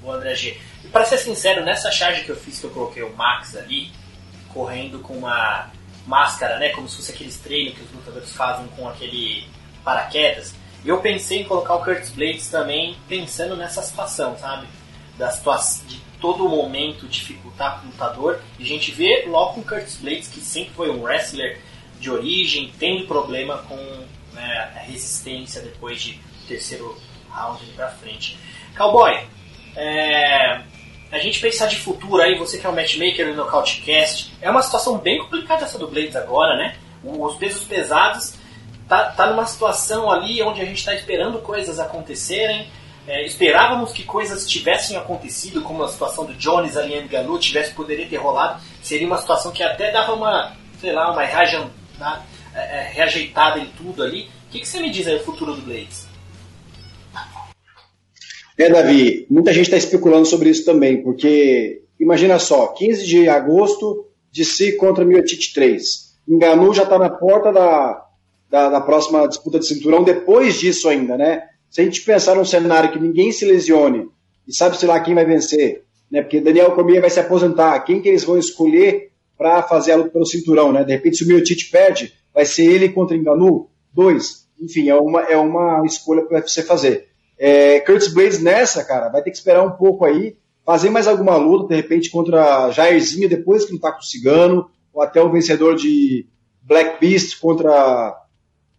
Boa, 0.00 0.16
André 0.16 0.34
G. 0.36 0.56
E 0.84 0.88
para 0.88 1.04
ser 1.04 1.18
sincero, 1.18 1.64
nessa 1.64 1.90
charge 1.90 2.24
que 2.24 2.30
eu 2.30 2.36
fiz, 2.36 2.60
que 2.60 2.66
eu 2.66 2.70
coloquei 2.70 3.02
o 3.02 3.12
Max 3.16 3.56
ali, 3.56 3.90
correndo 4.52 5.00
com 5.00 5.14
uma 5.14 5.70
máscara, 6.06 6.58
né? 6.58 6.68
Como 6.68 6.88
se 6.88 6.96
fosse 6.96 7.12
aqueles 7.12 7.38
treinos 7.40 7.74
que 7.74 7.82
os 7.82 7.92
lutadores 7.92 8.32
fazem 8.32 8.66
com 8.76 8.88
aquele 8.88 9.44
paraquedas. 9.82 10.54
Eu 10.84 11.00
pensei 11.00 11.40
em 11.40 11.44
colocar 11.44 11.74
o 11.74 11.82
Curtis 11.82 12.10
Blades 12.10 12.48
também, 12.48 12.96
pensando 13.08 13.56
nessa 13.56 13.82
situação, 13.82 14.38
sabe? 14.38 14.68
Da 15.16 15.30
situação, 15.30 15.86
de 15.86 16.00
todo 16.20 16.48
momento 16.48 17.06
dificultar 17.06 17.82
o 17.82 17.86
lutador. 17.86 18.40
E 18.58 18.64
a 18.64 18.66
gente 18.66 18.92
vê 18.92 19.24
logo 19.26 19.54
com 19.54 19.62
Curtis 19.62 19.96
Blades, 19.96 20.28
que 20.28 20.40
sempre 20.40 20.74
foi 20.74 20.90
um 20.90 21.02
wrestler 21.02 21.60
de 21.98 22.10
origem, 22.10 22.72
tendo 22.78 23.06
problema 23.06 23.58
com 23.68 23.76
né, 24.32 24.72
a 24.76 24.80
resistência 24.80 25.62
depois 25.62 26.02
de 26.02 26.20
terceiro 26.46 26.96
round 27.30 27.64
para 27.74 27.88
frente. 27.90 28.38
Cowboy, 28.76 29.18
é, 29.74 30.60
a 31.10 31.18
gente 31.18 31.40
pensar 31.40 31.66
de 31.66 31.76
futuro 31.76 32.20
aí, 32.20 32.36
você 32.36 32.58
que 32.58 32.66
é 32.66 32.68
um 32.68 32.74
matchmaker 32.74 33.28
no 33.28 33.34
Nocautecast, 33.34 34.34
é 34.40 34.50
uma 34.50 34.62
situação 34.62 34.98
bem 34.98 35.18
complicada 35.18 35.64
essa 35.64 35.78
do 35.78 35.88
Blades 35.88 36.16
agora, 36.16 36.56
né? 36.56 36.76
Os 37.02 37.36
pesos 37.36 37.64
pesados 37.64 38.34
tá, 38.88 39.10
tá 39.10 39.28
numa 39.28 39.46
situação 39.46 40.10
ali 40.10 40.42
onde 40.42 40.60
a 40.60 40.64
gente 40.64 40.78
está 40.78 40.94
esperando 40.94 41.38
coisas 41.38 41.78
acontecerem. 41.78 42.68
É, 43.06 43.24
esperávamos 43.24 43.92
que 43.92 44.02
coisas 44.02 44.48
tivessem 44.48 44.96
acontecido, 44.96 45.62
como 45.62 45.84
a 45.84 45.88
situação 45.88 46.24
do 46.24 46.34
Jones 46.34 46.76
ali 46.76 46.94
em 46.94 47.06
Ganu 47.06 47.38
tivesse 47.38 47.72
poderia 47.72 48.06
ter 48.06 48.16
rolado. 48.16 48.60
Seria 48.82 49.06
uma 49.06 49.18
situação 49.18 49.52
que 49.52 49.62
até 49.62 49.92
dava 49.92 50.12
uma, 50.14 50.56
sei 50.80 50.92
lá, 50.92 51.12
uma 51.12 51.22
reajan, 51.22 51.70
né, 52.00 52.22
é, 52.52 52.78
é, 52.78 52.90
reajeitada 52.92 53.60
em 53.60 53.66
tudo 53.66 54.02
ali. 54.02 54.28
O 54.48 54.50
que, 54.50 54.60
que 54.60 54.68
você 54.68 54.80
me 54.80 54.90
diz 54.90 55.06
aí 55.06 55.18
do 55.18 55.24
futuro 55.24 55.54
do 55.54 55.62
Blades? 55.62 56.06
É, 58.58 58.68
Davi, 58.70 59.26
muita 59.30 59.52
gente 59.52 59.66
está 59.66 59.76
especulando 59.76 60.26
sobre 60.26 60.48
isso 60.48 60.64
também, 60.64 61.02
porque 61.02 61.82
imagina 62.00 62.38
só, 62.38 62.68
15 62.68 63.06
de 63.06 63.28
agosto, 63.28 64.06
de 64.32 64.44
si 64.44 64.72
contra 64.72 65.04
Miotite 65.04 65.52
3. 65.52 66.16
Enganu 66.28 66.74
já 66.74 66.82
está 66.82 66.98
na 66.98 67.10
porta 67.10 67.52
da, 67.52 68.04
da, 68.50 68.68
da 68.68 68.80
próxima 68.80 69.28
disputa 69.28 69.60
de 69.60 69.66
cinturão, 69.66 70.02
depois 70.02 70.58
disso 70.58 70.88
ainda, 70.88 71.16
né? 71.16 71.42
Se 71.76 71.82
a 71.82 71.84
gente 71.84 72.00
pensar 72.00 72.34
num 72.34 72.44
cenário 72.46 72.90
que 72.90 72.98
ninguém 72.98 73.30
se 73.30 73.44
lesione 73.44 74.08
e 74.48 74.54
sabe-se 74.54 74.86
lá 74.86 74.98
quem 74.98 75.14
vai 75.14 75.26
vencer, 75.26 75.84
né? 76.10 76.22
Porque 76.22 76.40
Daniel 76.40 76.72
Cormier 76.72 77.02
vai 77.02 77.10
se 77.10 77.20
aposentar, 77.20 77.78
quem 77.80 78.00
que 78.00 78.08
eles 78.08 78.24
vão 78.24 78.38
escolher 78.38 79.12
para 79.36 79.62
fazer 79.62 79.92
a 79.92 79.96
luta 79.96 80.08
pelo 80.08 80.24
cinturão, 80.24 80.72
né? 80.72 80.84
De 80.84 80.92
repente, 80.94 81.18
se 81.18 81.24
o 81.24 81.28
Miotite 81.28 81.70
perde, 81.70 82.14
vai 82.32 82.46
ser 82.46 82.64
ele 82.64 82.88
contra 82.88 83.14
Enganu? 83.14 83.68
Dois. 83.92 84.48
Enfim, 84.58 84.88
é 84.88 84.94
uma, 84.94 85.20
é 85.24 85.36
uma 85.36 85.84
escolha 85.84 86.22
para 86.22 86.40
você 86.40 86.62
fazer. 86.62 87.08
É, 87.38 87.78
Curtis 87.80 88.10
Blades 88.10 88.40
nessa, 88.40 88.82
cara, 88.82 89.10
vai 89.10 89.22
ter 89.22 89.30
que 89.30 89.36
esperar 89.36 89.62
um 89.62 89.72
pouco 89.72 90.06
aí, 90.06 90.38
fazer 90.64 90.88
mais 90.88 91.06
alguma 91.06 91.36
luta, 91.36 91.74
de 91.74 91.76
repente, 91.76 92.08
contra 92.08 92.70
Jairzinho, 92.70 93.28
depois 93.28 93.66
que 93.66 93.72
não 93.72 93.78
tá 93.78 93.92
com 93.92 94.00
o 94.00 94.02
Cigano, 94.02 94.70
ou 94.94 95.02
até 95.02 95.20
o 95.20 95.30
vencedor 95.30 95.76
de 95.76 96.26
Black 96.62 96.98
Beast 96.98 97.38
contra 97.38 98.18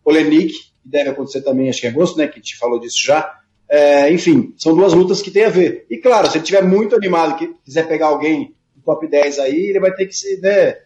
Olenik, 0.04 0.52
que 0.88 0.92
deve 0.92 1.10
acontecer 1.10 1.42
também, 1.42 1.70
acho 1.70 1.82
que 1.82 1.88
em 1.88 1.90
agosto, 1.90 2.18
né, 2.18 2.28
que 2.28 2.40
te 2.40 2.58
falou 2.58 2.80
disso 2.80 3.04
já. 3.04 3.40
É, 3.70 4.12
enfim, 4.12 4.54
são 4.58 4.74
duas 4.74 4.94
lutas 4.94 5.22
que 5.22 5.30
tem 5.30 5.44
a 5.44 5.50
ver. 5.50 5.86
E 5.90 5.98
claro, 5.98 6.28
se 6.28 6.38
ele 6.38 6.44
estiver 6.44 6.64
muito 6.64 6.96
animado, 6.96 7.38
que 7.38 7.54
quiser 7.66 7.88
pegar 7.88 8.08
alguém 8.08 8.56
no 8.76 8.82
top 8.82 9.08
10 9.08 9.40
aí, 9.40 9.70
ele 9.70 9.80
vai 9.80 9.94
ter 9.94 10.06
que 10.06 10.16
se 10.16 10.40
né, 10.40 10.78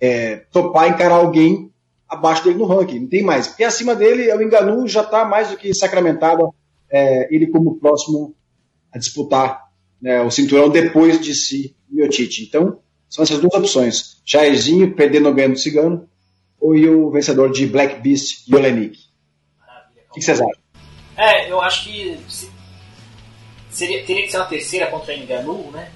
é, 0.00 0.36
topar 0.52 0.88
encarar 0.88 1.16
alguém 1.16 1.70
abaixo 2.08 2.44
dele 2.44 2.58
no 2.58 2.66
ranking. 2.66 3.00
Não 3.00 3.08
tem 3.08 3.22
mais. 3.22 3.48
Porque 3.48 3.64
acima 3.64 3.94
dele, 3.94 4.32
o 4.32 4.42
Enganu 4.42 4.86
já 4.86 5.02
está 5.02 5.24
mais 5.24 5.50
do 5.50 5.56
que 5.56 5.74
sacramentado 5.74 6.54
é, 6.88 7.34
ele 7.34 7.48
como 7.48 7.78
próximo 7.78 8.34
a 8.92 8.98
disputar 8.98 9.68
né, 10.00 10.20
o 10.22 10.30
cinturão 10.30 10.68
depois 10.68 11.20
de 11.20 11.34
si, 11.34 11.74
Miotite. 11.88 12.44
Então, 12.44 12.78
São 13.08 13.24
essas 13.24 13.40
duas 13.40 13.54
opções. 13.54 14.20
Jairzinho 14.24 14.94
perdendo 14.94 15.32
ganhando 15.34 15.54
do 15.54 15.58
Cigano 15.58 16.08
ou 16.60 16.74
o 16.74 17.10
vencedor 17.10 17.50
de 17.50 17.66
Black 17.66 18.00
Beast 18.00 18.46
e 18.48 18.54
Olenik. 18.54 19.09
O 20.10 20.14
que 20.14 20.22
vocês 20.22 20.40
acham? 20.40 20.60
É, 21.16 21.50
eu 21.50 21.60
acho 21.60 21.84
que 21.84 22.18
seria, 23.70 24.04
teria 24.04 24.22
que 24.22 24.30
ser 24.30 24.38
uma 24.38 24.46
terceira 24.46 24.86
contra 24.88 25.14
Enganu, 25.14 25.70
né? 25.70 25.90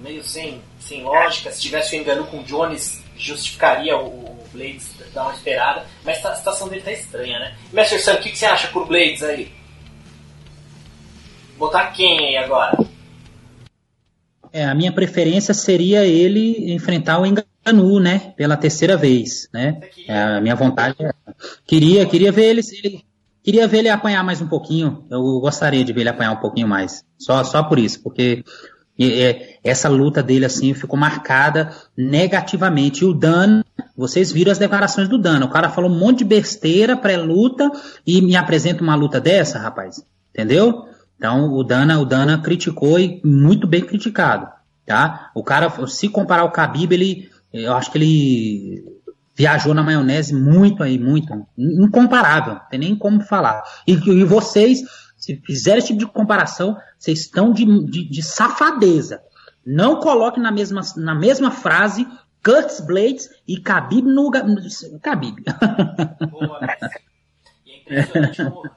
Meio 0.00 0.22
sem, 0.22 0.62
sem 0.78 1.02
lógica. 1.02 1.50
Se 1.50 1.60
tivesse 1.60 1.96
o 1.96 2.00
Enganu 2.00 2.26
com 2.26 2.38
o 2.38 2.44
Jones, 2.44 3.02
justificaria 3.16 3.96
o, 3.96 4.06
o 4.06 4.48
Blades 4.52 4.94
dar 5.12 5.24
uma 5.24 5.34
esperada. 5.34 5.84
Mas 6.04 6.24
a 6.24 6.36
situação 6.36 6.68
dele 6.68 6.82
tá 6.82 6.92
estranha, 6.92 7.38
né? 7.38 7.56
Master 7.72 8.02
Sam, 8.02 8.14
o 8.14 8.20
que, 8.20 8.30
que 8.30 8.38
você 8.38 8.46
acha 8.46 8.68
por 8.68 8.86
Blades 8.86 9.22
aí? 9.22 9.52
Botar 11.56 11.88
quem 11.88 12.18
aí 12.26 12.36
agora? 12.36 12.78
É, 14.52 14.64
a 14.64 14.74
minha 14.74 14.92
preferência 14.92 15.52
seria 15.52 16.04
ele 16.06 16.72
enfrentar 16.72 17.18
o 17.18 17.26
Enganu, 17.26 17.98
né? 17.98 18.32
Pela 18.36 18.56
terceira 18.56 18.96
vez, 18.96 19.48
né? 19.52 19.80
É, 20.06 20.16
a 20.16 20.40
minha 20.40 20.54
vontade 20.54 20.96
é... 21.00 21.12
Queria, 21.66 22.06
queria 22.06 22.32
ver 22.32 22.46
ele, 22.46 22.60
ele, 22.82 23.04
queria 23.48 23.66
ver 23.66 23.78
ele 23.78 23.88
apanhar 23.88 24.22
mais 24.22 24.42
um 24.42 24.46
pouquinho. 24.46 25.06
Eu 25.10 25.40
gostaria 25.40 25.82
de 25.82 25.90
ver 25.90 26.02
ele 26.02 26.10
apanhar 26.10 26.32
um 26.32 26.36
pouquinho 26.36 26.68
mais. 26.68 27.02
Só, 27.18 27.42
só 27.42 27.62
por 27.62 27.78
isso, 27.78 28.02
porque 28.02 28.44
é, 29.00 29.56
essa 29.64 29.88
luta 29.88 30.22
dele 30.22 30.44
assim 30.44 30.74
ficou 30.74 30.98
marcada 30.98 31.72
negativamente. 31.96 33.04
E 33.04 33.06
o 33.06 33.14
Dan, 33.14 33.62
vocês 33.96 34.30
viram 34.30 34.52
as 34.52 34.58
declarações 34.58 35.08
do 35.08 35.16
Dan. 35.16 35.46
O 35.46 35.48
cara 35.48 35.70
falou 35.70 35.90
um 35.90 35.98
monte 35.98 36.18
de 36.18 36.24
besteira 36.26 36.94
pré-luta 36.94 37.72
e 38.06 38.20
me 38.20 38.36
apresenta 38.36 38.82
uma 38.82 38.94
luta 38.94 39.18
dessa, 39.18 39.58
rapaz. 39.58 40.04
Entendeu? 40.28 40.84
Então 41.16 41.50
o 41.50 41.64
Dana, 41.64 41.98
o 41.98 42.04
Dana 42.04 42.36
criticou 42.42 42.98
e 42.98 43.18
muito 43.24 43.66
bem 43.66 43.80
criticado, 43.80 44.46
tá? 44.84 45.30
O 45.34 45.42
cara, 45.42 45.72
se 45.86 46.10
comparar 46.10 46.44
o 46.44 46.52
Khabib, 46.52 46.92
ele, 46.92 47.30
eu 47.50 47.72
acho 47.72 47.90
que 47.90 47.96
ele 47.96 48.84
viajou 49.38 49.72
na 49.72 49.84
maionese 49.84 50.34
muito 50.34 50.82
aí, 50.82 50.98
muito, 50.98 51.46
incomparável, 51.56 52.54
não 52.54 52.68
tem 52.68 52.80
nem 52.80 52.96
como 52.96 53.20
falar. 53.20 53.62
E, 53.86 53.92
e 53.92 54.24
vocês, 54.24 54.82
se 55.16 55.40
fizerem 55.46 55.78
esse 55.78 55.86
tipo 55.86 56.00
de 56.00 56.06
comparação, 56.06 56.76
vocês 56.98 57.20
estão 57.20 57.52
de, 57.52 57.64
de, 57.86 58.10
de 58.10 58.20
safadeza. 58.20 59.22
Não 59.64 60.00
coloque 60.00 60.40
na 60.40 60.50
mesma, 60.50 60.80
na 60.96 61.14
mesma 61.14 61.52
frase 61.52 62.04
Curtis 62.44 62.80
Blades 62.80 63.30
e 63.46 63.60
Khabib 63.60 64.02
no... 64.08 64.28
Khabib. 65.00 65.44
Boa, 66.30 66.58
e 67.64 67.70
é 67.70 67.78
impressionante 67.78 68.42
como 68.42 68.70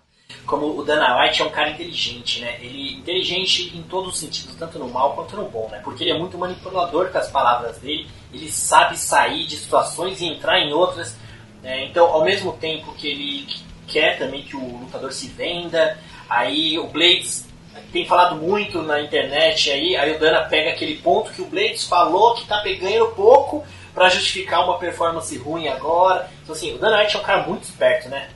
como 0.51 0.77
o 0.77 0.83
Dana 0.83 1.17
White 1.17 1.41
é 1.41 1.45
um 1.45 1.49
cara 1.49 1.69
inteligente, 1.69 2.41
né? 2.41 2.57
Ele 2.59 2.95
inteligente 2.95 3.71
em 3.73 3.81
todos 3.83 4.13
os 4.13 4.19
sentidos, 4.19 4.53
tanto 4.55 4.77
no 4.77 4.89
mal 4.89 5.13
quanto 5.13 5.37
no 5.37 5.45
bom, 5.45 5.69
né? 5.71 5.79
Porque 5.81 6.03
ele 6.03 6.11
é 6.11 6.19
muito 6.19 6.37
manipulador 6.37 7.09
com 7.09 7.17
as 7.17 7.31
palavras 7.31 7.77
dele, 7.77 8.05
ele 8.33 8.51
sabe 8.51 8.97
sair 8.97 9.47
de 9.47 9.55
situações 9.55 10.19
e 10.19 10.25
entrar 10.25 10.59
em 10.59 10.73
outras. 10.73 11.15
Né? 11.63 11.85
Então, 11.85 12.05
ao 12.07 12.25
mesmo 12.25 12.51
tempo 12.51 12.93
que 12.95 13.07
ele 13.07 13.47
quer 13.87 14.17
também 14.17 14.43
que 14.43 14.57
o 14.57 14.79
lutador 14.79 15.13
se 15.13 15.29
venda, 15.29 15.97
aí 16.29 16.77
o 16.77 16.87
Blades 16.87 17.47
tem 17.93 18.05
falado 18.05 18.35
muito 18.35 18.81
na 18.81 19.01
internet 19.01 19.71
aí, 19.71 19.95
aí 19.95 20.13
o 20.13 20.19
Dana 20.19 20.41
pega 20.41 20.71
aquele 20.71 20.95
ponto 20.95 21.31
que 21.31 21.41
o 21.41 21.45
Blades 21.45 21.87
falou 21.87 22.35
que 22.35 22.45
tá 22.45 22.59
pegando 22.59 23.07
pouco 23.15 23.63
para 23.93 24.09
justificar 24.09 24.65
uma 24.65 24.77
performance 24.77 25.37
ruim 25.37 25.69
agora. 25.69 26.29
Então 26.43 26.53
assim, 26.53 26.75
o 26.75 26.77
Dana 26.77 26.99
White 26.99 27.15
é 27.15 27.19
um 27.19 27.23
cara 27.23 27.47
muito 27.47 27.63
esperto, 27.63 28.09
né? 28.09 28.27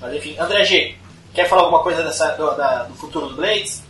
Mas 0.00 0.14
enfim, 0.14 0.34
André 0.38 0.64
G, 0.64 0.96
Quer 1.34 1.48
falar 1.48 1.62
alguma 1.62 1.82
coisa 1.82 2.02
dessa, 2.02 2.32
do, 2.32 2.54
da, 2.54 2.84
do 2.84 2.94
futuro 2.94 3.28
do 3.28 3.36
Blades? 3.36 3.82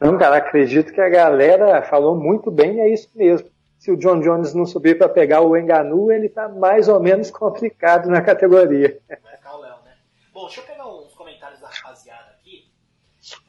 Não, 0.00 0.16
cara, 0.16 0.36
acredito 0.36 0.92
que 0.92 1.00
a 1.00 1.08
galera 1.08 1.82
falou 1.82 2.16
muito 2.16 2.50
bem, 2.50 2.80
é 2.80 2.92
isso 2.92 3.10
mesmo. 3.14 3.48
Se 3.78 3.90
o 3.90 3.96
John 3.96 4.20
Jones 4.20 4.54
não 4.54 4.64
subir 4.64 4.96
para 4.96 5.08
pegar 5.08 5.40
o 5.40 5.56
Enganu, 5.56 6.10
ele 6.10 6.28
tá 6.28 6.48
mais 6.48 6.88
ou 6.88 6.98
menos 6.98 7.30
complicado 7.32 8.08
na 8.08 8.22
categoria. 8.22 8.98
Vai 9.08 9.36
ficar 9.36 9.56
o 9.56 9.60
Léo, 9.60 9.74
né? 9.84 9.92
Bom, 10.32 10.46
deixa 10.46 10.60
eu 10.60 10.64
pegar 10.64 10.88
uns 10.88 11.12
comentários 11.14 11.60
da 11.60 11.68
rapaziada 11.68 12.30
aqui. 12.40 12.64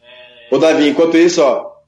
É... 0.03 0.53
Ô, 0.53 0.57
Davi, 0.57 0.89
enquanto 0.89 1.17
isso, 1.17 1.41
ó. 1.41 1.79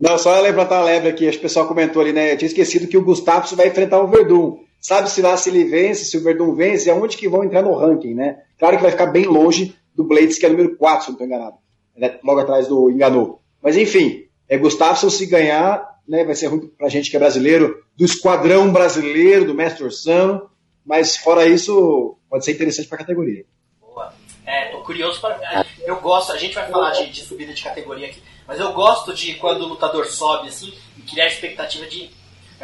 Não, 0.00 0.18
só 0.18 0.40
levantar 0.40 0.78
a 0.78 0.84
lebre 0.84 1.10
aqui, 1.10 1.28
acho 1.28 1.38
que 1.38 1.44
o 1.44 1.48
pessoal 1.48 1.68
comentou 1.68 2.02
ali, 2.02 2.12
né? 2.12 2.32
Eu 2.32 2.36
tinha 2.36 2.48
esquecido 2.48 2.88
que 2.88 2.96
o 2.96 3.04
Gustavo 3.04 3.54
vai 3.54 3.68
enfrentar 3.68 4.00
o 4.00 4.08
Verdun. 4.08 4.63
Sabe-se 4.84 5.22
lá 5.22 5.34
se 5.34 5.48
ele 5.48 5.64
vence, 5.64 6.04
se 6.04 6.14
o 6.18 6.22
Verdun 6.22 6.54
vence, 6.54 6.90
aonde 6.90 7.16
que 7.16 7.26
vão 7.26 7.42
entrar 7.42 7.62
no 7.62 7.74
ranking, 7.74 8.12
né? 8.12 8.42
Claro 8.58 8.76
que 8.76 8.82
vai 8.82 8.90
ficar 8.90 9.06
bem 9.06 9.24
longe 9.24 9.74
do 9.94 10.04
Blades, 10.04 10.38
que 10.38 10.44
é 10.44 10.48
número 10.50 10.76
4, 10.76 11.00
se 11.00 11.08
não 11.08 11.14
estou 11.14 11.26
enganado. 11.26 11.56
Né? 11.96 12.18
Logo 12.22 12.40
atrás 12.40 12.68
do 12.68 12.90
Enganou. 12.90 13.40
Mas 13.62 13.78
enfim, 13.78 14.26
é 14.46 14.58
Gustavo 14.58 15.10
se 15.10 15.24
ganhar, 15.24 15.82
né, 16.06 16.22
vai 16.22 16.34
ser 16.34 16.48
ruim 16.48 16.68
pra 16.76 16.90
gente 16.90 17.10
que 17.10 17.16
é 17.16 17.18
brasileiro, 17.18 17.82
do 17.96 18.04
esquadrão 18.04 18.70
brasileiro, 18.70 19.46
do 19.46 19.54
Mestre 19.54 19.84
Orsano. 19.84 20.50
Mas 20.84 21.16
fora 21.16 21.46
isso, 21.46 22.18
pode 22.28 22.44
ser 22.44 22.52
interessante 22.52 22.86
para 22.86 22.96
a 22.96 23.00
categoria. 23.00 23.46
Boa. 23.80 24.12
É, 24.44 24.66
tô 24.66 24.80
curioso 24.80 25.18
para. 25.18 25.64
Eu 25.82 25.98
gosto, 26.02 26.30
a 26.30 26.36
gente 26.36 26.54
vai 26.54 26.68
falar 26.68 26.90
de, 26.90 27.08
de 27.08 27.22
subida 27.22 27.54
de 27.54 27.62
categoria 27.62 28.08
aqui, 28.08 28.22
mas 28.46 28.60
eu 28.60 28.70
gosto 28.74 29.14
de 29.14 29.32
quando 29.36 29.62
o 29.62 29.68
lutador 29.68 30.04
sobe 30.04 30.48
assim 30.48 30.74
e 30.98 31.00
criar 31.00 31.24
a 31.24 31.28
expectativa 31.28 31.86
de 31.86 32.10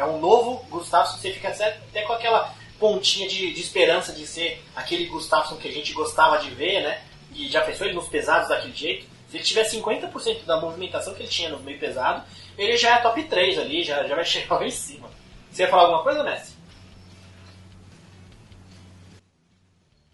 é 0.01 0.05
um 0.05 0.19
novo 0.19 0.65
Gustavo, 0.69 1.07
você 1.07 1.31
fica 1.31 1.49
até 1.49 2.01
com 2.01 2.13
aquela 2.13 2.53
pontinha 2.79 3.27
de, 3.27 3.53
de 3.53 3.61
esperança 3.61 4.11
de 4.11 4.25
ser 4.25 4.61
aquele 4.75 5.05
Gustavo 5.05 5.57
que 5.57 5.67
a 5.67 5.71
gente 5.71 5.93
gostava 5.93 6.39
de 6.39 6.49
ver, 6.49 6.81
né? 6.81 7.01
E 7.35 7.47
já 7.47 7.61
pensou 7.61 7.85
ele 7.85 7.95
nos 7.95 8.07
pesados 8.07 8.49
daquele 8.49 8.73
jeito. 8.73 9.05
Se 9.29 9.37
ele 9.37 9.43
tiver 9.43 9.63
50% 9.63 10.45
da 10.45 10.59
movimentação 10.59 11.13
que 11.13 11.21
ele 11.21 11.29
tinha 11.29 11.49
no 11.49 11.59
meio 11.59 11.79
pesado, 11.79 12.23
ele 12.57 12.75
já 12.75 12.97
é 12.97 13.01
top 13.01 13.23
3 13.23 13.59
ali, 13.59 13.83
já, 13.83 14.03
já 14.05 14.15
vai 14.15 14.25
chegar 14.25 14.55
lá 14.55 14.65
em 14.65 14.71
cima. 14.71 15.07
Você 15.51 15.63
ia 15.63 15.69
falar 15.69 15.83
alguma 15.83 16.03
coisa, 16.03 16.23
Messi? 16.23 16.53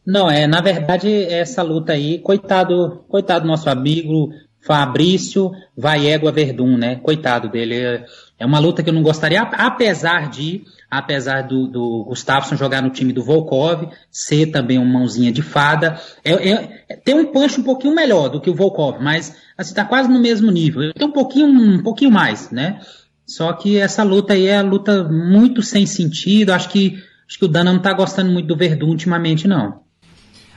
Não, 0.06 0.30
é, 0.30 0.48
na 0.48 0.62
verdade, 0.62 1.26
essa 1.26 1.62
luta 1.62 1.94
aí, 1.94 2.20
coitado, 2.20 3.06
coitado 3.10 3.42
do 3.42 3.48
nosso 3.48 3.70
amigo 3.70 4.30
Fabrício 4.68 5.54
vai 5.76 6.08
égua 6.08 6.30
Verdun, 6.30 6.76
né? 6.76 6.98
Coitado 6.98 7.48
dele. 7.48 8.04
É 8.38 8.46
uma 8.46 8.60
luta 8.60 8.84
que 8.84 8.90
eu 8.90 8.94
não 8.94 9.02
gostaria, 9.02 9.42
apesar 9.42 10.30
de, 10.30 10.66
apesar 10.92 11.44
do, 11.44 11.68
do 11.68 12.04
Gustafsson 12.04 12.58
jogar 12.58 12.82
no 12.82 12.90
time 12.90 13.14
do 13.14 13.24
Volkov, 13.24 13.90
ser 14.12 14.48
também 14.48 14.78
uma 14.78 15.00
mãozinha 15.00 15.32
de 15.32 15.42
fada. 15.42 16.00
É, 16.22 16.34
é, 16.34 16.96
tem 16.98 17.16
um 17.16 17.32
punch 17.32 17.62
um 17.62 17.64
pouquinho 17.64 17.96
melhor 17.96 18.28
do 18.28 18.42
que 18.42 18.50
o 18.50 18.54
Volkov, 18.54 19.02
mas 19.02 19.38
assim, 19.58 19.74
tá 19.74 19.86
quase 19.86 20.10
no 20.10 20.20
mesmo 20.20 20.52
nível. 20.52 20.94
Tem 20.94 21.08
um 21.08 21.14
pouquinho, 21.14 21.48
um 21.48 21.82
pouquinho 21.82 22.12
mais, 22.12 22.52
né? 22.52 22.82
Só 23.26 23.54
que 23.54 23.80
essa 23.80 24.04
luta 24.04 24.34
aí 24.34 24.48
é 24.48 24.62
luta 24.62 25.06
muito 25.06 25.62
sem 25.62 25.86
sentido. 25.86 26.52
Acho 26.52 26.68
que, 26.68 27.02
acho 27.26 27.40
que 27.40 27.46
o 27.46 27.48
Dana 27.48 27.72
não 27.72 27.82
tá 27.82 27.94
gostando 27.94 28.32
muito 28.32 28.48
do 28.48 28.58
Verdun 28.58 28.90
ultimamente, 28.90 29.48
não. 29.48 29.80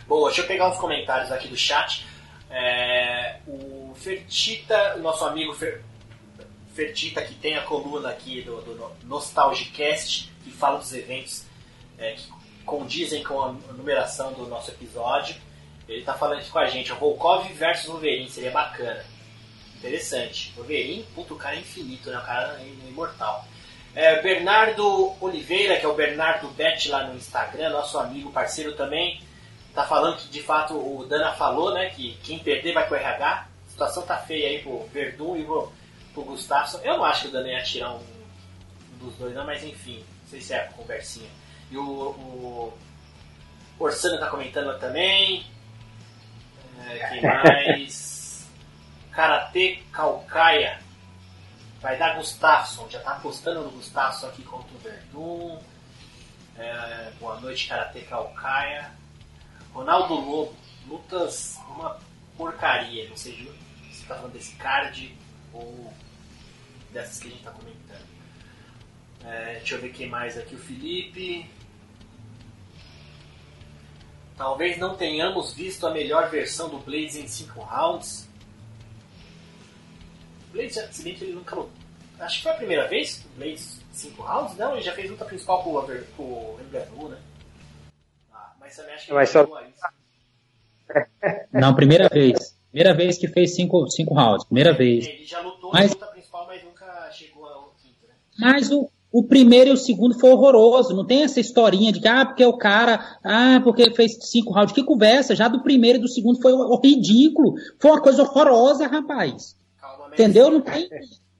Boa, 0.08 0.28
deixa 0.28 0.42
eu 0.42 0.48
pegar 0.48 0.68
uns 0.68 0.78
comentários 0.78 1.30
aqui 1.30 1.46
do 1.46 1.56
chat. 1.56 2.04
É, 2.50 3.36
o 3.46 3.79
Fertita, 4.00 4.96
nosso 4.96 5.26
amigo 5.26 5.52
Fer, 5.52 5.82
Fertita, 6.74 7.22
que 7.22 7.34
tem 7.34 7.56
a 7.56 7.62
coluna 7.62 8.08
aqui 8.08 8.40
do, 8.40 8.62
do 8.62 8.96
Nostalgicast, 9.04 10.32
que 10.42 10.50
fala 10.50 10.78
dos 10.78 10.92
eventos 10.94 11.44
é, 11.98 12.12
que 12.12 12.26
condizem 12.64 13.22
com 13.22 13.42
a 13.42 13.52
numeração 13.74 14.32
do 14.32 14.46
nosso 14.46 14.70
episódio. 14.70 15.36
Ele 15.86 16.00
está 16.00 16.14
falando 16.14 16.38
aqui 16.38 16.48
com 16.48 16.58
a 16.58 16.66
gente, 16.66 16.90
o 16.90 16.96
Volkov 16.96 17.46
versus 17.52 17.88
Wolverine, 17.88 18.30
seria 18.30 18.50
bacana. 18.50 19.04
Interessante. 19.76 20.52
Wolverine, 20.56 21.04
puto, 21.14 21.34
o 21.34 21.36
cara 21.36 21.56
é 21.56 21.58
infinito, 21.58 22.10
né? 22.10 22.18
O 22.18 22.24
cara 22.24 22.58
é 22.58 22.88
imortal. 22.88 23.44
É, 23.94 24.22
Bernardo 24.22 25.14
Oliveira, 25.20 25.78
que 25.78 25.84
é 25.84 25.88
o 25.88 25.94
Bernardo 25.94 26.48
Bet 26.48 26.88
lá 26.88 27.06
no 27.06 27.16
Instagram, 27.16 27.70
nosso 27.70 27.98
amigo, 27.98 28.32
parceiro 28.32 28.74
também, 28.74 29.20
tá 29.74 29.84
falando 29.84 30.16
que 30.16 30.28
de 30.28 30.42
fato 30.42 30.74
o 30.74 31.04
Dana 31.04 31.32
falou, 31.32 31.74
né? 31.74 31.90
Que 31.90 32.16
quem 32.22 32.38
perder 32.38 32.72
vai 32.72 32.86
pro 32.86 32.96
RH. 32.96 33.49
A 33.80 33.86
situação 33.88 34.02
tá 34.02 34.18
feia 34.18 34.48
aí 34.48 34.62
pro 34.62 34.86
Verdun 34.88 35.38
e 35.38 35.44
pro, 35.44 35.72
pro 36.12 36.24
Gustavo. 36.24 36.78
Eu 36.84 36.98
não 36.98 37.04
acho 37.04 37.22
que 37.22 37.28
o 37.28 37.30
Dana 37.30 37.48
ia 37.48 37.62
tirar 37.62 37.94
um, 37.94 38.02
um 38.92 38.98
dos 38.98 39.14
dois, 39.16 39.34
não, 39.34 39.46
mas 39.46 39.64
enfim, 39.64 40.04
não 40.22 40.28
sei 40.28 40.42
se 40.42 40.52
é 40.52 40.58
a 40.58 40.72
conversinha. 40.72 41.30
E 41.70 41.78
o, 41.78 41.82
o 41.82 42.72
Orsano 43.78 44.20
tá 44.20 44.28
comentando 44.28 44.78
também. 44.78 45.46
É, 46.90 47.08
quem 47.08 47.22
mais? 47.24 48.46
Karatê 49.12 49.82
Calcaia. 49.90 50.78
Vai 51.80 51.96
dar 51.96 52.16
Gustafsson. 52.16 52.86
Já 52.90 53.00
tá 53.00 53.12
apostando 53.12 53.62
no 53.62 53.70
Gustafsson 53.70 54.26
aqui 54.26 54.42
contra 54.42 54.76
o 54.76 54.78
Verdun. 54.78 55.58
É, 56.58 57.12
boa 57.18 57.40
noite, 57.40 57.66
Karatê 57.66 58.02
Calcaia. 58.02 58.90
Ronaldo 59.72 60.12
Lobo, 60.12 60.54
lutas 60.86 61.58
uma 61.70 61.98
porcaria. 62.36 63.08
Não 63.08 63.16
sei 63.16 63.48
se 64.10 64.14
você 64.14 64.14
tá 64.14 64.14
falando 64.16 64.32
desse 64.32 64.56
card 64.56 65.16
ou 65.52 65.92
dessas 66.92 67.18
que 67.20 67.28
a 67.28 67.30
gente 67.30 67.42
tá 67.44 67.50
comentando. 67.52 68.10
É, 69.24 69.54
deixa 69.58 69.74
eu 69.76 69.80
ver 69.80 69.92
quem 69.92 70.08
mais 70.08 70.36
aqui. 70.36 70.54
O 70.54 70.58
Felipe. 70.58 71.48
Talvez 74.36 74.78
não 74.78 74.96
tenhamos 74.96 75.52
visto 75.52 75.86
a 75.86 75.90
melhor 75.92 76.30
versão 76.30 76.68
do 76.70 76.78
Blades 76.78 77.14
em 77.16 77.28
5 77.28 77.60
rounds. 77.60 78.26
Blades, 80.50 80.74
se 80.90 81.02
bem 81.02 81.14
que 81.14 81.24
ele 81.24 81.34
nunca 81.34 81.54
lutou. 81.54 81.70
acho 82.18 82.38
que 82.38 82.42
foi 82.44 82.52
a 82.52 82.56
primeira 82.56 82.88
vez 82.88 83.18
que 83.18 83.26
o 83.26 83.30
Blades 83.32 83.80
5 83.92 84.22
rounds? 84.22 84.56
Não, 84.56 84.72
ele 84.72 84.82
já 84.82 84.92
fez 84.92 85.10
luta 85.10 85.24
principal 85.26 85.62
com 85.62 85.74
o, 85.74 86.04
com 86.16 86.22
o 86.22 86.60
Enganu, 86.66 87.08
né? 87.10 87.18
Ah, 88.32 88.52
mas 88.58 88.74
também 88.74 88.94
acho 88.94 89.06
que 89.06 89.12
Mas 89.12 89.28
ele 89.28 89.32
só- 89.32 89.44
chegou 89.44 89.58
a 89.58 89.68
isso. 89.68 89.80
Não, 91.52 91.74
primeira 91.74 92.08
vez. 92.08 92.58
Primeira 92.72 92.94
vez 92.96 93.18
que 93.18 93.26
fez 93.28 93.54
cinco, 93.54 93.88
cinco 93.90 94.14
rounds. 94.14 94.44
Primeira 94.44 94.72
vez. 94.72 95.06
Ele 95.06 95.24
já 95.24 95.40
lutou 95.40 95.70
Mas- 95.72 95.90
na 95.90 95.94
luta 95.94 96.06
principal, 96.06 96.46
mas 96.46 96.62
nunca 96.64 97.10
chegou 97.12 97.44
ao 97.44 97.72
quinto, 97.82 98.06
né? 98.08 98.14
Mas 98.38 98.70
o, 98.70 98.88
o 99.12 99.24
primeiro 99.24 99.70
e 99.70 99.72
o 99.72 99.76
segundo 99.76 100.18
foi 100.18 100.30
horroroso. 100.30 100.94
Não 100.94 101.04
tem 101.04 101.22
essa 101.24 101.40
historinha 101.40 101.90
de 101.92 102.00
que, 102.00 102.06
ah, 102.08 102.24
porque 102.24 102.44
o 102.44 102.56
cara, 102.56 103.18
ah, 103.24 103.60
porque 103.64 103.82
ele 103.82 103.94
fez 103.94 104.16
cinco 104.22 104.52
rounds. 104.52 104.72
Que 104.72 104.84
conversa? 104.84 105.34
Já 105.34 105.48
do 105.48 105.62
primeiro 105.62 105.98
e 105.98 106.02
do 106.02 106.08
segundo 106.08 106.40
foi 106.40 106.52
ridículo. 106.84 107.54
Foi 107.78 107.90
uma 107.90 108.00
coisa 108.00 108.22
horrorosa, 108.22 108.86
rapaz. 108.86 109.56
Calma. 109.80 110.08
Entendeu? 110.12 110.48
Não 110.50 110.60
tem, 110.60 110.88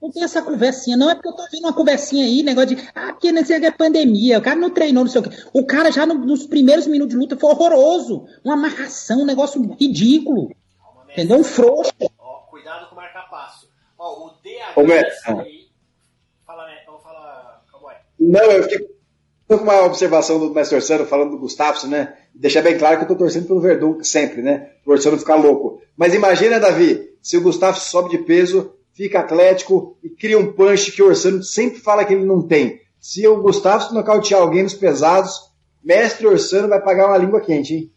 não 0.01 0.11
tem 0.11 0.23
essa 0.23 0.41
conversinha. 0.41 0.97
Não 0.97 1.09
é 1.09 1.15
porque 1.15 1.29
eu 1.29 1.33
tô 1.35 1.43
vendo 1.49 1.63
uma 1.63 1.73
conversinha 1.73 2.25
aí, 2.25 2.43
negócio 2.43 2.75
de, 2.75 2.83
ah, 2.93 3.13
porque 3.13 3.31
não 3.31 3.45
sei 3.45 3.55
o 3.57 3.61
que 3.61 3.67
é 3.67 3.71
pandemia. 3.71 4.37
O 4.39 4.41
cara 4.41 4.59
não 4.59 4.69
treinou, 4.69 5.05
não 5.05 5.11
sei 5.11 5.21
o 5.21 5.23
quê. 5.23 5.29
O 5.53 5.65
cara 5.65 5.91
já 5.93 6.05
no- 6.05 6.25
nos 6.25 6.45
primeiros 6.45 6.87
minutos 6.87 7.13
de 7.13 7.17
luta 7.19 7.37
foi 7.37 7.51
horroroso. 7.51 8.25
Uma 8.43 8.55
amarração, 8.55 9.21
um 9.21 9.25
negócio 9.25 9.61
ridículo. 9.79 10.51
Um 11.17 11.43
frouxo. 11.43 11.91
Ó, 12.19 12.33
cuidado 12.49 12.87
com 12.89 12.95
o 12.95 12.97
marca-passo. 12.97 13.69
Ó, 13.97 14.27
o 14.27 14.29
DH 14.41 14.77
Ô, 14.79 14.83
Messi. 14.83 15.03
dessa 15.03 15.41
aí... 15.41 15.67
Fala, 16.45 16.65
né? 16.65 16.79
Então 16.83 16.99
fala, 16.99 17.63
cowboy. 17.71 17.93
Não, 18.19 18.41
eu 18.51 18.63
fiquei 18.63 18.87
com 19.47 19.55
uma 19.55 19.81
observação 19.85 20.39
do 20.39 20.49
Mestre 20.53 20.75
Orsano 20.75 21.05
falando 21.05 21.31
do 21.31 21.37
Gustafsson, 21.39 21.87
né? 21.87 22.17
Deixar 22.33 22.61
bem 22.61 22.77
claro 22.77 22.97
que 22.97 23.03
eu 23.03 23.07
tô 23.09 23.15
torcendo 23.15 23.47
pelo 23.47 23.59
Verdun 23.61 24.03
sempre, 24.03 24.41
né? 24.41 24.71
O 24.85 24.91
Orsano 24.91 25.17
ficar 25.19 25.35
louco. 25.35 25.81
Mas 25.95 26.13
imagina, 26.13 26.59
Davi, 26.59 27.09
se 27.21 27.37
o 27.37 27.41
Gustafsson 27.41 27.81
sobe 27.89 28.09
de 28.09 28.19
peso, 28.19 28.73
fica 28.93 29.19
atlético 29.19 29.97
e 30.03 30.09
cria 30.09 30.37
um 30.39 30.51
punch 30.53 30.91
que 30.91 31.01
o 31.03 31.07
Orsano 31.07 31.43
sempre 31.43 31.79
fala 31.79 32.05
que 32.05 32.13
ele 32.13 32.25
não 32.25 32.41
tem. 32.47 32.81
Se 32.99 33.27
o 33.27 33.41
Gustafsson 33.41 33.93
nocautear 33.93 34.41
alguém 34.41 34.63
nos 34.63 34.73
pesados, 34.73 35.51
Mestre 35.83 36.27
Orsano 36.27 36.67
vai 36.69 36.81
pagar 36.81 37.07
uma 37.07 37.17
língua 37.17 37.41
quente, 37.41 37.73
hein? 37.75 37.91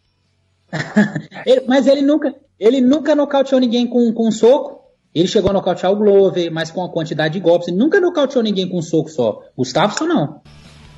Ele- 1.47 1.65
mas 1.69 1.87
ele 1.87 2.03
nunca, 2.03 2.35
ele 2.59 2.81
nunca 2.81 3.15
nocauteou 3.15 3.61
ninguém 3.61 3.87
com, 3.87 4.13
com 4.13 4.29
um 4.29 4.33
soco. 4.33 4.83
Ele 5.15 5.29
chegou 5.29 5.51
a 5.51 5.53
nocautear 5.53 5.93
o 5.93 5.97
Glover, 5.97 6.53
mas 6.53 6.71
com 6.71 6.83
a 6.85 6.93
quantidade 6.93 7.35
de 7.35 7.41
golpes. 7.41 7.69
Ele 7.69 7.77
nunca 7.77 8.01
nocauteou 8.01 8.43
ninguém 8.43 8.69
com 8.69 8.79
um 8.79 8.83
soco 8.83 9.09
só. 9.09 9.43
Gustavo 9.57 10.05
não. 10.07 10.43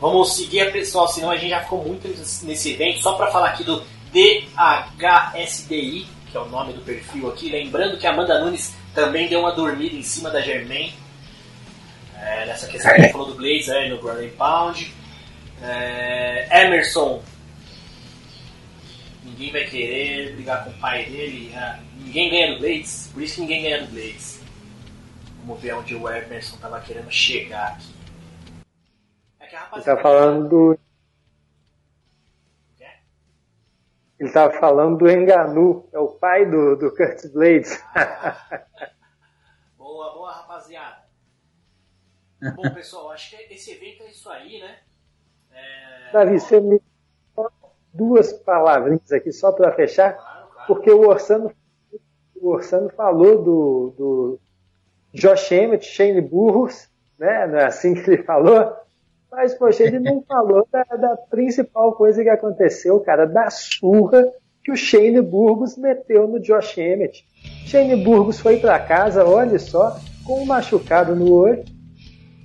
Vamos 0.01 0.35
seguir, 0.35 0.73
pessoal, 0.73 1.09
senão 1.09 1.31
a 1.31 1.37
gente 1.37 1.51
já 1.51 1.61
ficou 1.63 1.85
muito 1.85 2.09
nesse 2.45 2.73
evento. 2.73 3.01
Só 3.01 3.13
para 3.13 3.31
falar 3.31 3.49
aqui 3.51 3.65
do 3.65 3.83
DHSDI, 4.13 6.07
que 6.31 6.37
é 6.37 6.41
o 6.41 6.49
nome 6.49 6.73
do 6.73 6.81
perfil 6.81 7.29
aqui. 7.29 7.51
Lembrando 7.51 7.99
que 7.99 8.07
a 8.07 8.13
Amanda 8.13 8.39
Nunes 8.43 8.75
também 8.95 9.29
deu 9.29 9.41
uma 9.41 9.53
dormida 9.53 9.95
em 9.95 10.03
cima 10.03 10.31
da 10.31 10.41
Germain. 10.41 10.93
É, 12.19 12.47
nessa 12.47 12.67
questão 12.67 12.95
que 12.95 13.01
a 13.01 13.05
gente 13.05 13.13
falou 13.13 13.29
do 13.29 13.35
Blaze 13.35 13.71
aí 13.71 13.91
no 13.91 13.97
and 14.09 14.31
Pound. 14.37 14.95
É, 15.63 16.65
Emerson. 16.67 17.23
Ninguém 19.37 19.53
vai 19.53 19.65
querer 19.67 20.35
brigar 20.35 20.65
com 20.65 20.71
o 20.71 20.81
pai 20.81 21.05
dele. 21.05 21.55
ah, 21.55 21.79
ninguém 21.99 22.31
ganha 22.31 22.55
do 22.55 22.61
Blades, 22.61 23.11
por 23.13 23.23
isso 23.23 23.35
que 23.35 23.41
ninguém 23.43 23.63
ganha 23.63 23.85
do 23.87 23.93
Blades. 23.93 24.41
Vamos 25.45 25.61
ver 25.61 25.75
onde 25.75 25.95
o 25.95 26.09
Emerson 26.09 26.57
tava 26.57 26.81
querendo 26.81 27.11
chegar 27.11 27.73
aqui. 27.73 27.95
É 29.41 29.47
que 29.47 29.55
a 29.55 29.59
Ele 29.59 29.65
rapaziada- 29.67 29.97
tá 29.97 30.03
falando 30.03 30.49
do. 30.49 30.79
Ele 34.19 34.33
tava 34.33 34.59
falando 34.59 34.97
do 34.97 35.11
Enganu, 35.11 35.87
é 35.93 35.99
o 35.99 36.09
pai 36.09 36.47
do, 36.47 36.75
do 36.75 36.91
Curtis 36.91 37.31
Blades. 37.31 37.79
Boa, 39.77 40.15
boa, 40.15 40.33
rapaziada. 40.33 41.05
Bom, 42.57 42.71
pessoal, 42.73 43.11
acho 43.11 43.37
que 43.37 43.53
esse 43.53 43.73
evento 43.73 44.05
é 44.05 44.11
isso 44.11 44.31
aí, 44.31 44.59
né? 44.59 44.79
É... 45.53 46.13
Davi, 46.13 46.41
você 46.41 46.59
me 46.61 46.81
duas 47.97 48.33
palavrinhas 48.33 49.11
aqui 49.11 49.33
só 49.33 49.53
para 49.53 49.73
fechar, 49.73 50.17
porque 50.67 50.91
o 50.91 51.09
Orsano, 51.09 51.51
o 52.37 52.49
Orsano 52.49 52.91
falou 52.91 53.43
do, 53.43 53.95
do 53.97 54.41
Josh 55.15 55.53
Emmett, 55.53 55.87
Shane 55.87 56.21
Burros, 56.21 56.89
né? 57.19 57.47
Não 57.47 57.59
é 57.59 57.65
assim 57.65 57.95
que 57.95 58.11
ele 58.11 58.23
falou? 58.23 58.73
Mas, 59.31 59.55
poxa, 59.55 59.85
ele 59.85 59.99
não 59.99 60.23
falou 60.29 60.67
da, 60.71 60.83
da 60.83 61.17
principal 61.17 61.93
coisa 61.93 62.23
que 62.23 62.29
aconteceu, 62.29 63.01
cara, 63.01 63.27
da 63.27 63.51
surra 63.51 64.33
que 64.63 64.73
o 64.73 64.77
Shane 64.77 65.21
Burgos 65.21 65.77
meteu 65.77 66.27
no 66.27 66.41
Josh 66.41 66.79
Emmett. 66.79 67.25
Shane 67.67 68.03
Burgos 68.03 68.41
foi 68.41 68.59
para 68.59 68.79
casa, 68.81 69.25
olha 69.25 69.59
só, 69.59 69.97
com 70.25 70.43
um 70.43 70.47
machucado 70.47 71.15
no 71.15 71.33
olho. 71.33 71.65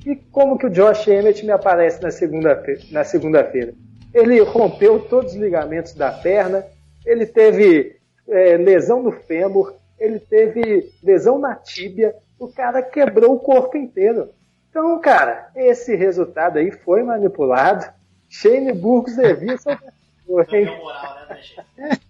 E 0.06 0.16
como 0.16 0.58
que 0.58 0.66
o 0.66 0.70
Josh 0.70 1.08
Emmett 1.08 1.46
me 1.46 1.52
aparece 1.52 2.02
na 2.02 2.12
segunda-feira? 2.12 2.82
Na 2.92 3.04
segunda-feira? 3.04 3.74
Ele 4.14 4.42
rompeu 4.42 5.00
todos 5.00 5.34
os 5.34 5.40
ligamentos 5.40 5.94
da 5.94 6.12
perna, 6.12 6.66
ele 7.06 7.26
teve 7.26 7.98
é, 8.28 8.58
lesão 8.58 9.02
no 9.02 9.12
fêmur, 9.12 9.74
ele 10.00 10.20
teve 10.20 10.92
lesão 11.04 11.38
na 11.38 11.56
tíbia, 11.56 12.16
o 12.40 12.48
cara 12.48 12.82
quebrou 12.82 13.36
o 13.36 13.40
corpo 13.40 13.78
inteiro. 13.78 14.30
Então, 14.70 15.00
cara, 15.00 15.50
esse 15.56 15.96
resultado 15.96 16.58
aí 16.58 16.72
foi 16.72 17.04
manipulado. 17.04 17.92
Shane 18.30 18.72
Burgos 18.72 19.16
devia 19.16 19.58
ser 19.58 19.78
Não 20.28 20.44
deu 20.44 20.78
moral, 20.78 21.16
né, 21.16 21.38
né, 21.78 21.90
rapaziada. 21.92 22.02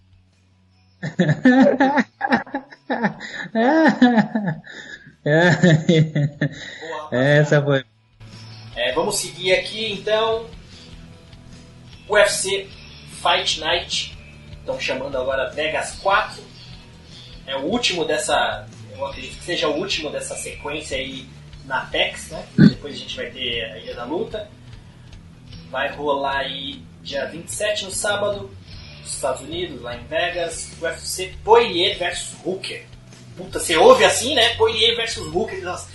Essa 7.10 7.62
foi. 7.62 7.84
É, 8.76 8.92
vamos 8.92 9.18
seguir 9.18 9.54
aqui 9.54 9.92
então. 9.92 10.46
UFC 12.12 12.68
Fight 13.22 13.58
Night. 13.60 14.18
Estão 14.60 14.78
chamando 14.78 15.16
agora 15.16 15.50
Vegas 15.50 15.92
4. 16.00 16.42
É 17.46 17.56
o 17.56 17.62
último 17.62 18.04
dessa. 18.04 18.66
Eu 18.94 19.06
acredito 19.06 19.38
que 19.38 19.44
seja 19.44 19.68
o 19.68 19.76
último 19.78 20.10
dessa 20.10 20.36
sequência 20.36 20.96
aí 20.96 21.26
na 21.64 21.86
Tex, 21.86 22.28
né? 22.28 22.46
Depois 22.56 22.94
a 22.94 22.98
gente 22.98 23.16
vai 23.16 23.30
ter 23.30 23.64
a 23.64 23.78
Ilha 23.78 23.94
da 23.94 24.04
Luta. 24.04 24.48
Vai 25.70 25.90
rolar 25.92 26.40
aí 26.40 26.82
dia 27.02 27.26
27 27.26 27.86
no 27.86 27.90
sábado, 27.90 28.50
nos 29.00 29.14
Estados 29.14 29.40
Unidos, 29.40 29.80
lá 29.80 29.96
em 29.96 30.04
Vegas. 30.04 30.70
UFC 30.80 31.34
Poirier 31.42 31.98
versus 31.98 32.36
Hooker. 32.44 32.84
Puta, 33.36 33.58
você 33.58 33.76
ouve 33.76 34.04
assim, 34.04 34.34
né? 34.34 34.50
Poirier 34.56 34.94
versus 34.94 35.26
Hooker. 35.34 35.62
Nossa, 35.62 35.88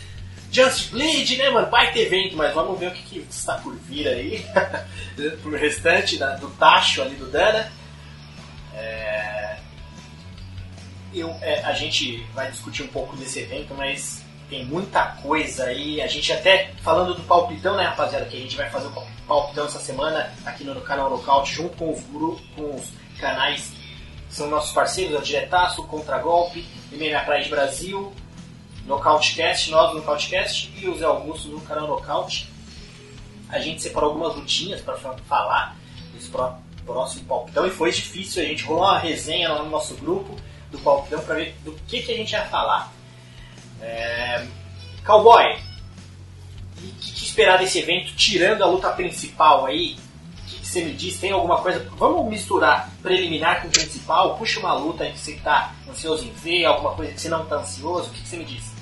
Just 0.51 0.91
Bleed, 0.91 1.37
né, 1.37 1.49
mano? 1.49 1.69
Vai 1.69 1.91
ter 1.91 2.01
evento, 2.07 2.35
mas 2.37 2.53
vamos 2.53 2.79
ver 2.79 2.87
o 2.87 2.91
que, 2.91 3.03
que 3.03 3.19
está 3.29 3.55
por 3.55 3.75
vir 3.75 4.07
aí. 4.07 4.45
Pro 5.41 5.57
restante 5.57 6.17
da- 6.17 6.35
do 6.35 6.49
tacho 6.51 7.01
ali 7.01 7.15
do 7.15 7.29
Dana. 7.29 7.71
É, 8.73 9.57
eu, 11.13 11.29
é, 11.41 11.63
a 11.63 11.73
gente 11.73 12.23
vai 12.33 12.49
discutir 12.51 12.83
um 12.83 12.87
pouco 12.87 13.15
desse 13.17 13.39
evento, 13.39 13.73
mas 13.75 14.23
tem 14.49 14.65
muita 14.65 15.03
coisa 15.21 15.65
aí. 15.65 16.01
A 16.01 16.07
gente 16.07 16.31
até 16.31 16.71
falando 16.81 17.13
do 17.13 17.23
palpitão, 17.23 17.75
né, 17.75 17.83
rapaziada? 17.83 18.25
Que 18.25 18.37
a 18.37 18.39
gente 18.39 18.55
vai 18.55 18.69
fazer 18.69 18.87
o 18.87 19.03
palpitão 19.27 19.65
essa 19.65 19.79
semana 19.79 20.31
aqui 20.45 20.63
no 20.63 20.79
canal 20.81 21.09
Nocaute, 21.09 21.53
junto 21.53 21.75
com 21.75 21.91
os, 21.91 22.01
com 22.55 22.75
os 22.75 22.89
canais 23.19 23.71
que 24.29 24.35
são 24.35 24.47
nossos 24.49 24.71
parceiros, 24.71 25.29
é 25.33 25.47
o 25.77 25.83
Contragolpe, 25.83 26.65
MMA 26.91 27.19
Pride 27.21 27.49
Brasil, 27.49 28.13
Nocautecast, 28.87 29.69
nós 29.69 29.91
do 29.91 29.97
Nocautecast 29.97 30.73
e 30.81 30.87
o 30.87 30.97
Zé 30.97 31.05
Augusto 31.05 31.49
do 31.49 31.59
canal 31.61 31.87
Nocaute. 31.87 32.49
A 33.49 33.59
gente 33.59 33.81
separou 33.81 34.09
algumas 34.11 34.35
lutinhas 34.35 34.81
para 34.81 34.97
falar 34.97 35.75
desse 36.13 36.29
pró- 36.29 36.57
próximo 36.85 37.25
palpitão 37.25 37.67
e 37.67 37.69
foi 37.69 37.91
difícil. 37.91 38.41
A 38.41 38.45
gente 38.45 38.63
rolou 38.63 38.83
uma 38.83 38.97
resenha 38.97 39.49
lá 39.49 39.63
no 39.63 39.69
nosso 39.69 39.93
grupo 39.95 40.35
do 40.71 40.77
palpitão 40.79 41.21
para 41.21 41.35
ver 41.35 41.55
do 41.63 41.73
que, 41.87 42.01
que 42.01 42.11
a 42.11 42.15
gente 42.15 42.31
ia 42.31 42.45
falar. 42.45 42.91
É... 43.81 44.45
Cowboy, 45.05 45.57
o 46.77 46.81
que, 46.99 47.11
que 47.11 47.25
esperar 47.25 47.57
desse 47.57 47.79
evento, 47.79 48.15
tirando 48.15 48.63
a 48.63 48.67
luta 48.67 48.89
principal 48.91 49.65
aí? 49.65 49.97
O 50.43 50.49
que, 50.49 50.59
que 50.59 50.67
você 50.67 50.83
me 50.83 50.93
diz? 50.93 51.19
Tem 51.19 51.31
alguma 51.31 51.61
coisa? 51.61 51.89
Vamos 51.97 52.25
misturar 52.29 52.89
preliminar 53.01 53.61
com 53.61 53.69
principal? 53.69 54.37
Puxa 54.37 54.59
uma 54.59 54.73
luta 54.73 55.03
aí 55.03 55.11
que 55.11 55.19
você 55.19 55.33
está 55.33 55.73
ansioso 55.89 56.25
em 56.25 56.31
ver, 56.31 56.65
alguma 56.65 56.93
coisa 56.93 57.11
que 57.11 57.19
você 57.19 57.29
não 57.29 57.43
está 57.43 57.57
ansioso? 57.57 58.09
O 58.09 58.13
que, 58.13 58.21
que 58.21 58.27
você 58.27 58.37
me 58.37 58.45
diz? 58.45 58.76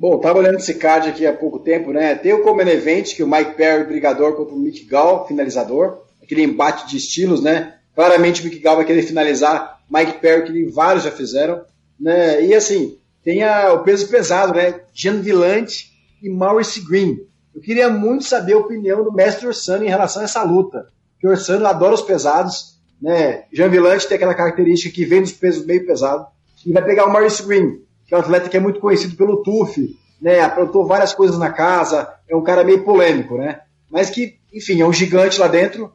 Bom, 0.00 0.16
tava 0.20 0.38
olhando 0.38 0.58
esse 0.58 0.74
card 0.74 1.08
aqui 1.08 1.26
há 1.26 1.32
pouco 1.32 1.58
tempo, 1.58 1.92
né? 1.92 2.14
Tem 2.14 2.32
o 2.32 2.42
Common 2.42 2.68
Event, 2.68 3.16
que 3.16 3.22
o 3.22 3.26
Mike 3.28 3.54
Perry, 3.54 3.84
brigador, 3.84 4.34
contra 4.34 4.54
o 4.54 4.58
Mick 4.58 4.84
Gall, 4.84 5.26
finalizador. 5.26 6.02
Aquele 6.22 6.44
embate 6.44 6.86
de 6.86 6.96
estilos, 6.96 7.42
né? 7.42 7.74
Claramente 7.96 8.40
o 8.40 8.44
Mick 8.44 8.60
Gall 8.60 8.76
vai 8.76 8.84
querer 8.84 9.02
finalizar 9.02 9.80
Mike 9.90 10.20
Perry, 10.20 10.44
que 10.44 10.64
vários 10.66 11.02
já 11.02 11.10
fizeram. 11.10 11.62
Né? 11.98 12.44
E 12.44 12.54
assim, 12.54 12.96
tem 13.24 13.42
a- 13.42 13.72
o 13.72 13.82
peso 13.82 14.06
pesado, 14.08 14.54
né? 14.54 14.82
Jean 14.94 15.20
Villante 15.20 15.90
e 16.22 16.30
Maurice 16.30 16.80
Green. 16.80 17.18
Eu 17.52 17.60
queria 17.60 17.88
muito 17.88 18.22
saber 18.22 18.52
a 18.52 18.58
opinião 18.58 19.02
do 19.02 19.12
mestre 19.12 19.48
Orsano 19.48 19.82
em 19.84 19.88
relação 19.88 20.22
a 20.22 20.26
essa 20.26 20.44
luta. 20.44 20.86
Porque 21.14 21.26
o 21.26 21.30
Orsano 21.30 21.66
adora 21.66 21.94
os 21.94 22.02
pesados, 22.02 22.78
né? 23.02 23.46
Jean 23.52 23.68
Villante 23.68 24.06
tem 24.06 24.14
aquela 24.14 24.34
característica 24.34 24.94
que 24.94 25.04
vem 25.04 25.22
dos 25.22 25.32
pesos 25.32 25.66
meio 25.66 25.84
pesados. 25.84 26.24
E 26.64 26.72
vai 26.72 26.84
pegar 26.84 27.06
o 27.06 27.12
Maurice 27.12 27.42
Green, 27.42 27.80
que 28.08 28.14
é 28.14 28.16
um 28.16 28.20
atleta 28.20 28.48
que 28.48 28.56
é 28.56 28.60
muito 28.60 28.80
conhecido 28.80 29.14
pelo 29.16 29.42
TUF, 29.42 29.94
né, 30.20 30.40
aprontou 30.40 30.86
várias 30.86 31.12
coisas 31.12 31.38
na 31.38 31.52
casa, 31.52 32.12
é 32.26 32.34
um 32.34 32.42
cara 32.42 32.64
meio 32.64 32.82
polêmico, 32.82 33.36
né? 33.36 33.60
Mas 33.90 34.08
que, 34.08 34.38
enfim, 34.52 34.80
é 34.80 34.86
um 34.86 34.92
gigante 34.92 35.38
lá 35.38 35.46
dentro. 35.46 35.92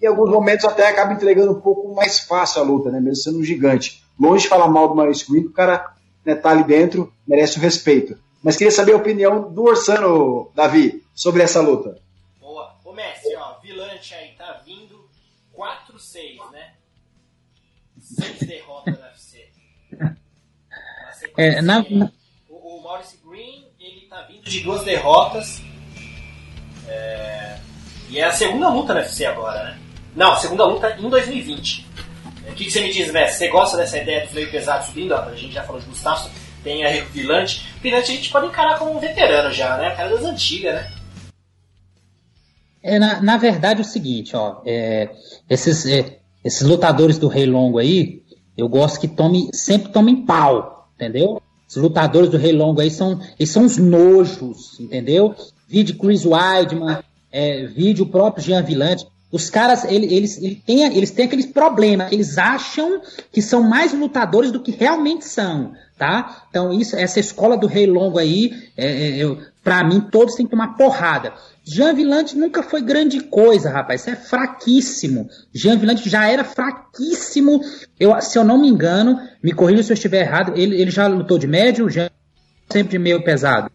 E 0.00 0.04
em 0.04 0.08
alguns 0.08 0.30
momentos 0.30 0.66
até 0.66 0.86
acaba 0.86 1.14
entregando 1.14 1.52
um 1.52 1.60
pouco 1.60 1.94
mais 1.94 2.20
fácil 2.20 2.60
a 2.60 2.64
luta, 2.64 2.90
né? 2.90 3.00
Mesmo 3.00 3.16
sendo 3.16 3.38
um 3.38 3.44
gigante. 3.44 4.04
Longe 4.20 4.42
de 4.42 4.48
falar 4.48 4.68
mal 4.68 4.88
do 4.88 4.94
Maurice 4.94 5.30
Green, 5.30 5.46
o 5.46 5.52
cara 5.52 5.94
né, 6.24 6.34
tá 6.34 6.50
ali 6.50 6.64
dentro, 6.64 7.10
merece 7.26 7.58
o 7.58 7.62
respeito. 7.62 8.18
Mas 8.42 8.56
queria 8.56 8.70
saber 8.70 8.92
a 8.92 8.96
opinião 8.96 9.50
do 9.50 9.64
Orsano, 9.64 10.50
Davi, 10.54 11.02
sobre 11.14 11.42
essa 11.42 11.60
luta. 11.60 11.98
Boa. 12.38 12.76
Ô 12.84 12.92
Messi, 12.92 13.34
ó, 13.36 13.58
Vilante 13.60 14.14
aí 14.14 14.32
tá 14.36 14.62
vindo 14.64 15.08
4-6, 15.56 16.50
né? 16.52 16.74
Seis 17.98 18.38
derrotas 18.40 19.05
UFC. 19.05 19.05
É, 21.36 21.60
na, 21.60 21.80
o, 22.48 22.54
o 22.54 22.82
Maurice 22.82 23.18
Green, 23.26 23.66
ele 23.78 24.06
tá 24.08 24.22
vindo 24.22 24.44
de 24.44 24.60
duas 24.60 24.84
derrotas. 24.84 25.62
É, 26.88 27.58
e 28.08 28.18
é 28.18 28.24
a 28.24 28.32
segunda 28.32 28.68
luta 28.68 28.94
no 28.94 29.00
UFC 29.00 29.24
agora, 29.26 29.64
né? 29.64 29.78
Não, 30.14 30.32
a 30.32 30.36
segunda 30.36 30.64
luta 30.64 30.96
em 30.98 31.08
2020. 31.08 31.86
O 32.48 32.54
que, 32.54 32.64
que 32.64 32.70
você 32.70 32.80
me 32.80 32.92
diz, 32.92 33.12
Messi? 33.12 33.38
Você 33.38 33.48
gosta 33.48 33.76
dessa 33.76 33.98
ideia 33.98 34.22
do 34.22 34.28
freio 34.28 34.50
pesado 34.50 34.86
subindo? 34.86 35.14
A 35.14 35.34
gente 35.34 35.52
já 35.52 35.62
falou 35.62 35.80
de 35.80 35.86
Gustavo, 35.88 36.30
tem 36.62 36.86
a 36.86 37.04
Vilante. 37.04 37.66
Vilante 37.82 38.12
a 38.12 38.14
gente 38.14 38.30
pode 38.30 38.46
encarar 38.46 38.78
como 38.78 38.96
um 38.96 39.00
veterano 39.00 39.52
já, 39.52 39.76
né? 39.76 39.92
O 39.92 39.96
cara 39.96 40.08
das 40.08 40.24
antigas, 40.24 40.74
né? 40.74 40.92
É, 42.82 42.98
na, 42.98 43.20
na 43.20 43.36
verdade 43.36 43.80
é 43.80 43.82
o 43.82 43.86
seguinte, 43.86 44.36
ó, 44.36 44.62
é, 44.64 45.10
esses, 45.50 45.84
é, 45.86 46.18
esses 46.44 46.62
lutadores 46.62 47.18
do 47.18 47.26
Rei 47.26 47.44
Longo 47.44 47.78
aí, 47.78 48.22
eu 48.56 48.68
gosto 48.68 49.00
que 49.00 49.08
tome, 49.08 49.50
sempre 49.52 49.90
tomem 49.90 50.24
pau, 50.24 50.75
entendeu? 50.96 51.40
Os 51.68 51.76
lutadores 51.76 52.30
do 52.30 52.36
Rei 52.36 52.52
Longo 52.52 52.80
aí 52.80 52.90
são, 52.90 53.20
eles 53.38 53.50
são 53.50 53.64
os 53.64 53.76
nojos, 53.76 54.80
entendeu? 54.80 55.34
Vídeo 55.68 55.96
Chris 55.96 56.24
Weidman, 56.24 56.98
é, 57.30 57.66
vídeo 57.66 58.04
o 58.04 58.08
próprio 58.08 58.44
Jean 58.44 58.62
Villante. 58.62 59.06
Os 59.30 59.50
caras, 59.50 59.84
ele, 59.84 60.06
eles, 60.14 60.40
ele 60.40 60.62
eles 60.66 61.10
têm 61.10 61.26
aqueles 61.26 61.46
problemas, 61.46 62.12
eles 62.12 62.38
acham 62.38 63.00
que 63.32 63.42
são 63.42 63.62
mais 63.62 63.92
lutadores 63.92 64.52
do 64.52 64.60
que 64.60 64.70
realmente 64.70 65.24
são, 65.24 65.72
tá? 65.98 66.44
Então, 66.48 66.72
isso, 66.72 66.96
essa 66.96 67.18
escola 67.18 67.56
do 67.56 67.66
Rei 67.66 67.86
Longo 67.86 68.18
aí, 68.18 68.52
é, 68.76 69.20
é, 69.20 69.36
para 69.64 69.82
mim, 69.82 70.00
todos 70.00 70.36
têm 70.36 70.46
que 70.46 70.52
tomar 70.52 70.76
porrada. 70.76 71.34
Jean 71.66 71.94
Villante 71.94 72.38
nunca 72.38 72.62
foi 72.62 72.80
grande 72.80 73.20
coisa, 73.20 73.68
rapaz. 73.68 74.02
Isso 74.02 74.10
é 74.10 74.14
fraquíssimo. 74.14 75.28
Jean 75.52 75.76
Villante 75.76 76.08
já 76.08 76.28
era 76.28 76.44
fraquíssimo. 76.44 77.60
Eu, 77.98 78.18
se 78.20 78.38
eu 78.38 78.44
não 78.44 78.60
me 78.60 78.68
engano, 78.68 79.18
me 79.42 79.52
corrija 79.52 79.82
se 79.82 79.90
eu 79.90 79.94
estiver 79.94 80.20
errado, 80.20 80.52
ele, 80.54 80.80
ele 80.80 80.92
já 80.92 81.08
lutou 81.08 81.38
de 81.38 81.48
médio, 81.48 81.90
já 81.90 82.08
sempre 82.70 82.92
de 82.92 82.98
meio 83.00 83.24
pesado. 83.24 83.68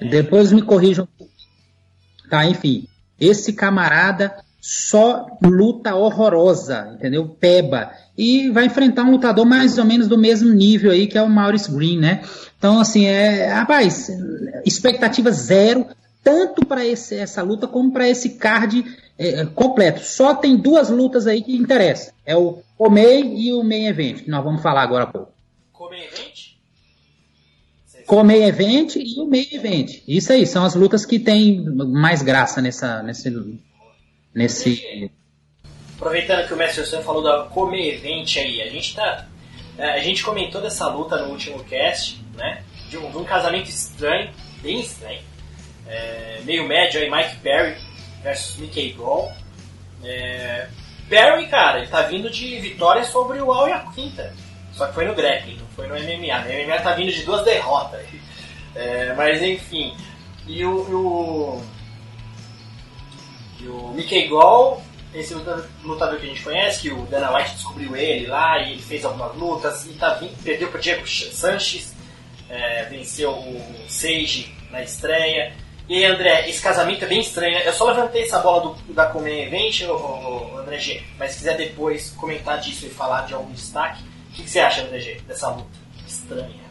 Depois 0.00 0.52
me 0.52 0.62
corrijam. 0.62 1.06
Tá, 2.30 2.46
enfim. 2.46 2.88
Esse 3.20 3.52
camarada 3.52 4.34
só 4.58 5.26
luta 5.42 5.94
horrorosa, 5.94 6.92
entendeu? 6.94 7.28
Peba. 7.28 7.90
E 8.16 8.48
vai 8.48 8.64
enfrentar 8.64 9.04
um 9.04 9.10
lutador 9.10 9.44
mais 9.44 9.76
ou 9.76 9.84
menos 9.84 10.08
do 10.08 10.16
mesmo 10.16 10.50
nível 10.50 10.90
aí, 10.90 11.06
que 11.06 11.18
é 11.18 11.22
o 11.22 11.28
Maurice 11.28 11.70
Green, 11.70 11.98
né? 11.98 12.22
Então, 12.56 12.80
assim, 12.80 13.04
é. 13.04 13.48
Rapaz, 13.48 14.08
expectativa 14.64 15.30
zero 15.30 15.86
tanto 16.22 16.64
para 16.66 16.86
essa 16.86 17.42
luta 17.42 17.66
como 17.66 17.92
para 17.92 18.08
esse 18.08 18.30
card 18.30 18.84
é, 19.18 19.44
completo. 19.46 20.00
Só 20.00 20.34
tem 20.34 20.56
duas 20.56 20.90
lutas 20.90 21.26
aí 21.26 21.42
que 21.42 21.56
interessam. 21.56 22.14
É 22.24 22.36
o 22.36 22.62
Comei 22.76 23.34
e 23.34 23.52
o 23.52 23.62
Main 23.62 23.86
Event, 23.86 24.24
que 24.24 24.30
nós 24.30 24.44
vamos 24.44 24.62
falar 24.62 24.82
agora 24.82 25.04
há 25.04 25.06
pouco. 25.06 25.32
Comei 25.72 26.04
Event? 26.04 26.48
Comei 28.06 28.44
Event 28.44 28.96
e 28.96 29.20
o 29.20 29.26
Main 29.26 29.48
Event. 29.52 30.02
Isso 30.06 30.32
aí, 30.32 30.46
são 30.46 30.64
as 30.64 30.74
lutas 30.74 31.04
que 31.04 31.18
tem 31.18 31.60
mais 31.60 32.22
graça 32.22 32.62
nessa, 32.62 33.02
nesse... 33.02 33.58
nesse... 34.34 35.10
Aproveitando 35.96 36.46
que 36.46 36.54
o 36.54 36.56
Mestre 36.56 36.86
Sam 36.86 37.02
falou 37.02 37.22
da 37.22 37.44
Comei 37.44 37.94
Event 37.94 38.36
aí, 38.36 38.62
a 38.62 38.70
gente 38.70 38.94
tá... 38.94 39.26
É, 39.76 39.92
a 39.92 40.02
gente 40.02 40.24
comentou 40.24 40.60
dessa 40.60 40.88
luta 40.88 41.22
no 41.22 41.30
último 41.30 41.62
cast, 41.64 42.20
né? 42.36 42.62
De 42.88 42.96
um, 42.96 43.10
de 43.10 43.16
um 43.16 43.24
casamento 43.24 43.68
estranho, 43.68 44.30
bem 44.62 44.80
estranho 44.80 45.20
é, 45.88 46.40
meio 46.44 46.66
médio 46.66 47.00
aí, 47.00 47.10
Mike 47.10 47.36
Perry 47.36 47.76
versus 48.22 48.56
Mickey 48.56 48.92
Gall. 48.92 49.32
É, 50.04 50.68
Perry, 51.08 51.46
cara, 51.48 51.78
ele 51.78 51.88
tá 51.88 52.02
vindo 52.02 52.30
de 52.30 52.58
vitória 52.60 53.04
sobre 53.04 53.40
o 53.40 53.52
Al 53.52 53.90
Quinta. 53.92 54.32
Só 54.72 54.86
que 54.86 54.94
foi 54.94 55.06
no 55.06 55.14
grappling, 55.14 55.56
não 55.56 55.66
foi 55.68 55.86
no 55.88 55.94
MMA. 55.94 56.44
No 56.44 56.66
MMA 56.66 56.80
tá 56.80 56.92
vindo 56.92 57.10
de 57.10 57.22
duas 57.22 57.44
derrotas. 57.44 58.06
É, 58.74 59.12
mas 59.14 59.42
enfim. 59.42 59.94
E 60.46 60.64
o, 60.64 60.76
o, 60.78 61.62
e 63.60 63.66
o 63.66 63.88
Mickey 63.88 64.28
Gall, 64.28 64.82
esse 65.14 65.34
lutador 65.82 66.18
que 66.18 66.26
a 66.26 66.28
gente 66.28 66.42
conhece, 66.42 66.82
que 66.82 66.90
o 66.92 67.02
Dana 67.06 67.34
White 67.34 67.54
descobriu 67.54 67.96
ele 67.96 68.26
lá 68.26 68.58
e 68.58 68.72
ele 68.72 68.82
fez 68.82 69.04
algumas 69.04 69.34
lutas 69.34 69.84
e 69.86 69.94
tá 69.94 70.14
vindo, 70.14 70.36
perdeu 70.42 70.68
pro 70.68 70.80
Diego 70.80 71.06
Sanches, 71.06 71.94
é, 72.48 72.84
venceu 72.84 73.32
o 73.32 73.84
Sage 73.88 74.54
na 74.70 74.82
estreia. 74.82 75.52
E 75.88 76.04
André, 76.04 76.46
esse 76.50 76.62
casamento 76.62 77.02
é 77.06 77.08
bem 77.08 77.20
estranho. 77.20 77.54
Né? 77.54 77.66
Eu 77.66 77.72
só 77.72 77.86
levantei 77.86 78.22
essa 78.22 78.38
bola 78.40 78.74
do, 78.74 78.92
da 78.92 79.06
Comen 79.06 79.44
Event, 79.44 79.88
o, 79.88 80.58
André 80.58 80.78
G. 80.78 81.02
Mas 81.18 81.32
se 81.32 81.38
quiser 81.38 81.56
depois 81.56 82.10
comentar 82.10 82.60
disso 82.60 82.84
e 82.86 82.90
falar 82.90 83.24
de 83.26 83.32
algum 83.32 83.50
destaque, 83.52 84.04
o 84.04 84.34
que, 84.34 84.42
que 84.42 84.50
você 84.50 84.60
acha, 84.60 84.82
André 84.82 84.98
G, 84.98 85.20
dessa 85.26 85.48
luta 85.48 85.78
estranha? 86.06 86.68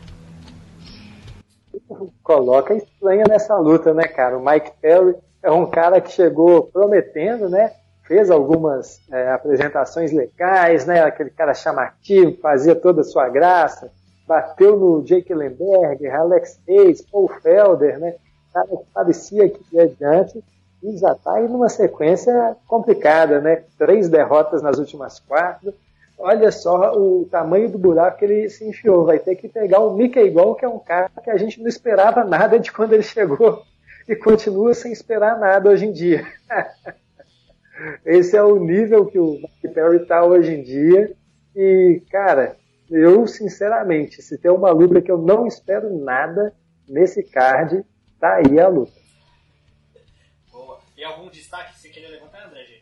Coloca 2.22 2.76
estranha 2.76 3.24
nessa 3.28 3.56
luta, 3.56 3.92
né, 3.92 4.04
cara? 4.04 4.38
O 4.38 4.46
Mike 4.46 4.72
Perry 4.80 5.16
é 5.42 5.50
um 5.50 5.66
cara 5.66 6.00
que 6.00 6.12
chegou 6.12 6.68
prometendo, 6.68 7.50
né? 7.50 7.74
Fez 8.04 8.30
algumas 8.30 9.02
é, 9.12 9.32
apresentações 9.32 10.12
legais, 10.14 10.86
né? 10.86 11.02
Aquele 11.02 11.32
cara 11.32 11.56
chamativo, 11.56 12.38
fazia 12.40 12.76
toda 12.76 13.02
a 13.02 13.04
sua 13.04 13.28
graça. 13.30 13.92
Bateu 14.28 14.78
no 14.78 15.04
Jake 15.04 15.34
Lemberg, 15.34 16.06
Alex 16.08 16.60
Hayes, 16.68 17.02
Paul 17.02 17.30
Felder, 17.42 17.98
né? 17.98 18.14
Cara 18.58 18.82
parecia 18.94 19.50
que 19.50 19.60
ia 19.72 19.84
adiante 19.84 20.44
e 20.84 20.98
já 20.98 21.12
está 21.12 21.34
aí 21.34 21.48
numa 21.48 21.70
sequência 21.70 22.56
complicada, 22.68 23.40
né? 23.40 23.64
Três 23.78 24.10
derrotas 24.10 24.62
nas 24.62 24.78
últimas 24.78 25.20
quatro. 25.20 25.74
Olha 26.18 26.52
só 26.52 26.94
o 26.98 27.28
tamanho 27.30 27.70
do 27.70 27.78
buraco 27.78 28.18
que 28.18 28.26
ele 28.26 28.50
se 28.50 28.68
enfiou. 28.68 29.06
Vai 29.06 29.20
ter 29.20 29.36
que 29.36 29.48
pegar 29.48 29.80
o 29.80 29.96
Mickey 29.96 30.30
Gol, 30.30 30.56
que 30.56 30.66
é 30.66 30.70
um 30.70 30.80
cara 30.80 31.12
que 31.24 31.30
a 31.30 31.38
gente 31.38 31.62
não 31.62 31.68
esperava 31.68 32.24
nada 32.24 32.60
de 32.60 32.72
quando 32.72 32.94
ele 32.94 33.04
chegou 33.04 33.62
e 34.08 34.16
continua 34.16 34.74
sem 34.74 34.92
esperar 34.92 35.38
nada 35.40 35.70
hoje 35.70 35.86
em 35.86 35.92
dia. 35.92 36.26
Esse 38.04 38.36
é 38.36 38.42
o 38.42 38.58
nível 38.58 39.06
que 39.06 39.20
o 39.20 39.34
Mike 39.34 39.68
Perry 39.74 39.98
está 39.98 40.24
hoje 40.26 40.54
em 40.54 40.64
dia. 40.64 41.12
E, 41.56 42.02
cara, 42.10 42.56
eu, 42.90 43.28
sinceramente, 43.28 44.22
se 44.22 44.38
tem 44.38 44.50
uma 44.50 44.72
luta 44.72 45.02
que 45.02 45.12
eu 45.12 45.18
não 45.18 45.46
espero 45.46 45.96
nada 45.96 46.54
nesse 46.88 47.22
card, 47.22 47.84
Tá 48.20 48.36
aí 48.36 48.60
a 48.60 48.68
luta. 48.68 48.92
Boa. 50.52 50.80
E 50.98 51.04
algum 51.04 51.30
destaque 51.30 51.74
que 51.74 51.80
você 51.80 51.90
queria 51.90 52.10
levantar, 52.10 52.48
André 52.48 52.64
G? 52.64 52.82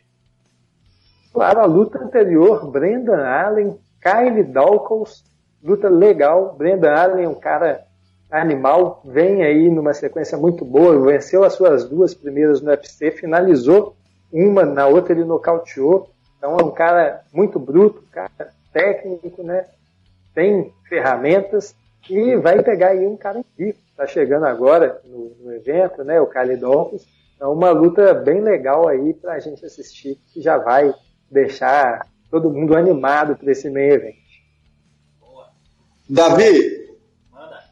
Claro, 1.33 1.59
a 1.59 1.65
luta 1.65 1.99
anterior, 1.99 2.71
Brendan 2.71 3.25
Allen, 3.25 3.77
Kyle 4.01 4.43
Dawkins, 4.43 5.25
luta 5.61 5.89
legal. 5.89 6.55
Brendan 6.55 6.93
Allen 6.93 7.25
é 7.25 7.29
um 7.29 7.35
cara 7.35 7.85
animal, 8.31 9.01
vem 9.03 9.43
aí 9.43 9.69
numa 9.69 9.93
sequência 9.93 10.37
muito 10.37 10.63
boa, 10.63 11.11
venceu 11.11 11.43
as 11.43 11.53
suas 11.53 11.87
duas 11.87 12.13
primeiras 12.13 12.61
no 12.61 12.69
UFC, 12.69 13.11
finalizou 13.11 13.95
uma, 14.31 14.65
na 14.65 14.87
outra 14.87 15.13
ele 15.13 15.25
nocauteou. 15.25 16.09
Então 16.37 16.57
é 16.57 16.63
um 16.63 16.71
cara 16.71 17.23
muito 17.33 17.59
bruto, 17.59 18.01
cara 18.11 18.53
técnico, 18.71 19.43
né? 19.43 19.65
Tem 20.33 20.73
ferramentas 20.87 21.75
e 22.09 22.35
vai 22.35 22.61
pegar 22.61 22.89
aí 22.89 23.05
um 23.05 23.17
cara 23.17 23.43
vivo 23.57 23.84
está 23.95 24.05
chegando 24.05 24.45
agora 24.45 25.01
no, 25.05 25.33
no, 25.39 25.53
evento, 25.53 26.03
né, 26.03 26.19
o 26.19 26.27
Calidopoulos. 26.27 27.07
É 27.39 27.45
uma 27.45 27.71
luta 27.71 28.13
bem 28.13 28.41
legal 28.41 28.87
aí 28.87 29.13
para 29.13 29.33
a 29.33 29.39
gente 29.39 29.65
assistir, 29.65 30.19
que 30.27 30.41
já 30.41 30.57
vai 30.57 30.93
deixar 31.31 32.05
todo 32.29 32.51
mundo 32.51 32.75
animado 32.75 33.37
para 33.37 33.51
esse 33.51 33.69
meio 33.69 33.93
evento. 33.93 34.25
Davi, 36.09 36.89
Manda. 37.31 37.63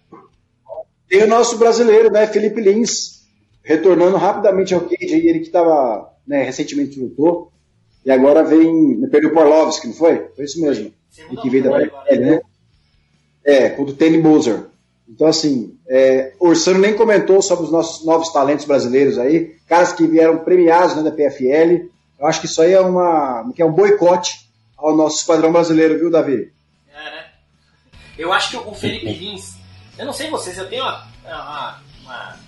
tem 1.08 1.24
o 1.24 1.28
nosso 1.28 1.58
brasileiro, 1.58 2.10
né, 2.10 2.26
Felipe 2.26 2.62
Lins, 2.62 3.28
retornando 3.62 4.18
rapidamente 4.18 4.74
ao 4.74 4.82
cage, 4.82 5.14
aí, 5.14 5.28
ele 5.28 5.40
que 5.40 5.48
estava 5.48 6.10
né, 6.26 6.44
recentemente 6.44 7.00
lutou, 7.00 7.52
e 8.06 8.12
agora 8.12 8.44
vem, 8.44 9.08
perdeu 9.10 9.30
o 9.30 9.34
Porlovski, 9.34 9.88
não 9.88 9.94
foi? 9.94 10.28
Foi 10.36 10.46
isso 10.46 10.60
mesmo. 10.62 10.94
e 11.32 11.38
que 11.38 11.50
veio 11.50 11.64
da 11.64 11.80
né? 11.80 12.42
É, 13.44 13.70
contra 13.70 13.94
o 13.94 13.98
Tony 13.98 14.18
Moser. 14.18 14.73
Então, 15.14 15.28
assim, 15.28 15.78
é, 15.88 16.34
Ursano 16.39 16.80
nem 16.80 16.95
comentou 16.95 17.41
sobre 17.41 17.66
os 17.66 17.72
nossos 17.72 18.05
novos 18.05 18.34
talentos 18.34 18.66
brasileiros 18.66 19.20
aí, 19.20 19.55
caras 19.68 19.93
que 19.93 20.07
vieram 20.07 20.39
premiados 20.39 20.95
né, 20.95 21.03
da 21.03 21.11
PFL. 21.11 21.88
Eu 22.20 22.26
acho 22.26 22.39
que 22.39 22.47
isso 22.47 22.61
aí 22.61 22.74
é, 22.74 22.80
uma, 22.80 23.51
que 23.55 23.61
é 23.61 23.66
um 23.66 23.72
boicote 23.72 24.49
ao 24.78 24.95
nosso 24.95 25.18
esquadrão 25.18 25.51
brasileiro, 25.51 25.99
viu, 25.99 26.09
Davi? 26.09 26.51
É, 26.91 27.11
né? 27.11 27.26
Eu 28.18 28.34
acho 28.34 28.49
que 28.49 28.57
o 28.57 28.74
Felipe 28.74 29.11
Lins, 29.14 29.55
eu 29.97 30.05
não 30.05 30.14
sei 30.14 30.30
vocês, 30.30 30.57
eu 30.57 30.68
tenho 30.68 30.84
uma 30.84 31.14
uma, 31.26 31.82
uma 32.01 32.39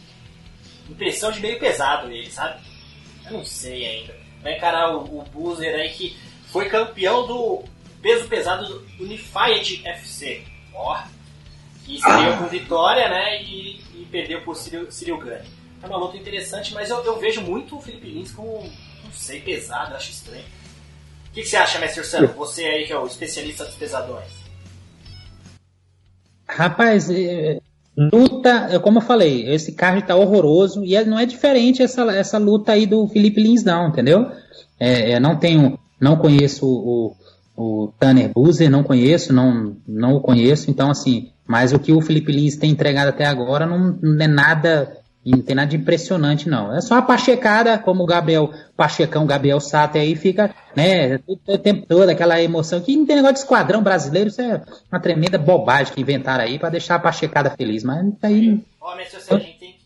impressão 0.90 1.32
de 1.32 1.40
meio 1.40 1.60
pesado 1.60 2.12
ele, 2.12 2.30
sabe? 2.30 2.62
Eu 3.26 3.34
não 3.34 3.46
sei 3.46 3.86
ainda. 3.86 4.16
Vai 4.42 4.58
encarar 4.58 4.96
o, 4.96 5.26
o 5.34 5.58
aí 5.60 5.90
que 5.90 6.18
foi 6.48 6.70
campeão 6.70 7.26
do 7.26 7.64
peso 8.02 8.28
pesado 8.28 8.68
do 8.68 9.04
Unified 9.04 9.82
FC. 9.86 10.44
Ó, 10.74 10.98
que 11.86 11.96
estreou 11.96 12.34
ah. 12.34 12.38
com 12.38 12.48
vitória, 12.48 13.08
né? 13.08 13.44
E, 13.44 13.80
e 13.96 14.08
perdeu 14.12 14.42
por 14.42 14.56
Cyril, 14.56 14.92
Cyril 14.92 15.18
Gane. 15.20 15.48
É 15.82 15.88
uma 15.88 15.98
luta 15.98 16.18
interessante, 16.18 16.74
mas 16.74 16.90
eu, 16.90 17.04
eu 17.04 17.20
vejo 17.20 17.42
muito 17.42 17.78
o 17.78 17.82
Felipe 17.82 18.10
Lins 18.10 18.32
como, 18.32 18.64
não 19.04 19.12
sei, 19.12 19.40
pesado, 19.40 19.94
acho 19.96 20.10
estranho. 20.10 20.44
O 21.30 21.34
que, 21.34 21.42
que 21.42 21.48
você 21.48 21.58
acha, 21.58 21.80
Mestre 21.80 22.04
Santos? 22.04 22.36
Você 22.36 22.64
aí 22.66 22.86
que 22.86 22.94
é 22.94 22.98
o 22.98 23.06
especialista 23.06 23.66
dos 23.66 23.76
pesadões. 23.76 24.46
Rapaz, 26.48 27.10
é, 27.10 27.60
luta, 27.96 28.70
é 28.72 28.80
como 28.80 28.98
eu 29.00 29.02
falei, 29.02 29.48
esse 29.50 29.74
card 29.74 30.08
tá 30.08 30.16
horroroso 30.16 30.84
e 30.84 30.96
é, 30.96 31.04
não 31.04 31.20
é 31.20 31.26
diferente 31.26 31.84
essa, 31.84 32.04
essa 32.16 32.38
luta 32.38 32.72
aí 32.72 32.86
do 32.86 33.08
Felipe 33.08 33.42
Lins, 33.42 33.64
não, 33.64 33.90
entendeu? 33.90 34.32
É, 34.80 35.20
não 35.20 35.38
tenho, 35.38 35.78
não 36.00 36.18
conheço 36.18 36.66
o, 36.66 37.16
o 37.56 37.94
Tanner 38.00 38.32
Boozer, 38.34 38.70
não 38.70 38.84
conheço, 38.84 39.34
não, 39.34 39.76
não 39.88 40.16
o 40.16 40.22
conheço, 40.22 40.70
então 40.70 40.90
assim, 40.90 41.32
mas 41.48 41.74
o 41.74 41.80
que 41.80 41.92
o 41.92 42.02
Felipe 42.02 42.32
Lins 42.32 42.56
tem 42.56 42.72
entregado 42.72 43.10
até 43.10 43.26
agora 43.26 43.66
não, 43.66 43.98
não 44.02 44.24
é 44.24 44.28
nada 44.28 45.02
não 45.26 45.42
tem 45.42 45.56
nada 45.56 45.70
de 45.70 45.78
impressionante, 45.78 46.48
não. 46.48 46.76
É 46.76 46.82
só 46.82 46.96
a 47.00 47.02
pachecada, 47.02 47.80
como 47.80 48.04
o 48.04 48.06
Gabriel, 48.06 48.54
Pachecão, 48.78 49.26
Gabriel 49.26 49.60
Sato 49.60 49.98
aí 49.98 50.16
fica, 50.16 50.54
né, 50.76 51.20
o 51.28 51.58
tempo 51.58 51.88
todo, 51.88 52.10
aquela 52.10 52.40
emoção. 52.40 52.80
Que 52.80 52.96
não 52.96 53.08
tem 53.08 53.16
negócio 53.16 53.36
de 53.36 53.40
esquadrão 53.42 53.82
brasileiro, 53.82 54.30
isso 54.30 54.42
é 54.42 54.62
uma 54.92 55.00
tremenda 55.00 55.38
bobagem 55.40 55.94
que 55.94 56.02
inventaram 56.02 56.44
aí 56.44 56.60
para 56.60 56.70
deixar 56.70 56.96
a 56.96 57.00
pachecada 57.00 57.50
feliz. 57.50 57.84
Mas 57.84 58.06
aí. 58.22 58.64
Ó, 58.80 58.96
mas 58.96 59.16
a 59.16 59.38
gente 59.40 59.58
tem, 59.58 59.80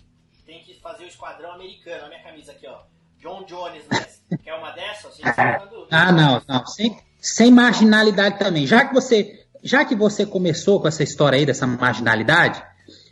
tem 0.46 0.62
que 0.62 0.74
fazer 0.82 1.06
o 1.06 1.08
esquadrão 1.08 1.54
americano. 1.54 2.06
A 2.06 2.10
minha 2.10 2.22
camisa 2.22 2.52
aqui, 2.52 2.68
ó. 2.68 2.80
John 3.22 3.46
Jones, 3.46 3.84
né? 3.90 4.06
Quer 4.44 4.56
uma 4.56 4.72
dessas? 4.72 5.18
Ah, 5.24 5.62
ah, 5.90 6.12
não, 6.12 6.42
não. 6.48 6.66
Sem, 6.66 6.98
sem 7.20 7.52
marginalidade 7.52 8.38
também. 8.38 8.68
Já 8.68 8.86
que 8.86 8.94
você. 8.94 9.39
Já 9.64 9.84
que 9.86 9.96
você 9.96 10.26
começou 10.26 10.80
com 10.80 10.88
essa 10.88 11.04
história 11.04 11.38
aí 11.38 11.46
dessa 11.46 11.68
marginalidade, 11.68 12.64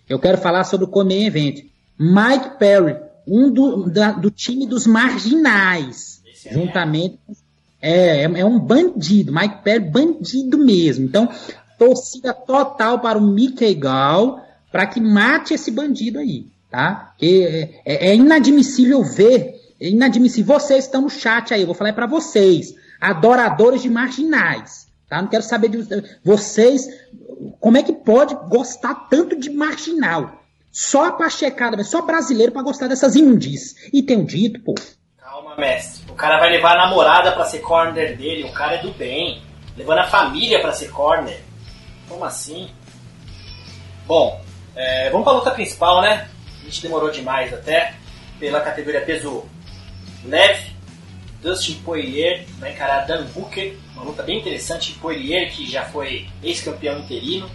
eu 0.07 0.19
quero 0.19 0.37
falar 0.37 0.63
sobre 0.63 0.85
o 0.85 0.89
Come 0.89 1.25
Event. 1.25 1.65
Mike 1.99 2.57
Perry, 2.57 2.95
um 3.27 3.51
do, 3.51 3.89
da, 3.89 4.11
do 4.11 4.31
time 4.31 4.65
dos 4.65 4.85
marginais, 4.87 6.21
Esse 6.25 6.53
juntamente. 6.53 7.19
É, 7.81 8.21
é, 8.21 8.23
é, 8.23 8.45
um 8.45 8.59
bandido, 8.59 9.33
Mike 9.33 9.63
Perry, 9.63 9.79
bandido 9.79 10.57
mesmo. 10.57 11.05
Então, 11.05 11.29
torcida 11.77 12.33
total 12.33 12.99
para 12.99 13.17
o 13.17 13.21
Mickey 13.21 13.75
Gall 13.75 14.41
para 14.71 14.85
que 14.85 14.99
mate 14.99 15.53
esse 15.53 15.71
bandido 15.71 16.19
aí, 16.19 16.47
tá? 16.69 17.13
Que 17.17 17.43
é, 17.43 17.81
é, 17.85 18.09
é, 18.09 18.15
inadmissível 18.15 19.03
ver, 19.03 19.55
é 19.79 19.89
inadmissível. 19.89 20.59
Vocês 20.59 20.85
estão 20.85 21.01
no 21.01 21.09
chat 21.09 21.53
aí, 21.53 21.61
eu 21.61 21.67
vou 21.67 21.75
falar 21.75 21.93
para 21.93 22.05
vocês, 22.05 22.73
adoradores 22.99 23.81
de 23.81 23.89
marginais, 23.89 24.86
tá? 25.09 25.21
Não 25.21 25.29
quero 25.29 25.43
saber 25.43 25.69
de 25.69 26.19
vocês, 26.23 26.87
como 27.59 27.77
é 27.77 27.83
que 27.83 27.93
pode 27.93 28.35
gostar 28.49 29.07
tanto 29.09 29.39
de 29.39 29.49
marginal? 29.49 30.43
Só 30.71 31.11
pra 31.11 31.29
checada, 31.29 31.83
só 31.83 32.01
brasileiro 32.03 32.51
pra 32.51 32.61
gostar 32.61 32.87
dessas 32.87 33.15
imundis. 33.15 33.89
E 33.91 34.03
tem 34.03 34.17
um 34.17 34.25
dito, 34.25 34.59
pô. 34.59 34.75
Calma, 35.17 35.55
mestre. 35.55 36.03
O 36.11 36.15
cara 36.15 36.39
vai 36.39 36.51
levar 36.51 36.73
a 36.73 36.87
namorada 36.87 37.31
pra 37.31 37.45
ser 37.45 37.59
corner 37.59 38.15
dele. 38.15 38.43
O 38.43 38.53
cara 38.53 38.75
é 38.75 38.81
do 38.81 38.91
bem. 38.91 39.41
Levando 39.75 39.99
a 39.99 40.07
família 40.07 40.61
pra 40.61 40.73
ser 40.73 40.89
corner. 40.89 41.41
Como 42.07 42.23
assim? 42.23 42.69
Bom, 44.05 44.39
é, 44.75 45.09
vamos 45.09 45.23
pra 45.23 45.33
luta 45.33 45.51
principal, 45.51 46.01
né? 46.01 46.29
A 46.61 46.65
gente 46.65 46.81
demorou 46.81 47.09
demais 47.09 47.53
até. 47.53 47.95
Pela 48.39 48.61
categoria 48.61 49.01
peso 49.01 49.45
leve. 50.25 50.76
Dustin 51.47 51.75
Poirier 51.75 52.45
vai 52.59 52.73
encarar 52.73 53.05
Dan 53.05 53.23
Booker. 53.27 53.77
Uma 53.93 54.03
luta 54.03 54.21
bem 54.21 54.39
interessante. 54.39 54.91
Poirier, 54.93 55.49
que 55.49 55.69
já 55.69 55.85
foi 55.85 56.27
ex-campeão 56.43 56.99
interino 56.99 57.49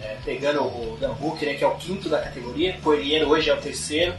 é, 0.00 0.16
pegando 0.24 0.62
o 0.62 0.96
Dan 1.00 1.12
Hooker, 1.20 1.48
né, 1.48 1.54
que 1.54 1.64
é 1.64 1.66
o 1.66 1.74
quinto 1.74 2.08
da 2.08 2.20
categoria, 2.20 2.78
Poirier 2.80 3.28
hoje 3.28 3.50
é 3.50 3.54
o 3.54 3.60
terceiro. 3.60 4.14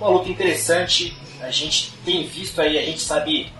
Uma 0.00 0.10
luta 0.10 0.28
interessante, 0.28 1.16
a 1.40 1.50
gente 1.50 1.92
tem 2.04 2.26
visto 2.26 2.60
aí, 2.60 2.78
a 2.78 2.82
gente 2.82 3.00
sabe 3.00 3.52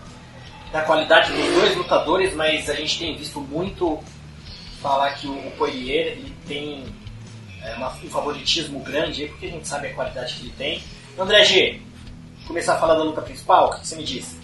da 0.73 0.83
qualidade 0.83 1.33
dos 1.33 1.47
dois 1.55 1.77
lutadores, 1.77 2.35
mas 2.35 2.69
a 2.69 2.75
gente 2.75 2.99
tem 2.99 3.17
visto 3.17 3.41
muito 3.41 4.03
falar 4.83 5.13
que 5.15 5.29
o 5.29 5.53
Poirier 5.57 6.09
ele 6.09 6.35
tem 6.47 6.85
é, 7.63 7.75
uma, 7.75 7.93
um 7.93 8.11
favoritismo 8.11 8.81
grande, 8.81 9.27
porque 9.27 9.47
a 9.47 9.51
gente 9.51 9.67
sabe 9.67 9.89
a 9.89 9.95
qualidade 9.95 10.35
que 10.35 10.43
ele 10.43 10.55
tem. 10.59 10.83
André 11.19 11.45
G, 11.45 11.81
começar 12.47 12.75
a 12.75 12.79
falar 12.79 12.95
da 12.95 13.03
luta 13.03 13.21
principal, 13.23 13.69
o 13.69 13.71
que 13.73 13.87
você 13.87 13.97
me 13.97 14.05
diz? 14.05 14.39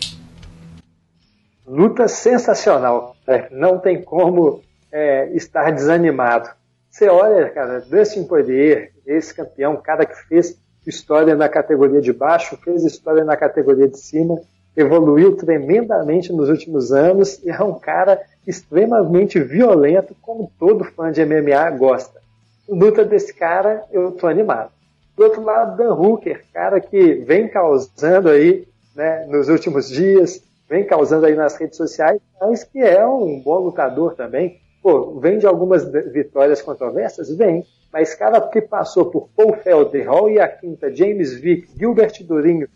Luta 1.66 2.09
sensacional, 2.09 3.16
né? 3.26 3.46
não 3.50 3.78
tem 3.78 4.03
como 4.03 4.61
é, 4.90 5.30
estar 5.34 5.70
desanimado. 5.70 6.50
Você 6.90 7.09
olha, 7.09 7.48
cara, 7.50 7.80
Dustin 7.80 8.24
Poirier, 8.24 8.92
esse 9.07 9.32
campeão, 9.32 9.76
cara 9.76 10.05
que 10.05 10.16
fez 10.26 10.59
história 10.86 11.34
na 11.36 11.48
categoria 11.48 12.00
de 12.00 12.12
baixo, 12.12 12.59
fez 12.62 12.84
história 12.84 13.24
na 13.24 13.36
categoria 13.36 13.88
de 13.88 13.98
cima, 13.98 14.40
evoluiu 14.76 15.36
tremendamente 15.36 16.32
nos 16.32 16.48
últimos 16.48 16.92
anos 16.92 17.40
e 17.44 17.50
é 17.50 17.62
um 17.62 17.78
cara 17.78 18.20
extremamente 18.46 19.38
violento, 19.38 20.14
como 20.20 20.50
todo 20.59 20.84
fã 20.84 21.12
de 21.12 21.24
MMA 21.24 21.70
gosta. 21.78 22.20
Luta 22.68 23.05
desse 23.05 23.32
cara, 23.32 23.84
eu 23.92 24.12
tô 24.12 24.26
animado. 24.26 24.70
Do 25.16 25.24
outro 25.24 25.42
lado, 25.42 25.76
Dan 25.76 25.94
Hooker, 25.94 26.44
cara 26.52 26.80
que 26.80 27.14
vem 27.14 27.48
causando 27.48 28.30
aí, 28.30 28.66
né, 28.94 29.26
nos 29.26 29.48
últimos 29.48 29.88
dias, 29.88 30.42
vem 30.68 30.86
causando 30.86 31.26
aí 31.26 31.34
nas 31.34 31.56
redes 31.56 31.76
sociais, 31.76 32.20
mas 32.40 32.64
que 32.64 32.78
é 32.78 33.06
um 33.06 33.40
bom 33.40 33.58
lutador 33.58 34.14
também. 34.14 34.60
Pô, 34.82 35.20
vem 35.20 35.38
de 35.38 35.46
algumas 35.46 35.84
vitórias 35.84 36.62
controversas? 36.62 37.34
Vem. 37.36 37.64
Mas 37.92 38.14
cara 38.14 38.40
que 38.40 38.60
passou 38.60 39.10
por 39.10 39.28
Paul 39.36 39.52
Felder, 39.58 40.08
Hall 40.08 40.30
e 40.30 40.40
a 40.40 40.48
Quinta, 40.48 40.94
James 40.94 41.34
Vick, 41.34 41.68
Gilbert 41.78 42.24
Durinho, 42.24 42.66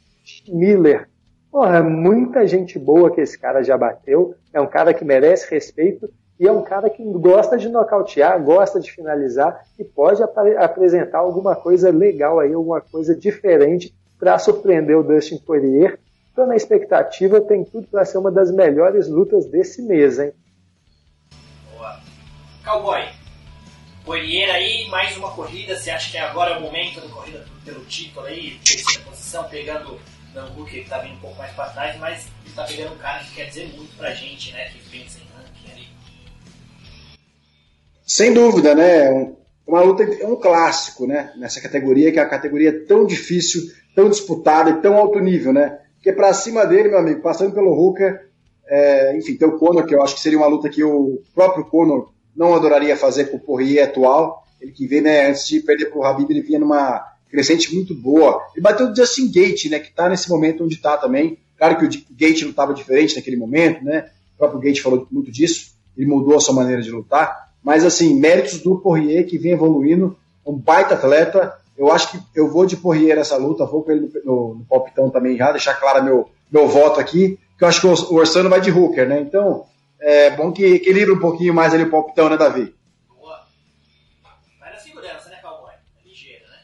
Miller. 0.49 1.09
Porra, 1.51 1.83
muita 1.83 2.47
gente 2.47 2.79
boa 2.79 3.11
que 3.11 3.23
esse 3.23 3.39
cara 3.39 3.63
já 3.63 3.79
bateu. 3.79 4.35
É 4.53 4.61
um 4.61 4.67
cara 4.67 4.93
que 4.93 5.05
merece 5.05 5.51
respeito 5.51 6.09
e 6.39 6.47
é 6.47 6.53
um 6.53 6.63
cara 6.63 6.91
que 6.91 7.03
gosta 7.03 7.57
de 7.57 7.69
nocautear, 7.69 8.43
gosta 8.43 8.79
de 8.79 8.93
finalizar 8.93 9.65
e 9.79 9.85
pode 9.85 10.23
ap 10.23 10.37
apresentar 10.59 11.19
alguma 11.19 11.57
coisa 11.57 11.91
legal 11.91 12.39
aí, 12.39 12.53
alguma 12.53 12.81
coisa 12.81 13.15
diferente 13.15 13.95
para 14.19 14.39
surpreender 14.39 14.99
o 14.99 15.03
Dustin 15.03 15.39
Poirier. 15.39 15.99
Estou 16.29 16.47
na 16.47 16.57
expectativa, 16.57 17.41
tem 17.41 17.65
tudo 17.65 17.87
para 17.87 18.05
ser 18.05 18.19
uma 18.19 18.31
das 18.31 18.51
melhores 18.51 19.09
lutas 19.09 19.47
desse 19.47 19.81
mês, 19.81 20.19
hein? 20.19 20.33
Cowboy, 22.63 23.05
Poirier 24.05 24.51
aí, 24.51 24.89
mais 24.89 25.17
uma 25.17 25.31
corrida. 25.31 25.77
Você 25.77 25.91
acha 25.91 26.11
que 26.11 26.19
agora 26.19 26.55
é 26.55 26.59
o 26.59 26.61
momento 26.61 27.01
da 27.01 27.09
corrida 27.09 27.45
pelo 27.65 27.85
título 27.87 28.27
aí? 28.27 28.59
Terceira 28.65 29.05
posição, 29.05 29.45
pegando 29.45 29.99
Nambu, 30.35 30.67
que 30.67 30.85
tá 30.85 30.99
vindo 30.99 31.15
um 31.15 31.21
pouco 31.21 31.39
mais 31.39 31.53
para 31.53 31.71
trás, 31.71 31.99
mas 31.99 32.29
ele 32.45 32.55
tá 32.55 32.65
pegando 32.65 32.95
um 32.95 32.99
cara 32.99 33.21
que 33.21 33.35
quer 33.35 33.47
dizer 33.47 33.73
muito 33.75 33.97
pra 33.97 34.13
gente, 34.13 34.53
né? 34.53 34.69
Que 34.69 34.79
pensa 34.91 35.19
em. 35.19 35.26
Sem 38.07 38.33
dúvida, 38.33 38.73
né? 38.75 39.33
Uma 39.67 39.81
luta, 39.81 40.05
é 40.05 40.27
um 40.27 40.37
clássico, 40.37 41.09
né? 41.09 41.33
Nessa 41.37 41.61
categoria, 41.61 42.13
que 42.13 42.21
é 42.21 42.23
a 42.23 42.29
categoria 42.29 42.87
tão 42.87 43.05
difícil, 43.05 43.63
tão 43.97 44.09
disputada 44.09 44.71
e 44.71 44.81
tão 44.81 44.97
alto 44.97 45.19
nível, 45.19 45.53
né? 45.53 45.81
Porque 45.95 46.13
pra 46.13 46.33
cima 46.33 46.65
dele, 46.65 46.89
meu 46.89 46.99
amigo, 46.99 47.21
passando 47.21 47.53
pelo 47.53 47.73
Hooker, 47.73 48.29
é, 48.69 49.17
enfim, 49.17 49.35
tem 49.35 49.49
o 49.49 49.59
Conor, 49.59 49.85
que 49.85 49.95
eu 49.95 50.03
acho 50.03 50.15
que 50.15 50.21
seria 50.21 50.39
uma 50.39 50.47
luta 50.47 50.69
que 50.69 50.85
o 50.85 51.21
próprio 51.35 51.65
Conor 51.65 52.13
não 52.35 52.55
adoraria 52.55 52.97
fazer 52.97 53.25
com 53.25 53.39
o 53.39 53.41
Poirier 53.41 53.89
atual. 53.89 54.45
Ele 54.61 54.71
que 54.71 54.87
vem, 54.87 55.01
né, 55.01 55.29
antes 55.29 55.49
de 55.49 55.61
perder 55.61 55.87
para 55.87 55.99
o 55.99 56.05
Habib, 56.05 56.31
ele 56.31 56.43
vinha 56.43 56.61
numa 56.61 57.05
crescente 57.29 57.75
muito 57.75 57.93
boa. 57.93 58.41
Ele 58.55 58.63
bateu 58.63 58.87
o 58.87 58.95
Justin 58.95 59.33
Gate, 59.33 59.67
né, 59.69 59.81
que 59.81 59.89
está 59.89 60.09
nesse 60.09 60.29
momento 60.29 60.63
onde 60.63 60.77
está 60.77 60.97
também. 60.97 61.39
Claro 61.59 61.77
que 61.77 61.87
o 61.87 61.89
Gate 62.15 62.43
estava 62.43 62.73
diferente 62.73 63.17
naquele 63.17 63.37
momento, 63.37 63.83
né? 63.83 64.11
O 64.35 64.39
próprio 64.39 64.61
Gate 64.61 64.81
falou 64.81 65.09
muito 65.11 65.33
disso. 65.33 65.75
Ele 65.97 66.07
mudou 66.07 66.37
a 66.37 66.41
sua 66.41 66.55
maneira 66.55 66.83
de 66.83 66.91
lutar. 66.91 67.46
Mas, 67.67 67.85
assim, 67.85 68.15
méritos 68.15 68.61
do 68.61 68.79
Poirier, 68.79 69.27
que 69.27 69.37
vem 69.37 69.51
evoluindo. 69.51 70.17
Um 70.47 70.57
baita 70.57 70.95
atleta. 70.95 71.53
Eu 71.77 71.91
acho 71.91 72.13
que 72.13 72.19
eu 72.33 72.49
vou 72.49 72.65
de 72.65 72.77
Poirier 72.77 73.17
nessa 73.17 73.37
luta. 73.37 73.67
Vou 73.67 73.83
com 73.83 73.91
ele 73.91 74.09
no, 74.25 74.25
no, 74.25 74.55
no 74.55 74.65
palpitão 74.67 75.11
também 75.11 75.37
já, 75.37 75.51
deixar 75.51 75.75
claro 75.75 76.05
meu, 76.05 76.31
meu 76.49 76.69
voto 76.69 77.01
aqui. 77.01 77.41
Que 77.59 77.65
eu 77.65 77.69
acho 77.69 77.81
que 77.81 77.87
o 77.89 78.15
Orsano 78.15 78.49
vai 78.49 78.61
de 78.61 78.71
Hooker, 78.71 79.09
né? 79.09 79.19
Então, 79.19 79.65
é 80.01 80.31
bom 80.31 80.53
que 80.53 80.65
equilibra 80.65 81.13
um 81.13 81.19
pouquinho 81.19 81.53
mais 81.53 81.75
ali 81.75 81.83
o 81.83 81.91
palpitão, 81.91 82.29
né, 82.29 82.37
Davi? 82.37 82.73
Boa. 83.09 83.41
Vai 84.61 84.71
na 84.71 84.79
segurança, 84.79 85.29
né, 85.29 85.39
Cowboy? 85.43 85.73
É 85.73 86.09
ligeiro, 86.09 86.45
né? 86.45 86.59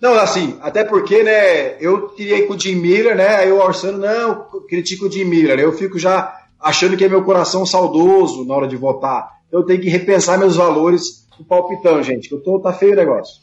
Não, 0.00 0.14
assim, 0.14 0.58
até 0.62 0.84
porque, 0.84 1.22
né, 1.22 1.76
eu 1.82 2.08
tirei 2.14 2.46
com 2.46 2.54
o 2.54 2.58
Jim 2.58 2.76
Miller, 2.76 3.14
né, 3.14 3.36
aí 3.36 3.52
o 3.52 3.60
Orsano, 3.60 3.98
não, 3.98 4.46
critico 4.66 5.04
o 5.04 5.12
Jim 5.12 5.24
Miller, 5.24 5.58
eu 5.58 5.72
fico 5.74 5.98
já 5.98 6.34
achando 6.58 6.96
que 6.96 7.04
é 7.04 7.08
meu 7.10 7.22
coração 7.24 7.66
saudoso 7.66 8.46
na 8.46 8.54
hora 8.54 8.66
de 8.66 8.76
votar. 8.76 9.37
Eu 9.50 9.62
tenho 9.64 9.80
que 9.80 9.88
repensar 9.88 10.38
meus 10.38 10.56
valores 10.56 11.26
do 11.36 11.44
palpitão, 11.44 12.02
gente, 12.02 12.28
que 12.28 12.34
eu 12.34 12.42
tô, 12.42 12.60
tá 12.60 12.72
feio 12.72 12.92
o 12.92 12.96
negócio. 12.96 13.42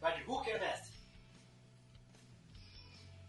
Vai 0.00 0.16
de 0.16 0.24
Booker, 0.24 0.58
mestre? 0.58 0.92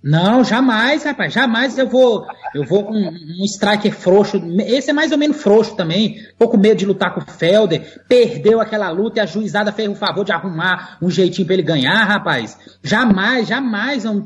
Não, 0.02 0.44
jamais, 0.44 1.04
rapaz, 1.04 1.34
jamais 1.34 1.78
eu 1.78 1.88
vou, 1.88 2.26
eu 2.54 2.64
vou 2.64 2.86
com 2.86 2.94
um 2.94 3.46
striker 3.46 3.92
frouxo, 3.92 4.38
esse 4.62 4.92
é 4.92 4.94
mais 4.94 5.12
ou 5.12 5.18
menos 5.18 5.42
frouxo 5.42 5.76
também, 5.76 6.18
tô 6.38 6.48
com 6.48 6.58
medo 6.58 6.78
de 6.78 6.86
lutar 6.86 7.14
com 7.14 7.22
o 7.22 7.26
Felder, 7.26 8.04
perdeu 8.08 8.62
aquela 8.62 8.90
luta 8.92 9.20
e 9.20 9.22
a 9.22 9.26
juizada 9.26 9.72
fez 9.72 9.90
o 9.90 9.96
favor 9.96 10.24
de 10.24 10.32
arrumar 10.32 10.98
um 11.02 11.10
jeitinho 11.10 11.46
para 11.46 11.56
ele 11.56 11.64
ganhar, 11.64 12.04
rapaz, 12.04 12.58
jamais, 12.84 13.48
jamais 13.48 14.04
vamos 14.04 14.26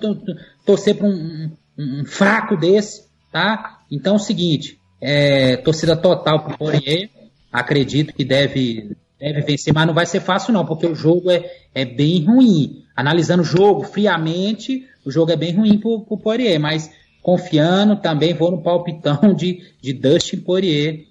torcer 0.65 0.97
pra 0.97 1.07
um, 1.07 1.51
um, 1.77 2.01
um 2.01 2.05
fraco 2.05 2.57
desse, 2.57 3.07
tá? 3.31 3.79
Então 3.89 4.13
é 4.13 4.17
o 4.17 4.19
seguinte, 4.19 4.79
é, 5.01 5.57
torcida 5.57 5.95
total 5.95 6.43
pro 6.43 6.57
Poirier, 6.57 7.09
acredito 7.51 8.13
que 8.13 8.23
deve, 8.23 8.95
deve 9.19 9.41
vencer, 9.41 9.73
mas 9.73 9.87
não 9.87 9.93
vai 9.93 10.05
ser 10.05 10.19
fácil 10.19 10.53
não, 10.53 10.65
porque 10.65 10.85
o 10.85 10.95
jogo 10.95 11.29
é, 11.29 11.43
é 11.73 11.85
bem 11.85 12.23
ruim. 12.23 12.83
Analisando 12.95 13.41
o 13.41 13.45
jogo 13.45 13.83
friamente, 13.83 14.85
o 15.05 15.11
jogo 15.11 15.31
é 15.31 15.35
bem 15.35 15.55
ruim 15.55 15.77
pro, 15.77 16.01
pro 16.01 16.17
Poirier, 16.17 16.59
mas 16.59 16.91
confiando 17.21 17.95
também 17.95 18.33
vou 18.33 18.51
no 18.51 18.61
palpitão 18.61 19.33
de, 19.33 19.63
de 19.81 19.93
Dustin 19.93 20.37
Poirier. 20.37 21.05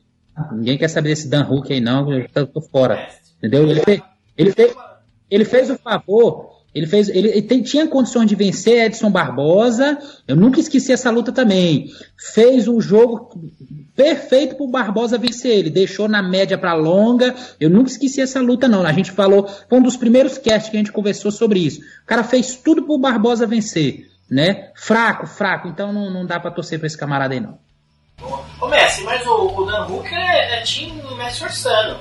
Ninguém 0.52 0.78
quer 0.78 0.88
saber 0.88 1.10
desse 1.10 1.28
Dan 1.28 1.48
Hook 1.48 1.72
aí 1.72 1.80
não, 1.80 2.12
eu 2.12 2.28
tô, 2.28 2.60
fora. 2.60 3.08
Entendeu? 3.38 3.68
Ele 3.68 3.82
ele, 4.36 4.54
ele 5.28 5.44
fez 5.44 5.68
o 5.68 5.76
favor 5.76 6.57
ele 6.74 6.86
fez, 6.86 7.08
ele, 7.08 7.28
ele 7.28 7.42
tem, 7.42 7.62
tinha 7.62 7.86
condições 7.86 8.26
de 8.26 8.34
vencer 8.34 8.86
Edson 8.86 9.10
Barbosa. 9.10 9.98
Eu 10.26 10.36
nunca 10.36 10.60
esqueci 10.60 10.92
essa 10.92 11.10
luta 11.10 11.32
também. 11.32 11.90
Fez 12.16 12.68
um 12.68 12.80
jogo 12.80 13.30
perfeito 13.96 14.54
para 14.54 14.64
o 14.64 14.70
Barbosa 14.70 15.18
vencer 15.18 15.50
ele. 15.50 15.70
Deixou 15.70 16.06
na 16.08 16.22
média 16.22 16.58
para 16.58 16.74
longa. 16.74 17.34
Eu 17.58 17.70
nunca 17.70 17.90
esqueci 17.90 18.20
essa 18.20 18.40
luta 18.40 18.68
não. 18.68 18.84
A 18.84 18.92
gente 18.92 19.10
falou, 19.10 19.48
foi 19.68 19.78
um 19.78 19.82
dos 19.82 19.96
primeiros 19.96 20.36
casts 20.36 20.70
que 20.70 20.76
a 20.76 20.80
gente 20.80 20.92
conversou 20.92 21.30
sobre 21.30 21.58
isso. 21.58 21.80
O 21.80 22.06
cara 22.06 22.22
fez 22.22 22.56
tudo 22.56 22.82
para 22.82 22.94
o 22.94 22.98
Barbosa 22.98 23.46
vencer, 23.46 24.06
né? 24.30 24.70
Fraco, 24.74 25.26
fraco. 25.26 25.68
Então 25.68 25.92
não, 25.92 26.10
não 26.10 26.26
dá 26.26 26.38
para 26.38 26.50
torcer 26.50 26.78
para 26.78 26.86
esse 26.86 26.98
camarada 26.98 27.34
aí 27.34 27.40
não. 27.40 27.58
Ô 28.60 28.66
Messi, 28.66 29.02
mas 29.04 29.24
o, 29.26 29.62
o 29.62 29.64
Dan 29.64 29.86
Hooker 29.86 30.18
é, 30.18 30.58
é 30.58 30.62
time 30.62 31.00
Messi 31.16 31.44
Orsano. 31.44 31.98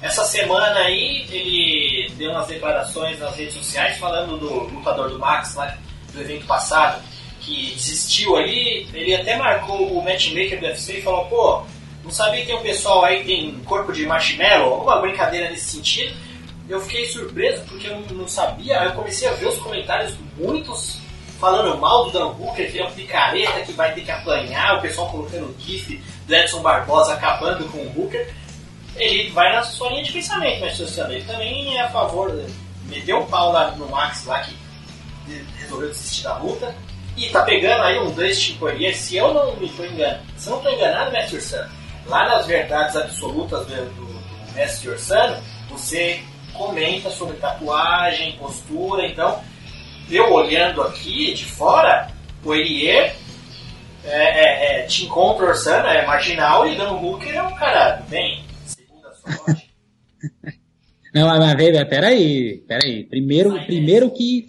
Essa 0.00 0.24
semana 0.24 0.78
aí 0.80 1.26
ele 1.30 2.12
deu 2.16 2.30
umas 2.30 2.46
declarações 2.46 3.18
nas 3.18 3.34
redes 3.36 3.54
sociais 3.54 3.98
falando 3.98 4.38
do 4.38 4.74
lutador 4.74 5.10
do 5.10 5.18
Max 5.18 5.54
lá 5.56 5.76
do 6.12 6.20
evento 6.20 6.46
passado, 6.46 7.02
que 7.40 7.72
desistiu 7.74 8.36
ali, 8.36 8.88
ele 8.94 9.14
até 9.14 9.36
marcou 9.36 9.98
o 9.98 10.04
matchmaker 10.04 10.60
do 10.60 10.66
UFC 10.66 10.98
e 10.98 11.02
falou, 11.02 11.26
pô, 11.26 11.62
não 12.04 12.10
sabia 12.10 12.40
que 12.40 12.46
tem 12.46 12.56
um 12.56 12.62
pessoal 12.62 13.04
aí 13.04 13.20
que 13.20 13.26
tem 13.26 13.60
corpo 13.64 13.92
de 13.92 14.06
marshmallow, 14.06 14.74
alguma 14.74 15.00
brincadeira 15.00 15.50
nesse 15.50 15.76
sentido. 15.76 16.14
Eu 16.68 16.80
fiquei 16.80 17.06
surpreso 17.06 17.64
porque 17.64 17.88
eu 17.88 18.00
não 18.10 18.28
sabia, 18.28 18.84
eu 18.84 18.92
comecei 18.92 19.26
a 19.26 19.32
ver 19.32 19.46
os 19.46 19.58
comentários 19.58 20.14
muitos 20.36 20.98
falando 21.40 21.78
mal 21.78 22.04
do 22.04 22.10
Dan 22.10 22.26
Hooker, 22.26 22.70
que 22.70 22.78
é 22.78 22.84
um 22.84 22.90
picareta 22.90 23.60
que 23.60 23.72
vai 23.72 23.92
ter 23.94 24.02
que 24.02 24.10
apanhar, 24.10 24.76
o 24.76 24.82
pessoal 24.82 25.08
colocando 25.08 25.46
o 25.46 25.56
gif 25.58 26.02
do 26.26 26.34
Edson 26.34 26.60
Barbosa 26.60 27.14
acabando 27.14 27.64
com 27.70 27.78
o 27.78 27.92
Hooker 27.96 28.32
ele 28.98 29.30
vai 29.30 29.52
na 29.52 29.62
sua 29.62 29.90
linha 29.90 30.02
de 30.02 30.12
pensamento, 30.12 30.60
mas 30.60 30.76
social. 30.76 31.10
Ele 31.10 31.24
também 31.24 31.78
é 31.78 31.82
a 31.82 31.88
favor, 31.88 32.32
meteu 32.86 33.20
o 33.20 33.26
pau 33.26 33.52
lá 33.52 33.70
no 33.72 33.88
Max 33.88 34.24
lá 34.26 34.40
que 34.40 34.54
resolveu 35.60 35.88
desistir 35.88 36.24
da 36.24 36.36
luta. 36.38 36.74
E 37.16 37.28
tá 37.30 37.42
pegando 37.42 37.82
aí 37.82 37.98
um 37.98 38.12
Dustin 38.12 38.56
Poirier, 38.58 38.96
se 38.96 39.16
eu 39.16 39.34
não 39.34 39.56
me 39.56 39.66
estou 39.66 39.84
enganando, 39.84 40.22
se 40.36 40.48
eu 40.48 40.50
não 40.52 40.58
estou 40.58 40.72
enganado, 40.72 41.10
Mestre 41.10 41.36
Ursano, 41.36 41.70
lá 42.06 42.28
nas 42.28 42.46
verdades 42.46 42.96
absolutas 42.96 43.66
do, 43.66 43.74
do, 43.74 44.54
Mestre 44.54 44.90
Ursano, 44.90 45.42
você 45.68 46.20
comenta 46.52 47.10
sobre 47.10 47.36
tatuagem, 47.36 48.36
postura, 48.38 49.06
então 49.06 49.42
eu 50.08 50.32
olhando 50.32 50.80
aqui 50.82 51.34
de 51.34 51.44
fora, 51.44 52.08
Poirier 52.40 53.16
é, 54.04 54.10
é, 54.10 54.82
é, 54.82 54.86
te 54.86 55.04
encontra 55.04 55.46
Ursano, 55.46 55.88
é 55.88 56.06
marginal 56.06 56.68
e 56.68 56.76
Dan 56.76 56.92
Hooker 56.92 57.34
é 57.34 57.42
um 57.42 57.54
cara 57.56 58.00
bem 58.08 58.47
não, 61.14 61.26
mas 61.26 61.54
peraí, 61.88 62.58
peraí. 62.66 63.04
Primeiro, 63.04 63.64
primeiro 63.64 64.10
que. 64.10 64.48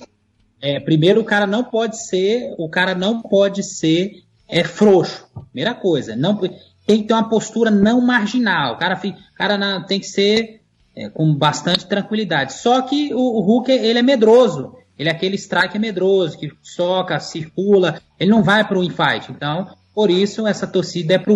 É, 0.62 0.80
primeiro 0.80 1.22
o 1.22 1.26
cara 1.26 1.48
não 1.48 1.64
pode 1.64 2.06
ser. 2.06 2.54
O 2.58 2.70
cara 2.70 2.94
não 2.94 3.22
pode 3.22 3.64
ser 3.64 4.24
é, 4.48 4.64
frouxo. 4.64 5.28
Primeira 5.52 5.74
coisa. 5.74 6.16
Não, 6.16 6.38
tem 6.86 7.02
que 7.02 7.08
ter 7.08 7.14
uma 7.14 7.30
postura 7.30 7.70
não 7.70 8.02
marginal. 8.02 8.74
O 8.74 8.78
cara, 8.78 9.00
o 9.04 9.36
cara 9.36 9.58
não, 9.58 9.86
tem 9.86 10.00
que 10.00 10.08
ser 10.08 10.62
é, 10.96 11.10
com 11.10 11.34
bastante 11.34 11.88
tranquilidade. 11.88 12.54
Só 12.54 12.82
que 12.82 13.14
o, 13.14 13.20
o 13.20 13.42
Hulk 13.42 13.72
ele 13.72 14.00
é 14.00 14.04
medroso. 14.04 14.76
Ele 14.98 15.08
é 15.08 15.12
aquele 15.14 15.38
strike 15.38 15.80
medroso, 15.80 16.38
que 16.38 16.52
soca, 16.62 17.20
circula. 17.22 18.02
Ele 18.20 18.30
não 18.30 18.44
vai 18.44 18.68
para 18.68 18.78
o 18.78 18.84
infight. 18.84 19.32
Então, 19.32 19.70
por 19.96 20.10
isso, 20.10 20.46
essa 20.46 20.68
torcida 20.68 21.14
é 21.14 21.18
pro, 21.18 21.36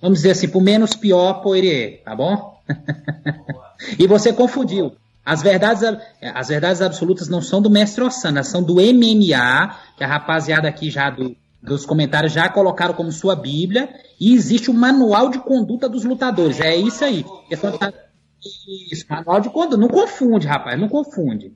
vamos 0.00 0.18
dizer 0.18 0.32
assim, 0.32 0.48
pro 0.48 0.60
menos 0.60 0.96
pior 0.96 1.34
Poirier, 1.34 2.02
tá 2.04 2.16
bom? 2.16 2.53
e 3.98 4.06
você 4.06 4.32
confundiu. 4.32 4.96
As 5.24 5.42
verdades, 5.42 5.82
as 6.34 6.48
verdades 6.48 6.82
absolutas 6.82 7.28
não 7.28 7.40
são 7.40 7.62
do 7.62 7.70
mestre 7.70 8.04
Osana, 8.04 8.42
são 8.42 8.62
do 8.62 8.74
MMA, 8.74 9.74
que 9.96 10.04
a 10.04 10.06
rapaziada 10.06 10.68
aqui 10.68 10.90
já 10.90 11.08
do, 11.08 11.34
dos 11.62 11.86
comentários 11.86 12.32
já 12.32 12.48
colocaram 12.48 12.92
como 12.92 13.10
sua 13.10 13.34
Bíblia, 13.34 13.88
e 14.20 14.34
existe 14.34 14.70
o 14.70 14.74
manual 14.74 15.30
de 15.30 15.38
conduta 15.38 15.88
dos 15.88 16.04
lutadores. 16.04 16.60
É 16.60 16.76
isso 16.76 17.04
aí. 17.04 17.24
Isso, 18.92 19.06
manual 19.08 19.40
de 19.40 19.48
conduta. 19.48 19.78
Não 19.78 19.88
confunde, 19.88 20.46
rapaz, 20.46 20.78
não 20.78 20.88
confunde. 20.88 21.52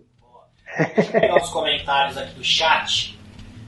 Deixa 0.95 1.17
eu 1.17 1.21
pegar 1.21 1.37
os 1.37 1.51
comentários 1.51 2.17
aqui 2.17 2.35
do 2.35 2.45
chat. 2.45 3.19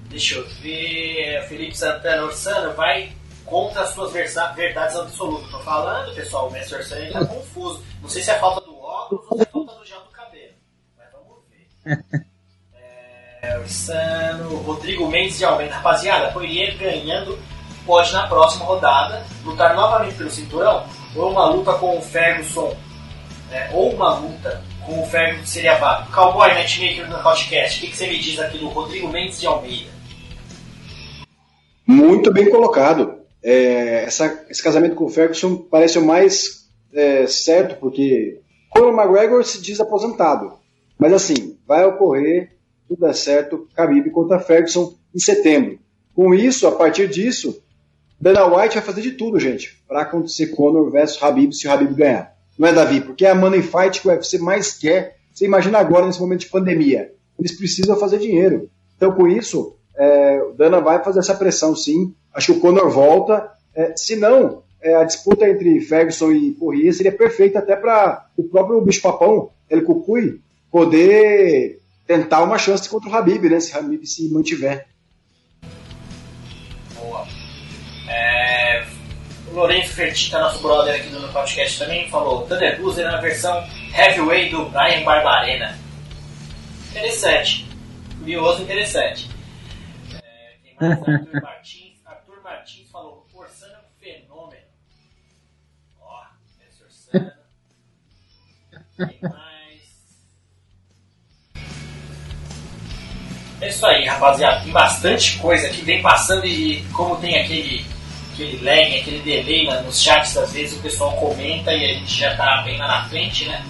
Deixa 0.09 0.37
eu 0.37 0.49
ver. 0.63 1.45
Felipe 1.47 1.77
Santana 1.77 2.25
Orsano 2.25 2.75
vai 2.75 3.13
contra 3.51 3.83
as 3.83 3.91
suas 3.91 4.13
verdades 4.13 4.97
absolutas. 4.97 5.45
Estou 5.47 5.61
falando, 5.61 6.15
pessoal, 6.15 6.49
o 6.49 6.53
Mestre 6.53 6.77
Orsan 6.77 7.01
está 7.01 7.25
confuso. 7.27 7.83
Não 8.01 8.09
sei 8.09 8.23
se 8.23 8.31
é 8.31 8.39
falta 8.39 8.61
do 8.61 8.79
óculos 8.79 9.27
ou 9.29 9.37
se 9.37 9.43
é 9.43 9.47
falta 9.47 9.75
do 9.75 9.85
gel 9.85 10.01
do 10.01 10.11
cabelo. 10.11 10.53
Mas 10.97 11.07
vamos 11.13 11.45
ver. 11.51 12.27
É, 13.43 13.59
Orsano, 13.59 14.57
Rodrigo 14.59 15.09
Mendes 15.09 15.39
de 15.39 15.45
Almeida. 15.45 15.75
Rapaziada, 15.75 16.31
Poirier 16.31 16.79
ganhando 16.79 17.39
pode 17.85 18.13
na 18.13 18.27
próxima 18.29 18.67
rodada 18.67 19.25
lutar 19.43 19.75
novamente 19.75 20.15
pelo 20.15 20.31
cinturão 20.31 20.85
ou 21.17 21.31
uma 21.31 21.47
luta 21.47 21.73
com 21.75 21.97
o 21.99 22.03
Ferguson 22.03 22.77
né, 23.51 23.71
ou 23.73 23.95
uma 23.95 24.19
luta 24.19 24.63
com 24.85 25.03
o 25.03 25.07
Ferguson 25.07 25.47
seria 25.47 25.77
válido. 25.79 26.13
Cowboy 26.13 26.55
Matchmaker 26.55 27.09
no 27.09 27.19
podcast, 27.19 27.79
o 27.79 27.81
que, 27.81 27.91
que 27.91 27.97
você 27.97 28.07
me 28.07 28.19
diz 28.19 28.39
aqui 28.39 28.59
do 28.59 28.69
Rodrigo 28.69 29.09
Mendes 29.09 29.41
de 29.41 29.47
Almeida? 29.47 29.91
Muito 31.87 32.31
bem 32.33 32.51
colocado 32.51 33.20
é, 33.43 34.05
essa, 34.05 34.45
esse 34.49 34.63
casamento 34.63 34.95
com 34.95 35.05
o 35.05 35.11
Ferguson 35.11 35.57
parece 35.57 35.99
o 35.99 36.05
mais 36.05 36.69
é, 36.93 37.27
certo, 37.27 37.79
porque 37.79 38.41
Conor 38.71 38.93
McGregor 38.93 39.45
se 39.45 39.61
diz 39.61 39.81
aposentado. 39.81 40.53
Mas 40.99 41.13
assim, 41.13 41.57
vai 41.67 41.85
ocorrer, 41.85 42.57
tudo 42.89 43.07
é 43.07 43.13
certo, 43.13 43.69
Khabib 43.75 44.11
contra 44.11 44.39
Ferguson 44.39 44.95
em 45.15 45.19
setembro. 45.19 45.79
Com 46.15 46.35
isso, 46.35 46.67
a 46.67 46.73
partir 46.73 47.09
disso, 47.09 47.63
Dana 48.21 48.45
White 48.45 48.75
vai 48.75 48.85
fazer 48.85 49.01
de 49.01 49.13
tudo, 49.13 49.39
gente, 49.39 49.83
para 49.89 50.03
acontecer 50.03 50.49
Conor 50.49 50.91
versus 50.91 51.23
Habib 51.23 51.53
se 51.53 51.67
o 51.67 51.73
Habib 51.73 51.95
ganhar. 51.95 52.37
Não 52.59 52.69
é, 52.69 52.73
Davi? 52.75 53.01
Porque 53.01 53.25
é 53.25 53.31
a 53.31 53.35
money 53.35 53.63
fight 53.63 54.03
que 54.03 54.09
o 54.09 54.11
UFC 54.11 54.39
mais 54.39 54.75
quer. 54.75 55.17
Você 55.33 55.47
imagina 55.47 55.79
agora, 55.79 56.05
nesse 56.05 56.21
momento 56.21 56.41
de 56.41 56.51
pandemia. 56.51 57.11
Eles 57.39 57.57
precisam 57.57 57.97
fazer 57.97 58.19
dinheiro. 58.19 58.69
Então, 58.95 59.13
com 59.13 59.27
isso, 59.27 59.77
é, 59.97 60.43
o 60.43 60.53
Dana 60.53 60.79
vai 60.79 61.03
fazer 61.03 61.21
essa 61.21 61.35
pressão, 61.35 61.75
sim. 61.75 62.15
Acho 62.35 62.53
que 62.53 62.59
o 62.59 62.61
Conor 62.61 62.91
volta. 62.91 63.51
É, 63.75 63.95
se 63.97 64.17
não, 64.17 64.63
é, 64.83 64.95
a 64.95 65.05
disputa 65.05 65.49
entre 65.49 65.81
Ferguson 65.81 66.33
e 66.33 66.53
Corrêa 66.55 66.93
seria 66.93 67.13
perfeita 67.13 67.59
até 67.59 67.77
para 67.77 68.27
o 68.37 68.45
próprio 68.45 68.81
bicho-papão, 68.81 69.51
El 69.69 69.85
Cucuy, 69.85 70.41
poder 70.71 71.81
tentar 72.07 72.43
uma 72.43 72.59
chance 72.59 72.89
contra 72.89 73.11
o 73.11 73.15
Habib, 73.15 73.45
né? 73.45 73.61
Se 73.61 73.75
o 73.75 73.79
Habib 73.79 74.05
se 74.05 74.29
mantiver. 74.33 74.87
Boa. 76.95 77.27
É, 78.09 78.85
o 79.51 79.55
Lourenço 79.55 79.95
Fertita, 79.95 80.41
nosso 80.41 80.63
brother 80.63 80.95
aqui 80.95 81.11
do 81.11 81.29
podcast 81.33 81.79
também, 81.79 82.09
falou 82.09 82.47
Thunder 82.47 82.77
Blues 82.79 82.97
na 82.97 83.21
versão 83.21 83.65
heavyweight 83.97 84.51
do 84.51 84.65
Brian 84.67 85.05
Barbarena. 85.05 85.79
Interessante. 86.91 87.69
Curioso, 88.19 88.63
interessante. 88.63 89.31
É, 90.15 90.55
tem 90.65 90.75
mais 90.77 90.99
Arthur. 91.09 91.43
Martins 91.43 91.80
É 103.61 103.69
isso 103.69 103.87
aí, 103.87 104.07
rapaziada. 104.07 104.63
Tem 104.63 104.73
bastante 104.73 105.39
coisa 105.39 105.69
que 105.69 105.83
vem 105.83 106.01
passando 106.01 106.47
e 106.47 106.83
como 106.95 107.17
tem 107.17 107.39
aquele, 107.39 107.85
aquele 108.33 108.65
lag, 108.65 109.01
aquele 109.01 109.21
delay 109.21 109.67
né, 109.67 109.83
nos 109.83 110.01
chats, 110.01 110.37
às 110.39 110.53
vezes 110.53 110.79
o 110.79 110.83
pessoal 110.83 111.15
comenta 111.17 111.71
e 111.73 111.85
a 111.85 111.95
gente 111.95 112.19
já 112.19 112.35
tá 112.37 112.63
bem 112.63 112.79
lá 112.79 112.89
na 112.89 113.09
frente, 113.09 113.45
né? 113.45 113.63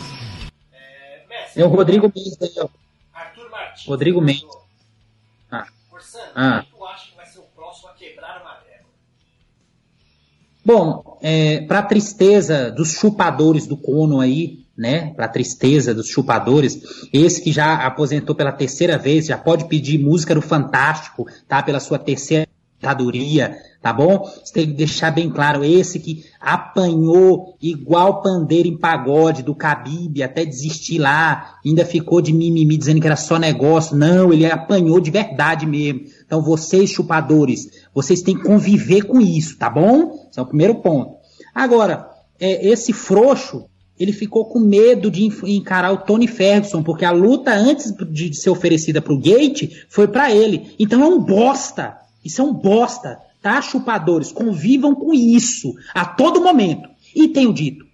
É, 0.73 1.23
Messi, 1.29 1.61
é 1.61 1.65
o 1.65 1.69
Rodrigo 1.69 2.13
Mendes 2.15 2.41
aí, 2.41 2.55
ó. 2.59 2.69
Arthur 3.13 3.51
Martins. 3.51 3.87
Rodrigo 3.87 4.21
Mendes. 4.21 4.45
Ah. 5.51 5.67
Ah. 6.37 6.65
tu 6.71 6.85
acha 6.87 7.11
que 7.11 7.17
vai 7.17 7.27
ser 7.27 7.41
o 7.41 7.45
próximo 7.55 7.89
a 7.89 7.95
quebrar 7.95 8.41
uma 8.41 8.59
régua? 8.61 8.87
Bom, 10.65 11.19
é, 11.21 11.63
para 11.63 11.83
tristeza 11.83 12.71
dos 12.71 12.93
chupadores 12.93 13.67
do 13.67 13.77
Cono 13.77 14.21
aí, 14.21 14.65
né? 14.81 15.13
Para 15.15 15.29
tristeza 15.29 15.95
dos 15.95 16.09
chupadores, 16.09 16.81
esse 17.13 17.43
que 17.43 17.53
já 17.53 17.75
aposentou 17.87 18.35
pela 18.35 18.51
terceira 18.51 18.97
vez, 18.97 19.27
já 19.27 19.37
pode 19.37 19.67
pedir 19.67 19.99
música 19.99 20.35
do 20.35 20.41
Fantástico, 20.41 21.27
tá? 21.47 21.63
Pela 21.63 21.79
sua 21.79 21.99
terceira 21.99 22.49
aposentadoria, 22.81 23.59
tá 23.83 23.93
bom? 23.93 24.27
Você 24.43 24.55
tem 24.55 24.67
que 24.69 24.73
deixar 24.73 25.11
bem 25.11 25.29
claro, 25.29 25.63
esse 25.63 25.99
que 25.99 26.25
apanhou 26.41 27.55
igual 27.61 28.23
pandeiro 28.23 28.69
em 28.69 28.79
pagode 28.79 29.43
do 29.43 29.55
Cabib 29.55 30.23
até 30.23 30.47
desistir 30.47 30.99
lá, 30.99 31.59
ainda 31.65 31.85
ficou 31.85 32.23
de 32.23 32.33
mimimi 32.33 32.79
dizendo 32.79 33.03
que 33.03 33.07
era 33.07 33.17
só 33.17 33.39
negócio. 33.39 33.95
Não, 33.95 34.33
ele 34.33 34.47
apanhou 34.47 34.99
de 34.99 35.11
verdade 35.11 35.67
mesmo. 35.67 36.07
Então 36.25 36.43
vocês, 36.43 36.89
chupadores, 36.89 37.69
vocês 37.95 38.23
têm 38.23 38.35
que 38.35 38.45
conviver 38.45 39.03
com 39.03 39.21
isso, 39.21 39.59
tá 39.59 39.69
bom? 39.69 40.27
Esse 40.31 40.39
é 40.39 40.43
o 40.43 40.47
primeiro 40.47 40.77
ponto. 40.77 41.17
Agora, 41.55 42.09
é, 42.41 42.67
esse 42.67 42.95
frouxo, 42.95 43.67
ele 44.01 44.13
ficou 44.13 44.47
com 44.47 44.59
medo 44.59 45.11
de 45.11 45.29
encarar 45.45 45.93
o 45.93 45.99
Tony 45.99 46.27
Ferguson, 46.27 46.83
porque 46.83 47.05
a 47.05 47.11
luta 47.11 47.53
antes 47.53 47.95
de 48.09 48.35
ser 48.35 48.49
oferecida 48.49 49.03
para 49.03 49.13
o 49.13 49.21
Gate 49.21 49.85
foi 49.91 50.09
para 50.09 50.35
ele. 50.35 50.75
Então 50.79 51.03
é 51.03 51.07
um 51.07 51.21
bosta. 51.21 51.99
Isso 52.25 52.41
é 52.41 52.45
um 52.45 52.55
bosta, 52.55 53.19
tá, 53.43 53.61
chupadores? 53.61 54.33
Convivam 54.33 54.95
com 54.95 55.13
isso 55.13 55.75
a 55.95 56.07
todo 56.07 56.41
momento. 56.41 56.89
E 57.15 57.29
tenho 57.29 57.53
dito. 57.53 57.90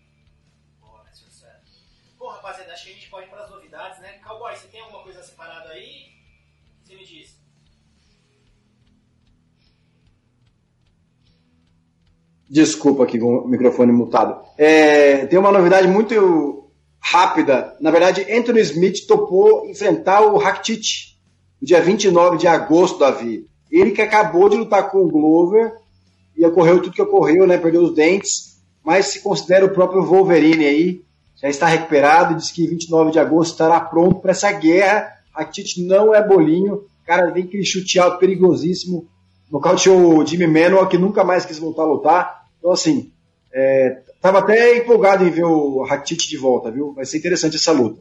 Desculpa 12.48 13.04
aqui 13.04 13.18
com 13.18 13.38
o 13.38 13.48
microfone 13.48 13.92
mutado. 13.92 14.40
É, 14.56 15.26
tem 15.26 15.38
uma 15.38 15.52
novidade 15.52 15.88
muito 15.88 16.70
rápida. 17.00 17.74
Na 17.80 17.90
verdade, 17.90 18.26
Anthony 18.30 18.60
Smith 18.60 19.06
topou 19.06 19.66
enfrentar 19.66 20.22
o 20.22 20.38
Rakitic 20.38 21.16
no 21.60 21.66
dia 21.66 21.80
29 21.80 22.36
de 22.36 22.46
agosto, 22.46 22.98
Davi. 22.98 23.46
Ele 23.70 23.90
que 23.90 24.02
acabou 24.02 24.48
de 24.48 24.56
lutar 24.56 24.90
com 24.90 24.98
o 24.98 25.08
Glover 25.08 25.72
e 26.36 26.44
ocorreu 26.44 26.80
tudo 26.80 26.94
que 26.94 27.02
ocorreu, 27.02 27.46
né? 27.46 27.58
Perdeu 27.58 27.82
os 27.82 27.94
dentes, 27.94 28.60
mas 28.84 29.06
se 29.06 29.20
considera 29.20 29.64
o 29.64 29.74
próprio 29.74 30.04
Wolverine 30.04 30.64
aí, 30.64 31.02
já 31.34 31.48
está 31.48 31.66
recuperado 31.66 32.32
e 32.32 32.36
diz 32.36 32.50
que 32.50 32.66
29 32.66 33.10
de 33.10 33.18
agosto 33.18 33.52
estará 33.52 33.80
pronto 33.80 34.20
para 34.20 34.30
essa 34.30 34.52
guerra. 34.52 35.12
Tite 35.50 35.82
não 35.82 36.14
é 36.14 36.26
bolinho, 36.26 36.84
cara 37.06 37.30
vem 37.30 37.44
aquele 37.44 37.64
chute 37.64 37.98
alto 37.98 38.18
perigosíssimo. 38.18 39.06
Nocauteou 39.50 40.18
o 40.18 40.26
Jimmy 40.26 40.46
Manuel, 40.46 40.86
que 40.86 40.98
nunca 40.98 41.24
mais 41.24 41.44
quis 41.44 41.58
voltar 41.58 41.82
a 41.82 41.86
lutar. 41.86 42.46
Então, 42.58 42.72
assim, 42.72 43.12
é, 43.52 44.02
tava 44.20 44.40
até 44.40 44.76
empolgado 44.76 45.24
em 45.24 45.30
ver 45.30 45.44
o 45.44 45.82
Rakitic 45.82 46.28
de 46.28 46.36
volta, 46.36 46.70
viu? 46.70 46.92
Vai 46.92 47.04
ser 47.04 47.18
interessante 47.18 47.56
essa 47.56 47.72
luta. 47.72 48.00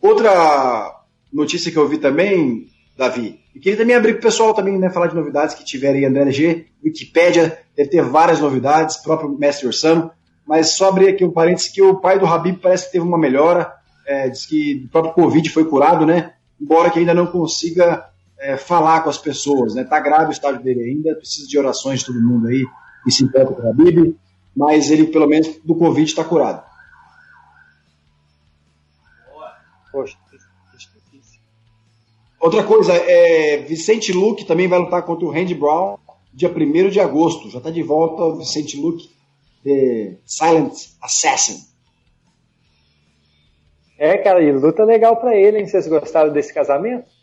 Outra 0.00 0.94
notícia 1.32 1.70
que 1.70 1.76
eu 1.76 1.88
vi 1.88 1.98
também, 1.98 2.68
Davi. 2.96 3.40
E 3.54 3.60
queria 3.60 3.78
também 3.78 3.96
abrir 3.96 4.14
para 4.14 4.20
o 4.20 4.22
pessoal 4.22 4.54
também, 4.54 4.78
né, 4.78 4.90
falar 4.90 5.08
de 5.08 5.14
novidades 5.14 5.54
que 5.54 5.64
tiverem 5.64 6.00
aí, 6.00 6.06
André 6.06 6.30
G, 6.30 6.66
Wikipédia, 6.84 7.58
deve 7.76 7.90
ter 7.90 8.02
várias 8.02 8.40
novidades, 8.40 8.96
próprio 8.96 9.30
Mestre 9.30 9.66
Orsano, 9.66 10.10
mas 10.46 10.76
só 10.76 10.88
abrir 10.88 11.08
aqui 11.08 11.24
um 11.24 11.30
parênteses 11.30 11.70
que 11.70 11.82
o 11.82 11.96
pai 11.96 12.18
do 12.18 12.26
Habib 12.26 12.58
parece 12.58 12.86
que 12.86 12.92
teve 12.92 13.04
uma 13.04 13.18
melhora, 13.18 13.72
é, 14.06 14.28
diz 14.28 14.46
que 14.46 14.84
o 14.86 14.88
próprio 14.88 15.14
Covid 15.14 15.50
foi 15.50 15.64
curado, 15.64 16.06
né, 16.06 16.32
embora 16.60 16.90
que 16.90 16.98
ainda 16.98 17.12
não 17.12 17.26
consiga 17.26 18.06
é, 18.38 18.56
falar 18.56 19.02
com 19.02 19.10
as 19.10 19.18
pessoas, 19.18 19.74
né, 19.74 19.84
tá 19.84 19.98
grave 20.00 20.30
o 20.30 20.32
estágio 20.32 20.62
dele 20.62 20.82
ainda, 20.82 21.14
precisa 21.14 21.46
de 21.46 21.58
orações 21.58 22.00
de 22.00 22.06
todo 22.06 22.20
mundo 22.20 22.48
aí, 22.48 22.64
e 23.06 23.12
se 23.12 23.24
importa 23.24 23.54
com 23.54 23.66
o 23.66 23.70
Habib, 23.70 24.16
mas 24.54 24.90
ele 24.90 25.06
pelo 25.06 25.26
menos 25.26 25.58
do 25.64 25.74
Covid 25.74 26.08
está 26.08 26.24
curado. 26.24 26.64
Poxa. 29.92 30.16
Outra 32.38 32.62
coisa, 32.62 32.92
é, 32.92 33.58
Vicente 33.58 34.12
Luque 34.12 34.44
também 34.44 34.68
vai 34.68 34.78
lutar 34.78 35.02
contra 35.02 35.26
o 35.26 35.30
Randy 35.30 35.54
Brown 35.54 35.98
dia 36.36 36.50
1 36.50 36.90
de 36.90 37.00
agosto. 37.00 37.50
Já 37.50 37.58
está 37.58 37.70
de 37.70 37.82
volta 37.82 38.22
o 38.22 38.36
Vicente 38.36 38.78
Luque, 38.78 39.10
The 39.64 40.18
Silent 40.26 40.74
Assassin. 41.00 41.64
É, 43.98 44.18
cara, 44.18 44.42
e 44.42 44.52
luta 44.52 44.84
legal 44.84 45.16
para 45.16 45.34
ele, 45.34 45.58
hein? 45.58 45.66
Vocês 45.66 45.88
gostaram 45.88 46.30
desse 46.30 46.52
casamento? 46.52 47.15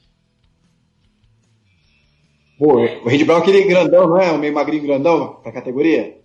Pô, 2.64 2.78
o 2.78 3.10
Randy 3.10 3.26
Brown 3.26 3.40
é 3.40 3.42
aquele 3.42 3.64
grandão, 3.64 4.08
não 4.08 4.18
é? 4.18 4.32
O 4.32 4.38
meio 4.38 4.54
magrinho 4.54 4.84
grandão 4.84 5.36
pra 5.42 5.52
categoria? 5.52 6.18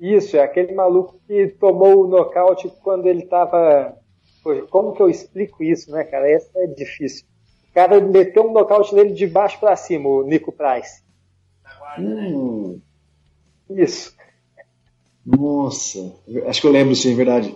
Isso, 0.00 0.36
é 0.36 0.42
aquele 0.42 0.74
maluco 0.74 1.18
que 1.26 1.48
tomou 1.58 2.04
o 2.04 2.08
nocaute 2.08 2.70
quando 2.82 3.06
ele 3.06 3.22
tava. 3.22 3.96
Como 4.70 4.92
que 4.92 5.02
eu 5.02 5.08
explico 5.08 5.62
isso, 5.62 5.90
né, 5.90 6.04
cara? 6.04 6.30
Essa 6.30 6.50
é 6.56 6.66
difícil 6.66 7.26
cara 7.78 8.00
meteu 8.00 8.44
um 8.44 8.52
nocaute 8.52 8.92
nele 8.92 9.12
de 9.12 9.24
baixo 9.24 9.60
para 9.60 9.76
cima, 9.76 10.08
o 10.08 10.24
Nico 10.24 10.50
Price. 10.50 11.00
Hum. 11.96 12.80
Isso. 13.70 14.16
Nossa, 15.24 16.12
acho 16.46 16.60
que 16.60 16.66
eu 16.66 16.72
lembro 16.72 16.96
sim, 16.96 17.12
é 17.12 17.14
verdade. 17.14 17.54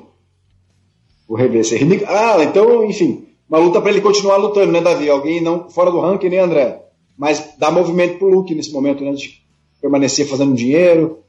Vou 1.26 1.36
rever 1.36 1.62
esse 1.62 1.76
Ah, 2.06 2.36
então, 2.44 2.84
enfim, 2.84 3.34
uma 3.48 3.58
luta 3.58 3.80
para 3.80 3.90
ele 3.90 4.00
continuar 4.00 4.36
lutando, 4.36 4.70
né, 4.70 4.80
Davi? 4.80 5.10
Alguém 5.10 5.40
não 5.40 5.68
fora 5.68 5.90
do 5.90 5.98
ranking, 5.98 6.28
né, 6.28 6.38
André? 6.38 6.84
Mas 7.16 7.54
dá 7.58 7.70
movimento 7.70 8.18
pro 8.18 8.28
Luke 8.28 8.54
nesse 8.54 8.72
momento, 8.72 9.04
né? 9.04 9.12
De 9.12 9.42
permanecer 9.80 10.28
fazendo 10.28 10.54
dinheiro, 10.54 11.22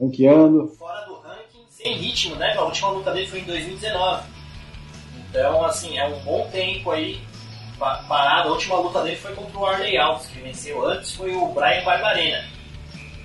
ranqueando. 0.00 0.68
Fora 0.78 1.04
do 1.06 1.14
ranking, 1.16 1.64
sem 1.70 1.94
ritmo, 1.96 2.36
né? 2.36 2.54
A 2.54 2.64
última 2.64 2.90
luta 2.90 3.12
dele 3.12 3.26
foi 3.26 3.40
em 3.40 3.44
2019. 3.44 4.24
Então, 5.28 5.64
assim, 5.64 5.98
é 5.98 6.06
um 6.06 6.18
bom 6.20 6.48
tempo 6.50 6.90
aí 6.90 7.20
parado. 7.78 8.48
A 8.48 8.52
última 8.52 8.76
luta 8.76 9.02
dele 9.02 9.16
foi 9.16 9.34
contra 9.34 9.58
o 9.58 9.66
Arley 9.66 9.98
Alves, 9.98 10.26
que 10.28 10.40
venceu 10.40 10.86
antes, 10.86 11.12
foi 11.14 11.34
o 11.34 11.46
Brian 11.48 11.84
Barbarena. 11.84 12.44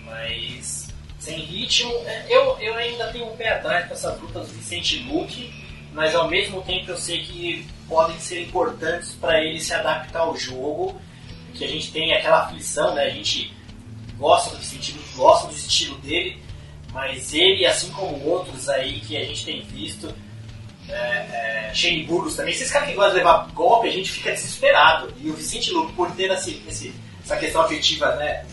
Mas 0.05 0.91
sem 1.19 1.39
ritmo, 1.39 1.93
é, 2.05 2.25
eu, 2.29 2.57
eu 2.59 2.73
ainda 2.75 3.07
tenho 3.11 3.31
um 3.31 3.37
pé 3.37 3.49
atrás 3.49 3.87
com 3.87 3.93
essas 3.93 4.19
lutas 4.19 4.47
do 4.47 4.53
Vicente 4.55 4.97
Luque, 5.03 5.53
mas 5.93 6.15
ao 6.15 6.27
mesmo 6.27 6.61
tempo 6.63 6.91
eu 6.91 6.97
sei 6.97 7.21
que 7.21 7.67
podem 7.87 8.19
ser 8.19 8.41
importantes 8.41 9.11
para 9.13 9.43
ele 9.43 9.59
se 9.59 9.73
adaptar 9.73 10.21
ao 10.21 10.35
jogo, 10.35 10.99
que 11.51 11.63
a 11.63 11.67
gente 11.67 11.91
tem 11.91 12.13
aquela 12.13 12.45
aflição, 12.45 12.93
né? 12.95 13.05
A 13.05 13.09
gente 13.09 13.53
gosta 14.17 14.51
do 14.51 14.57
Luque, 14.57 15.15
gosta 15.15 15.47
do 15.47 15.53
estilo 15.53 15.97
dele, 15.97 16.41
mas 16.93 17.33
ele, 17.33 17.65
assim 17.65 17.89
como 17.91 18.23
outros 18.25 18.69
aí 18.69 18.99
que 18.99 19.17
a 19.17 19.23
gente 19.25 19.45
tem 19.45 19.61
visto, 19.61 20.13
é, 20.89 21.69
é, 21.69 21.71
Shane 21.73 22.03
Burgos 22.03 22.35
também. 22.35 22.53
Esses 22.53 22.69
caras 22.71 22.89
que 22.89 22.95
gostam 22.95 23.13
de 23.13 23.19
levar 23.19 23.47
golpe, 23.53 23.87
a 23.87 23.91
gente 23.91 24.11
fica 24.11 24.31
desesperado. 24.31 25.13
E 25.19 25.29
o 25.29 25.33
Vicente 25.33 25.71
Luque, 25.71 25.93
por 25.93 26.11
ter 26.11 26.29
esse, 26.31 26.61
esse, 26.67 26.93
essa 27.23 27.37
questão 27.37 27.61
afetiva 27.61 28.15
né, 28.15 28.45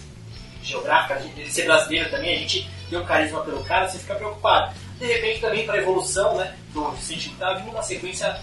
geográfica, 0.62 1.20
ele 1.36 1.50
ser 1.50 1.64
brasileiro 1.64 2.10
também, 2.10 2.34
a 2.34 2.38
gente 2.38 2.68
tem 2.88 2.98
um 2.98 3.04
carisma 3.04 3.42
pelo 3.42 3.62
cara, 3.64 3.88
você 3.88 3.98
fica 3.98 4.14
preocupado. 4.14 4.74
De 4.98 5.06
repente 5.06 5.40
também 5.40 5.64
para 5.64 5.74
a 5.74 5.78
evolução 5.78 6.36
né, 6.36 6.54
do 6.72 6.90
Vicente 6.92 7.28
Luque, 7.28 7.40
tá 7.40 7.54
vindo 7.54 7.70
uma 7.70 7.82
sequência 7.82 8.40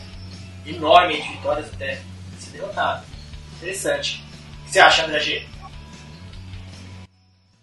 enorme 0.66 1.22
de 1.22 1.30
vitórias 1.30 1.74
até 1.74 2.02
se 2.40 2.50
derrotado. 2.50 3.06
Interessante. 3.58 4.25
Você 4.76 4.82
acha, 4.82 5.06
André 5.06 5.20
G? 5.22 5.42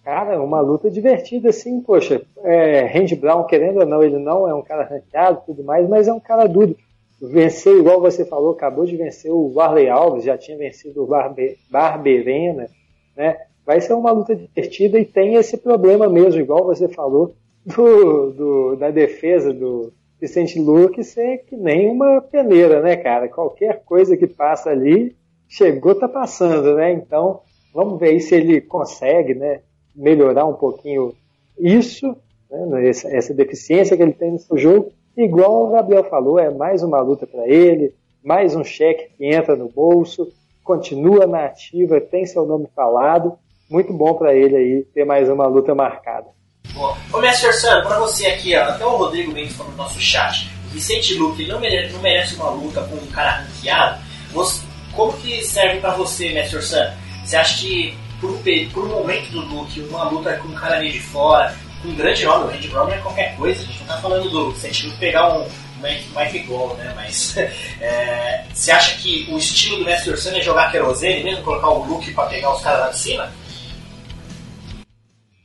Cara, 0.02 0.42
uma 0.42 0.60
luta 0.60 0.90
divertida, 0.90 1.50
assim, 1.50 1.78
poxa. 1.82 2.22
É, 2.38 2.86
Randy 2.86 3.14
Brown, 3.14 3.44
querendo 3.44 3.80
ou 3.80 3.86
não, 3.86 4.02
ele 4.02 4.18
não 4.18 4.48
é 4.48 4.54
um 4.54 4.62
cara 4.62 4.84
ranqueado 4.84 5.42
e 5.42 5.44
tudo 5.44 5.62
mais, 5.62 5.86
mas 5.86 6.08
é 6.08 6.12
um 6.14 6.18
cara 6.18 6.46
duro. 6.46 6.74
Venceu, 7.20 7.78
igual 7.78 8.00
você 8.00 8.24
falou, 8.24 8.52
acabou 8.52 8.86
de 8.86 8.96
vencer 8.96 9.30
o 9.30 9.52
Warley 9.52 9.90
Alves, 9.90 10.24
já 10.24 10.38
tinha 10.38 10.56
vencido 10.56 11.02
o 11.02 11.06
Barbe, 11.06 11.58
Barberena, 11.70 12.66
né? 13.14 13.36
Vai 13.66 13.82
ser 13.82 13.92
uma 13.92 14.10
luta 14.10 14.34
divertida 14.34 14.98
e 14.98 15.04
tem 15.04 15.34
esse 15.34 15.58
problema 15.58 16.08
mesmo, 16.08 16.40
igual 16.40 16.64
você 16.64 16.88
falou, 16.88 17.34
do, 17.66 18.30
do 18.30 18.76
da 18.76 18.90
defesa 18.90 19.52
do 19.52 19.92
Vicente 20.18 20.58
Luque 20.58 21.04
ser 21.04 21.44
que 21.44 21.58
nem 21.58 21.90
uma 21.90 22.22
peneira, 22.22 22.80
né, 22.80 22.96
cara? 22.96 23.28
Qualquer 23.28 23.82
coisa 23.84 24.16
que 24.16 24.26
passa 24.26 24.70
ali, 24.70 25.14
chegou, 25.52 25.94
tá 25.94 26.08
passando, 26.08 26.74
né? 26.74 26.92
Então, 26.92 27.40
vamos 27.72 28.00
ver 28.00 28.18
se 28.20 28.34
ele 28.34 28.60
consegue, 28.60 29.34
né? 29.34 29.60
melhorar 29.94 30.46
um 30.46 30.54
pouquinho 30.54 31.14
isso, 31.58 32.16
né, 32.50 32.88
essa, 32.88 33.08
essa, 33.14 33.34
deficiência 33.34 33.96
que 33.96 34.02
ele 34.02 34.12
tem 34.12 34.32
no 34.32 34.38
seu 34.38 34.56
jogo. 34.56 34.92
Igual 35.16 35.66
o 35.66 35.70
Gabriel 35.70 36.04
falou, 36.04 36.38
é 36.38 36.50
mais 36.50 36.82
uma 36.82 37.00
luta 37.00 37.26
para 37.26 37.46
ele, 37.46 37.94
mais 38.24 38.56
um 38.56 38.64
cheque 38.64 39.10
que 39.16 39.26
entra 39.26 39.54
no 39.54 39.68
bolso, 39.68 40.32
continua 40.64 41.26
na 41.26 41.44
ativa, 41.44 42.00
tem 42.00 42.24
seu 42.24 42.46
nome 42.46 42.66
falado. 42.74 43.34
Muito 43.70 43.92
bom 43.92 44.14
para 44.14 44.34
ele 44.34 44.56
aí 44.56 44.82
ter 44.94 45.04
mais 45.04 45.28
uma 45.28 45.46
luta 45.46 45.74
marcada. 45.74 46.28
Boa. 46.74 46.96
Ô, 47.12 47.18
Mestre 47.18 47.52
Sano, 47.52 47.86
pra 47.86 47.98
você 47.98 48.26
aqui, 48.26 48.56
ó, 48.56 48.62
até 48.62 48.84
o 48.84 48.96
Rodrigo 48.96 49.32
Mendes 49.32 49.54
falou 49.54 49.72
no 49.72 49.78
nosso 49.78 50.00
chat, 50.00 50.48
o 50.66 50.70
Vicente 50.70 51.14
Luque 51.14 51.46
não 51.46 51.60
merece, 51.60 51.92
não 51.92 52.00
merece 52.00 52.34
uma 52.36 52.50
luta 52.50 52.82
com 52.84 52.94
um 52.94 53.06
cara 53.08 53.42
ranqueado. 53.42 54.00
Você, 54.32 54.64
como 54.94 55.12
que 55.14 55.42
serve 55.44 55.80
pra 55.80 55.94
você, 55.94 56.32
Mestre 56.32 56.62
Sano? 56.62 56.92
Você 57.24 57.36
acha 57.36 57.60
que, 57.60 57.94
por, 58.20 58.38
por 58.72 58.84
um 58.84 58.88
momento 58.88 59.30
do 59.30 59.40
Luke, 59.40 59.80
uma 59.80 60.04
luta 60.04 60.36
com 60.36 60.48
um 60.48 60.54
cara 60.54 60.78
meio 60.78 60.92
de 60.92 61.00
fora, 61.00 61.54
com 61.80 61.88
um 61.88 61.94
grande 61.94 62.24
nome, 62.24 62.44
o 62.44 62.48
Randy 62.48 62.68
Brown 62.68 62.88
é 62.88 62.98
qualquer 62.98 63.36
coisa, 63.36 63.62
a 63.62 63.64
gente 63.64 63.80
não 63.80 63.86
tá 63.86 63.98
falando 63.98 64.30
do 64.30 64.50
Vicente 64.52 64.86
Luque 64.86 64.98
pegar 64.98 65.36
um 65.36 65.46
Mike, 65.82 66.04
Mike 66.16 66.46
Gol, 66.46 66.74
né? 66.76 66.92
Mas 66.94 67.36
é, 67.80 68.44
você 68.52 68.70
acha 68.70 68.96
que 68.98 69.28
o 69.30 69.36
estilo 69.36 69.78
do 69.78 69.84
Mestre 69.84 70.16
Sano 70.16 70.36
é 70.36 70.40
jogar 70.40 70.70
querosene 70.70 71.24
mesmo, 71.24 71.44
colocar 71.44 71.70
o 71.70 71.84
Luke 71.84 72.12
pra 72.14 72.26
pegar 72.26 72.54
os 72.54 72.62
caras 72.62 72.80
lá 72.80 72.88
de 72.90 72.98
cima? 72.98 73.32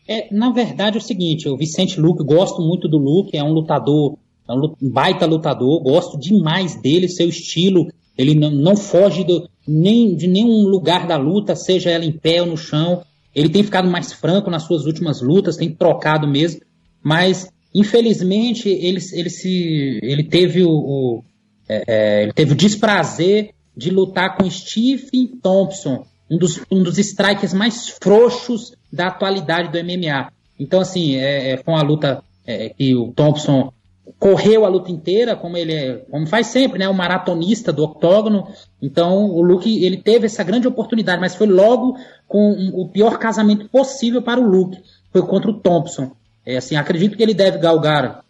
É, 0.08 0.34
na 0.34 0.52
verdade 0.52 0.98
é 0.98 1.00
o 1.00 1.04
seguinte, 1.04 1.50
o 1.50 1.58
Vicente 1.58 2.00
Luke, 2.00 2.24
gosto 2.24 2.62
muito 2.62 2.88
do 2.88 2.98
Luke, 2.98 3.36
é 3.36 3.44
um 3.44 3.52
lutador, 3.52 4.18
é 4.48 4.54
um 4.54 4.90
baita 4.90 5.26
lutador, 5.26 5.84
gosto 5.84 6.18
demais 6.18 6.80
dele, 6.82 7.10
seu 7.10 7.28
estilo, 7.28 7.88
ele 8.18 8.34
não, 8.34 8.50
não 8.50 8.76
foge 8.76 9.24
do, 9.24 9.50
nem, 9.68 10.16
de 10.16 10.28
nenhum 10.28 10.64
lugar 10.64 11.08
da 11.08 11.18
luta, 11.18 11.56
seja 11.56 11.90
ela 11.90 12.06
em 12.06 12.12
pé 12.12 12.42
ou 12.42 12.48
no 12.48 12.58
chão, 12.58 13.04
ele 13.36 13.50
tem 13.50 13.64
ficado 13.64 13.90
mais 13.90 14.12
franco 14.12 14.50
nas 14.50 14.64
suas 14.64 14.86
últimas 14.86 15.22
lutas, 15.22 15.58
tem 15.58 15.72
trocado 15.72 16.28
mesmo, 16.28 16.62
mas 17.04 17.52
infelizmente 17.74 18.68
ele, 18.70 19.00
ele, 19.14 19.30
se, 19.30 20.00
ele 20.02 20.24
teve 20.24 20.64
o, 20.64 20.72
o 20.72 21.24
é, 21.70 21.84
é 21.88 22.24
ele 22.24 22.34
teve 22.34 22.54
o 22.54 22.56
desprazer 22.56 23.52
de 23.76 23.92
lutar 23.92 24.36
com 24.36 24.50
Stephen 24.50 25.28
Thompson, 25.42 26.06
um 26.30 26.38
dos, 26.38 26.60
um 26.72 26.82
dos 26.82 26.98
strikers 26.98 27.54
mais 27.54 27.90
frouxos 27.90 28.74
da 28.92 29.08
atualidade 29.08 29.72
do 29.72 29.78
MMA. 29.86 30.32
Então, 30.60 30.82
assim, 30.82 31.16
é, 31.16 31.52
é, 31.52 31.58
foi 31.58 31.74
uma 31.74 31.84
luta 31.84 32.24
é, 32.46 32.70
que 32.70 32.96
o 32.96 33.12
Thompson 33.12 33.72
correu 34.20 34.66
a 34.66 34.70
luta 34.70 34.92
inteira, 34.92 35.36
como 35.36 35.58
ele 35.58 35.74
é, 35.74 35.94
como 36.10 36.26
faz 36.26 36.48
sempre, 36.48 36.80
né, 36.80 36.88
o 36.88 36.94
maratonista 36.94 37.72
do 37.72 37.84
octógono. 37.84 38.48
Então, 38.82 39.30
o 39.30 39.42
Luke, 39.42 39.84
ele 39.84 39.98
teve 39.98 40.26
essa 40.26 40.44
grande 40.44 40.68
oportunidade, 40.68 41.22
mas 41.22 41.36
foi 41.36 41.48
logo 41.48 41.98
com 42.28 42.52
o 42.74 42.88
pior 42.90 43.18
casamento 43.18 43.68
possível 43.70 44.22
para 44.22 44.40
o 44.40 44.48
Luke, 44.48 44.82
foi 45.12 45.22
contra 45.22 45.52
o 45.52 45.60
Thompson. 45.60 46.12
É, 46.46 46.58
assim, 46.58 46.76
acredito 46.76 47.18
que 47.18 47.24
ele 47.24 47.34
deve 47.34 47.58
galgar 47.58 48.24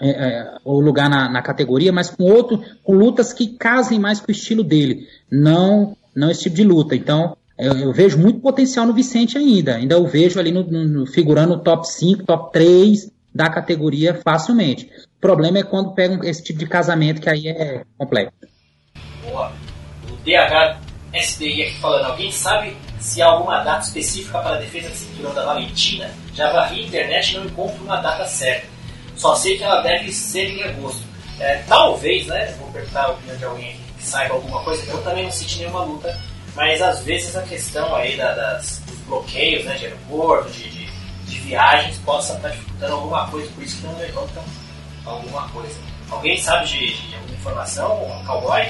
é, 0.00 0.08
é, 0.08 0.56
o 0.64 0.80
lugar 0.80 1.08
na, 1.08 1.28
na, 1.30 1.42
categoria, 1.42 1.92
mas 1.92 2.10
com 2.10 2.24
outro, 2.24 2.62
com 2.82 2.94
lutas 2.94 3.32
que 3.32 3.46
casem 3.46 3.98
mais 3.98 4.18
com 4.18 4.28
o 4.28 4.32
estilo 4.32 4.64
dele, 4.64 5.06
não, 5.30 5.96
não 6.16 6.30
esse 6.30 6.44
tipo 6.44 6.56
de 6.56 6.64
luta. 6.64 6.96
Então, 6.96 7.36
eu, 7.58 7.74
eu, 7.76 7.92
vejo 7.92 8.18
muito 8.18 8.40
potencial 8.40 8.86
no 8.86 8.94
Vicente 8.94 9.36
ainda. 9.36 9.76
Ainda 9.76 9.98
o 9.98 10.06
vejo 10.06 10.40
ali 10.40 10.50
no, 10.50 10.64
no, 10.64 11.06
figurando 11.06 11.58
top 11.58 11.86
5, 11.86 12.24
top 12.24 12.50
3 12.52 13.12
da 13.34 13.50
categoria 13.50 14.14
facilmente. 14.14 14.90
O 15.20 15.26
problema 15.28 15.58
é 15.58 15.62
quando 15.62 15.92
pegam 15.92 16.24
esse 16.24 16.42
tipo 16.42 16.58
de 16.58 16.66
casamento 16.66 17.20
que 17.20 17.28
aí 17.28 17.48
é 17.48 17.84
complexo. 17.98 18.32
Boa. 19.22 19.52
O 20.10 20.16
DHSDI 20.24 21.62
aqui 21.64 21.78
falando, 21.78 22.06
alguém 22.06 22.32
sabe 22.32 22.74
se 22.98 23.20
há 23.20 23.26
alguma 23.26 23.62
data 23.62 23.84
específica 23.84 24.38
para 24.38 24.56
a 24.56 24.58
defesa 24.58 24.88
de 24.88 24.96
cinturão 24.96 25.34
da 25.34 25.44
Valentina? 25.44 26.10
Já 26.34 26.50
varri 26.50 26.80
a 26.80 26.86
internet 26.86 27.32
e 27.32 27.38
não 27.38 27.44
encontro 27.44 27.84
uma 27.84 27.96
data 27.96 28.24
certa. 28.24 28.66
Só 29.14 29.34
sei 29.34 29.58
que 29.58 29.62
ela 29.62 29.82
deve 29.82 30.10
ser 30.10 30.48
em 30.48 30.62
agosto. 30.62 31.04
É, 31.38 31.62
talvez, 31.68 32.26
né? 32.26 32.54
Vou 32.58 32.70
perguntar 32.72 33.04
a 33.04 33.10
opinião 33.10 33.36
de 33.36 33.44
alguém 33.44 33.76
que 33.98 34.04
saiba 34.06 34.34
alguma 34.34 34.62
coisa. 34.64 34.90
Eu 34.90 35.02
também 35.02 35.24
não 35.24 35.30
senti 35.30 35.58
nenhuma 35.58 35.84
luta 35.84 36.18
mas 36.54 36.82
às 36.82 37.02
vezes 37.02 37.36
a 37.36 37.42
questão 37.42 37.94
aí 37.94 38.16
da, 38.16 38.34
das, 38.34 38.82
dos 38.86 38.98
bloqueios 39.00 39.64
né, 39.64 39.76
de 39.76 39.86
aeroporto, 39.86 40.50
de, 40.50 40.68
de, 40.68 40.90
de, 41.26 41.40
viagens, 41.40 41.98
possa 41.98 42.34
estar 42.34 42.48
dificultando 42.48 42.94
alguma 42.94 43.28
coisa, 43.28 43.50
por 43.52 43.62
isso 43.62 43.80
que 43.80 43.86
não 43.86 43.98
levantam 43.98 44.42
alguma 45.10 45.48
coisa. 45.50 45.78
Alguém 46.10 46.36
sabe 46.38 46.66
de, 46.66 47.08
de 47.08 47.14
alguma 47.14 47.34
informação, 47.34 48.04
um 48.04 48.24
cowboy? 48.24 48.62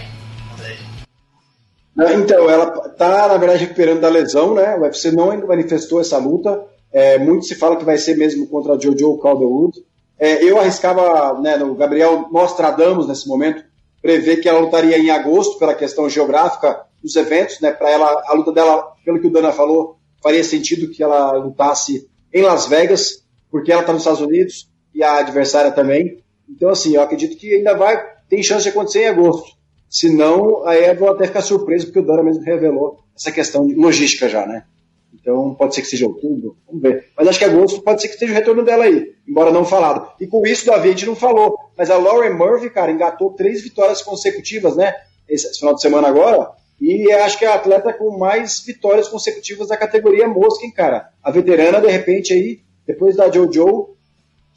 Então, 2.14 2.48
ela 2.48 2.86
está, 2.86 3.28
na 3.28 3.36
verdade, 3.36 3.64
recuperando 3.64 4.00
da 4.00 4.08
lesão, 4.08 4.54
né? 4.54 4.76
O 4.76 4.82
UFC 4.82 5.10
não 5.10 5.26
manifestou 5.46 6.00
essa 6.00 6.16
luta. 6.16 6.64
É, 6.92 7.18
muito 7.18 7.44
se 7.44 7.54
fala 7.54 7.76
que 7.76 7.84
vai 7.84 7.98
ser 7.98 8.16
mesmo 8.16 8.46
contra 8.46 8.74
a 8.74 8.78
Jojo 8.78 9.18
Calderwood. 9.18 9.78
É, 10.18 10.42
eu 10.44 10.58
arriscava, 10.58 11.38
né, 11.40 11.56
no 11.56 11.74
Gabriel 11.74 12.28
Nostradamus, 12.30 13.06
nesse 13.06 13.28
momento, 13.28 13.64
prever 14.02 14.36
que 14.36 14.48
ela 14.48 14.60
lutaria 14.60 14.98
em 14.98 15.10
agosto, 15.10 15.58
pela 15.58 15.74
questão 15.74 16.08
geográfica 16.08 16.82
dos 17.02 17.16
eventos, 17.16 17.60
né? 17.60 17.70
Para 17.70 17.90
ela, 17.90 18.22
a 18.26 18.34
luta 18.34 18.52
dela, 18.52 18.92
pelo 19.04 19.20
que 19.20 19.26
o 19.26 19.32
Dana 19.32 19.52
falou, 19.52 19.96
faria 20.22 20.44
sentido 20.44 20.90
que 20.90 21.02
ela 21.02 21.32
lutasse 21.32 22.08
em 22.32 22.42
Las 22.42 22.66
Vegas, 22.66 23.24
porque 23.50 23.72
ela 23.72 23.80
está 23.80 23.92
nos 23.92 24.02
Estados 24.02 24.20
Unidos 24.20 24.68
e 24.94 25.02
a 25.02 25.18
adversária 25.18 25.70
também. 25.70 26.22
Então, 26.50 26.70
assim, 26.70 26.94
eu 26.94 27.02
acredito 27.02 27.36
que 27.36 27.54
ainda 27.54 27.74
vai, 27.74 28.02
tem 28.28 28.42
chance 28.42 28.64
de 28.64 28.70
acontecer 28.70 29.02
em 29.02 29.08
agosto. 29.08 29.52
Se 29.88 30.08
não, 30.14 30.66
aí 30.66 30.88
eu 30.88 30.96
vou 30.96 31.10
até 31.10 31.26
ficar 31.26 31.42
surpreso, 31.42 31.86
porque 31.86 32.00
o 32.00 32.06
Dana 32.06 32.22
mesmo 32.22 32.44
revelou 32.44 32.98
essa 33.16 33.32
questão 33.32 33.66
de 33.66 33.74
logística 33.74 34.28
já, 34.28 34.46
né? 34.46 34.64
Então, 35.12 35.54
pode 35.54 35.74
ser 35.74 35.82
que 35.82 35.88
seja 35.88 36.06
outubro, 36.06 36.56
vamos 36.66 36.80
ver. 36.80 37.08
Mas 37.16 37.28
acho 37.28 37.38
que 37.38 37.44
agosto 37.44 37.82
pode 37.82 38.00
ser 38.00 38.08
que 38.08 38.14
esteja 38.14 38.32
o 38.32 38.36
retorno 38.36 38.64
dela 38.64 38.84
aí, 38.84 39.12
embora 39.28 39.50
não 39.50 39.64
falado. 39.64 40.10
E 40.20 40.26
com 40.26 40.46
isso, 40.46 40.66
Davi, 40.66 40.88
a 40.88 40.92
gente 40.92 41.06
não 41.06 41.16
falou, 41.16 41.58
mas 41.76 41.90
a 41.90 41.98
Lauren 41.98 42.34
Murphy, 42.34 42.70
cara, 42.70 42.90
engatou 42.90 43.32
três 43.32 43.62
vitórias 43.62 44.00
consecutivas, 44.00 44.76
né? 44.76 44.94
Esse, 45.28 45.58
final 45.58 45.74
de 45.74 45.82
semana 45.82 46.08
agora, 46.08 46.50
e 46.80 47.12
acho 47.12 47.38
que 47.38 47.44
é 47.44 47.48
a 47.48 47.54
atleta 47.54 47.92
com 47.92 48.16
mais 48.16 48.60
vitórias 48.60 49.08
consecutivas 49.08 49.68
da 49.68 49.76
categoria 49.76 50.26
mosca, 50.26 50.64
hein, 50.64 50.72
cara? 50.72 51.10
A 51.22 51.30
veterana, 51.30 51.80
de 51.80 51.88
repente, 51.88 52.32
aí, 52.32 52.60
depois 52.86 53.16
da 53.16 53.30
Jojo, 53.30 53.96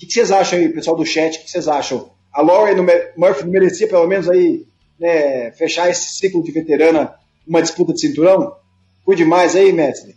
que, 0.03 0.07
que, 0.07 0.13
vocês 0.13 0.31
acham 0.31 0.59
aí, 0.59 0.69
pessoal 0.69 0.95
do 0.95 1.05
chat? 1.05 1.37
O 1.37 1.41
que, 1.41 1.49
vocês 1.49 1.67
acham? 1.67 2.11
A 2.31 2.41
Lauren 2.41 2.85
Murphy 3.15 3.47
merecia, 3.47 3.87
pelo 3.87 4.07
menos, 4.07 4.29
aí, 4.29 4.65
né, 4.99 5.51
fechar 5.51 5.89
esse 5.89 6.17
ciclo 6.17 6.43
de 6.43 6.51
veterana, 6.51 7.13
uma 7.47 7.61
disputa 7.61 7.93
de 7.93 8.01
cinturão? 8.01 8.55
Cuide 9.05 9.25
mais 9.25 9.55
aí, 9.55 9.71
mestre. 9.71 10.15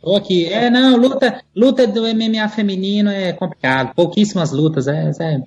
Tô 0.00 0.16
aqui. 0.16 0.52
É, 0.52 0.68
não, 0.68 0.98
luta, 0.98 1.42
luta 1.56 1.86
do 1.86 2.02
MMA 2.02 2.46
feminino 2.50 3.10
é 3.10 3.32
complicado. 3.32 3.94
Pouquíssimas 3.94 4.52
lutas, 4.52 4.86
é, 4.86 5.10
é 5.18 5.42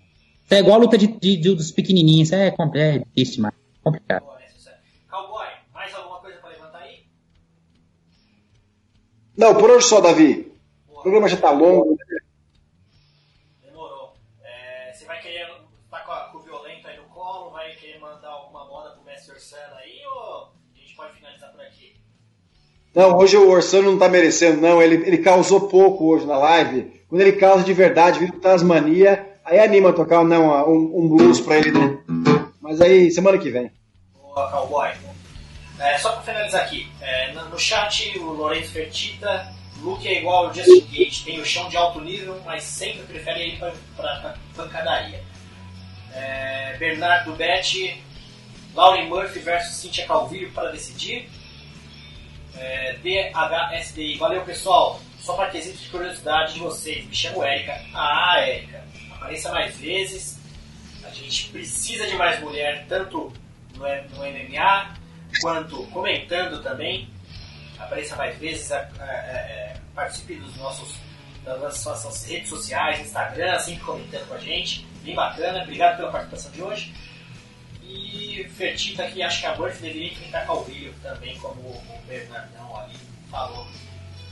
é 0.49 0.59
igual 0.59 0.77
a 0.77 0.80
luta 0.80 0.97
de, 0.97 1.07
de, 1.07 1.35
de 1.35 1.55
dos 1.55 1.72
pequenininhos. 1.72 2.31
É, 2.31 2.47
é 2.76 2.99
difícil 2.99 3.35
demais. 3.35 3.55
Complicado. 3.84 4.23
Cowboy, 5.09 5.47
mais 5.73 5.93
alguma 5.93 6.19
coisa 6.19 6.38
para 6.39 6.49
levantar 6.49 6.80
aí? 6.80 6.99
Não, 9.38 9.55
por 9.55 9.69
hoje 9.69 9.88
só, 9.88 10.01
Davi. 10.01 10.51
Boa. 10.88 10.99
O 10.99 11.01
programa 11.03 11.27
já 11.27 11.35
está 11.35 11.51
longo. 11.51 11.91
Né? 11.91 12.19
Demorou. 13.64 14.14
É, 14.43 14.91
você 14.93 15.05
vai 15.05 15.22
querer 15.22 15.43
estar 15.43 15.97
tá 15.99 15.99
com, 15.99 16.11
a, 16.11 16.19
com 16.31 16.38
o 16.39 16.41
violento 16.41 16.88
aí 16.88 16.97
no 16.97 17.03
colo? 17.03 17.51
Vai 17.51 17.72
querer 17.76 17.99
mandar 17.99 18.30
alguma 18.30 18.65
moda 18.65 18.91
pro 18.91 19.05
Mestre 19.05 19.34
Orsano 19.34 19.76
aí? 19.76 20.01
Ou 20.05 20.51
a 20.76 20.80
gente 20.80 20.95
pode 20.95 21.14
finalizar 21.14 21.51
por 21.51 21.61
aqui? 21.61 21.95
Não, 22.95 23.18
hoje 23.18 23.38
o 23.38 23.49
Orsano 23.49 23.85
não 23.85 23.93
está 23.93 24.09
merecendo, 24.09 24.59
não. 24.59 24.81
Ele, 24.81 24.95
ele 25.07 25.19
causou 25.19 25.68
pouco 25.68 26.05
hoje 26.05 26.26
na 26.26 26.38
live. 26.38 27.03
Quando 27.07 27.22
ele 27.22 27.34
causa 27.34 27.64
de 27.64 27.73
verdade, 27.73 28.19
vira 28.19 28.34
Tasmania 28.39 29.38
Aí 29.47 29.59
anima 29.59 29.91
a 29.91 29.93
tocar 29.93 30.26
não, 30.26 30.69
um, 30.69 31.05
um 31.05 31.07
blues 31.07 31.39
pra 31.39 31.57
ele, 31.57 31.72
né? 31.72 31.97
Mas 32.59 32.81
aí, 32.81 33.09
semana 33.09 33.38
que 33.38 33.49
vem. 33.49 33.72
Boa, 34.14 34.51
cowboy. 34.51 34.89
É, 35.79 35.97
só 35.97 36.11
pra 36.13 36.21
finalizar 36.21 36.63
aqui, 36.63 36.91
é, 36.99 37.31
no, 37.33 37.59
chat 37.59 38.17
o 38.17 38.31
Lourenço 38.31 38.71
Fertita, 38.71 39.53
Luke 39.77 40.07
é 40.07 40.19
igual 40.19 40.47
ao 40.47 40.53
Justin 40.53 40.87
Gage, 40.91 41.23
tem 41.23 41.39
o 41.39 41.45
chão 41.45 41.69
de 41.69 41.77
alto 41.77 42.01
nível, 42.01 42.41
mas 42.43 42.63
sempre 42.63 43.03
prefere 43.03 43.49
ir 43.49 43.59
pra 43.95 44.35
pancadaria. 44.55 45.23
É, 46.13 46.75
Bernardo 46.79 47.33
Betti, 47.33 48.03
Lauren 48.73 49.07
Murphy 49.07 49.39
versus 49.39 49.75
Cynthia 49.75 50.07
Calvillo 50.07 50.51
para 50.51 50.71
decidir. 50.71 51.29
É, 52.57 52.93
DHSDI, 53.03 54.17
valeu 54.17 54.41
pessoal. 54.41 54.99
Só 55.19 55.35
para 55.35 55.51
quesito 55.51 55.77
de 55.77 55.89
curiosidade 55.89 56.55
de 56.55 56.59
vocês, 56.59 57.05
me 57.05 57.13
chamo 57.13 57.43
Erika. 57.43 57.79
Ah, 57.93 58.41
Erika 58.41 58.83
apareça 59.11 59.51
mais 59.51 59.77
vezes. 59.77 60.39
A 61.03 61.09
gente 61.09 61.49
precisa 61.49 62.07
de 62.07 62.15
mais 62.15 62.39
mulher, 62.39 62.85
tanto 62.87 63.31
no, 63.75 63.85
no 63.85 64.25
MMA 64.25 64.97
quanto 65.41 65.83
comentando 65.87 66.61
também. 66.61 67.09
Apareça 67.77 68.15
mais 68.15 68.37
vezes, 68.37 68.71
a, 68.71 68.89
é, 68.99 69.77
participe 69.93 70.35
dos 70.35 70.55
nossos, 70.57 70.95
das 71.43 71.85
nossas 71.85 72.25
redes 72.25 72.49
sociais, 72.49 72.99
Instagram, 72.99 73.59
sempre 73.59 73.83
comentando 73.83 74.27
com 74.27 74.33
a 74.33 74.39
gente. 74.39 74.85
Bem 75.03 75.15
bacana, 75.15 75.63
obrigado 75.63 75.97
pela 75.97 76.11
participação 76.11 76.51
de 76.51 76.61
hoje. 76.61 76.93
E 77.83 78.45
Fertita 78.55 79.03
aqui, 79.03 79.23
acho 79.23 79.39
que 79.39 79.45
a 79.45 79.55
Burf 79.55 79.81
deveria 79.81 80.11
enfrentar 80.11 80.45
Calvilho 80.45 80.93
também, 81.01 81.37
como 81.37 81.61
o 81.61 82.01
Bernardão 82.07 82.77
ali 82.77 82.95
falou 83.31 83.65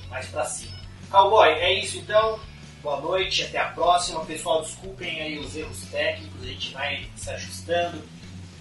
mais 0.09 0.27
pra 0.27 0.45
cima. 0.45 0.77
Cowboy, 1.09 1.49
é 1.49 1.73
isso 1.73 1.97
então. 1.97 2.39
Boa 2.81 2.99
noite, 2.99 3.43
até 3.43 3.57
a 3.57 3.69
próxima. 3.69 4.23
Pessoal, 4.25 4.61
desculpem 4.61 5.21
aí 5.21 5.39
os 5.39 5.55
erros 5.55 5.81
técnicos, 5.89 6.43
a 6.43 6.45
gente 6.45 6.73
vai 6.73 7.09
se 7.15 7.29
ajustando. 7.31 8.03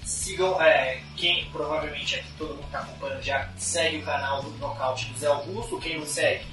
Sigam, 0.04 0.60
é, 0.60 1.02
quem 1.16 1.46
provavelmente 1.50 2.16
aqui 2.16 2.28
todo 2.36 2.54
mundo 2.54 2.66
está 2.66 2.80
acompanhando 2.80 3.22
já 3.22 3.48
segue 3.56 3.98
o 3.98 4.04
canal 4.04 4.42
do 4.42 4.50
Nocaute 4.58 5.06
do 5.06 5.18
Zé 5.18 5.26
Augusto. 5.26 5.78
Quem 5.78 5.98
não 5.98 6.06
segue, 6.06 6.44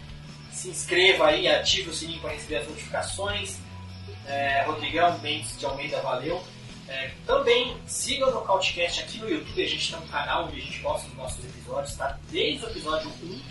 se 0.52 0.70
inscreva 0.70 1.28
aí, 1.28 1.48
ative 1.48 1.90
o 1.90 1.94
sininho 1.94 2.22
para 2.22 2.32
receber 2.32 2.58
as 2.58 2.68
notificações. 2.68 3.58
É, 4.26 4.64
Rodrigão 4.64 5.20
Mendes 5.20 5.58
de 5.60 5.66
Almeida, 5.66 6.00
valeu. 6.02 6.42
É, 6.88 7.12
também 7.26 7.76
siga 7.86 8.28
o 8.28 8.32
Nocautecast 8.32 9.02
aqui 9.02 9.18
no 9.20 9.30
YouTube. 9.30 9.64
A 9.64 9.68
gente 9.68 9.92
tem 9.92 10.00
um 10.00 10.08
canal 10.08 10.46
onde 10.46 10.62
a 10.62 10.64
gente 10.64 10.80
posta 10.80 11.08
os 11.08 11.16
nossos 11.16 11.44
episódios, 11.44 11.96
tá? 11.96 12.18
Desde 12.30 12.66
o 12.66 12.70
episódio 12.70 13.10
1. 13.24 13.42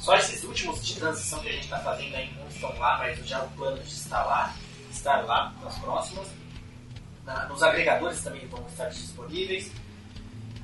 Só 0.00 0.16
esses 0.16 0.42
últimos 0.44 0.84
de 0.86 0.94
transição 0.94 1.40
que 1.40 1.48
a 1.48 1.52
gente 1.52 1.64
está 1.64 1.78
fazendo 1.80 2.14
ainda 2.14 2.40
não 2.40 2.48
estão 2.48 2.76
lá, 2.78 2.98
mas 2.98 3.18
já 3.26 3.42
o 3.42 3.48
plano 3.50 3.82
de 3.82 3.92
estar 3.92 4.24
lá, 4.24 4.54
estar 4.90 5.24
lá 5.24 5.52
nas 5.62 5.78
próximas. 5.78 6.37
Na, 7.28 7.46
nos 7.46 7.62
agregadores 7.62 8.22
também 8.22 8.46
vão 8.46 8.64
estar 8.66 8.88
disponíveis. 8.88 9.70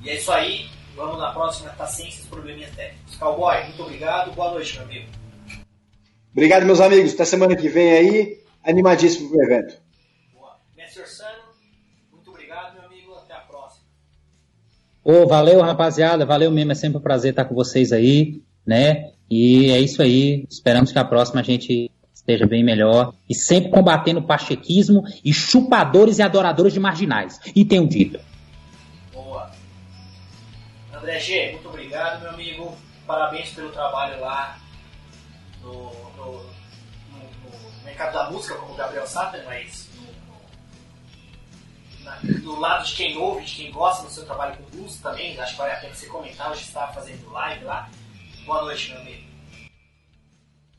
E 0.01 0.09
é 0.09 0.15
isso 0.15 0.31
aí. 0.31 0.65
Vamos 0.95 1.19
na 1.19 1.31
próxima 1.31 1.69
Paciência 1.69 2.23
e 2.23 2.25
Probleminhas 2.27 2.75
Técnicos. 2.75 3.15
Cowboy, 3.17 3.65
muito 3.65 3.83
obrigado. 3.83 4.31
Boa 4.33 4.49
noite, 4.49 4.73
meu 4.73 4.85
amigo. 4.85 5.07
Obrigado, 6.31 6.65
meus 6.65 6.81
amigos. 6.81 7.13
Até 7.13 7.23
semana 7.23 7.55
que 7.55 7.69
vem 7.69 7.91
aí. 7.91 8.39
Animadíssimo 8.63 9.29
pro 9.29 9.43
evento. 9.43 9.79
Boa. 10.33 10.57
Mestre 10.75 11.03
Orsano, 11.03 11.43
muito 12.11 12.31
obrigado, 12.31 12.73
meu 12.73 12.85
amigo. 12.85 13.13
Até 13.13 13.35
a 13.35 13.41
próxima. 13.41 13.85
Ô, 15.03 15.27
valeu, 15.27 15.61
rapaziada. 15.61 16.25
Valeu 16.25 16.49
mesmo. 16.49 16.71
É 16.71 16.75
sempre 16.75 16.97
um 16.97 17.01
prazer 17.01 17.29
estar 17.29 17.45
com 17.45 17.53
vocês 17.53 17.93
aí, 17.93 18.41
né? 18.65 19.11
E 19.29 19.69
é 19.69 19.79
isso 19.79 20.01
aí. 20.01 20.47
Esperamos 20.49 20.91
que 20.91 20.97
a 20.97 21.05
próxima 21.05 21.41
a 21.41 21.43
gente 21.43 21.91
esteja 22.25 22.47
bem 22.47 22.63
melhor. 22.63 23.13
E 23.29 23.35
sempre 23.35 23.69
combatendo 23.69 24.19
o 24.19 24.23
pachequismo 24.23 25.03
e 25.23 25.31
chupadores 25.31 26.17
e 26.17 26.23
adoradores 26.23 26.73
de 26.73 26.79
marginais. 26.79 27.39
E 27.55 27.63
tenho 27.63 27.87
dito. 27.87 28.19
Boa. 29.13 29.51
André 30.91 31.19
G, 31.19 31.51
muito 31.53 31.69
obrigado, 31.69 32.21
meu 32.21 32.31
amigo. 32.31 32.75
Parabéns 33.05 33.51
pelo 33.51 33.69
trabalho 33.69 34.19
lá 34.19 34.57
no, 35.61 35.71
no, 36.17 36.31
no, 36.33 37.19
no 37.19 37.83
mercado 37.85 38.13
da 38.13 38.31
música, 38.31 38.55
como 38.55 38.73
o 38.73 38.75
Gabriel 38.75 39.05
Satter, 39.05 39.45
mas 39.45 39.87
no, 41.99 42.03
na, 42.03 42.17
do 42.41 42.59
lado 42.59 42.85
de 42.85 42.95
quem 42.95 43.15
ouve, 43.15 43.45
de 43.45 43.55
quem 43.55 43.71
gosta 43.71 44.03
do 44.03 44.09
seu 44.09 44.25
trabalho 44.25 44.57
com 44.57 44.63
blues 44.75 44.97
também. 44.97 45.39
Acho 45.39 45.51
que 45.51 45.59
vale 45.59 45.73
a 45.73 45.77
pena 45.77 45.93
você 45.93 46.07
comentar. 46.07 46.49
Hoje 46.49 46.63
está 46.63 46.87
fazendo 46.87 47.31
live 47.31 47.63
lá. 47.65 47.87
Boa 48.47 48.63
noite, 48.63 48.89
meu 48.89 49.01
amigo. 49.01 49.25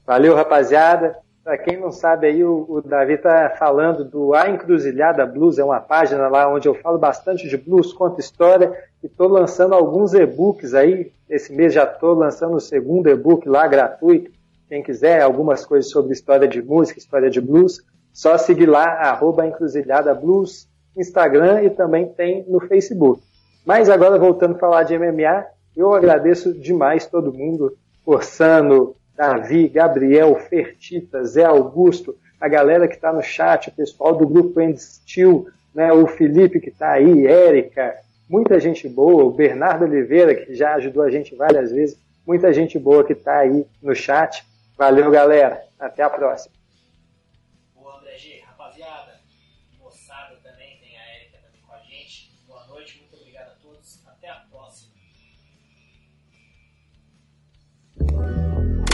Valeu, 0.05 0.35
rapaziada. 0.37 1.26
Para 1.47 1.59
quem 1.59 1.79
não 1.79 1.93
sabe 1.93 2.27
aí, 2.27 2.43
o, 2.43 2.67
o 2.69 2.83
Davi 2.83 3.13
está 3.13 3.51
falando 3.51 4.05
do 4.05 4.35
A 4.35 4.51
Encruzilhada 4.51 5.25
Blues, 5.25 5.61
é 5.61 5.65
uma 5.65 5.79
página 5.79 6.27
lá 6.27 6.53
onde 6.53 6.67
eu 6.67 6.75
falo 6.75 6.99
bastante 6.99 7.49
de 7.49 7.57
blues, 7.57 7.93
conto 7.93 8.19
história 8.19 8.77
e 9.01 9.07
estou 9.07 9.29
lançando 9.29 9.73
alguns 9.73 10.13
e-books 10.13 10.75
aí. 10.75 11.13
Esse 11.31 11.55
mês 11.55 11.73
já 11.73 11.85
estou 11.85 12.15
lançando 12.15 12.57
o 12.57 12.61
segundo 12.61 13.09
e-book 13.09 13.49
lá 13.49 13.65
gratuito. 13.69 14.33
Quem 14.69 14.83
quiser 14.83 15.23
algumas 15.23 15.65
coisas 15.65 15.89
sobre 15.89 16.15
história 16.15 16.49
de 16.49 16.61
música, 16.61 16.99
história 16.99 17.31
de 17.31 17.41
blues, 17.41 17.81
só 18.13 18.37
seguir 18.37 18.67
lá, 18.67 18.85
arroba 19.09 19.47
Encruzilhada 19.47 20.13
Blues, 20.17 20.69
Instagram 20.97 21.63
e 21.63 21.71
também 21.71 22.09
tem 22.09 22.45
no 22.49 22.59
Facebook. 22.59 23.23
Mas 23.65 23.89
agora 23.89 24.19
voltando 24.19 24.57
a 24.57 24.59
falar 24.59 24.83
de 24.83 24.99
MMA, 24.99 25.47
eu 25.77 25.95
agradeço 25.95 26.53
demais 26.53 27.07
todo 27.07 27.33
mundo, 27.33 27.73
Orsano, 28.05 28.97
Davi, 29.17 29.69
Gabriel, 29.69 30.35
Fertita, 30.37 31.25
Zé 31.25 31.45
Augusto, 31.45 32.17
a 32.41 32.49
galera 32.49 32.87
que 32.87 32.95
está 32.95 33.13
no 33.13 33.23
chat, 33.23 33.69
o 33.69 33.73
pessoal 33.73 34.15
do 34.15 34.27
grupo 34.27 34.61
End 34.61 34.81
Steel, 34.81 35.47
né, 35.75 35.93
o 35.93 36.07
Felipe 36.07 36.61
que 36.61 36.69
está 36.69 36.93
aí, 36.93 37.27
Érica, 37.27 37.97
muita 38.29 38.61
gente 38.61 38.89
boa, 38.89 39.25
o 39.25 39.31
Bernardo 39.31 39.85
Oliveira, 39.85 40.35
que 40.35 40.55
já 40.55 40.75
ajudou 40.75 41.03
a 41.03 41.11
gente 41.11 41.35
várias 41.35 41.73
vezes, 41.73 41.99
muita 42.27 42.53
gente 42.53 42.79
boa 42.79 43.05
que 43.05 43.13
está 43.13 43.39
aí 43.39 43.65
no 43.83 43.95
chat. 43.95 44.45
Valeu, 44.77 45.11
galera. 45.11 45.63
Até 45.79 46.03
a 46.03 46.11
próxima. 46.11 46.56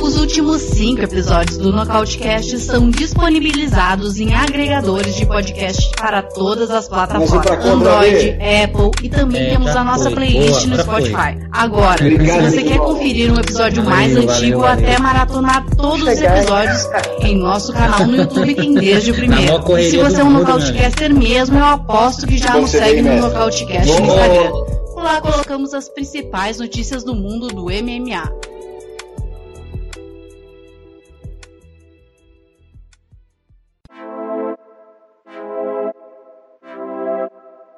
Os 0.03 0.17
últimos 0.19 0.61
cinco 0.63 1.03
episódios 1.03 1.57
do 1.59 1.71
Nocautecast 1.73 2.59
são 2.59 2.91
disponibilizados 2.91 4.19
em 4.19 4.35
agregadores 4.35 5.15
de 5.15 5.25
podcast 5.25 5.91
para 5.97 6.23
todas 6.23 6.71
as 6.71 6.89
plataformas 6.89 7.65
Android, 7.65 8.37
Apple 8.65 8.91
e 9.03 9.09
também 9.09 9.43
É, 9.43 9.51
temos 9.51 9.69
a 9.77 9.85
nossa 9.85 10.05
foi. 10.05 10.15
playlist 10.15 10.51
Boa, 10.51 10.67
no 10.67 10.77
já 10.77 10.85
foi. 10.85 11.01
Spotify. 11.07 11.39
Agora, 11.53 12.05
Obrigado. 12.05 12.45
se 12.45 12.51
você 12.51 12.63
quer 12.65 12.79
conferir 12.79 13.33
um 13.33 13.39
episódio 13.39 13.85
mais 13.85 14.13
valeu, 14.13 14.31
antigo 14.31 14.57
ou 14.57 14.63
valeu. 14.63 14.85
até 14.89 14.99
maratonar 14.99 15.67
todos 15.77 16.03
os 16.03 16.21
episódios 16.21 16.89
em 17.21 17.37
nosso 17.37 17.73
canal 17.73 18.05
no 18.07 18.17
YouTube 18.17 18.55
tem 18.57 18.75
desde 18.75 19.13
o 19.13 19.15
primeiro. 19.15 19.79
E 19.79 19.91
se 19.91 19.97
você 19.99 20.21
é 20.21 20.25
um 20.25 20.31
Nocautecaster 20.31 21.15
mesmo, 21.15 21.59
eu 21.59 21.65
aposto 21.65 22.27
que 22.27 22.39
já 22.39 22.57
nos 22.59 22.71
segue 22.71 23.03
no. 23.03 23.21
Nocautecast 23.21 23.87
no. 24.01 24.07
Instagram. 24.07 24.51
Lá 24.97 25.21
colocamos 25.21 25.75
as 25.75 25.89
principais 25.89 26.59
notícias 26.59 27.03
do 27.05 27.15
mundo 27.15 27.49
do 27.49 27.65
MMA. 27.65 28.31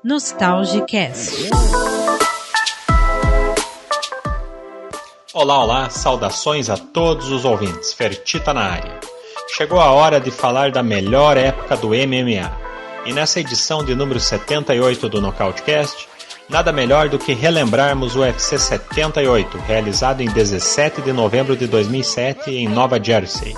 Nostalgicast. 0.04 1.48
Olá, 5.32 5.64
olá, 5.64 5.88
saudações 5.88 6.68
a 6.68 6.76
todos 6.76 7.30
os 7.30 7.46
ouvintes. 7.46 7.94
Fertita 7.94 8.52
na 8.52 8.64
área. 8.64 9.00
Chegou 9.56 9.80
a 9.80 9.90
hora 9.92 10.20
de 10.20 10.30
falar 10.30 10.70
da 10.70 10.82
melhor 10.82 11.38
época 11.38 11.74
do 11.78 11.88
MMA. 11.88 12.52
E 13.06 13.14
nessa 13.14 13.40
edição 13.40 13.82
de 13.82 13.94
número 13.94 14.20
78 14.20 15.08
do 15.08 15.22
Nocautecast, 15.22 16.06
nada 16.50 16.70
melhor 16.70 17.08
do 17.08 17.18
que 17.18 17.32
relembrarmos 17.32 18.14
o 18.14 18.20
UFC 18.20 18.58
78, 18.58 19.56
realizado 19.66 20.20
em 20.20 20.28
17 20.28 21.00
de 21.00 21.14
novembro 21.14 21.56
de 21.56 21.66
2007 21.66 22.50
em 22.50 22.68
Nova 22.68 23.02
Jersey. 23.02 23.54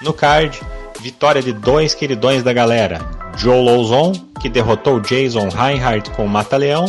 No 0.00 0.14
card, 0.14 0.58
vitória 1.00 1.42
de 1.42 1.52
dois 1.52 1.94
queridões 1.94 2.42
da 2.42 2.54
galera, 2.54 3.19
Joe 3.36 3.64
Lauzon, 3.64 4.12
que 4.40 4.48
derrotou 4.48 5.00
Jason 5.00 5.48
Reinhardt 5.48 6.10
com 6.10 6.24
o 6.24 6.28
Mata-Leão, 6.28 6.86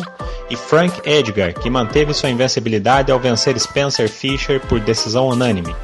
e 0.50 0.56
Frank 0.56 1.02
Edgar, 1.10 1.54
que 1.54 1.70
manteve 1.70 2.14
sua 2.14 2.30
invencibilidade 2.30 3.12
ao 3.12 3.20
vencer 3.20 3.58
Spencer 3.60 4.10
Fisher 4.10 4.60
por 4.60 4.80
decisão 4.80 5.28
unânime. 5.28 5.76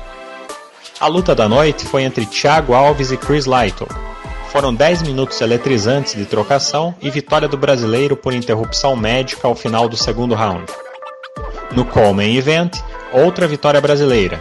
A 1.00 1.08
luta 1.08 1.34
da 1.36 1.48
noite 1.48 1.86
foi 1.86 2.04
entre 2.04 2.26
Thiago 2.26 2.74
Alves 2.74 3.12
e 3.12 3.18
Chris 3.18 3.46
Lytle. 3.46 3.88
Foram 4.52 4.74
10 4.74 5.04
minutos 5.04 5.40
eletrizantes 5.40 6.16
de 6.16 6.26
trocação 6.26 6.96
e 7.02 7.10
vitória 7.10 7.48
do 7.48 7.58
brasileiro 7.58 8.18
por 8.18 8.34
interrupção 8.34 8.96
médica 8.96 9.48
ao 9.48 9.56
final 9.56 9.88
do 9.88 9.96
segundo 9.96 10.34
round. 10.34 10.66
No 11.72 11.86
Coleman 11.86 12.36
Event, 12.36 12.78
outra 13.14 13.48
vitória 13.48 13.80
brasileira. 13.80 14.40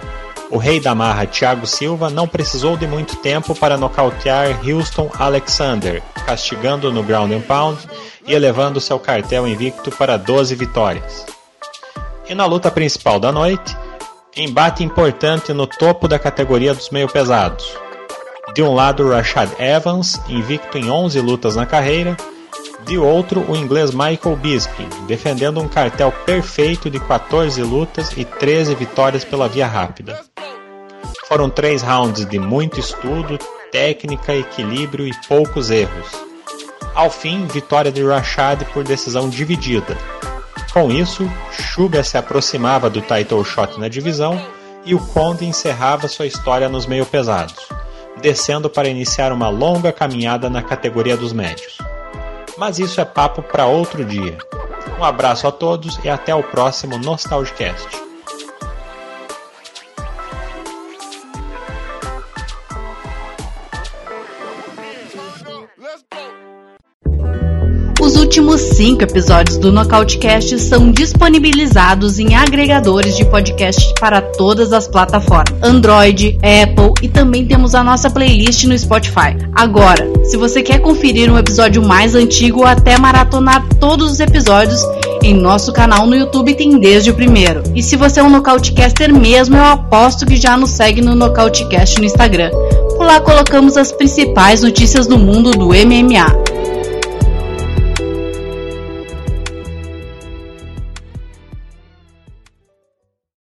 O 0.50 0.58
rei 0.58 0.78
da 0.78 0.94
marra 0.94 1.26
Thiago 1.26 1.66
Silva 1.66 2.08
não 2.08 2.28
precisou 2.28 2.76
de 2.76 2.86
muito 2.86 3.16
tempo 3.16 3.54
para 3.54 3.76
nocautear 3.76 4.60
Houston 4.64 5.10
Alexander, 5.18 6.00
castigando 6.24 6.92
no 6.92 7.02
ground 7.02 7.32
and 7.32 7.40
pound 7.40 7.78
e 8.24 8.32
elevando 8.32 8.80
seu 8.80 8.98
cartel 8.98 9.46
invicto 9.46 9.90
para 9.90 10.16
12 10.16 10.54
vitórias. 10.54 11.26
E 12.28 12.34
na 12.34 12.46
luta 12.46 12.70
principal 12.70 13.18
da 13.18 13.32
noite, 13.32 13.76
embate 14.36 14.84
importante 14.84 15.52
no 15.52 15.66
topo 15.66 16.06
da 16.06 16.18
categoria 16.18 16.74
dos 16.74 16.90
meio 16.90 17.08
pesados. 17.08 17.76
De 18.54 18.62
um 18.62 18.72
lado, 18.72 19.10
Rashad 19.10 19.50
Evans, 19.58 20.20
invicto 20.28 20.78
em 20.78 20.88
11 20.88 21.20
lutas 21.20 21.56
na 21.56 21.66
carreira, 21.66 22.16
de 22.86 22.96
outro, 22.96 23.44
o 23.50 23.56
inglês 23.56 23.90
Michael 23.90 24.36
Bisping, 24.36 24.88
defendendo 25.08 25.60
um 25.60 25.66
cartel 25.66 26.12
perfeito 26.24 26.88
de 26.88 27.00
14 27.00 27.60
lutas 27.62 28.12
e 28.16 28.24
13 28.24 28.76
vitórias 28.76 29.24
pela 29.24 29.48
via 29.48 29.66
rápida. 29.66 30.20
Foram 31.26 31.50
três 31.50 31.82
rounds 31.82 32.24
de 32.24 32.38
muito 32.38 32.78
estudo, 32.78 33.38
técnica, 33.72 34.32
equilíbrio 34.32 35.04
e 35.04 35.12
poucos 35.26 35.68
erros. 35.70 36.06
Ao 36.94 37.10
fim, 37.10 37.44
vitória 37.46 37.90
de 37.90 38.04
Rashad 38.04 38.62
por 38.72 38.84
decisão 38.84 39.28
dividida. 39.28 39.96
Com 40.72 40.90
isso, 40.92 41.28
Sugar 41.74 42.04
se 42.04 42.16
aproximava 42.16 42.88
do 42.88 43.00
title 43.00 43.44
shot 43.44 43.80
na 43.80 43.88
divisão 43.88 44.40
e 44.84 44.94
o 44.94 45.00
Conde 45.08 45.44
encerrava 45.44 46.06
sua 46.06 46.26
história 46.26 46.68
nos 46.68 46.86
meio 46.86 47.04
pesados, 47.04 47.68
descendo 48.22 48.70
para 48.70 48.88
iniciar 48.88 49.32
uma 49.32 49.48
longa 49.48 49.92
caminhada 49.92 50.48
na 50.48 50.62
categoria 50.62 51.16
dos 51.16 51.32
médios. 51.32 51.78
Mas 52.56 52.78
isso 52.78 53.00
é 53.00 53.04
papo 53.04 53.42
para 53.42 53.66
outro 53.66 54.04
dia. 54.04 54.38
Um 54.98 55.04
abraço 55.04 55.46
a 55.46 55.52
todos 55.52 55.98
e 56.04 56.08
até 56.08 56.34
o 56.34 56.42
próximo 56.42 56.98
Nostalgicast. 56.98 57.88
Últimos 68.36 68.60
cinco 68.60 69.02
episódios 69.02 69.56
do 69.56 69.72
Nocautecast 69.72 70.58
são 70.58 70.92
disponibilizados 70.92 72.18
em 72.18 72.34
agregadores 72.34 73.16
de 73.16 73.24
podcast 73.24 73.94
para 73.98 74.20
todas 74.20 74.74
as 74.74 74.86
plataformas: 74.86 75.54
Android, 75.62 76.38
Apple 76.42 76.92
e 77.00 77.08
também 77.08 77.46
temos 77.46 77.74
a 77.74 77.82
nossa 77.82 78.10
playlist 78.10 78.64
no 78.64 78.78
Spotify. 78.78 79.38
Agora, 79.54 80.06
se 80.24 80.36
você 80.36 80.62
quer 80.62 80.80
conferir 80.80 81.32
um 81.32 81.38
episódio 81.38 81.82
mais 81.82 82.14
antigo 82.14 82.60
ou 82.60 82.66
até 82.66 82.98
maratonar 82.98 83.66
todos 83.80 84.12
os 84.12 84.20
episódios, 84.20 84.82
em 85.22 85.32
nosso 85.32 85.72
canal 85.72 86.06
no 86.06 86.14
YouTube 86.14 86.52
tem 86.52 86.78
desde 86.78 87.10
o 87.10 87.14
primeiro. 87.14 87.62
E 87.74 87.82
se 87.82 87.96
você 87.96 88.20
é 88.20 88.22
um 88.22 88.28
Nocautecaster 88.28 89.14
mesmo, 89.14 89.56
eu 89.56 89.64
aposto 89.64 90.26
que 90.26 90.36
já 90.36 90.58
nos 90.58 90.72
segue 90.72 91.00
no 91.00 91.14
Nocautecast 91.14 91.98
no 91.98 92.04
Instagram. 92.04 92.50
Por 92.98 93.06
lá 93.06 93.18
colocamos 93.18 93.78
as 93.78 93.92
principais 93.92 94.60
notícias 94.60 95.06
do 95.06 95.16
mundo 95.16 95.52
do 95.52 95.68
MMA 95.68 96.55